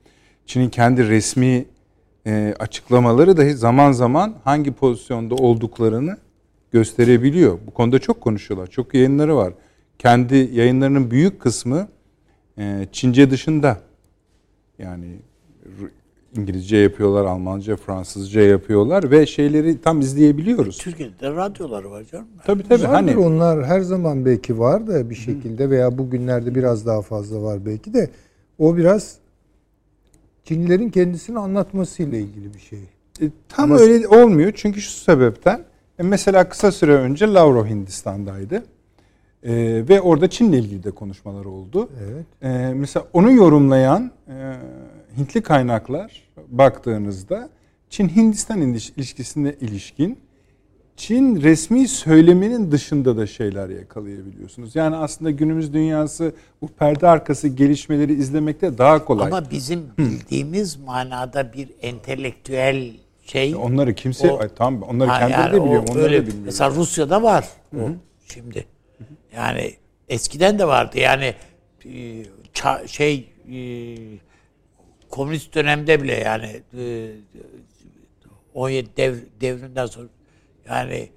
Çin'in 0.46 0.70
kendi 0.70 1.10
resmi 1.10 1.66
e, 2.28 2.56
açıklamaları 2.60 3.38
dahi 3.38 3.54
zaman 3.54 3.92
zaman 3.92 4.36
hangi 4.44 4.72
pozisyonda 4.72 5.36
olduklarını 5.36 6.18
gösterebiliyor. 6.72 7.60
Bu 7.68 7.72
konuda 7.72 8.00
çok 8.00 8.22
konuşuyorlar. 8.22 8.68
Çok 8.68 8.94
yayınları 8.94 9.36
var. 9.36 9.54
Kendi 10.00 10.36
yayınlarının 10.36 11.12
büyük 11.12 11.42
kısmı 11.42 11.88
e, 12.58 12.88
Çince 12.92 13.32
dışında. 13.32 13.82
Yani 14.80 15.20
İngilizce 16.38 16.78
yapıyorlar, 16.78 17.26
Almanca, 17.26 17.76
Fransızca 17.76 18.42
yapıyorlar 18.42 19.12
ve 19.12 19.26
şeyleri 19.26 19.82
tam 19.82 20.00
izleyebiliyoruz. 20.00 20.78
Türkiye'de 20.78 21.20
de 21.20 21.30
radyoları 21.30 21.92
var 21.92 22.04
canım. 22.12 22.28
Tabii 22.46 22.64
tabii. 22.64 22.84
Vardır 22.84 22.86
Hani 22.94 23.18
onlar 23.18 23.66
her 23.66 23.82
zaman 23.82 24.26
belki 24.26 24.60
var 24.60 24.88
da 24.88 25.10
bir 25.10 25.16
şekilde 25.16 25.70
veya 25.70 25.98
bugünlerde 25.98 26.56
biraz 26.56 26.86
daha 26.86 27.02
fazla 27.02 27.42
var 27.42 27.66
belki 27.66 27.94
de 27.94 28.10
o 28.60 28.78
biraz 28.78 29.18
Çinlilerin 30.44 30.90
kendisini 30.90 31.40
anlatmasıyla 31.40 32.18
ilgili 32.18 32.54
bir 32.54 32.60
şey. 32.60 32.80
E, 33.22 33.26
Tam 33.50 33.72
öyle 33.72 34.08
olmuyor 34.08 34.52
çünkü 34.56 34.82
şu 34.82 34.92
sebepten 34.92 35.62
e, 36.00 36.04
mesela 36.04 36.50
kısa 36.50 36.72
süre 36.72 36.94
önce 36.94 37.28
Lavrov 37.28 37.66
Hindistan'daydı 37.66 38.64
E, 39.44 39.54
ve 39.90 40.02
orada 40.02 40.30
Çin'le 40.30 40.54
ilgili 40.54 40.84
de 40.84 40.92
konuşmalar 40.92 41.46
oldu. 41.46 41.90
Evet. 42.04 42.26
E, 42.42 42.74
mesela 42.74 43.06
onu 43.14 43.32
yorumlayan 43.32 44.12
e, 44.28 44.54
Hintli 45.18 45.42
kaynaklar 45.42 46.24
baktığınızda 46.48 47.50
Çin-Hindistan 47.90 48.62
iliş- 48.62 48.92
ilişkisine 48.98 49.56
ilişkin 49.62 50.20
Çin 50.98 51.42
resmi 51.42 51.88
söyleminin 51.88 52.72
dışında 52.72 53.18
da 53.18 53.28
şeyler 53.28 53.70
yakalayabiliyorsunuz. 53.70 54.76
Yani 54.76 54.96
aslında 54.96 55.32
günümüz 55.32 55.74
dünyası 55.74 56.34
bu 56.62 56.68
perde 56.68 57.08
arkası 57.08 57.48
gelişmeleri 57.48 58.14
izlemekte 58.14 58.78
daha 58.78 59.06
kolay. 59.06 59.28
Ama 59.28 59.52
bizim 59.52 59.84
bildiğimiz 59.98 60.76
manada 60.76 61.54
bir 61.54 61.70
entelektüel 61.82 62.92
şey. 63.26 63.56
onları 63.56 63.94
kimse 63.96 64.32
O- 64.32 64.40
ay, 64.40 64.50
tamam 64.56 64.82
onları 64.90 65.10
Ha, 65.10 65.20
kendileri 65.20 65.42
yani 65.42 65.54
de 65.62 65.66
biliyor. 65.66 65.84
Onları 65.90 66.04
öyle- 66.04 66.22
da 66.22 66.28
bilmiyor. 66.28 66.46
Mesela 66.46 66.70
Rusya'da 66.76 67.24
var 67.24 67.48
o 67.76 67.80
şimdi. 68.34 68.66
Yani 69.36 69.74
eskiden 70.10 70.60
de 70.60 70.68
vardı. 70.68 71.00
Yani 71.00 71.34
e, 71.86 72.24
şey 72.88 73.30
e, 73.52 73.58
komünist 75.10 75.56
dönemde 75.56 76.04
bile 76.04 76.14
yani 76.14 76.62
e, 76.78 77.12
17 78.54 78.98
dev, 78.98 79.16
devrinden 79.42 79.86
sonra 79.86 80.08
yani 80.68 80.94
e, 80.94 81.10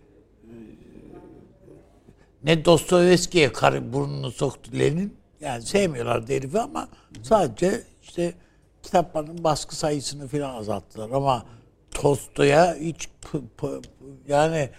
ne 2.45 2.65
Dostoyevski'ye 2.65 3.53
karı 3.53 3.93
burnunu 3.93 4.31
soktu 4.31 4.71
Lenin. 4.79 5.17
Yani 5.41 5.63
sevmiyorlar 5.63 6.29
herifi 6.29 6.61
ama 6.61 6.89
sadece 7.23 7.83
işte 8.03 8.35
kitapların 8.83 9.45
baskı 9.45 9.77
sayısını 9.77 10.29
filan 10.29 10.55
azalttılar 10.55 11.11
ama 11.11 11.47
Tolstoy'a 11.91 12.75
hiç 12.75 13.09
yani 14.29 14.71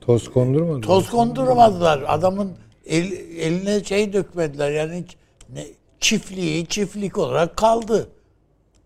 Toz 0.00 0.30
kondurmadı. 0.30 0.80
toz 0.80 1.10
kondurmadılar. 1.10 2.04
Adamın 2.06 2.52
el, 2.86 3.12
eline 3.38 3.84
şey 3.84 4.12
dökmediler. 4.12 4.70
Yani 4.70 5.02
hiç 5.04 5.16
ne, 5.52 5.64
çiftliği 6.04 6.66
çiftlik 6.66 7.18
olarak 7.18 7.56
kaldı. 7.56 8.08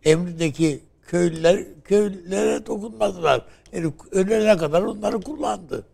Emrindeki 0.04 0.80
köylüler 1.06 1.64
köylülere 1.84 2.66
dokunmadılar. 2.66 3.44
Herif 3.70 3.92
ölene 4.12 4.56
kadar 4.56 4.82
onları 4.82 5.20
kullandı. 5.20 5.86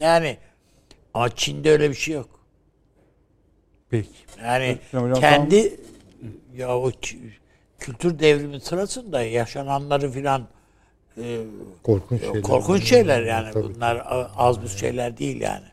Yani 0.00 0.38
ama 1.14 1.28
Çin'de 1.28 1.70
öyle 1.70 1.90
bir 1.90 1.94
şey 1.94 2.14
yok. 2.14 2.28
Peki. 3.90 4.08
Yani 4.42 4.78
hocam, 4.92 5.20
kendi 5.20 5.80
ya 6.56 6.78
o 6.78 6.90
kültür 7.78 8.18
devrimi 8.18 8.60
sırasında 8.60 9.22
yaşananları 9.22 10.10
filan 10.10 10.46
e, 11.16 11.40
Korkunç 11.82 12.20
şeyler. 12.20 12.42
korkunç 12.42 12.84
şeyler 12.84 13.22
yani. 13.22 13.52
Tabii. 13.52 13.74
Bunlar 13.74 14.02
az 14.36 14.62
buz 14.62 14.78
şeyler 14.78 15.18
değil 15.18 15.40
yani. 15.40 15.66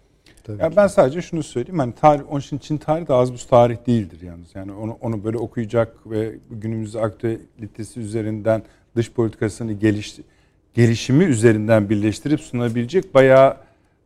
Tabii. 0.43 0.61
Ya 0.61 0.75
ben 0.75 0.87
sadece 0.87 1.21
şunu 1.21 1.43
söyleyeyim. 1.43 1.79
Hani 1.79 1.93
tarih, 2.01 2.21
onun 2.31 2.39
için 2.39 2.57
Çin 2.57 2.77
tarihi 2.77 3.07
de 3.07 3.13
az 3.13 3.33
buz 3.33 3.45
tarih 3.47 3.77
değildir 3.87 4.17
yalnız. 4.21 4.55
Yani 4.55 4.71
onu, 4.71 4.97
onu 5.01 5.23
böyle 5.23 5.37
okuyacak 5.37 5.95
ve 6.05 6.31
günümüz 6.51 6.95
aktüelitesi 6.95 7.99
üzerinden 7.99 8.63
dış 8.95 9.11
politikasını 9.11 9.73
geliş, 9.73 10.15
gelişimi 10.73 11.23
üzerinden 11.23 11.89
birleştirip 11.89 12.39
sunabilecek 12.41 13.13
bayağı 13.15 13.57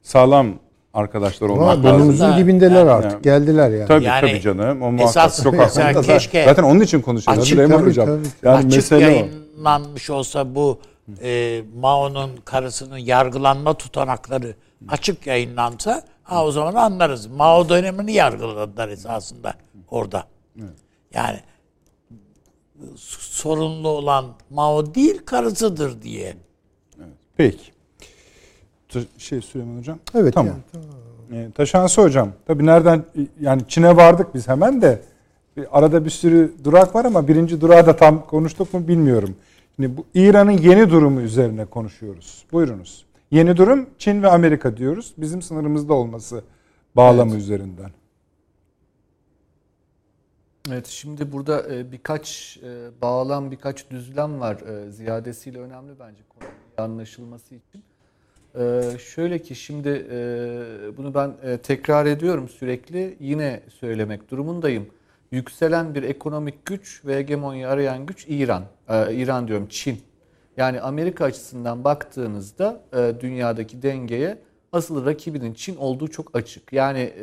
sağlam 0.01 0.47
arkadaşlar 0.93 1.49
olmak 1.49 1.67
lazım. 1.67 1.83
burnumuzun 1.83 2.37
dibindeler 2.37 2.75
yani- 2.79 2.91
artık. 2.91 3.23
Geldiler 3.23 3.69
yani. 3.69 3.87
Tabii 3.87 4.05
Yani 4.05 4.21
tabii 4.21 4.41
canım. 4.41 4.81
O 4.81 4.91
muhakkak 4.91 5.09
esas 5.09 5.43
çok 5.43 5.53
mesela 5.57 6.01
keşke 6.01 6.45
zaten 6.45 6.63
onun 6.63 6.79
için 6.79 7.01
konuşuyoruz 7.01 7.43
açık- 7.43 7.53
Süleyman 7.53 7.77
tabii, 7.79 7.89
Hocam. 7.89 8.05
tabii. 8.05 8.27
Yani 8.43 8.57
Açık 8.57 8.71
mesele 8.75 9.05
o. 9.07 9.09
yayınlanmış 9.09 10.09
olsa 10.09 10.55
bu 10.55 10.79
e, 11.23 11.61
Mao'nun 11.79 12.29
karısının 12.45 12.97
yargılanma 12.97 13.73
tutanakları 13.73 14.53
açık 14.87 15.27
yayınlansa 15.27 16.03
ha 16.25 16.45
o 16.45 16.51
zaman 16.51 16.73
anlarız. 16.75 17.27
Mao 17.27 17.69
dönemini 17.69 18.13
yargıladılar 18.13 18.89
esasında 18.89 19.53
orada. 19.89 20.23
Yani 21.13 21.39
sorunlu 22.97 23.87
olan 23.87 24.25
Mao 24.49 24.95
değil 24.95 25.21
karısıdır 25.25 26.01
diye. 26.01 26.37
Peki. 27.37 27.75
Şey 29.17 29.41
Süleyman 29.41 29.77
Hocam. 29.77 29.99
Evet. 30.15 30.33
Tamam. 30.33 30.55
yani. 31.31 31.43
E, 31.45 31.51
Taşansı 31.51 32.01
hocam. 32.01 32.31
Tabii 32.47 32.65
nereden 32.65 33.03
yani 33.41 33.61
Çin'e 33.67 33.95
vardık 33.95 34.35
biz 34.35 34.47
hemen 34.47 34.81
de 34.81 35.01
bir 35.57 35.77
arada 35.77 36.05
bir 36.05 36.09
sürü 36.09 36.53
durak 36.63 36.95
var 36.95 37.05
ama 37.05 37.27
birinci 37.27 37.61
durağı 37.61 37.87
da 37.87 37.95
tam 37.95 38.25
konuştuk 38.25 38.73
mu 38.73 38.87
bilmiyorum. 38.87 39.35
Şimdi 39.75 39.97
bu 39.97 40.05
İran'ın 40.13 40.51
yeni 40.51 40.89
durumu 40.89 41.21
üzerine 41.21 41.65
konuşuyoruz. 41.65 42.45
Buyurunuz. 42.51 43.05
Yeni 43.31 43.57
durum 43.57 43.89
Çin 43.97 44.23
ve 44.23 44.29
Amerika 44.29 44.77
diyoruz. 44.77 45.13
Bizim 45.17 45.41
sınırımızda 45.41 45.93
olması 45.93 46.43
bağlamı 46.95 47.35
üzerinden. 47.35 47.91
Evet 50.69 50.87
şimdi 50.87 51.31
burada 51.31 51.75
e, 51.75 51.91
birkaç 51.91 52.57
e, 52.63 53.01
bağlam, 53.01 53.51
birkaç 53.51 53.89
düzlem 53.89 54.39
var. 54.39 54.55
E, 54.55 54.91
ziyadesiyle 54.91 55.59
önemli 55.59 55.99
bence 55.99 56.21
konunun 56.29 56.53
anlaşılması 56.77 57.55
için. 57.55 57.83
Şöyle 58.99 59.39
ki 59.39 59.55
şimdi 59.55 59.89
bunu 60.97 61.13
ben 61.13 61.33
tekrar 61.63 62.05
ediyorum 62.05 62.49
sürekli. 62.49 63.17
Yine 63.19 63.63
söylemek 63.79 64.31
durumundayım. 64.31 64.87
Yükselen 65.31 65.95
bir 65.95 66.03
ekonomik 66.03 66.65
güç 66.65 67.05
ve 67.05 67.17
hegemonya 67.17 67.69
arayan 67.69 68.05
güç 68.05 68.25
İran. 68.29 68.63
İran 69.11 69.47
diyorum 69.47 69.67
Çin. 69.69 70.01
Yani 70.57 70.81
Amerika 70.81 71.25
açısından 71.25 71.83
baktığınızda 71.83 72.81
dünyadaki 73.19 73.81
dengeye 73.81 74.37
asıl 74.71 75.05
rakibinin 75.05 75.53
Çin 75.53 75.75
olduğu 75.75 76.07
çok 76.07 76.35
açık. 76.35 76.73
Yani 76.73 77.13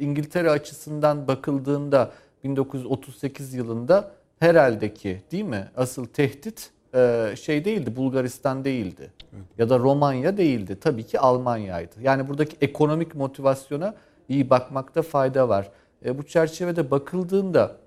İngiltere 0.00 0.50
açısından 0.50 1.28
bakıldığında 1.28 2.12
1938 2.44 3.54
yılında 3.54 4.10
herhalde 4.38 4.94
ki 4.94 5.22
değil 5.32 5.44
mi? 5.44 5.68
Asıl 5.76 6.06
tehdit 6.06 6.70
e, 6.94 7.34
şey 7.40 7.64
değildi, 7.64 7.96
Bulgaristan 7.96 8.64
değildi. 8.64 9.10
Evet. 9.32 9.44
Ya 9.58 9.70
da 9.70 9.78
Romanya 9.78 10.36
değildi. 10.36 10.78
Tabii 10.80 11.02
ki 11.06 11.20
Almanya'ydı. 11.20 11.94
Yani 12.02 12.28
buradaki 12.28 12.56
ekonomik 12.60 13.14
motivasyona 13.14 13.94
iyi 14.28 14.50
bakmakta 14.50 15.02
fayda 15.02 15.48
var. 15.48 15.70
E, 16.04 16.18
bu 16.18 16.22
çerçevede 16.22 16.90
bakıldığında 16.90 17.76
e, 17.76 17.83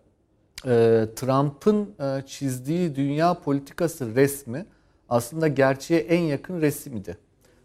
Trump'ın 1.15 1.95
çizdiği 2.25 2.95
dünya 2.95 3.33
politikası 3.33 4.15
resmi 4.15 4.65
aslında 5.09 5.47
gerçeğe 5.47 5.99
en 5.99 6.21
yakın 6.21 6.61
resmiydi. 6.61 7.17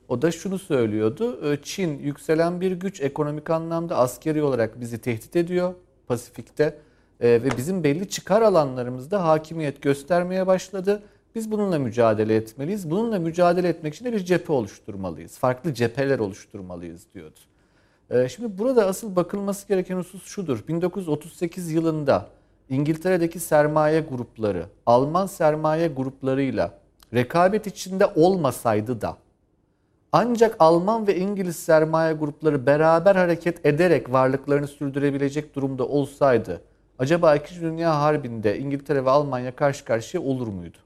O 0.09 0.23
da 0.23 0.31
şunu 0.31 0.59
söylüyordu. 0.59 1.57
Çin 1.63 1.99
yükselen 1.99 2.61
bir 2.61 2.73
güç 2.73 3.01
ekonomik 3.01 3.51
anlamda 3.51 3.97
askeri 3.97 4.43
olarak 4.43 4.81
bizi 4.81 4.99
tehdit 4.99 5.37
ediyor. 5.37 5.75
Pasifik'te 6.07 6.79
e, 7.21 7.29
ve 7.29 7.57
bizim 7.57 7.85
belli 7.85 8.09
çıkar 8.09 8.43
alanlarımızda 8.43 9.25
hakimiyet 9.25 9.83
göstermeye 9.83 10.47
başladı. 10.47 11.03
Biz 11.35 11.51
bununla 11.51 11.79
mücadele 11.79 12.37
etmeliyiz. 12.37 12.91
Bununla 12.91 13.19
mücadele 13.19 13.69
etmek 13.69 13.95
için 13.95 14.05
de 14.05 14.13
bir 14.13 14.25
cephe 14.25 14.53
oluşturmalıyız. 14.53 15.39
Farklı 15.39 15.75
cepheler 15.75 16.19
oluşturmalıyız 16.19 17.07
diyordu. 17.15 17.39
E, 18.11 18.29
şimdi 18.29 18.59
burada 18.59 18.87
asıl 18.87 19.17
bakılması 19.17 19.69
gereken 19.69 19.97
husus 19.97 20.25
şudur. 20.25 20.65
1938 20.69 21.73
yılında 21.73 22.29
İngiltere'deki 22.69 23.41
sermaye 23.41 24.01
grupları, 24.01 24.67
Alman 24.87 25.27
sermaye 25.27 25.89
gruplarıyla 25.89 26.79
rekabet 27.15 27.67
içinde 27.67 28.07
olmasaydı 28.07 29.01
da 29.01 29.17
ancak 30.13 30.57
Alman 30.59 31.07
ve 31.07 31.17
İngiliz 31.17 31.57
sermaye 31.57 32.13
grupları 32.13 32.67
beraber 32.67 33.17
hareket 33.17 33.67
ederek 33.67 34.13
varlıklarını 34.13 34.69
sürdürebilecek 34.69 35.55
durumda 35.55 35.87
olsaydı 35.89 36.61
acaba 36.99 37.37
2. 37.37 37.61
Dünya 37.61 38.01
Harbi'nde 38.01 38.59
İngiltere 38.59 39.05
ve 39.05 39.11
Almanya 39.11 39.57
karşı 39.57 39.85
karşıya 39.85 40.23
olur 40.23 40.47
muydu? 40.47 40.79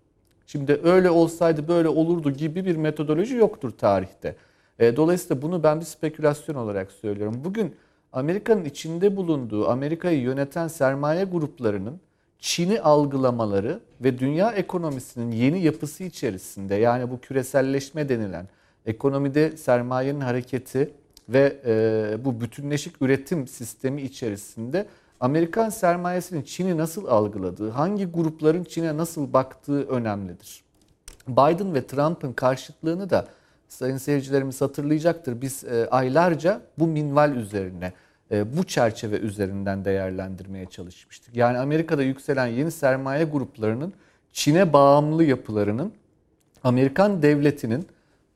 Şimdi 0.46 0.80
öyle 0.84 1.10
olsaydı 1.10 1.68
böyle 1.68 1.88
olurdu 1.88 2.30
gibi 2.30 2.64
bir 2.64 2.76
metodoloji 2.76 3.36
yoktur 3.36 3.70
tarihte. 3.70 4.36
E, 4.78 4.96
dolayısıyla 4.96 5.42
bunu 5.42 5.62
ben 5.62 5.80
bir 5.80 5.84
spekülasyon 5.84 6.56
olarak 6.56 6.92
söylüyorum. 6.92 7.40
Bugün 7.44 7.74
Amerika'nın 8.16 8.64
içinde 8.64 9.16
bulunduğu, 9.16 9.68
Amerika'yı 9.68 10.20
yöneten 10.20 10.68
sermaye 10.68 11.24
gruplarının 11.24 12.00
Çin'i 12.38 12.80
algılamaları 12.80 13.80
ve 14.00 14.18
dünya 14.18 14.52
ekonomisinin 14.52 15.30
yeni 15.30 15.62
yapısı 15.62 16.04
içerisinde 16.04 16.74
yani 16.74 17.10
bu 17.10 17.20
küreselleşme 17.20 18.08
denilen 18.08 18.48
ekonomide 18.86 19.56
sermayenin 19.56 20.20
hareketi 20.20 20.90
ve 21.28 21.56
e, 21.66 22.24
bu 22.24 22.40
bütünleşik 22.40 23.02
üretim 23.02 23.48
sistemi 23.48 24.02
içerisinde 24.02 24.86
Amerikan 25.20 25.68
sermayesinin 25.68 26.42
Çin'i 26.42 26.76
nasıl 26.76 27.06
algıladığı, 27.06 27.70
hangi 27.70 28.04
grupların 28.04 28.64
Çin'e 28.64 28.96
nasıl 28.96 29.32
baktığı 29.32 29.82
önemlidir. 29.82 30.64
Biden 31.28 31.74
ve 31.74 31.86
Trump'ın 31.86 32.32
karşıtlığını 32.32 33.10
da 33.10 33.26
sayın 33.68 33.96
seyircilerimiz 33.96 34.60
hatırlayacaktır. 34.60 35.40
Biz 35.40 35.64
e, 35.64 35.88
aylarca 35.90 36.60
bu 36.78 36.86
minval 36.86 37.36
üzerine, 37.36 37.92
bu 38.30 38.64
çerçeve 38.64 39.18
üzerinden 39.18 39.84
değerlendirmeye 39.84 40.66
çalışmıştık. 40.66 41.36
Yani 41.36 41.58
Amerika'da 41.58 42.02
yükselen 42.02 42.46
yeni 42.46 42.70
sermaye 42.70 43.24
gruplarının 43.24 43.92
Çin'e 44.32 44.72
bağımlı 44.72 45.24
yapılarının 45.24 45.92
Amerikan 46.64 47.22
devletinin 47.22 47.86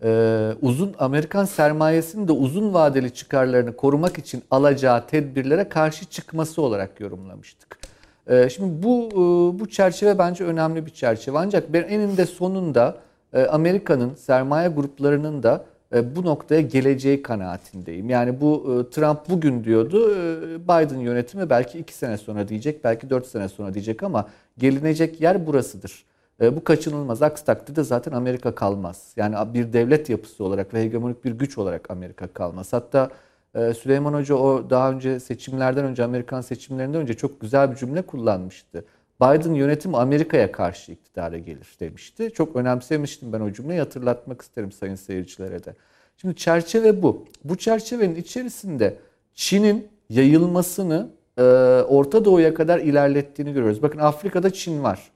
e, 0.03 0.53
uzun 0.63 0.95
Amerikan 0.99 1.45
sermayesinin 1.45 2.29
de 2.29 2.33
uzun 2.33 2.75
vadeli 2.75 3.15
çıkarlarını 3.15 3.77
korumak 3.77 4.19
için 4.19 4.43
alacağı 4.51 5.07
tedbirlere 5.07 5.69
karşı 5.69 6.05
çıkması 6.05 6.63
olarak 6.63 7.01
yorumlamıştık. 7.01 7.79
E, 8.27 8.51
şimdi 8.51 8.83
bu 8.83 9.09
e, 9.13 9.17
bu 9.61 9.69
çerçeve 9.69 10.19
bence 10.19 10.45
önemli 10.45 10.87
bir 10.87 10.91
çerçeve. 10.91 11.39
Ancak 11.39 11.65
eninde 11.75 12.27
sonunda 12.27 12.97
e, 13.33 13.43
Amerika'nın 13.43 14.15
sermaye 14.15 14.69
gruplarının 14.69 15.43
da 15.43 15.55
e, 15.55 15.80
bu 15.93 16.25
noktaya 16.25 16.61
geleceği 16.61 17.23
kanaatindeyim. 17.23 18.11
Yani 18.11 18.41
bu 18.41 18.85
e, 18.89 18.91
Trump 18.91 19.29
bugün 19.29 19.65
diyordu, 19.65 20.15
e, 20.15 20.65
Biden 20.65 20.99
yönetimi 20.99 21.51
belki 21.51 21.79
iki 21.79 21.95
sene 21.95 22.19
sonra 22.19 22.49
diyecek, 22.49 22.85
belki 22.85 23.11
dört 23.11 23.27
sene 23.27 23.49
sonra 23.49 23.75
diyecek 23.75 24.03
ama 24.03 24.29
gelinecek 24.59 25.21
yer 25.21 25.47
burasıdır. 25.47 26.05
E, 26.41 26.57
bu 26.57 26.65
kaçınılmaz. 26.65 27.23
Aksi 27.23 27.45
takdirde 27.45 27.83
zaten 27.83 28.13
Amerika 28.13 28.55
kalmaz. 28.55 29.13
Yani 29.17 29.55
bir 29.55 29.73
devlet 29.73 30.11
yapısı 30.11 30.45
olarak 30.45 30.75
ve 30.75 30.83
hegemonik 30.83 31.25
bir 31.25 31.33
güç 31.33 31.59
olarak 31.59 31.91
Amerika 31.91 32.27
kalmaz. 32.27 32.73
Hatta 32.73 33.11
e, 33.55 33.75
Süleyman 33.75 34.15
Hoca 34.15 34.35
o 34.35 34.71
daha 34.71 34.91
önce 34.91 35.21
seçimlerden 35.21 35.85
önce 35.85 36.05
Amerikan 36.05 36.41
seçimlerinden 36.41 37.01
önce 37.01 37.15
çok 37.15 37.41
güzel 37.41 37.71
bir 37.71 37.77
cümle 37.77 38.03
kullanmıştı. 38.03 38.85
Biden 39.21 39.55
yönetimi 39.55 39.97
Amerika'ya 39.97 40.53
karşı 40.53 40.93
iktidara 40.93 41.39
gelir 41.39 41.77
demişti. 41.81 42.31
Çok 42.35 42.57
önemsemiştim 42.57 43.33
ben 43.33 43.41
o 43.41 43.53
cümleyi 43.53 43.81
hatırlatmak 43.81 44.43
isterim 44.43 44.73
sayın 44.73 44.95
seyircilere 44.95 45.65
de. 45.65 45.75
Şimdi 46.17 46.37
çerçeve 46.37 47.03
bu. 47.03 47.25
Bu 47.45 47.57
çerçevenin 47.57 48.15
içerisinde 48.15 48.97
Çin'in 49.35 49.89
yayılmasını 50.09 51.11
e, 51.39 51.43
Orta 51.89 52.25
Doğu'ya 52.25 52.55
kadar 52.55 52.79
ilerlettiğini 52.79 53.53
görüyoruz. 53.53 53.83
Bakın 53.83 53.99
Afrika'da 53.99 54.53
Çin 54.53 54.83
var. 54.83 55.11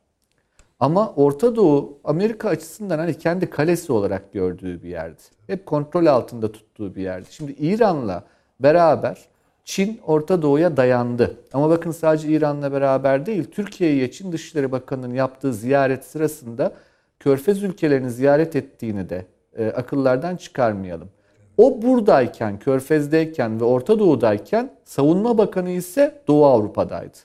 Ama 0.81 1.13
Orta 1.17 1.57
Doğu 1.57 1.99
Amerika 2.05 2.49
açısından 2.49 2.99
hani 2.99 3.19
kendi 3.19 3.51
kalesi 3.51 3.93
olarak 3.93 4.33
gördüğü 4.33 4.83
bir 4.83 4.89
yerdi. 4.89 5.23
Hep 5.47 5.67
kontrol 5.67 6.07
altında 6.07 6.53
tuttuğu 6.53 6.95
bir 6.95 7.03
yerdi. 7.03 7.27
Şimdi 7.31 7.53
İran'la 7.53 8.25
beraber 8.61 9.19
Çin 9.65 10.01
Orta 10.07 10.43
Doğu'ya 10.43 10.77
dayandı. 10.77 11.37
Ama 11.53 11.71
bakın 11.71 11.91
sadece 11.91 12.29
İran'la 12.29 12.73
beraber 12.73 13.27
değil, 13.27 13.45
Türkiye'ye 13.45 14.11
Çin 14.11 14.33
Dışişleri 14.33 14.73
Bakanı'nın 14.73 15.15
yaptığı 15.15 15.55
ziyaret 15.55 16.05
sırasında 16.05 16.73
Körfez 17.21 17.63
ülkelerini 17.63 18.11
ziyaret 18.11 18.57
ettiğini 18.57 19.09
de 19.09 19.27
e, 19.59 19.67
akıllardan 19.67 20.37
çıkarmayalım. 20.37 21.09
O 21.57 21.83
buradayken, 21.83 22.59
Körfez'deyken 22.59 23.61
ve 23.61 23.65
Orta 23.65 23.99
Doğu'dayken 23.99 24.71
Savunma 24.85 25.39
Bakanı 25.39 25.71
ise 25.71 26.15
Doğu 26.29 26.45
Avrupa'daydı. 26.45 27.19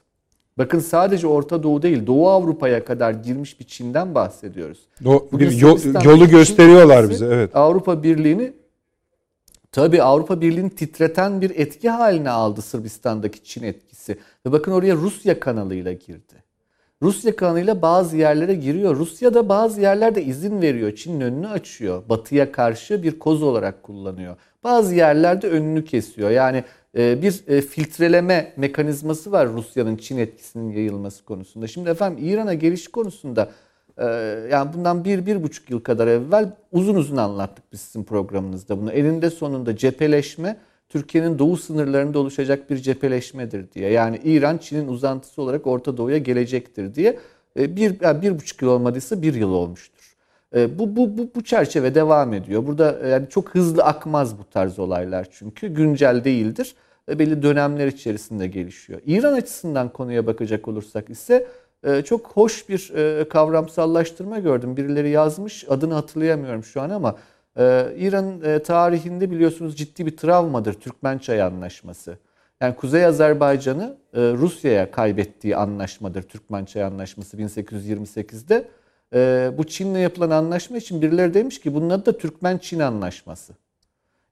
Bakın 0.57 0.80
sadece 0.80 1.28
Orta 1.28 1.64
Doğu 1.64 1.82
değil 1.82 2.07
Doğu 2.07 2.30
Avrupa'ya 2.30 2.86
kadar 2.86 3.11
girmiş 3.11 3.60
bir 3.60 3.66
Çin'den 3.66 4.16
bahsediyoruz. 4.16 4.80
Do 5.03 5.28
bir 5.32 5.52
yol, 5.52 5.80
yolu 6.03 6.30
gösteriyorlar 6.30 7.02
Çin, 7.02 7.10
bize 7.10 7.26
evet. 7.26 7.56
Avrupa 7.56 8.03
Birliği'ni 8.03 8.53
tabi 9.71 10.03
Avrupa 10.03 10.41
Birliği'ni 10.41 10.69
titreten 10.69 11.41
bir 11.41 11.49
etki 11.49 11.89
haline 11.89 12.29
aldı 12.29 12.61
Sırbistan'daki 12.61 13.43
Çin 13.43 13.63
etkisi. 13.63 14.17
Ve 14.45 14.51
bakın 14.51 14.71
oraya 14.71 14.95
Rusya 14.95 15.39
kanalıyla 15.39 15.93
girdi. 15.93 16.43
Rusya 17.01 17.35
kanalıyla 17.35 17.81
bazı 17.81 18.17
yerlere 18.17 18.55
giriyor. 18.55 18.95
Rusya 18.95 19.33
da 19.33 19.49
bazı 19.49 19.81
yerlerde 19.81 20.23
izin 20.23 20.61
veriyor. 20.61 20.95
Çin'in 20.95 21.21
önünü 21.21 21.47
açıyor. 21.47 22.03
Batıya 22.09 22.51
karşı 22.51 23.03
bir 23.03 23.19
koz 23.19 23.43
olarak 23.43 23.83
kullanıyor. 23.83 24.35
Bazı 24.63 24.95
yerlerde 24.95 25.49
önünü 25.49 25.85
kesiyor. 25.85 26.29
Yani 26.29 26.63
e, 26.97 27.21
bir 27.21 27.43
e, 27.47 27.61
filtreleme 27.61 28.53
mekanizması 28.57 29.31
var 29.31 29.47
Rusya'nın 29.47 29.97
Çin 29.97 30.17
etkisinin 30.17 30.71
yayılması 30.71 31.25
konusunda. 31.25 31.67
Şimdi 31.67 31.89
efendim 31.89 32.25
İran'a 32.27 32.53
geliş 32.53 32.87
konusunda 32.87 33.49
yani 34.51 34.73
bundan 34.73 35.05
bir, 35.05 35.26
bir 35.26 35.43
buçuk 35.43 35.69
yıl 35.69 35.80
kadar 35.80 36.07
evvel 36.07 36.51
uzun 36.71 36.95
uzun 36.95 37.17
anlattık 37.17 37.65
biz 37.71 37.81
sizin 37.81 38.03
programınızda 38.03 38.81
bunu. 38.81 38.91
Elinde 38.91 39.30
sonunda 39.30 39.77
cepheleşme 39.77 40.57
Türkiye'nin 40.89 41.39
doğu 41.39 41.57
sınırlarında 41.57 42.19
oluşacak 42.19 42.69
bir 42.69 42.77
cepheleşmedir 42.77 43.71
diye. 43.71 43.91
Yani 43.91 44.19
İran 44.23 44.57
Çin'in 44.57 44.88
uzantısı 44.88 45.41
olarak 45.41 45.67
Orta 45.67 45.97
Doğu'ya 45.97 46.17
gelecektir 46.17 46.95
diye 46.95 47.19
bir, 47.57 48.01
yani 48.01 48.21
bir 48.21 48.39
buçuk 48.39 48.61
yıl 48.61 48.69
olmadıysa 48.69 49.21
bir 49.21 49.34
yıl 49.34 49.51
olmuştur. 49.51 50.15
Bu, 50.55 50.95
bu, 50.95 51.17
bu, 51.17 51.30
bu 51.35 51.43
çerçeve 51.43 51.95
devam 51.95 52.34
ediyor. 52.34 52.67
Burada 52.67 53.07
yani 53.07 53.30
çok 53.30 53.55
hızlı 53.55 53.84
akmaz 53.84 54.38
bu 54.39 54.43
tarz 54.43 54.80
olaylar 54.80 55.27
çünkü 55.31 55.67
güncel 55.67 56.23
değildir. 56.23 56.76
Belli 57.09 57.43
dönemler 57.43 57.88
içerisinde 57.88 58.47
gelişiyor. 58.47 59.01
İran 59.05 59.34
açısından 59.34 59.93
konuya 59.93 60.27
bakacak 60.27 60.67
olursak 60.67 61.09
ise 61.09 61.47
çok 62.06 62.27
hoş 62.27 62.69
bir 62.69 62.91
kavramsallaştırma 63.30 64.39
gördüm. 64.39 64.77
Birileri 64.77 65.10
yazmış 65.10 65.65
adını 65.69 65.93
hatırlayamıyorum 65.93 66.64
şu 66.64 66.81
an 66.81 66.89
ama 66.89 67.15
İran 67.97 68.41
tarihinde 68.64 69.31
biliyorsunuz 69.31 69.77
ciddi 69.77 70.06
bir 70.06 70.18
travmadır 70.18 70.73
Türkmen 70.73 71.18
Çay 71.18 71.41
Anlaşması. 71.41 72.18
Yani 72.61 72.76
Kuzey 72.76 73.06
Azerbaycan'ı 73.06 73.97
e, 74.14 74.19
Rusya'ya 74.22 74.91
kaybettiği 74.91 75.56
anlaşmadır. 75.56 76.22
Türkmençay 76.22 76.84
Anlaşması 76.84 77.38
1828'de. 77.38 78.68
E, 79.14 79.51
bu 79.57 79.64
Çin'le 79.64 79.95
yapılan 79.95 80.30
anlaşma 80.30 80.77
için 80.77 81.01
birileri 81.01 81.34
demiş 81.34 81.61
ki 81.61 81.73
bunun 81.73 81.89
adı 81.89 82.06
da 82.06 82.18
Türkmen-Çin 82.18 82.80
Anlaşması. 82.80 83.53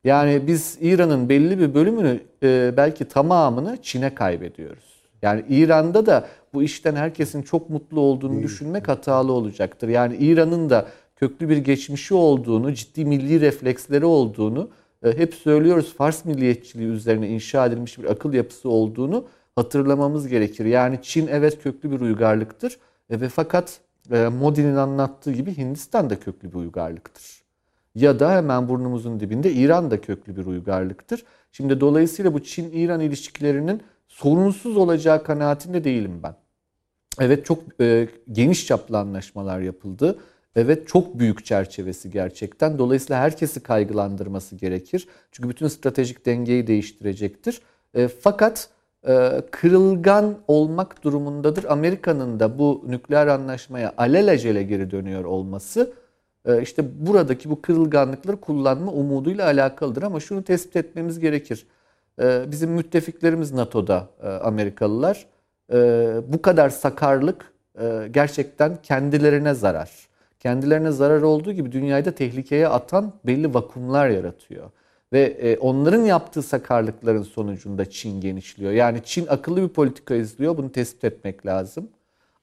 Yani 0.03 0.48
biz 0.48 0.78
İran'ın 0.82 1.30
belli 1.30 1.60
bir 1.60 1.74
bölümünü 1.74 2.19
e, 2.44 2.74
belki 2.78 3.06
tamamını 3.06 3.78
Çin'e 3.82 4.15
kaybediyoruz. 4.15 4.98
Yani 5.22 5.44
İran'da 5.49 6.06
da 6.06 6.28
bu 6.58 6.64
işten 6.64 6.96
herkesin 6.96 7.42
çok 7.42 7.70
mutlu 7.70 8.00
olduğunu 8.00 8.44
düşünmek 8.44 8.88
hatalı 8.88 9.32
olacaktır. 9.32 9.88
Yani 9.88 10.16
İran'ın 10.16 10.70
da 10.70 10.88
köklü 11.16 11.50
bir 11.50 11.58
geçmişi 11.58 12.14
olduğunu, 12.14 12.74
ciddi 12.74 13.06
milli 13.06 13.42
refleksleri 13.42 14.06
olduğunu 14.06 14.70
e, 15.04 15.18
hep 15.18 15.34
söylüyoruz. 15.34 15.94
Fars 15.98 16.26
milliyetçiliği 16.26 16.90
üzerine 16.90 17.30
inşa 17.30 17.66
edilmiş 17.66 18.00
bir 18.00 18.04
akıl 18.04 18.34
yapısı 18.34 18.70
olduğunu 18.70 19.26
hatırlamamız 19.56 20.28
gerekir. 20.28 20.66
Yani 20.66 21.00
Çin 21.02 21.28
evet 21.28 21.64
köklü 21.64 21.92
bir 21.92 22.00
uygarlıktır 22.00 22.78
e, 23.10 23.22
ve 23.22 23.30
fakat 23.30 23.80
e, 24.12 24.28
Modi'nin 24.28 24.76
anlattığı 24.76 25.32
gibi 25.32 25.58
Hindistan 25.58 26.10
da 26.10 26.20
köklü 26.20 26.50
bir 26.50 26.56
uygarlıktır. 26.56 27.44
Ya 27.96 28.20
da 28.20 28.32
hemen 28.32 28.70
burnumuzun 28.70 29.20
dibinde 29.20 29.52
İran 29.52 29.92
da 29.92 30.02
köklü 30.02 30.36
bir 30.36 30.46
uygarlıktır. 30.46 31.24
Şimdi 31.52 31.80
dolayısıyla 31.80 32.34
bu 32.34 32.44
Çin-İran 32.44 33.00
ilişkilerinin 33.00 33.82
sorunsuz 34.08 34.78
olacağı 34.78 35.24
kanaatinde 35.24 35.84
değilim 35.84 36.20
ben. 36.24 36.47
Evet 37.22 37.45
çok 37.45 37.60
e, 37.81 38.07
geniş 38.31 38.68
çaplı 38.68 38.98
anlaşmalar 38.98 39.60
yapıldı. 39.60 40.19
Evet 40.56 40.88
çok 40.88 41.19
büyük 41.19 41.45
çerçevesi 41.45 42.11
gerçekten. 42.11 42.80
Dolayısıyla 42.80 43.22
herkesi 43.22 43.60
kaygılandırması 43.60 44.56
gerekir. 44.56 45.07
Çünkü 45.31 45.49
bütün 45.49 45.68
stratejik 45.68 46.26
dengeyi 46.26 46.68
değiştirecektir. 46.68 47.61
E, 47.94 48.07
fakat 48.07 48.69
e, 49.07 49.41
kırılgan 49.52 50.38
olmak 50.48 51.03
durumundadır. 51.03 51.64
Amerika'nın 51.64 52.39
da 52.39 52.60
bu 52.60 52.84
nükleer 52.88 53.27
anlaşmaya 53.27 53.94
alelacele 53.98 54.64
geri 54.64 54.91
dönüyor 54.91 55.26
olması 55.26 55.94
e, 56.45 56.61
işte 56.61 57.07
buradaki 57.07 57.49
bu 57.49 57.61
kırılganlıkları 57.61 58.38
kullanma 58.38 58.91
umuduyla 58.91 59.45
alakalıdır. 59.45 60.03
Ama 60.03 60.19
şunu 60.19 60.44
tespit 60.44 60.76
etmemiz 60.76 61.19
gerekir. 61.19 61.68
E, 62.22 62.45
bizim 62.52 62.72
müttefiklerimiz 62.72 63.52
NATO'da 63.52 64.10
e, 64.23 64.27
Amerikalılar. 64.27 65.26
E, 65.73 65.77
bu 66.27 66.41
kadar 66.41 66.69
sakarlık 66.69 67.53
e, 67.81 68.07
gerçekten 68.11 68.77
kendilerine 68.84 69.53
zarar. 69.53 69.91
Kendilerine 70.39 70.91
zarar 70.91 71.22
olduğu 71.22 71.52
gibi 71.52 71.72
dünyayı 71.72 72.03
tehlikeye 72.03 72.68
atan 72.68 73.14
belli 73.26 73.53
vakumlar 73.53 74.10
yaratıyor. 74.10 74.69
Ve 75.14 75.22
e, 75.22 75.57
onların 75.57 76.02
yaptığı 76.02 76.41
sakarlıkların 76.44 77.23
sonucunda 77.23 77.89
Çin 77.89 78.22
genişliyor. 78.22 78.72
Yani 78.72 79.02
Çin 79.03 79.27
akıllı 79.27 79.61
bir 79.61 79.69
politika 79.69 80.15
izliyor. 80.15 80.57
Bunu 80.57 80.72
tespit 80.72 81.03
etmek 81.03 81.45
lazım. 81.45 81.89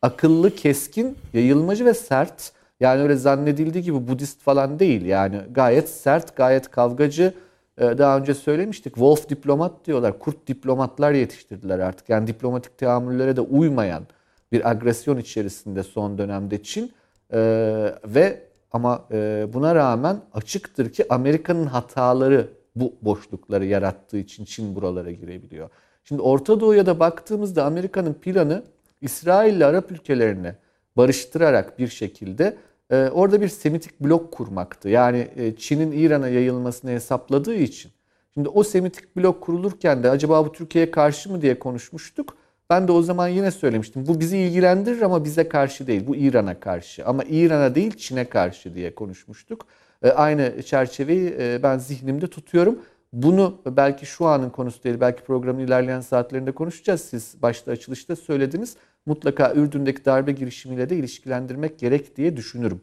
Akıllı, 0.03 0.51
keskin, 0.55 1.17
yayılmacı 1.35 1.85
ve 1.85 1.95
sert. 1.95 2.53
Yani 2.81 3.03
öyle 3.03 3.17
zannedildiği 3.17 3.85
gibi 3.85 4.09
Budist 4.09 4.41
falan 4.41 4.79
değil. 4.79 5.05
Yani 5.05 5.41
gayet 5.51 5.89
sert, 5.89 6.37
gayet 6.37 6.71
kavgacı. 6.71 7.35
Ee, 7.79 7.99
daha 7.99 8.19
önce 8.19 8.35
söylemiştik. 8.35 8.95
Wolf 8.95 9.29
diplomat 9.29 9.87
diyorlar. 9.87 10.19
Kurt 10.19 10.47
diplomatlar 10.47 11.13
yetiştirdiler 11.13 11.79
artık. 11.79 12.09
Yani 12.09 12.27
diplomatik 12.27 12.79
teamüllere 12.79 13.37
de 13.37 13.41
uymayan 13.41 14.07
bir 14.53 14.71
agresyon 14.71 15.19
içerisinde 15.19 15.83
son 15.83 16.19
dönemde 16.19 16.63
Çin. 16.63 16.93
Ee, 17.33 17.95
ve 18.05 18.43
ama 18.73 19.05
e, 19.13 19.47
buna 19.53 19.75
rağmen 19.75 20.21
açıktır 20.33 20.93
ki 20.93 21.07
Amerika'nın 21.09 21.67
hataları 21.67 22.49
bu 22.77 22.95
boşlukları 23.03 23.65
yarattığı 23.65 24.19
için 24.19 24.45
Çin 24.45 24.77
buralara 24.77 25.11
girebiliyor. 25.11 25.71
Şimdi 26.05 26.23
Orta 26.23 26.61
Doğu'ya 26.61 26.87
da 26.87 27.01
baktığımızda 27.01 27.65
Amerika'nın 27.65 28.15
planı 28.15 28.63
İsrail 29.01 29.55
ile 29.55 29.67
Arap 29.67 29.93
ülkelerini 29.93 30.55
barıştırarak 30.97 31.79
bir 31.79 31.89
şekilde 31.89 32.57
e, 32.95 33.11
orada 33.11 33.41
bir 33.41 33.49
Semitik 33.49 34.01
blok 34.01 34.33
kurmaktı. 34.33 34.89
Yani 34.89 35.29
e, 35.37 35.57
Çin'in 35.57 35.93
İran'a 35.93 36.29
yayılmasını 36.29 36.91
hesapladığı 36.91 37.55
için. 37.55 37.93
Şimdi 38.35 38.49
o 38.49 38.63
Semitik 38.65 39.17
blok 39.17 39.41
kurulurken 39.41 40.03
de 40.03 40.11
acaba 40.11 40.47
bu 40.47 40.53
Türkiye'ye 40.53 40.91
karşı 40.91 41.33
mı 41.33 41.43
diye 41.43 41.59
konuşmuştuk. 41.59 42.37
Ben 42.71 42.89
de 42.89 42.93
o 42.93 43.03
zaman 43.03 43.29
yine 43.29 43.51
söylemiştim. 43.51 44.07
Bu 44.07 44.21
bizi 44.21 44.39
ilgilendirir 44.39 45.03
ama 45.03 45.25
bize 45.25 45.49
karşı 45.49 45.87
değil. 45.87 46.07
Bu 46.07 46.17
İran'a 46.17 46.61
karşı. 46.61 47.07
Ama 47.07 47.25
İran'a 47.25 47.75
değil 47.75 47.97
Çin'e 47.97 48.25
karşı 48.25 48.75
diye 48.75 48.95
konuşmuştuk. 48.95 49.67
E, 50.03 50.11
aynı 50.11 50.63
çerçeveyi 50.63 51.37
e, 51.41 51.61
ben 51.63 51.79
zihnimde 51.79 52.27
tutuyorum. 52.27 52.79
Bunu 53.13 53.61
belki 53.67 54.07
şu 54.07 54.27
anın 54.27 54.51
konusu 54.51 54.85
değil, 54.85 55.01
belki 55.01 55.23
programın 55.23 55.59
ilerleyen 55.61 56.01
saatlerinde 56.01 56.53
konuşacağız. 56.53 57.01
Siz 57.01 57.43
başta 57.43 57.73
açılışta 57.73 58.17
söylediniz. 58.17 58.77
Mutlaka 59.07 59.53
Ürdün'deki 59.55 60.05
darbe 60.05 60.33
girişimiyle 60.33 60.91
de 60.91 60.97
ilişkilendirmek 60.97 61.79
gerek 61.79 62.17
diye 62.17 62.37
düşünürüm. 62.37 62.81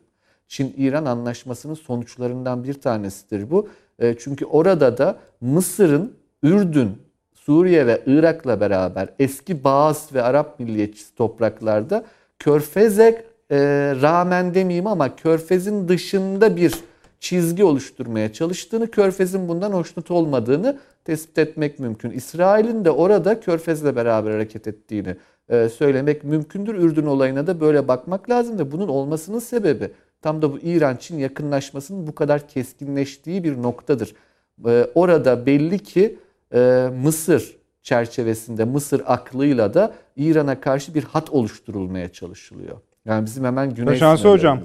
Çin-İran 0.48 1.06
anlaşmasının 1.06 1.74
sonuçlarından 1.74 2.64
bir 2.64 2.74
tanesidir 2.74 3.52
bu. 3.52 3.70
E, 4.00 4.16
çünkü 4.18 4.46
orada 4.46 4.98
da 4.98 5.18
Mısır'ın 5.42 6.14
Ürdün, 6.44 6.98
Suriye 7.34 7.88
ve 7.88 8.02
Irak'la 8.06 8.60
beraber 8.60 9.10
eski 9.20 9.64
Bağız 9.64 10.10
ve 10.14 10.22
Arap 10.22 10.60
milliyetçisi 10.60 11.16
topraklarda 11.16 12.06
Körfez'e 12.40 13.26
e, 13.52 13.58
rağmen 14.02 14.54
demeyeyim 14.54 14.88
ama 14.88 15.16
Körfez'in 15.16 15.88
dışında 15.88 16.56
bir 16.56 16.74
çizgi 17.20 17.64
oluşturmaya 17.64 18.34
çalıştığını, 18.34 18.92
Körfez'in 18.92 19.48
bundan 19.48 19.72
hoşnut 19.72 20.12
olmadığını 20.12 20.80
tespit 21.06 21.38
etmek 21.38 21.80
mümkün. 21.80 22.12
İsrail'in 22.12 22.86
de 22.86 22.92
orada 22.92 23.40
Körfez'le 23.40 23.96
beraber 23.96 24.32
hareket 24.32 24.68
ettiğini 24.68 25.16
söylemek 25.50 26.24
mümkündür. 26.24 26.76
Ürdün 26.76 27.06
olayına 27.06 27.48
da 27.48 27.60
böyle 27.60 27.88
bakmak 27.88 28.30
lazım 28.30 28.60
da 28.60 28.72
bunun 28.72 28.88
olmasının 28.88 29.40
sebebi 29.40 29.92
tam 30.22 30.42
da 30.42 30.54
bu 30.54 30.60
İran-Çin 30.60 31.18
yakınlaşmasının 31.18 32.08
bu 32.08 32.16
kadar 32.16 32.48
keskinleştiği 32.48 33.44
bir 33.44 33.62
noktadır. 33.62 34.16
E, 34.68 34.88
orada 34.96 35.46
belli 35.46 35.80
ki 35.80 36.20
e, 36.54 36.90
Mısır 37.04 37.58
çerçevesinde, 37.82 38.66
Mısır 38.66 39.02
aklıyla 39.06 39.74
da 39.74 39.94
İran'a 40.16 40.62
karşı 40.62 40.94
bir 40.94 41.04
hat 41.04 41.30
oluşturulmaya 41.30 42.10
çalışılıyor. 42.10 42.78
Yani 43.06 43.26
bizim 43.26 43.46
hemen 43.46 43.76
güney 43.76 43.94
hocam. 44.30 44.60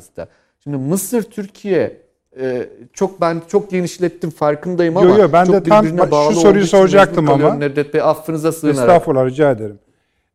Şimdi 0.65 0.77
Mısır, 0.77 1.23
Türkiye 1.23 2.07
ee, 2.41 2.69
çok 2.93 3.21
ben 3.21 3.43
çok 3.49 3.71
genişlettim 3.71 4.31
farkındayım 4.31 4.97
ama 4.97 5.11
yo, 5.11 5.19
yo, 5.19 5.33
ben 5.33 5.45
çok 5.45 5.55
de 5.55 5.63
tam 5.63 5.87
şu 6.33 6.41
soruyu 6.41 6.67
soracaktım 6.67 7.31
ama. 7.31 7.55
Nedret 7.55 7.95
Bey 7.95 8.01
affınıza 8.01 8.53
sığınarak. 8.53 8.79
Estağfurullah 8.79 9.27
rica 9.27 9.51
ederim. 9.51 9.79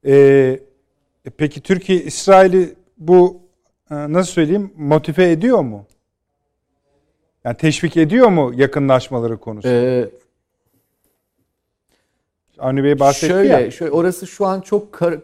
Ee, 0.05 0.59
peki 1.37 1.61
Türkiye 1.61 2.01
İsrail'i 2.01 2.75
bu 2.97 3.41
e, 3.91 3.95
nasıl 3.95 4.31
söyleyeyim 4.31 4.73
motive 4.77 5.31
ediyor 5.31 5.59
mu? 5.59 5.85
Yani 7.43 7.57
teşvik 7.57 7.97
ediyor 7.97 8.27
mu 8.27 8.51
yakınlaşmaları 8.55 9.37
konusunda? 9.37 9.75
Ee, 9.75 10.09
Avni 12.59 12.83
Bey 12.83 12.99
bahsetti 12.99 13.27
şöyle, 13.27 13.53
ya. 13.53 13.71
Şöyle, 13.71 13.91
orası 13.91 14.27
şu 14.27 14.45
an 14.45 14.61
çok 14.61 14.91
kar, 14.91 15.19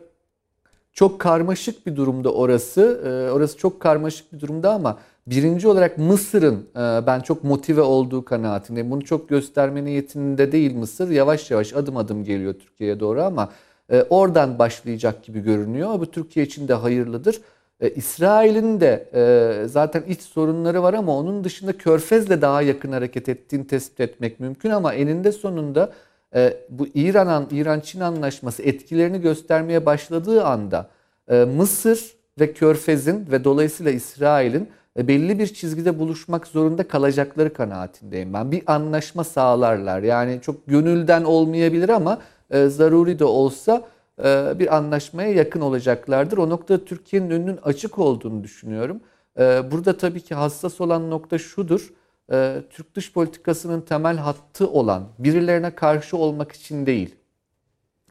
çok 0.94 1.20
karmaşık 1.20 1.88
bir 1.88 1.96
durumda 1.96 2.34
orası. 2.34 3.02
Ee, 3.06 3.32
orası 3.32 3.58
çok 3.58 3.80
karmaşık 3.80 4.34
bir 4.34 4.40
durumda 4.40 4.74
ama 4.74 5.00
birinci 5.28 5.68
olarak 5.68 5.98
Mısır'ın 5.98 6.66
e, 6.76 7.08
ben 7.08 7.20
çok 7.20 7.44
motive 7.44 7.82
olduğu 7.82 8.26
kanaatindeyim. 8.26 8.92
Bunu 8.92 9.02
çok 9.06 9.30
gösterme 9.30 9.86
niyetinde 9.86 10.52
değil 10.52 10.76
Mısır. 10.76 11.10
Yavaş 11.10 11.52
yavaş 11.52 11.74
adım 11.74 11.98
adım 11.98 12.24
geliyor 12.24 12.54
Türkiye'ye 12.54 13.00
doğru 13.00 13.22
ama 13.24 13.50
e, 13.92 14.04
oradan 14.10 14.60
başlayacak 14.60 15.24
gibi 15.24 15.40
görünüyor. 15.40 16.00
Bu 16.00 16.12
Türkiye 16.12 16.46
için 16.46 16.68
de 16.68 16.74
hayırlıdır. 16.74 17.42
E, 17.82 17.90
İsrail'in 17.90 18.80
de 18.80 19.10
e, 19.14 19.68
zaten 19.68 20.04
iç 20.08 20.22
sorunları 20.22 20.84
var 20.84 20.94
ama 20.94 21.18
onun 21.18 21.44
dışında 21.44 21.78
Körfez'le 21.78 22.42
daha 22.42 22.62
yakın 22.62 22.92
hareket 22.92 23.30
ettiğini 23.30 23.68
tespit 23.68 24.00
etmek 24.00 24.40
mümkün 24.40 24.70
ama 24.70 24.94
eninde 24.94 25.32
sonunda 25.32 25.94
e, 26.36 26.58
bu 26.70 26.88
İran 26.88 27.48
İran-Çin 27.52 28.00
anlaşması 28.00 28.64
etkilerini 28.64 29.22
göstermeye 29.22 29.86
başladığı 29.86 30.44
anda 30.44 30.90
e, 31.30 31.46
Mısır 31.46 32.16
ve 32.40 32.54
Körfez'in 32.54 33.28
ve 33.32 33.44
dolayısıyla 33.44 33.92
İsrail'in 33.92 34.70
e, 35.00 35.08
belli 35.08 35.40
bir 35.40 35.48
çizgide 35.48 36.00
buluşmak 36.00 36.48
zorunda 36.48 36.88
kalacakları 36.88 37.54
kanaatindeyim 37.54 38.34
ben. 38.34 38.52
Bir 38.52 38.64
anlaşma 38.68 39.24
sağlarlar. 39.24 40.02
Yani 40.02 40.40
çok 40.42 40.68
gönülden 40.68 41.24
olmayabilir 41.24 41.90
ama 41.90 42.20
e, 42.52 42.68
zaruri 42.68 43.20
de 43.20 43.26
olsa 43.26 43.88
e, 44.24 44.60
bir 44.60 44.76
anlaşmaya 44.76 45.32
yakın 45.32 45.62
olacaklardır. 45.62 46.38
O 46.38 46.50
noktada 46.50 46.86
Türkiye'nin 46.86 47.30
önünün 47.30 47.60
açık 47.64 48.00
olduğunu 48.00 48.44
düşünüyorum. 48.44 49.02
E, 49.40 49.72
burada 49.72 49.98
tabii 49.98 50.22
ki 50.22 50.36
hassas 50.36 50.82
olan 50.82 51.10
nokta 51.10 51.38
şudur. 51.38 51.94
E, 52.32 52.62
Türk 52.70 52.96
dış 52.96 53.14
politikasının 53.14 53.82
temel 53.82 54.18
hattı 54.18 54.68
olan 54.68 55.04
birilerine 55.20 55.76
karşı 55.76 56.18
olmak 56.18 56.52
için 56.52 56.86
değil. 56.86 57.16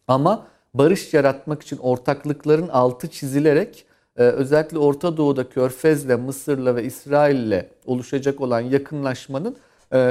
Ama 0.08 0.46
barış 0.74 1.14
yaratmak 1.14 1.62
için 1.62 1.78
ortaklıkların 1.78 2.68
altı 2.68 3.10
çizilerek 3.10 3.86
özellikle 4.16 4.78
Orta 4.78 5.16
Doğu'da 5.16 5.48
Körfez'le, 5.48 6.18
Mısır'la 6.18 6.76
ve 6.76 6.84
İsrail'le 6.84 7.66
oluşacak 7.86 8.40
olan 8.40 8.60
yakınlaşmanın 8.60 9.56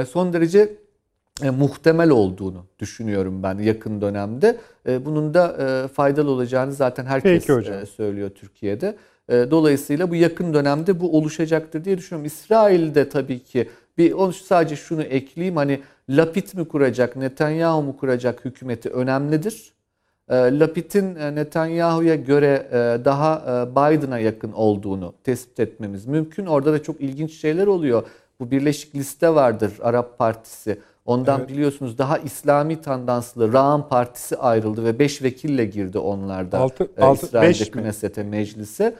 son 0.08 0.32
derece 0.32 0.76
e, 1.42 1.50
muhtemel 1.50 2.10
olduğunu 2.10 2.64
düşünüyorum 2.78 3.42
ben 3.42 3.58
yakın 3.58 4.00
dönemde. 4.00 4.56
E, 4.88 5.04
bunun 5.04 5.34
da 5.34 5.56
e, 5.58 5.88
faydalı 5.88 6.30
olacağını 6.30 6.72
zaten 6.72 7.04
herkes 7.04 7.50
e, 7.50 7.86
söylüyor 7.86 8.30
Türkiye'de. 8.30 8.96
E, 9.28 9.46
dolayısıyla 9.50 10.10
bu 10.10 10.14
yakın 10.14 10.54
dönemde 10.54 11.00
bu 11.00 11.16
oluşacaktır 11.16 11.84
diye 11.84 11.98
düşünüyorum. 11.98 12.26
İsrail'de 12.26 13.08
tabii 13.08 13.38
ki 13.38 13.68
bir 13.98 14.12
onu 14.12 14.32
sadece 14.32 14.76
şunu 14.76 15.02
ekleyeyim 15.02 15.56
hani 15.56 15.80
Lapid 16.08 16.54
mi 16.54 16.68
kuracak, 16.68 17.16
Netanyahu 17.16 17.82
mu 17.82 17.96
kuracak 17.96 18.44
hükümeti 18.44 18.88
önemlidir. 18.88 19.72
E, 20.28 20.34
Lapid'in 20.34 21.14
Netanyahu'ya 21.14 22.14
göre 22.14 22.68
e, 22.70 23.04
daha 23.04 23.36
e, 23.36 23.70
Biden'a 23.70 24.18
yakın 24.18 24.52
olduğunu 24.52 25.14
tespit 25.24 25.60
etmemiz 25.60 26.06
mümkün. 26.06 26.46
Orada 26.46 26.72
da 26.72 26.82
çok 26.82 27.00
ilginç 27.00 27.32
şeyler 27.32 27.66
oluyor. 27.66 28.02
Bu 28.40 28.50
Birleşik 28.50 28.94
Liste 28.94 29.34
vardır 29.34 29.72
Arap 29.82 30.18
Partisi. 30.18 30.78
Ondan 31.06 31.48
biliyorsunuz 31.48 31.98
daha 31.98 32.18
İslami 32.18 32.80
tandanslı 32.80 33.52
Ra'an 33.52 33.88
Partisi 33.88 34.36
ayrıldı 34.36 34.84
ve 34.84 34.98
5 34.98 35.22
vekille 35.22 35.64
girdi 35.64 35.98
onlarda. 35.98 36.58
Altı- 36.58 36.88
e, 36.96 37.02
altı- 37.02 37.26
İsrail'de 37.26 37.48
beş 37.48 37.60
mi? 37.74 37.82
Knesset'e, 37.82 38.22
meclise. 38.22 38.94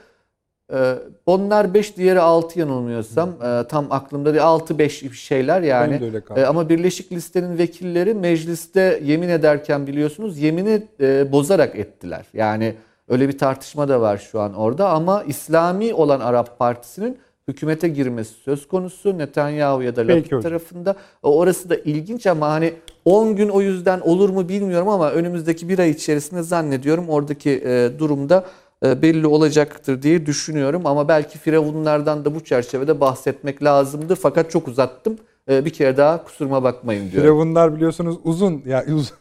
Ee, 0.73 0.95
Onlar 1.25 1.73
5 1.73 1.97
diğeri 1.97 2.19
6 2.19 2.59
yanılmıyorsam 2.59 3.29
e, 3.29 3.67
tam 3.67 3.87
aklımda 3.91 4.33
değil 4.33 4.43
6 4.43 4.77
5 4.77 5.03
bir 5.03 5.11
şeyler 5.11 5.61
yani. 5.61 5.93
E, 6.41 6.45
Ama 6.45 6.69
Birleşik 6.69 7.11
Listenin 7.11 7.57
vekilleri 7.57 8.13
mecliste 8.13 8.99
yemin 9.03 9.29
ederken 9.29 9.87
biliyorsunuz 9.87 10.37
yemini 10.39 10.83
e, 11.01 11.31
bozarak 11.31 11.75
ettiler. 11.75 12.25
Yani 12.33 12.75
öyle 13.07 13.27
bir 13.29 13.37
tartışma 13.37 13.87
da 13.89 14.01
var 14.01 14.17
şu 14.31 14.39
an 14.41 14.53
orada 14.53 14.89
ama 14.89 15.23
İslami 15.23 15.93
olan 15.93 16.19
Arap 16.19 16.59
Partisi'nin 16.59 17.17
hükümete 17.47 17.87
girmesi 17.87 18.33
söz 18.33 18.67
konusu 18.67 19.17
Netanyahu 19.17 19.81
ya 19.81 19.95
da 19.95 20.07
Lapid 20.07 20.41
tarafında. 20.41 20.95
Orası 21.23 21.69
da 21.69 21.75
ilginç 21.75 22.27
ama 22.27 22.49
hani 22.49 22.73
10 23.05 23.35
gün 23.35 23.49
o 23.49 23.61
yüzden 23.61 23.99
olur 23.99 24.29
mu 24.29 24.49
bilmiyorum 24.49 24.89
ama 24.89 25.11
önümüzdeki 25.11 25.69
bir 25.69 25.79
ay 25.79 25.89
içerisinde 25.89 26.43
zannediyorum 26.43 27.09
oradaki 27.09 27.49
e, 27.49 27.99
durumda 27.99 28.45
e, 28.85 29.01
belli 29.01 29.27
olacaktır 29.27 30.01
diye 30.01 30.25
düşünüyorum. 30.25 30.85
Ama 30.85 31.07
belki 31.07 31.37
firavunlardan 31.37 32.25
da 32.25 32.35
bu 32.35 32.43
çerçevede 32.43 32.99
bahsetmek 32.99 33.63
lazımdı. 33.63 34.15
Fakat 34.15 34.51
çok 34.51 34.67
uzattım. 34.67 35.17
E, 35.49 35.65
bir 35.65 35.69
kere 35.69 35.97
daha 35.97 36.23
kusuruma 36.23 36.63
bakmayın 36.63 37.11
diyorum. 37.11 37.21
Firavunlar 37.21 37.75
biliyorsunuz 37.75 38.17
uzun 38.23 38.63
ya 38.65 38.85
uzun, 38.95 39.17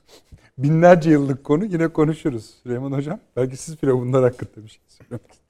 binlerce 0.58 1.10
yıllık 1.10 1.44
konu 1.44 1.64
yine 1.64 1.88
konuşuruz. 1.88 2.54
Süleyman 2.62 2.92
Hocam 2.92 3.18
belki 3.36 3.56
siz 3.56 3.76
Firavunlar 3.76 4.22
hakkında 4.22 4.64
bir 4.64 4.68
şey 4.68 4.80
söylemek 4.88 5.45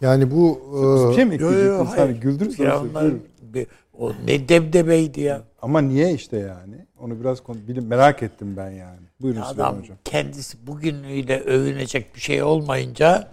Yani 0.00 0.30
bu 0.30 0.60
Bir 1.06 1.12
e, 1.12 1.14
şey 1.14 1.24
mi 1.24 1.34
Yo, 1.40 1.40
yo, 1.40 1.52
ekleyecektiniz? 1.52 1.88
hayır. 1.90 2.08
Hani 2.10 2.20
güldünüz 2.20 2.58
Ya 2.58 2.80
onlar 2.82 3.12
bir- 3.42 3.66
o 3.98 4.12
ne 4.26 4.48
debdebeydi 4.48 5.20
ya. 5.20 5.42
Ama 5.62 5.80
niye 5.80 6.14
işte 6.14 6.36
yani? 6.36 6.86
Onu 6.98 7.20
biraz 7.20 7.42
konu, 7.42 7.58
bilim, 7.68 7.86
merak 7.86 8.22
ettim 8.22 8.54
ben 8.56 8.70
yani. 8.70 9.00
Buyurun 9.20 9.42
Süleyman 9.42 9.70
Adam 9.70 9.82
Hocam. 9.82 9.96
kendisi 10.04 10.66
bugünüyle 10.66 11.40
övünecek 11.40 12.14
bir 12.14 12.20
şey 12.20 12.42
olmayınca 12.42 13.28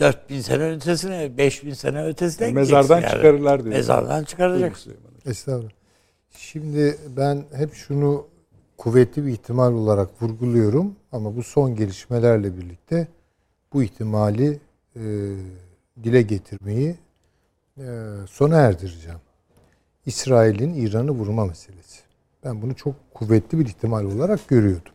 4000 0.00 0.40
sene 0.40 0.70
ötesine, 0.70 1.38
5000 1.38 1.74
sene 1.74 2.04
ötesine 2.04 2.50
gideceksin 2.50 2.76
Mezardan 2.76 3.00
yani. 3.02 3.10
çıkarırlar 3.16 3.64
diyor. 3.64 3.74
Mezardan 3.74 4.08
Buyurun 4.10 4.24
çıkaracaksın. 4.24 4.82
Süleyman 4.90 5.08
Hocam. 5.16 5.30
Estağfurullah. 5.32 5.70
Şimdi 6.30 6.96
ben 7.16 7.44
hep 7.54 7.74
şunu 7.74 8.26
kuvvetli 8.78 9.26
bir 9.26 9.32
ihtimal 9.32 9.72
olarak 9.72 10.22
vurguluyorum 10.22 10.94
ama 11.12 11.36
bu 11.36 11.42
son 11.42 11.74
gelişmelerle 11.76 12.56
birlikte 12.56 13.08
bu 13.72 13.82
ihtimali 13.82 14.58
e, 14.96 15.00
dile 16.04 16.22
getirmeyi 16.22 16.96
e, 17.78 17.84
sona 18.30 18.56
erdireceğim. 18.56 19.18
İsrail'in 20.06 20.74
İran'ı 20.74 21.10
vurma 21.10 21.44
meselesi. 21.46 22.00
Ben 22.44 22.62
bunu 22.62 22.74
çok 22.76 22.94
kuvvetli 23.14 23.58
bir 23.58 23.66
ihtimal 23.66 24.04
olarak 24.04 24.48
görüyordum. 24.48 24.92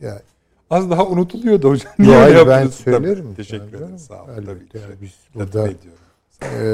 Ya, 0.00 0.22
Az 0.70 0.90
daha 0.90 1.06
unutuluyordu 1.06 1.68
hocam. 1.70 1.92
Niye 1.98 2.16
hayır, 2.16 2.46
ben 2.46 2.66
söylerim. 2.68 3.24
Tabii. 3.24 3.34
Teşekkür 3.34 3.64
Yani 3.64 3.76
ederim. 3.76 3.98
Sağ 3.98 4.22
olun. 4.24 4.32
Elbette 4.32 4.66
Tabii 4.78 4.82
yani 4.82 4.94
biz 5.02 5.12
burada- 5.34 5.68
e, 6.42 6.64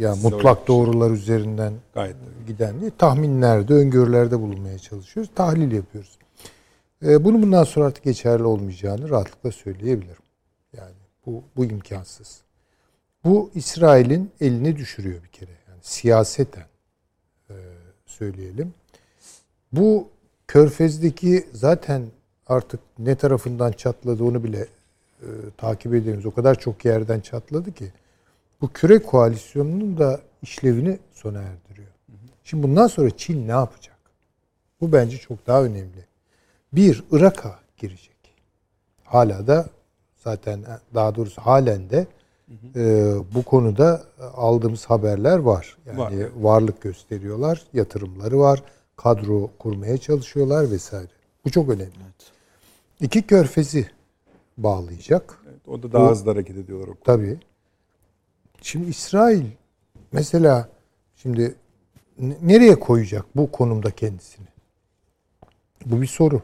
yani 0.00 0.16
Size 0.16 0.28
mutlak 0.30 0.58
öyle 0.58 0.66
doğrular 0.66 1.10
üzerinden 1.10 1.72
Gayet 1.94 2.16
giden 2.46 2.80
değil, 2.80 2.92
tahminlerde, 2.98 3.74
öngörülerde 3.74 4.40
bulunmaya 4.40 4.78
çalışıyoruz. 4.78 5.30
Tahlil 5.34 5.72
yapıyoruz. 5.72 6.18
Ee, 7.06 7.24
bunun 7.24 7.42
bundan 7.42 7.64
sonra 7.64 7.86
artık 7.86 8.04
geçerli 8.04 8.42
olmayacağını 8.44 9.10
rahatlıkla 9.10 9.52
söyleyebilirim. 9.52 10.21
Bu, 11.26 11.44
bu 11.56 11.64
imkansız. 11.64 12.42
Bu 13.24 13.50
İsrail'in 13.54 14.30
elini 14.40 14.76
düşürüyor 14.76 15.22
bir 15.22 15.28
kere. 15.28 15.50
Yani 15.68 15.78
siyaseten 15.82 16.66
e, 17.50 17.54
söyleyelim. 18.06 18.74
Bu 19.72 20.08
Körfez'deki 20.48 21.46
zaten 21.52 22.02
artık 22.46 22.80
ne 22.98 23.14
tarafından 23.14 23.72
çatladı 23.72 24.24
onu 24.24 24.44
bile 24.44 24.66
e, 25.20 25.28
takip 25.56 25.94
ediyoruz. 25.94 26.26
O 26.26 26.34
kadar 26.34 26.58
çok 26.58 26.84
yerden 26.84 27.20
çatladı 27.20 27.72
ki 27.72 27.92
bu 28.60 28.72
küre 28.72 28.98
koalisyonunun 28.98 29.98
da 29.98 30.20
işlevini 30.42 30.98
sona 31.12 31.42
erdiriyor. 31.42 31.88
Şimdi 32.44 32.62
bundan 32.62 32.86
sonra 32.86 33.16
Çin 33.16 33.48
ne 33.48 33.52
yapacak? 33.52 33.98
Bu 34.80 34.92
bence 34.92 35.18
çok 35.18 35.46
daha 35.46 35.64
önemli. 35.64 36.06
Bir, 36.72 37.04
Irak'a 37.10 37.60
girecek. 37.76 38.16
Hala 39.04 39.46
da 39.46 39.66
zaten 40.24 40.64
daha 40.94 41.14
doğrusu 41.14 41.40
halen 41.40 41.90
de 41.90 42.06
e, 42.76 43.14
bu 43.34 43.42
konuda 43.42 44.02
aldığımız 44.34 44.84
haberler 44.84 45.38
var. 45.38 45.76
Yani 45.86 45.98
Var, 45.98 46.12
evet. 46.12 46.30
varlık 46.36 46.82
gösteriyorlar, 46.82 47.62
yatırımları 47.72 48.38
var, 48.38 48.62
kadro 48.96 49.50
kurmaya 49.58 49.98
çalışıyorlar 49.98 50.70
vesaire. 50.70 51.08
Bu 51.44 51.50
çok 51.50 51.68
önemli. 51.68 51.92
İki 53.00 53.22
körfezi 53.22 53.90
bağlayacak. 54.58 55.38
Evet, 55.50 55.68
o 55.68 55.82
da 55.82 55.92
daha 55.92 56.06
Bu- 56.06 56.10
hızlı 56.10 56.30
hareket 56.30 56.56
ediyorlar. 56.56 56.88
O. 56.88 56.94
Tabii. 57.04 57.38
Şimdi 58.62 58.90
İsrail 58.90 59.44
mesela 60.12 60.68
şimdi 61.16 61.54
nereye 62.42 62.78
koyacak 62.80 63.24
bu 63.36 63.50
konumda 63.52 63.90
kendisini? 63.90 64.46
Bu 65.86 66.02
bir 66.02 66.06
soru. 66.06 66.42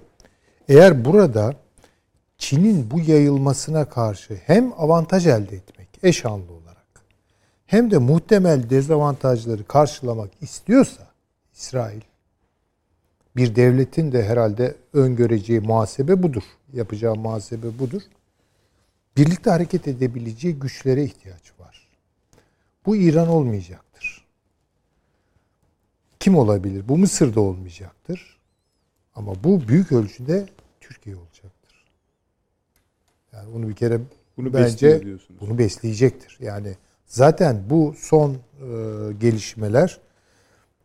Eğer 0.68 1.04
burada 1.04 1.54
Çin'in 2.38 2.90
bu 2.90 3.00
yayılmasına 3.00 3.88
karşı 3.88 4.34
hem 4.46 4.72
avantaj 4.78 5.26
elde 5.26 5.56
etmek 5.56 5.88
eşanlı 6.02 6.52
olarak 6.52 6.86
hem 7.66 7.90
de 7.90 7.98
muhtemel 7.98 8.70
dezavantajları 8.70 9.64
karşılamak 9.64 10.30
istiyorsa 10.40 11.08
İsrail 11.54 12.00
bir 13.36 13.56
devletin 13.56 14.12
de 14.12 14.24
herhalde 14.24 14.76
öngöreceği 14.92 15.60
muhasebe 15.60 16.22
budur. 16.22 16.42
Yapacağı 16.72 17.14
muhasebe 17.14 17.78
budur 17.78 18.02
birlikte 19.18 19.50
hareket 19.50 19.88
edebileceği 19.88 20.54
güçlere 20.54 21.04
ihtiyaç 21.04 21.52
var. 21.58 21.88
Bu 22.86 22.96
İran 22.96 23.28
olmayacaktır. 23.28 24.24
Kim 26.20 26.36
olabilir? 26.36 26.88
Bu 26.88 26.98
Mısır'da 26.98 27.40
olmayacaktır. 27.40 28.38
Ama 29.14 29.44
bu 29.44 29.68
büyük 29.68 29.92
ölçüde 29.92 30.48
Türkiye 30.80 31.16
olacaktır. 31.16 31.27
Yani 33.38 33.54
bunu 33.54 33.68
bir 33.68 33.74
kere 33.74 34.00
Bunu 34.36 34.52
bence 34.52 35.02
bunu 35.40 35.58
besleyecektir. 35.58 36.38
Yani 36.40 36.74
zaten 37.06 37.62
bu 37.70 37.94
son 37.98 38.30
e, 38.32 38.36
gelişmeler 39.20 40.00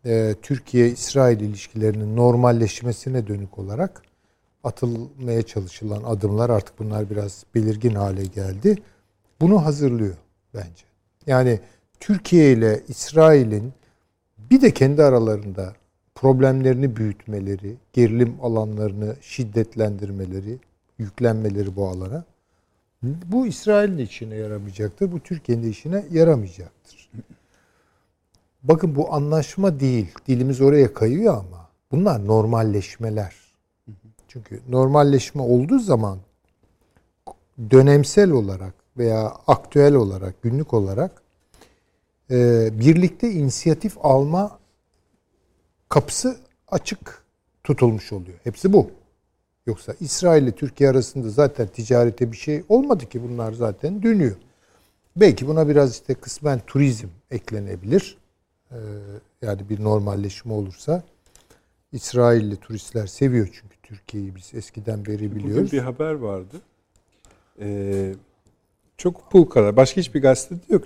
e, 0.05 0.35
Türkiye-İsrail 0.41 1.39
ilişkilerinin 1.39 2.15
normalleşmesine 2.15 3.27
dönük 3.27 3.59
olarak 3.59 4.01
atılmaya 4.63 5.41
çalışılan 5.41 6.03
adımlar 6.03 6.49
artık 6.49 6.79
bunlar 6.79 7.09
biraz 7.09 7.45
belirgin 7.55 7.95
hale 7.95 8.25
geldi. 8.25 8.75
Bunu 9.41 9.65
hazırlıyor 9.65 10.15
bence. 10.53 10.85
Yani 11.27 11.59
Türkiye 11.99 12.51
ile 12.51 12.81
İsrail'in 12.87 13.73
bir 14.37 14.61
de 14.61 14.71
kendi 14.71 15.03
aralarında 15.03 15.73
problemlerini 16.15 16.95
büyütmeleri, 16.95 17.75
gerilim 17.93 18.35
alanlarını 18.41 19.15
şiddetlendirmeleri, 19.21 20.59
yüklenmeleri 20.97 21.75
bu 21.75 21.87
alana 21.87 22.25
bu 23.03 23.47
İsrail'in 23.47 23.97
de 23.97 24.03
işine 24.03 24.35
yaramayacaktır. 24.35 25.11
Bu 25.11 25.19
Türkiye'nin 25.19 25.71
işine 25.71 26.05
yaramayacaktır. 26.11 27.09
Bakın 28.63 28.95
bu 28.95 29.13
anlaşma 29.13 29.79
değil. 29.79 30.07
Dilimiz 30.27 30.61
oraya 30.61 30.93
kayıyor 30.93 31.33
ama 31.33 31.69
bunlar 31.91 32.27
normalleşmeler. 32.27 33.35
Çünkü 34.27 34.59
normalleşme 34.69 35.41
olduğu 35.41 35.79
zaman 35.79 36.19
dönemsel 37.71 38.31
olarak 38.31 38.73
veya 38.97 39.33
aktüel 39.47 39.93
olarak, 39.93 40.41
günlük 40.41 40.73
olarak 40.73 41.21
e, 42.31 42.69
birlikte 42.79 43.31
inisiyatif 43.31 43.97
alma 44.05 44.59
kapısı 45.89 46.37
açık 46.67 47.23
tutulmuş 47.63 48.13
oluyor. 48.13 48.39
Hepsi 48.43 48.73
bu. 48.73 48.91
Yoksa 49.65 49.93
İsrail 49.99 50.43
ile 50.43 50.51
Türkiye 50.51 50.89
arasında 50.89 51.29
zaten 51.29 51.67
ticarete 51.67 52.31
bir 52.31 52.37
şey 52.37 52.63
olmadı 52.69 53.09
ki 53.09 53.23
bunlar 53.23 53.53
zaten 53.53 54.03
dönüyor. 54.03 54.35
Belki 55.15 55.47
buna 55.47 55.69
biraz 55.69 55.91
işte 55.91 56.13
kısmen 56.13 56.61
turizm 56.67 57.07
eklenebilir. 57.31 58.17
e, 58.71 58.77
yani 59.41 59.69
bir 59.69 59.83
normalleşme 59.83 60.53
olursa 60.53 61.03
İsrailli 61.91 62.55
turistler 62.55 63.07
seviyor 63.07 63.49
çünkü 63.53 63.75
Türkiye'yi 63.83 64.35
biz 64.35 64.53
eskiden 64.53 65.05
beri 65.05 65.35
biliyoruz. 65.35 65.67
Bugün 65.67 65.71
bir 65.71 65.83
haber 65.83 66.13
vardı. 66.13 66.61
Ee, 67.59 68.13
çok 68.97 69.33
bu 69.33 69.49
kadar. 69.49 69.75
Başka 69.75 70.01
hiçbir 70.01 70.21
gazetede 70.21 70.61
yok. 70.69 70.83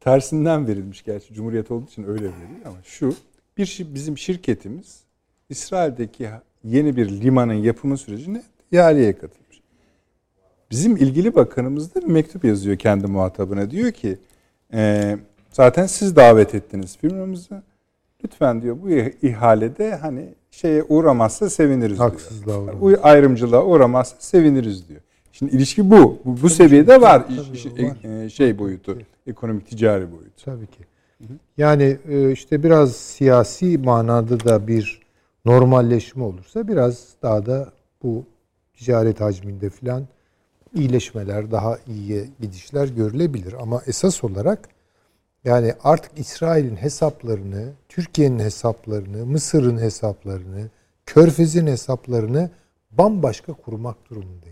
Tersinden 0.00 0.66
verilmiş 0.66 1.04
gerçi. 1.04 1.34
Cumhuriyet 1.34 1.70
olduğu 1.70 1.86
için 1.86 2.02
öyle 2.02 2.24
veriliyor 2.24 2.66
ama 2.66 2.76
şu. 2.84 3.14
Bir 3.56 3.86
bizim 3.94 4.18
şirketimiz 4.18 5.00
İsrail'deki 5.48 6.30
yeni 6.64 6.96
bir 6.96 7.10
limanın 7.20 7.52
yapımı 7.52 7.98
sürecine 7.98 8.42
ihaleye 8.72 9.12
katılmış. 9.12 9.62
Bizim 10.70 10.96
ilgili 10.96 11.34
bakanımız 11.34 11.94
da 11.94 12.00
bir 12.00 12.06
mektup 12.06 12.44
yazıyor 12.44 12.76
kendi 12.76 13.06
muhatabına. 13.06 13.70
Diyor 13.70 13.92
ki 13.92 14.18
e, 14.72 15.16
zaten 15.50 15.86
siz 15.86 16.16
davet 16.16 16.54
ettiniz 16.54 16.96
firmamızı. 16.96 17.62
Lütfen 18.24 18.62
diyor 18.62 18.76
bu 18.82 18.90
ihalede 19.26 19.94
hani 19.94 20.28
şeye 20.50 20.82
uğramazsa 20.82 21.50
seviniriz 21.50 21.98
diyor. 21.98 22.10
Haksızlığa 22.10 22.58
uğramaz. 22.58 22.80
Bu 22.80 22.92
ayrımcılığa 23.02 23.64
uğramazsa 23.64 24.16
seviniriz 24.18 24.88
diyor. 24.88 25.00
Şimdi 25.32 25.56
ilişki 25.56 25.90
bu. 25.90 26.18
Bu, 26.24 26.42
bu 26.42 26.50
seviyede 26.50 27.00
var, 27.00 27.26
tabii, 27.28 27.84
var. 27.84 28.24
e, 28.24 28.30
şey 28.30 28.58
boyutu, 28.58 28.98
ekonomik 29.26 29.66
ticari 29.66 30.12
boyutu. 30.12 30.44
Tabii 30.44 30.66
ki. 30.66 30.78
Yani 31.56 31.98
e, 32.08 32.32
işte 32.32 32.62
biraz 32.62 32.96
siyasi 32.96 33.78
manada 33.78 34.44
da 34.44 34.66
bir 34.66 35.01
normalleşme 35.44 36.24
olursa 36.24 36.68
biraz 36.68 37.08
daha 37.22 37.46
da 37.46 37.72
bu 38.02 38.24
ticaret 38.74 39.20
hacminde 39.20 39.70
filan 39.70 40.06
iyileşmeler, 40.74 41.50
daha 41.50 41.78
iyiye 41.86 42.28
gidişler 42.40 42.88
görülebilir. 42.88 43.52
Ama 43.52 43.82
esas 43.86 44.24
olarak 44.24 44.68
yani 45.44 45.74
artık 45.84 46.18
İsrail'in 46.18 46.76
hesaplarını, 46.76 47.72
Türkiye'nin 47.88 48.38
hesaplarını, 48.38 49.26
Mısır'ın 49.26 49.78
hesaplarını, 49.78 50.70
Körfez'in 51.06 51.66
hesaplarını 51.66 52.50
bambaşka 52.90 53.52
kurmak 53.52 54.10
durumundayız. 54.10 54.51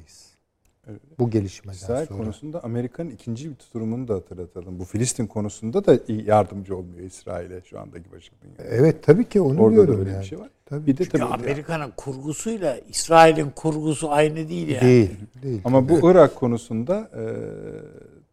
Bu 1.19 1.31
gelişmeden 1.31 1.77
İsrail 1.77 2.07
sonra. 2.07 2.19
konusunda 2.19 2.65
Amerika'nın 2.65 3.11
ikinci 3.11 3.51
bir 3.51 3.55
tutumunu 3.55 4.09
da 4.09 4.15
hatırlatalım. 4.15 4.78
Bu 4.78 4.85
Filistin 4.85 5.27
konusunda 5.27 5.85
da 5.86 5.98
yardımcı 6.09 6.77
olmuyor 6.77 7.05
İsrail'e 7.07 7.61
şu 7.65 7.81
andaki 7.81 8.05
Washington. 8.05 8.48
Evet 8.69 9.02
tabii 9.02 9.24
ki 9.28 9.40
onu 9.40 9.62
Orada 9.62 9.77
da 9.77 9.86
diyorum 9.86 10.01
öyle 10.01 10.11
yani. 10.11 10.20
bir 10.23 10.27
şey 10.27 10.39
var. 10.39 10.51
Tabii. 10.66 10.86
Bir 10.86 10.97
de 10.97 11.05
Çünkü 11.05 11.19
tabii 11.19 11.24
Amerika'nın 11.35 11.93
kurgusuyla 11.97 12.78
İsrail'in 12.89 13.51
kurgusu 13.51 14.11
aynı 14.11 14.48
değil 14.48 14.69
yani. 14.69 14.81
Değil, 14.81 15.11
değil. 15.43 15.61
ama 15.65 15.89
bu 15.89 16.11
Irak 16.11 16.36
konusunda 16.36 17.11
e, 17.15 17.24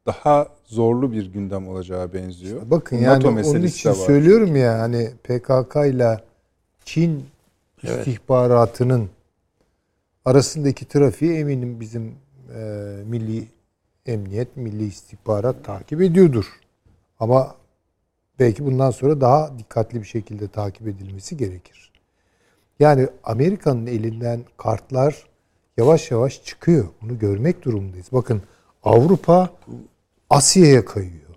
daha 0.06 0.48
zorlu 0.66 1.12
bir 1.12 1.26
gündem 1.34 1.68
olacağı 1.68 2.14
benziyor. 2.14 2.62
Bakın 2.66 2.98
Bu 3.00 3.04
yani 3.04 3.24
NATO 3.26 3.50
onun 3.50 3.64
için 3.64 3.92
söylüyorum 3.92 4.56
ya 4.56 4.80
hani 4.80 5.12
PKK 5.24 5.76
ile 5.76 6.24
Çin 6.86 7.26
Evet. 7.84 8.08
istihbaratının 8.08 9.10
arasındaki 10.26 10.86
trafiği 10.88 11.34
eminim 11.34 11.80
bizim 11.80 12.16
e, 12.56 12.60
milli 13.06 13.48
emniyet, 14.06 14.58
milli 14.58 14.86
istihbarat 14.86 15.64
takip 15.64 16.02
ediyordur. 16.02 16.46
Ama 17.20 17.56
belki 18.40 18.66
bundan 18.66 18.92
sonra 18.92 19.22
daha 19.22 19.60
dikkatli 19.60 20.00
bir 20.00 20.08
şekilde 20.08 20.48
takip 20.48 20.88
edilmesi 20.88 21.38
gerekir. 21.38 21.92
Yani 22.80 23.08
Amerika'nın 23.24 23.88
elinden 23.88 24.46
kartlar 24.58 25.28
yavaş 25.78 26.12
yavaş 26.12 26.44
çıkıyor. 26.44 26.88
Bunu 27.02 27.20
görmek 27.20 27.66
durumundayız. 27.66 28.08
Bakın 28.12 28.42
Avrupa 28.84 29.50
Asya'ya 30.30 30.86
kayıyor. 30.86 31.36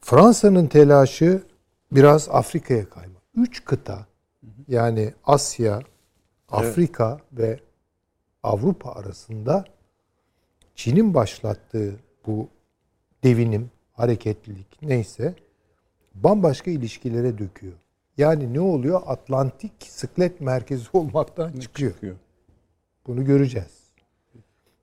Fransa'nın 0.00 0.66
telaşı 0.66 1.42
biraz 1.92 2.28
Afrika'ya 2.28 2.88
kayma. 2.88 3.18
Üç 3.36 3.64
kıta 3.64 4.06
yani 4.68 5.14
Asya, 5.24 5.82
Afrika 6.48 7.18
ve 7.32 7.60
Avrupa 8.44 8.90
arasında 8.90 9.64
Çin'in 10.74 11.14
başlattığı 11.14 11.96
bu 12.26 12.48
devinim, 13.24 13.70
hareketlilik 13.92 14.82
neyse 14.82 15.34
bambaşka 16.14 16.70
ilişkilere 16.70 17.38
döküyor. 17.38 17.74
Yani 18.18 18.54
ne 18.54 18.60
oluyor? 18.60 19.02
Atlantik 19.06 19.72
sıklet 19.78 20.40
merkezi 20.40 20.88
olmaktan 20.92 21.52
çıkıyor. 21.52 21.92
Çıkıyor. 21.92 22.16
Bunu 23.06 23.24
göreceğiz. 23.24 23.84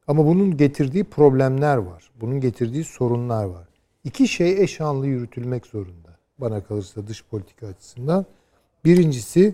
Ama 0.08 0.26
bunun 0.26 0.58
getirdiği 0.58 1.04
problemler 1.04 1.78
var. 1.78 2.12
Bunun 2.22 2.40
getirdiği 2.40 2.84
sorunlar 2.84 3.44
var. 3.46 3.68
İki 4.04 4.28
şey 4.28 4.64
eş 4.64 4.82
anlı 4.82 5.08
yürütülmek 5.08 5.66
zorunda. 5.66 6.18
Bana 6.38 6.64
kalırsa 6.64 7.08
dış 7.08 7.26
politika 7.26 7.68
açısından. 7.68 8.26
Birincisi 8.86 9.54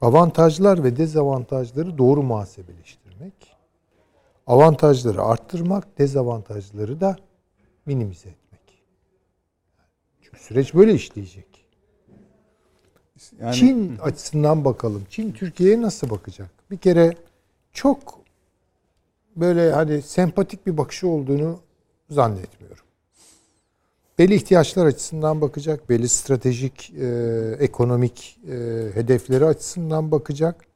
avantajlar 0.00 0.84
ve 0.84 0.96
dezavantajları 0.96 1.98
doğru 1.98 2.22
muhasebeleştirmek. 3.20 3.56
Avantajları 4.46 5.22
arttırmak, 5.22 5.98
dezavantajları 5.98 7.00
da 7.00 7.16
minimize 7.86 8.28
etmek. 8.28 8.84
Çünkü 10.20 10.38
süreç 10.38 10.74
böyle 10.74 10.94
işleyecek. 10.94 11.46
Yani 13.40 13.54
Çin 13.54 13.96
açısından 13.96 14.64
bakalım. 14.64 15.04
Çin 15.10 15.32
Türkiye'ye 15.32 15.82
nasıl 15.82 16.10
bakacak? 16.10 16.50
Bir 16.70 16.76
kere 16.76 17.14
çok 17.72 18.20
böyle 19.36 19.72
hani 19.72 20.02
sempatik 20.02 20.66
bir 20.66 20.76
bakışı 20.76 21.08
olduğunu 21.08 21.60
zannetmiyorum. 22.10 22.84
Belli 24.18 24.34
ihtiyaçlar 24.34 24.86
açısından 24.86 25.40
bakacak, 25.40 25.88
belli 25.88 26.08
stratejik, 26.08 26.90
e, 26.90 27.06
ekonomik 27.58 28.38
e, 28.48 28.54
hedefleri 28.94 29.44
açısından 29.44 30.10
bakacak. 30.10 30.69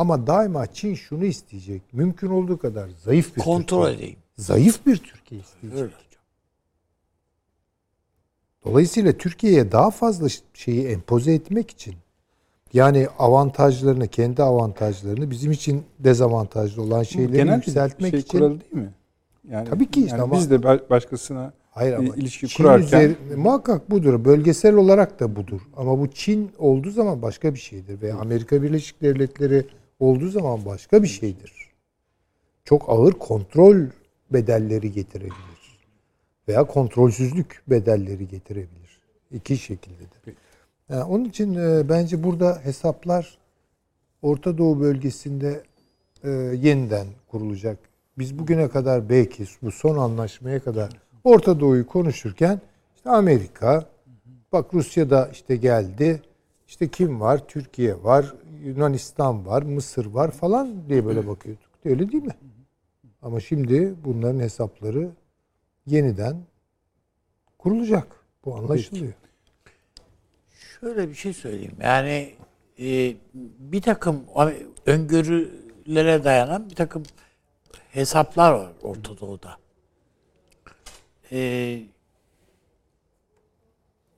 Ama 0.00 0.26
daima 0.26 0.66
Çin 0.66 0.94
şunu 0.94 1.24
isteyecek. 1.24 1.82
Mümkün 1.92 2.28
olduğu 2.30 2.58
kadar 2.58 2.88
zayıf 3.04 3.36
bir 3.36 3.40
Kontrol 3.42 3.82
Türkiye. 3.84 3.96
edeyim. 3.98 4.18
Zayıf 4.36 4.86
bir 4.86 4.96
Türkiye 4.96 5.40
isteyecek. 5.40 5.80
Öyle. 5.82 5.92
Dolayısıyla 8.64 9.12
Türkiye'ye 9.12 9.72
daha 9.72 9.90
fazla 9.90 10.28
şeyi 10.54 10.86
empoze 10.86 11.34
etmek 11.34 11.70
için 11.70 11.94
yani 12.72 13.08
avantajlarını, 13.18 14.08
kendi 14.08 14.42
avantajlarını 14.42 15.30
bizim 15.30 15.52
için 15.52 15.82
dezavantajlı 15.98 16.82
olan 16.82 17.02
şeyleri 17.02 17.32
genel 17.32 17.56
yükseltmek 17.56 18.10
şey 18.10 18.20
için 18.20 18.38
kuralı 18.38 18.60
değil 18.60 18.72
mi? 18.74 18.92
Yani, 19.50 19.68
Tabii 19.68 19.90
ki 19.90 20.00
işte 20.00 20.10
yani 20.16 20.22
ama- 20.22 20.36
biz 20.36 20.50
de 20.50 20.54
ba- 20.54 20.90
başkasına 20.90 21.52
hayır 21.70 21.92
ama 21.92 22.16
ilişki 22.16 22.48
Çin 22.48 22.56
kurarken 22.64 23.00
üzeri- 23.00 23.36
muhakkak 23.36 23.90
budur. 23.90 24.24
Bölgesel 24.24 24.74
olarak 24.74 25.20
da 25.20 25.36
budur. 25.36 25.60
Ama 25.76 25.98
bu 25.98 26.08
Çin 26.10 26.50
olduğu 26.58 26.90
zaman 26.90 27.22
başka 27.22 27.54
bir 27.54 27.58
şeydir 27.60 28.00
veya 28.02 28.16
Amerika 28.16 28.62
Birleşik 28.62 29.02
Devletleri 29.02 29.66
olduğu 30.00 30.28
zaman 30.28 30.64
başka 30.64 31.02
bir 31.02 31.08
şeydir. 31.08 31.52
Çok 32.64 32.90
ağır 32.90 33.12
kontrol 33.12 33.76
bedelleri 34.30 34.92
getirebilir. 34.92 35.78
Veya 36.48 36.64
kontrolsüzlük 36.64 37.62
bedelleri 37.66 38.28
getirebilir. 38.28 39.00
İki 39.32 39.58
şekilde 39.58 40.00
de. 40.00 40.34
Yani 40.88 41.02
onun 41.04 41.24
için 41.24 41.54
e, 41.54 41.88
bence 41.88 42.22
burada 42.22 42.60
hesaplar 42.64 43.38
Orta 44.22 44.58
Doğu 44.58 44.80
bölgesinde 44.80 45.62
e, 46.24 46.30
yeniden 46.30 47.06
kurulacak. 47.28 47.78
Biz 48.18 48.38
bugüne 48.38 48.68
kadar 48.68 49.08
belki 49.08 49.44
bu 49.62 49.70
son 49.70 49.98
anlaşmaya 49.98 50.60
kadar 50.60 50.90
Orta 51.24 51.60
Doğu'yu 51.60 51.86
konuşurken 51.86 52.60
işte 52.96 53.10
Amerika, 53.10 53.84
bak 54.52 54.74
Rusya 54.74 55.10
da 55.10 55.28
işte 55.32 55.56
geldi. 55.56 56.22
İşte 56.68 56.88
kim 56.88 57.20
var? 57.20 57.48
Türkiye 57.48 58.04
var, 58.04 58.34
Yunanistan 58.64 59.46
var, 59.46 59.62
Mısır 59.62 60.06
var 60.06 60.30
falan 60.30 60.88
diye 60.88 61.06
böyle 61.06 61.26
bakıyorduk. 61.26 61.70
Öyle 61.84 62.12
değil 62.12 62.22
mi? 62.22 62.34
Ama 63.22 63.40
şimdi 63.40 63.94
bunların 64.04 64.40
hesapları 64.40 65.10
yeniden 65.86 66.36
kurulacak. 67.58 68.06
Bu 68.44 68.56
anlaşılıyor. 68.56 69.12
Şöyle 70.80 71.08
bir 71.08 71.14
şey 71.14 71.32
söyleyeyim. 71.32 71.76
Yani 71.82 72.34
e, 72.78 73.16
bir 73.58 73.82
takım 73.82 74.24
öngörülere 74.86 76.24
dayanan 76.24 76.70
bir 76.70 76.74
takım 76.74 77.02
hesaplar 77.90 78.52
var 78.52 78.72
Orta 78.82 79.20
Doğu'da. 79.20 79.56
E, 81.32 81.80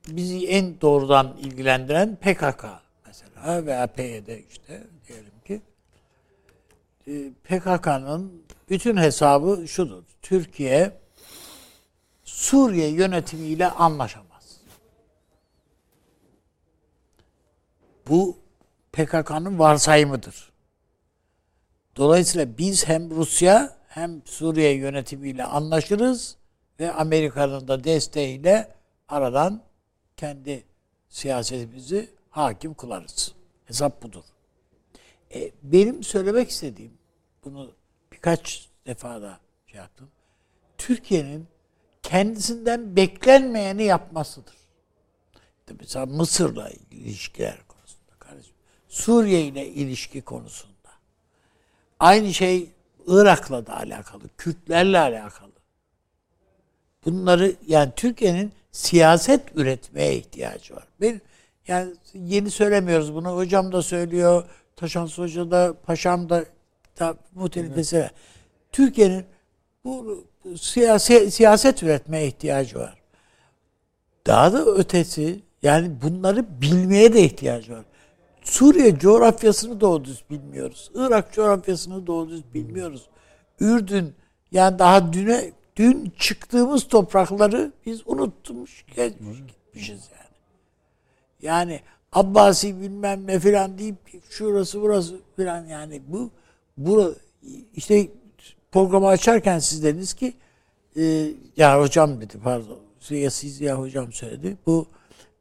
bizi 0.08 0.48
en 0.48 0.80
doğrudan 0.80 1.36
ilgilendiren 1.36 2.16
PKK 2.16 2.64
mesela 3.42 3.66
veya 3.66 3.86
PYD 3.86 4.28
işte 4.50 4.86
diyelim 5.08 5.40
ki. 5.44 5.62
E, 7.06 7.30
PKK'nın 7.44 8.42
bütün 8.70 8.96
hesabı 8.96 9.68
şudur. 9.68 10.02
Türkiye 10.22 10.92
Suriye 12.24 12.88
yönetimiyle 12.88 13.70
anlaşamaz. 13.70 14.60
Bu 18.08 18.36
PKK'nın 18.92 19.58
varsayımıdır. 19.58 20.52
Dolayısıyla 21.96 22.58
biz 22.58 22.88
hem 22.88 23.10
Rusya 23.10 23.76
hem 23.88 24.22
Suriye 24.24 24.72
yönetimiyle 24.72 25.44
anlaşırız 25.44 26.36
ve 26.80 26.92
Amerika'nın 26.92 27.68
da 27.68 27.84
desteğiyle 27.84 28.74
aradan 29.08 29.62
kendi 30.16 30.64
siyasetimizi 31.08 32.10
hakim 32.32 32.74
kılarız. 32.74 33.34
Hesap 33.64 34.02
budur. 34.02 34.24
E, 35.34 35.50
benim 35.62 36.02
söylemek 36.02 36.50
istediğim, 36.50 36.92
bunu 37.44 37.72
birkaç 38.12 38.68
defa 38.86 39.22
da 39.22 39.40
şey 39.66 39.80
yaptım. 39.80 40.08
Türkiye'nin 40.78 41.46
kendisinden 42.02 42.96
beklenmeyeni 42.96 43.82
yapmasıdır. 43.82 44.54
Mesela 45.80 46.06
Mısır'la 46.06 46.70
ilişkiler 46.90 47.58
konusunda 47.68 48.12
kardeşim. 48.18 48.54
Suriye 48.88 49.46
ile 49.46 49.68
ilişki 49.68 50.20
konusunda. 50.20 50.72
Aynı 52.00 52.34
şey 52.34 52.70
Irak'la 53.06 53.66
da 53.66 53.76
alakalı, 53.76 54.22
Kürtlerle 54.38 54.98
alakalı. 54.98 55.52
Bunları 57.04 57.56
yani 57.66 57.92
Türkiye'nin 57.96 58.52
siyaset 58.72 59.56
üretmeye 59.56 60.16
ihtiyacı 60.16 60.76
var. 60.76 60.84
Ben 61.00 61.20
yani 61.68 61.92
yeni 62.14 62.50
söylemiyoruz 62.50 63.14
bunu. 63.14 63.36
Hocam 63.36 63.72
da 63.72 63.82
söylüyor. 63.82 64.44
Taşansı 64.76 65.22
Hoca 65.22 65.50
da, 65.50 65.74
Paşam 65.86 66.28
da, 66.28 66.44
da 67.00 67.16
muhtelifesi. 67.34 68.10
Türkiye'nin 68.72 69.24
bu 69.84 70.24
siyasi, 70.56 71.30
siyaset 71.30 71.82
üretmeye 71.82 72.26
ihtiyacı 72.26 72.78
var. 72.78 72.98
Daha 74.26 74.52
da 74.52 74.64
ötesi 74.64 75.40
yani 75.62 75.90
bunları 76.02 76.60
bilmeye 76.60 77.12
de 77.12 77.24
ihtiyacı 77.24 77.72
var. 77.72 77.84
Suriye 78.42 78.98
coğrafyasını 78.98 79.80
doğru 79.80 80.04
düz 80.04 80.24
bilmiyoruz. 80.30 80.90
Irak 80.94 81.32
coğrafyasını 81.32 82.06
doğru 82.06 82.28
düz 82.28 82.54
bilmiyoruz. 82.54 83.08
Ürdün 83.60 84.14
yani 84.52 84.78
daha 84.78 85.12
düne 85.12 85.52
dün 85.76 86.12
çıktığımız 86.18 86.88
toprakları 86.88 87.72
biz 87.86 88.02
unutmuş 88.06 88.84
geçmiş, 88.96 89.38
gitmişiz 89.38 90.08
yani. 90.12 90.21
Yani 91.42 91.80
Abbasi 92.12 92.80
bilmem 92.80 93.26
ne 93.26 93.40
filan 93.40 93.78
deyip 93.78 93.96
şurası 94.30 94.82
burası 94.82 95.20
filan 95.36 95.66
yani 95.66 96.02
bu 96.06 96.30
bu 96.76 97.14
işte 97.74 98.08
programı 98.72 99.06
açarken 99.06 99.58
siz 99.58 99.84
dediniz 99.84 100.14
ki 100.14 100.32
e, 100.96 101.28
ya 101.56 101.80
hocam 101.80 102.20
dedi 102.20 102.38
pardon 102.44 102.78
ya 103.10 103.30
siz 103.30 103.60
ya 103.60 103.78
hocam 103.78 104.12
söyledi 104.12 104.56
bu 104.66 104.86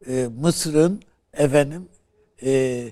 e, 0.07 0.27
Mısır'ın 0.41 1.01
efendim 1.33 1.89
e, 2.43 2.83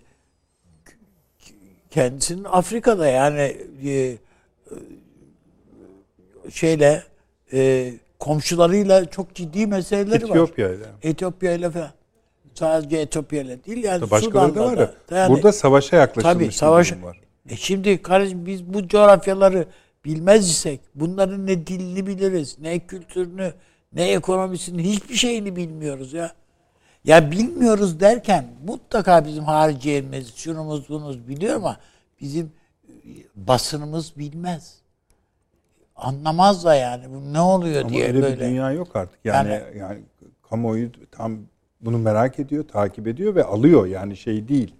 kendisinin 1.89 2.43
Afrika'da 2.43 3.07
yani 3.07 3.57
e, 3.85 4.17
şeyle 6.51 7.03
e, 7.53 7.93
komşularıyla 8.19 9.05
çok 9.05 9.35
ciddi 9.35 9.67
meseleleri 9.67 10.23
var. 10.23 10.29
Etiyopya 10.29 10.73
ile. 10.73 10.85
Etiyopya 11.01 11.53
ile 11.53 11.69
falan. 11.69 11.91
Sadece 12.59 12.97
Etiyopya 12.97 13.41
ile 13.41 13.63
değil 13.63 13.83
yani 13.83 14.11
Başkaları 14.11 14.55
da 14.55 14.65
var 14.65 14.77
ya. 14.77 14.93
Yani, 15.11 15.33
Burada 15.33 15.51
savaşa 15.51 15.95
yaklaşılmış 15.97 16.33
tabii 16.33 16.45
bir 16.45 16.51
savaş. 16.51 16.91
var. 16.93 17.19
E 17.49 17.55
şimdi 17.55 18.01
kardeşim 18.01 18.45
biz 18.45 18.73
bu 18.73 18.87
coğrafyaları 18.87 19.65
bilmez 20.05 20.49
isek 20.49 20.79
bunların 20.95 21.47
ne 21.47 21.67
dilini 21.67 22.07
biliriz, 22.07 22.57
ne 22.59 22.79
kültürünü, 22.79 23.53
ne 23.93 24.11
ekonomisini 24.11 24.83
hiçbir 24.83 25.15
şeyini 25.15 25.55
bilmiyoruz 25.55 26.13
ya. 26.13 26.31
Ya 27.03 27.31
bilmiyoruz 27.31 27.99
derken 27.99 28.45
mutlaka 28.67 29.25
bizim 29.25 29.43
hariciyemiz, 29.43 30.35
şunumuz 30.35 30.89
bunumuz 30.89 31.27
biliyor 31.27 31.55
ama 31.55 31.77
bizim 32.21 32.51
basınımız 33.35 34.13
bilmez. 34.17 34.75
Anlamaz 35.95 36.65
da 36.65 36.75
yani 36.75 37.03
bu 37.09 37.33
ne 37.33 37.39
oluyor 37.41 37.81
Ama 37.81 37.89
diye 37.89 38.07
öyle 38.07 38.21
böyle. 38.21 38.35
bir 38.35 38.39
dünya 38.39 38.71
yok 38.71 38.95
artık. 38.95 39.19
Yani, 39.23 39.51
Yani- 39.51 39.77
yani 39.77 39.99
kamuoyu 40.49 40.91
tam 41.11 41.37
bunu 41.81 41.97
merak 41.97 42.39
ediyor, 42.39 42.67
takip 42.67 43.07
ediyor 43.07 43.35
ve 43.35 43.43
alıyor. 43.43 43.85
Yani 43.85 44.17
şey 44.17 44.47
değil. 44.47 44.73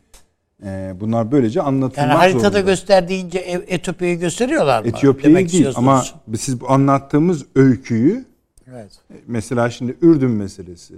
Ee, 0.64 0.94
bunlar 1.00 1.32
böylece 1.32 1.62
anlatılmak 1.62 1.98
Yani 2.10 2.18
haritada 2.18 2.42
zorunda. 2.42 2.60
gösterdiğince 2.60 3.40
E- 3.40 3.76
Etiyopya'yı 3.76 4.20
gösteriyorlar 4.20 4.82
mı? 4.82 4.88
Etiyopya'yı 4.88 5.50
değil 5.50 5.68
ama 5.76 6.06
siz 6.38 6.62
bu 6.62 6.70
anlattığımız 6.72 7.46
öyküyü 7.56 8.26
Evet. 8.74 8.92
mesela 9.28 9.70
şimdi 9.70 9.96
Ürdün 10.02 10.32
meselesi 10.32 10.94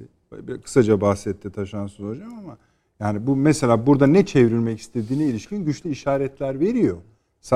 kısaca 0.64 1.02
bahsetti 1.02 1.52
Taşansı 1.52 2.03
Hocam 2.03 2.34
ama 2.40 2.57
yani 2.99 3.28
bu 3.28 3.36
mesela 3.36 3.86
burada 3.88 4.07
ne 4.07 4.26
çevrilmek 4.26 4.80
istediğine 4.80 5.23
ilişkin 5.26 5.65
güçlü 5.65 5.90
işaretler 5.90 6.60
veriyor. 6.60 6.98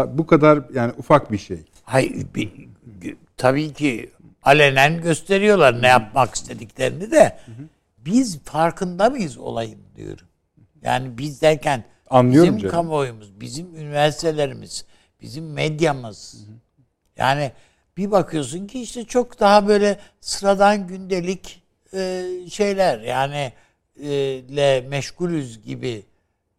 Bu 0.08 0.28
kadar 0.28 0.60
yani 0.74 0.92
ufak 0.98 1.32
bir 1.32 1.38
şey. 1.38 1.58
Hayır, 1.84 2.26
tabii 3.38 3.74
ki 3.74 4.10
alenen 4.44 5.02
gösteriyorlar 5.02 5.82
ne 5.82 5.88
yapmak 5.88 6.36
istediklerini 6.36 7.12
de 7.12 7.38
biz 8.06 8.40
farkında 8.40 9.10
mıyız 9.10 9.38
olayın 9.38 9.80
diyorum. 9.96 10.28
Yani 10.82 11.18
biz 11.18 11.42
derken 11.42 11.84
Anlıyorum 12.10 12.50
bizim 12.50 12.60
canım. 12.60 12.72
kamuoyumuz, 12.72 13.40
bizim 13.40 13.76
üniversitelerimiz, 13.76 14.86
bizim 15.22 15.54
medyamız. 15.54 16.46
Yani 17.18 17.52
bir 17.98 18.12
bakıyorsun 18.12 18.68
ki 18.68 18.82
işte 18.82 19.06
çok 19.06 19.40
daha 19.40 19.68
böyle 19.68 20.00
sıradan 20.22 20.88
gündelik 20.88 21.64
e, 21.94 22.24
şeyler 22.50 23.00
yani 23.00 23.54
e, 24.00 24.10
le 24.56 24.82
meşgulüz 24.82 25.62
gibi 25.62 26.06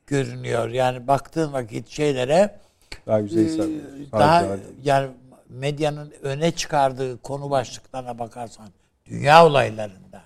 görünüyor. 0.07 0.69
Yani 0.69 1.07
baktığın 1.07 1.53
vakit 1.53 1.89
şeylere 1.89 2.59
Daha 3.07 3.21
ee, 3.21 3.29
sadece 3.29 3.81
daha 4.13 4.57
yani 4.85 5.11
medyanın 5.49 6.13
öne 6.23 6.51
çıkardığı 6.51 7.23
konu 7.23 7.51
başlıklarına 7.51 8.19
bakarsan 8.19 8.69
dünya 9.07 9.47
olaylarında 9.47 10.23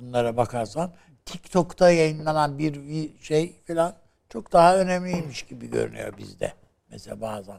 bunlara 0.00 0.36
bakarsan 0.36 0.92
TikTok'ta 1.24 1.90
yayınlanan 1.90 2.58
bir 2.58 2.80
şey 3.20 3.52
falan 3.66 3.94
çok 4.28 4.52
daha 4.52 4.76
önemliymiş 4.76 5.42
gibi 5.42 5.70
görünüyor 5.70 6.18
bizde. 6.18 6.52
Mesela 6.90 7.20
bazen 7.20 7.58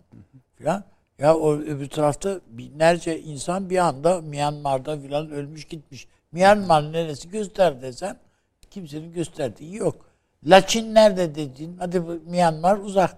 falan. 0.60 0.84
Ya 1.20 1.36
o 1.36 1.54
öbür 1.54 1.90
tarafta 1.90 2.40
binlerce 2.48 3.22
insan 3.22 3.70
bir 3.70 3.78
anda 3.78 4.22
Myanmar'da 4.22 5.00
falan 5.00 5.32
ölmüş 5.32 5.66
gitmiş. 5.66 6.08
Myanmar 6.32 6.94
neresi 6.94 7.30
göster 7.30 7.82
desem 7.82 8.20
kimsenin 8.70 9.14
gösterdiği 9.14 9.76
yok. 9.76 10.06
Laçin 10.44 10.96
nerede 10.96 11.36
dedin? 11.36 11.78
Hadi 11.80 12.00
Myanmar 12.26 12.78
uzak. 12.78 13.18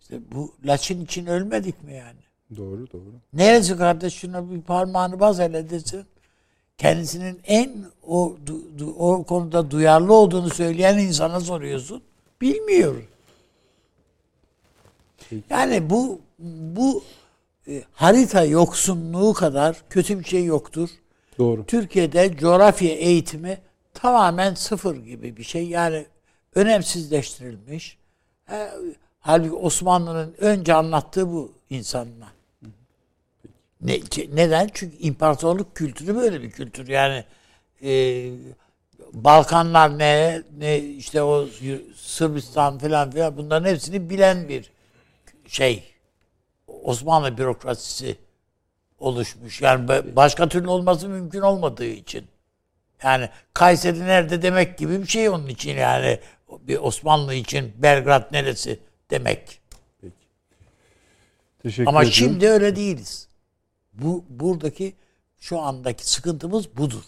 İşte 0.00 0.32
bu 0.32 0.54
Laçin 0.64 1.04
için 1.04 1.26
ölmedik 1.26 1.82
mi 1.82 1.94
yani? 1.94 2.20
Doğru 2.56 2.92
doğru. 2.92 3.12
Neresi 3.32 3.76
kardeş 3.76 4.14
şuna 4.14 4.50
bir 4.50 4.62
parmağını 4.62 5.20
baz 5.20 5.38
hele 5.38 5.70
desin. 5.70 6.06
Kendisinin 6.78 7.40
en 7.44 7.72
o 8.06 8.36
du- 8.46 8.94
o 8.98 9.24
konuda 9.24 9.70
duyarlı 9.70 10.14
olduğunu 10.14 10.50
söyleyen 10.50 10.98
insana 10.98 11.40
soruyorsun. 11.40 12.02
Bilmiyor. 12.40 12.94
Yani 15.50 15.90
bu 15.90 16.20
bu 16.38 17.04
e, 17.68 17.82
harita 17.92 18.44
yoksunluğu 18.44 19.32
kadar 19.32 19.82
kötü 19.90 20.18
bir 20.18 20.24
şey 20.24 20.44
yoktur. 20.44 20.88
Doğru. 21.38 21.66
Türkiye'de 21.66 22.36
coğrafya 22.36 22.94
eğitimi 22.94 23.58
tamamen 23.94 24.54
sıfır 24.54 24.96
gibi 24.96 25.36
bir 25.36 25.42
şey. 25.42 25.68
Yani 25.68 26.06
önemsizleştirilmiş. 26.54 27.98
E, 28.50 28.70
halbuki 29.20 29.54
Osmanlı'nın 29.54 30.34
önce 30.38 30.74
anlattığı 30.74 31.32
bu 31.32 31.52
insanlar. 31.70 32.28
Ne, 33.84 34.00
neden? 34.32 34.70
Çünkü 34.74 34.96
imparatorluk 34.96 35.76
kültürü 35.76 36.16
böyle 36.16 36.42
bir 36.42 36.50
kültür. 36.50 36.88
Yani 36.88 37.24
e, 37.82 38.30
Balkanlar 39.12 39.98
ne, 39.98 40.42
ne 40.58 40.78
işte 40.78 41.22
o 41.22 41.46
Sırbistan 41.96 42.78
falan 42.78 43.10
filan 43.10 43.36
bunların 43.36 43.68
hepsini 43.70 44.10
bilen 44.10 44.48
bir 44.48 44.70
şey. 45.46 45.84
Osmanlı 46.66 47.38
bürokrasisi 47.38 48.16
oluşmuş. 48.98 49.62
Yani 49.62 49.86
ba- 49.86 50.16
başka 50.16 50.48
türlü 50.48 50.68
olması 50.68 51.08
mümkün 51.08 51.40
olmadığı 51.40 51.84
için. 51.86 52.26
Yani 53.02 53.28
Kayseri 53.54 54.00
nerede 54.00 54.42
demek 54.42 54.78
gibi 54.78 55.02
bir 55.02 55.06
şey 55.06 55.28
onun 55.28 55.46
için 55.46 55.76
yani 55.76 56.20
bir 56.50 56.78
Osmanlı 56.78 57.34
için 57.34 57.72
Belgrad 57.76 58.32
neresi 58.32 58.80
demek. 59.10 59.60
Teşekkür 61.62 61.86
Ama 61.88 62.02
ediyorum. 62.02 62.12
şimdi 62.12 62.48
öyle 62.48 62.76
değiliz. 62.76 63.28
Bu 63.94 64.24
buradaki 64.28 64.94
şu 65.40 65.60
andaki 65.60 66.10
sıkıntımız 66.10 66.76
budur. 66.76 67.04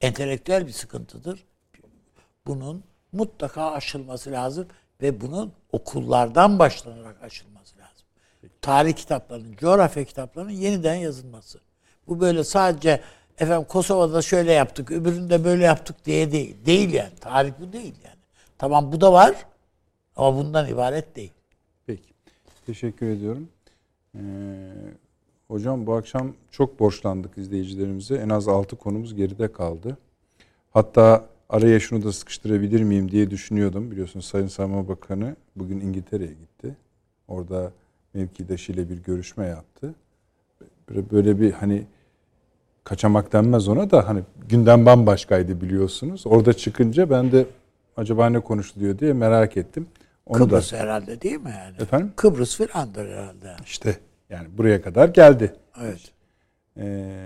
Entelektüel 0.00 0.66
bir 0.66 0.72
sıkıntıdır. 0.72 1.44
Bunun 2.46 2.84
mutlaka 3.12 3.72
aşılması 3.72 4.32
lazım 4.32 4.68
ve 5.02 5.20
bunun 5.20 5.52
okullardan 5.72 6.58
başlanarak 6.58 7.22
aşılması 7.22 7.78
lazım. 7.78 8.06
Tarih 8.60 8.92
kitaplarının, 8.92 9.56
coğrafya 9.56 10.04
kitaplarının 10.04 10.52
yeniden 10.52 10.94
yazılması. 10.94 11.60
Bu 12.08 12.20
böyle 12.20 12.44
sadece 12.44 13.00
efendim 13.38 13.66
Kosova'da 13.68 14.22
şöyle 14.22 14.52
yaptık, 14.52 14.90
öbüründe 14.90 15.44
böyle 15.44 15.64
yaptık 15.64 16.04
diye 16.04 16.32
değil. 16.32 16.56
Değil 16.66 16.92
yani. 16.92 17.16
Tarih 17.20 17.52
bu 17.60 17.72
değil 17.72 17.94
yani. 18.04 18.18
Tamam 18.58 18.92
bu 18.92 19.00
da 19.00 19.12
var 19.12 19.34
ama 20.16 20.36
bundan 20.36 20.68
ibaret 20.68 21.16
değil. 21.16 21.32
Peki. 21.86 22.12
Teşekkür 22.66 23.06
ediyorum. 23.06 23.48
Ee, 24.14 24.20
hocam 25.48 25.86
bu 25.86 25.94
akşam 25.94 26.34
çok 26.50 26.80
borçlandık 26.80 27.38
izleyicilerimize. 27.38 28.14
En 28.14 28.28
az 28.28 28.48
6 28.48 28.76
konumuz 28.76 29.14
geride 29.14 29.52
kaldı. 29.52 29.96
Hatta 30.70 31.24
araya 31.48 31.80
şunu 31.80 32.04
da 32.04 32.12
sıkıştırabilir 32.12 32.82
miyim 32.82 33.10
diye 33.10 33.30
düşünüyordum. 33.30 33.90
Biliyorsunuz 33.90 34.24
Sayın 34.26 34.46
Savunma 34.46 34.88
Bakanı 34.88 35.36
bugün 35.56 35.80
İngiltere'ye 35.80 36.32
gitti. 36.32 36.76
Orada 37.28 37.72
mevkidaşıyla 38.14 38.88
bir 38.88 38.96
görüşme 38.96 39.46
yaptı. 39.46 39.94
Böyle, 41.12 41.40
bir 41.40 41.52
hani 41.52 41.86
kaçamak 42.84 43.32
denmez 43.32 43.68
ona 43.68 43.90
da 43.90 44.08
hani 44.08 44.22
gündem 44.48 44.86
bambaşkaydı 44.86 45.60
biliyorsunuz. 45.60 46.26
Orada 46.26 46.52
çıkınca 46.52 47.10
ben 47.10 47.32
de 47.32 47.46
acaba 47.96 48.28
ne 48.28 48.40
konuşuluyor 48.40 48.98
diye 48.98 49.12
merak 49.12 49.56
ettim. 49.56 49.86
Onu 50.26 50.38
Kıbrıs 50.38 50.72
da 50.72 50.76
herhalde 50.76 51.20
değil 51.20 51.40
mi 51.40 51.50
yani? 51.58 51.82
efendim 51.82 52.12
Kıbrıs 52.16 52.56
filandır 52.56 53.08
herhalde. 53.08 53.56
işte 53.64 53.98
yani 54.30 54.48
buraya 54.58 54.82
kadar 54.82 55.08
geldi. 55.08 55.52
Evet. 55.82 56.00
Ee, 56.76 57.16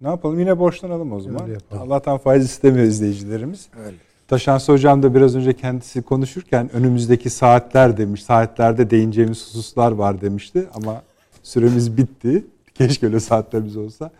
ne 0.00 0.08
yapalım 0.08 0.40
yine 0.40 0.58
borçlanalım 0.58 1.12
o 1.12 1.20
zaman. 1.20 1.42
Allah'tan 1.70 2.18
faiz 2.18 2.44
istemiyor 2.44 2.86
izleyicilerimiz. 2.86 3.68
Öyle. 3.84 3.96
Taşansı 4.28 4.72
Hocam 4.72 5.02
da 5.02 5.14
biraz 5.14 5.36
önce 5.36 5.52
kendisi 5.52 6.02
konuşurken 6.02 6.70
önümüzdeki 6.72 7.30
saatler 7.30 7.96
demiş. 7.96 8.22
Saatlerde 8.22 8.90
değineceğimiz 8.90 9.38
hususlar 9.46 9.92
var 9.92 10.20
demişti 10.20 10.66
ama 10.74 11.02
süremiz 11.42 11.96
bitti. 11.96 12.44
Keşke 12.74 13.06
öyle 13.06 13.20
saatlerimiz 13.20 13.76
olsa. 13.76 14.10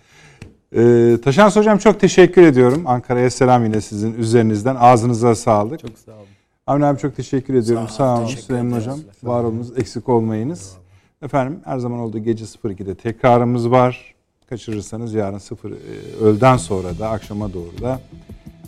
Ee, 0.77 1.19
Taşansı 1.25 1.61
Hocam 1.61 1.79
çok 1.79 2.01
teşekkür 2.01 2.43
ediyorum. 2.43 2.83
Ankara'ya 2.87 3.31
selam 3.31 3.65
yine 3.65 3.81
sizin 3.81 4.15
üzerinizden. 4.15 4.77
Ağzınıza 4.79 5.35
sağlık. 5.35 5.81
Çok 5.81 5.99
sağ 5.99 6.13
olun. 6.13 6.27
Avni 6.67 6.85
abi 6.87 6.99
çok 6.99 7.17
teşekkür 7.17 7.55
ediyorum. 7.55 7.89
Sağ 7.89 7.95
Sağ, 7.95 8.19
olun, 8.19 8.27
Süleyman. 8.27 8.77
Hocam. 8.79 8.99
Var 9.23 9.45
olunuz, 9.45 9.79
eksik 9.79 10.09
olmayınız. 10.09 10.77
Efendim 11.23 11.61
her 11.65 11.79
zaman 11.79 11.99
olduğu 11.99 12.19
gece 12.19 12.45
02'de 12.45 12.95
tekrarımız 12.95 13.71
var. 13.71 14.15
Kaçırırsanız 14.49 15.15
yarın 15.15 15.39
0 15.39 15.71
e, 15.71 15.75
öğleden 16.21 16.57
sonra 16.57 16.99
da 16.99 17.11
akşama 17.11 17.53
doğru 17.53 17.83
da 17.83 18.01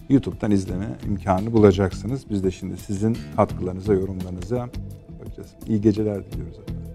YouTube'dan 0.08 0.50
izleme 0.50 0.88
imkanı 1.06 1.52
bulacaksınız. 1.52 2.30
Biz 2.30 2.44
de 2.44 2.50
şimdi 2.50 2.76
sizin 2.76 3.18
katkılarınıza, 3.36 3.94
yorumlarınıza 3.94 4.68
bakacağız. 5.20 5.50
İyi 5.66 5.80
geceler 5.80 6.24
diliyoruz. 6.24 6.58
efendim. 6.58 6.87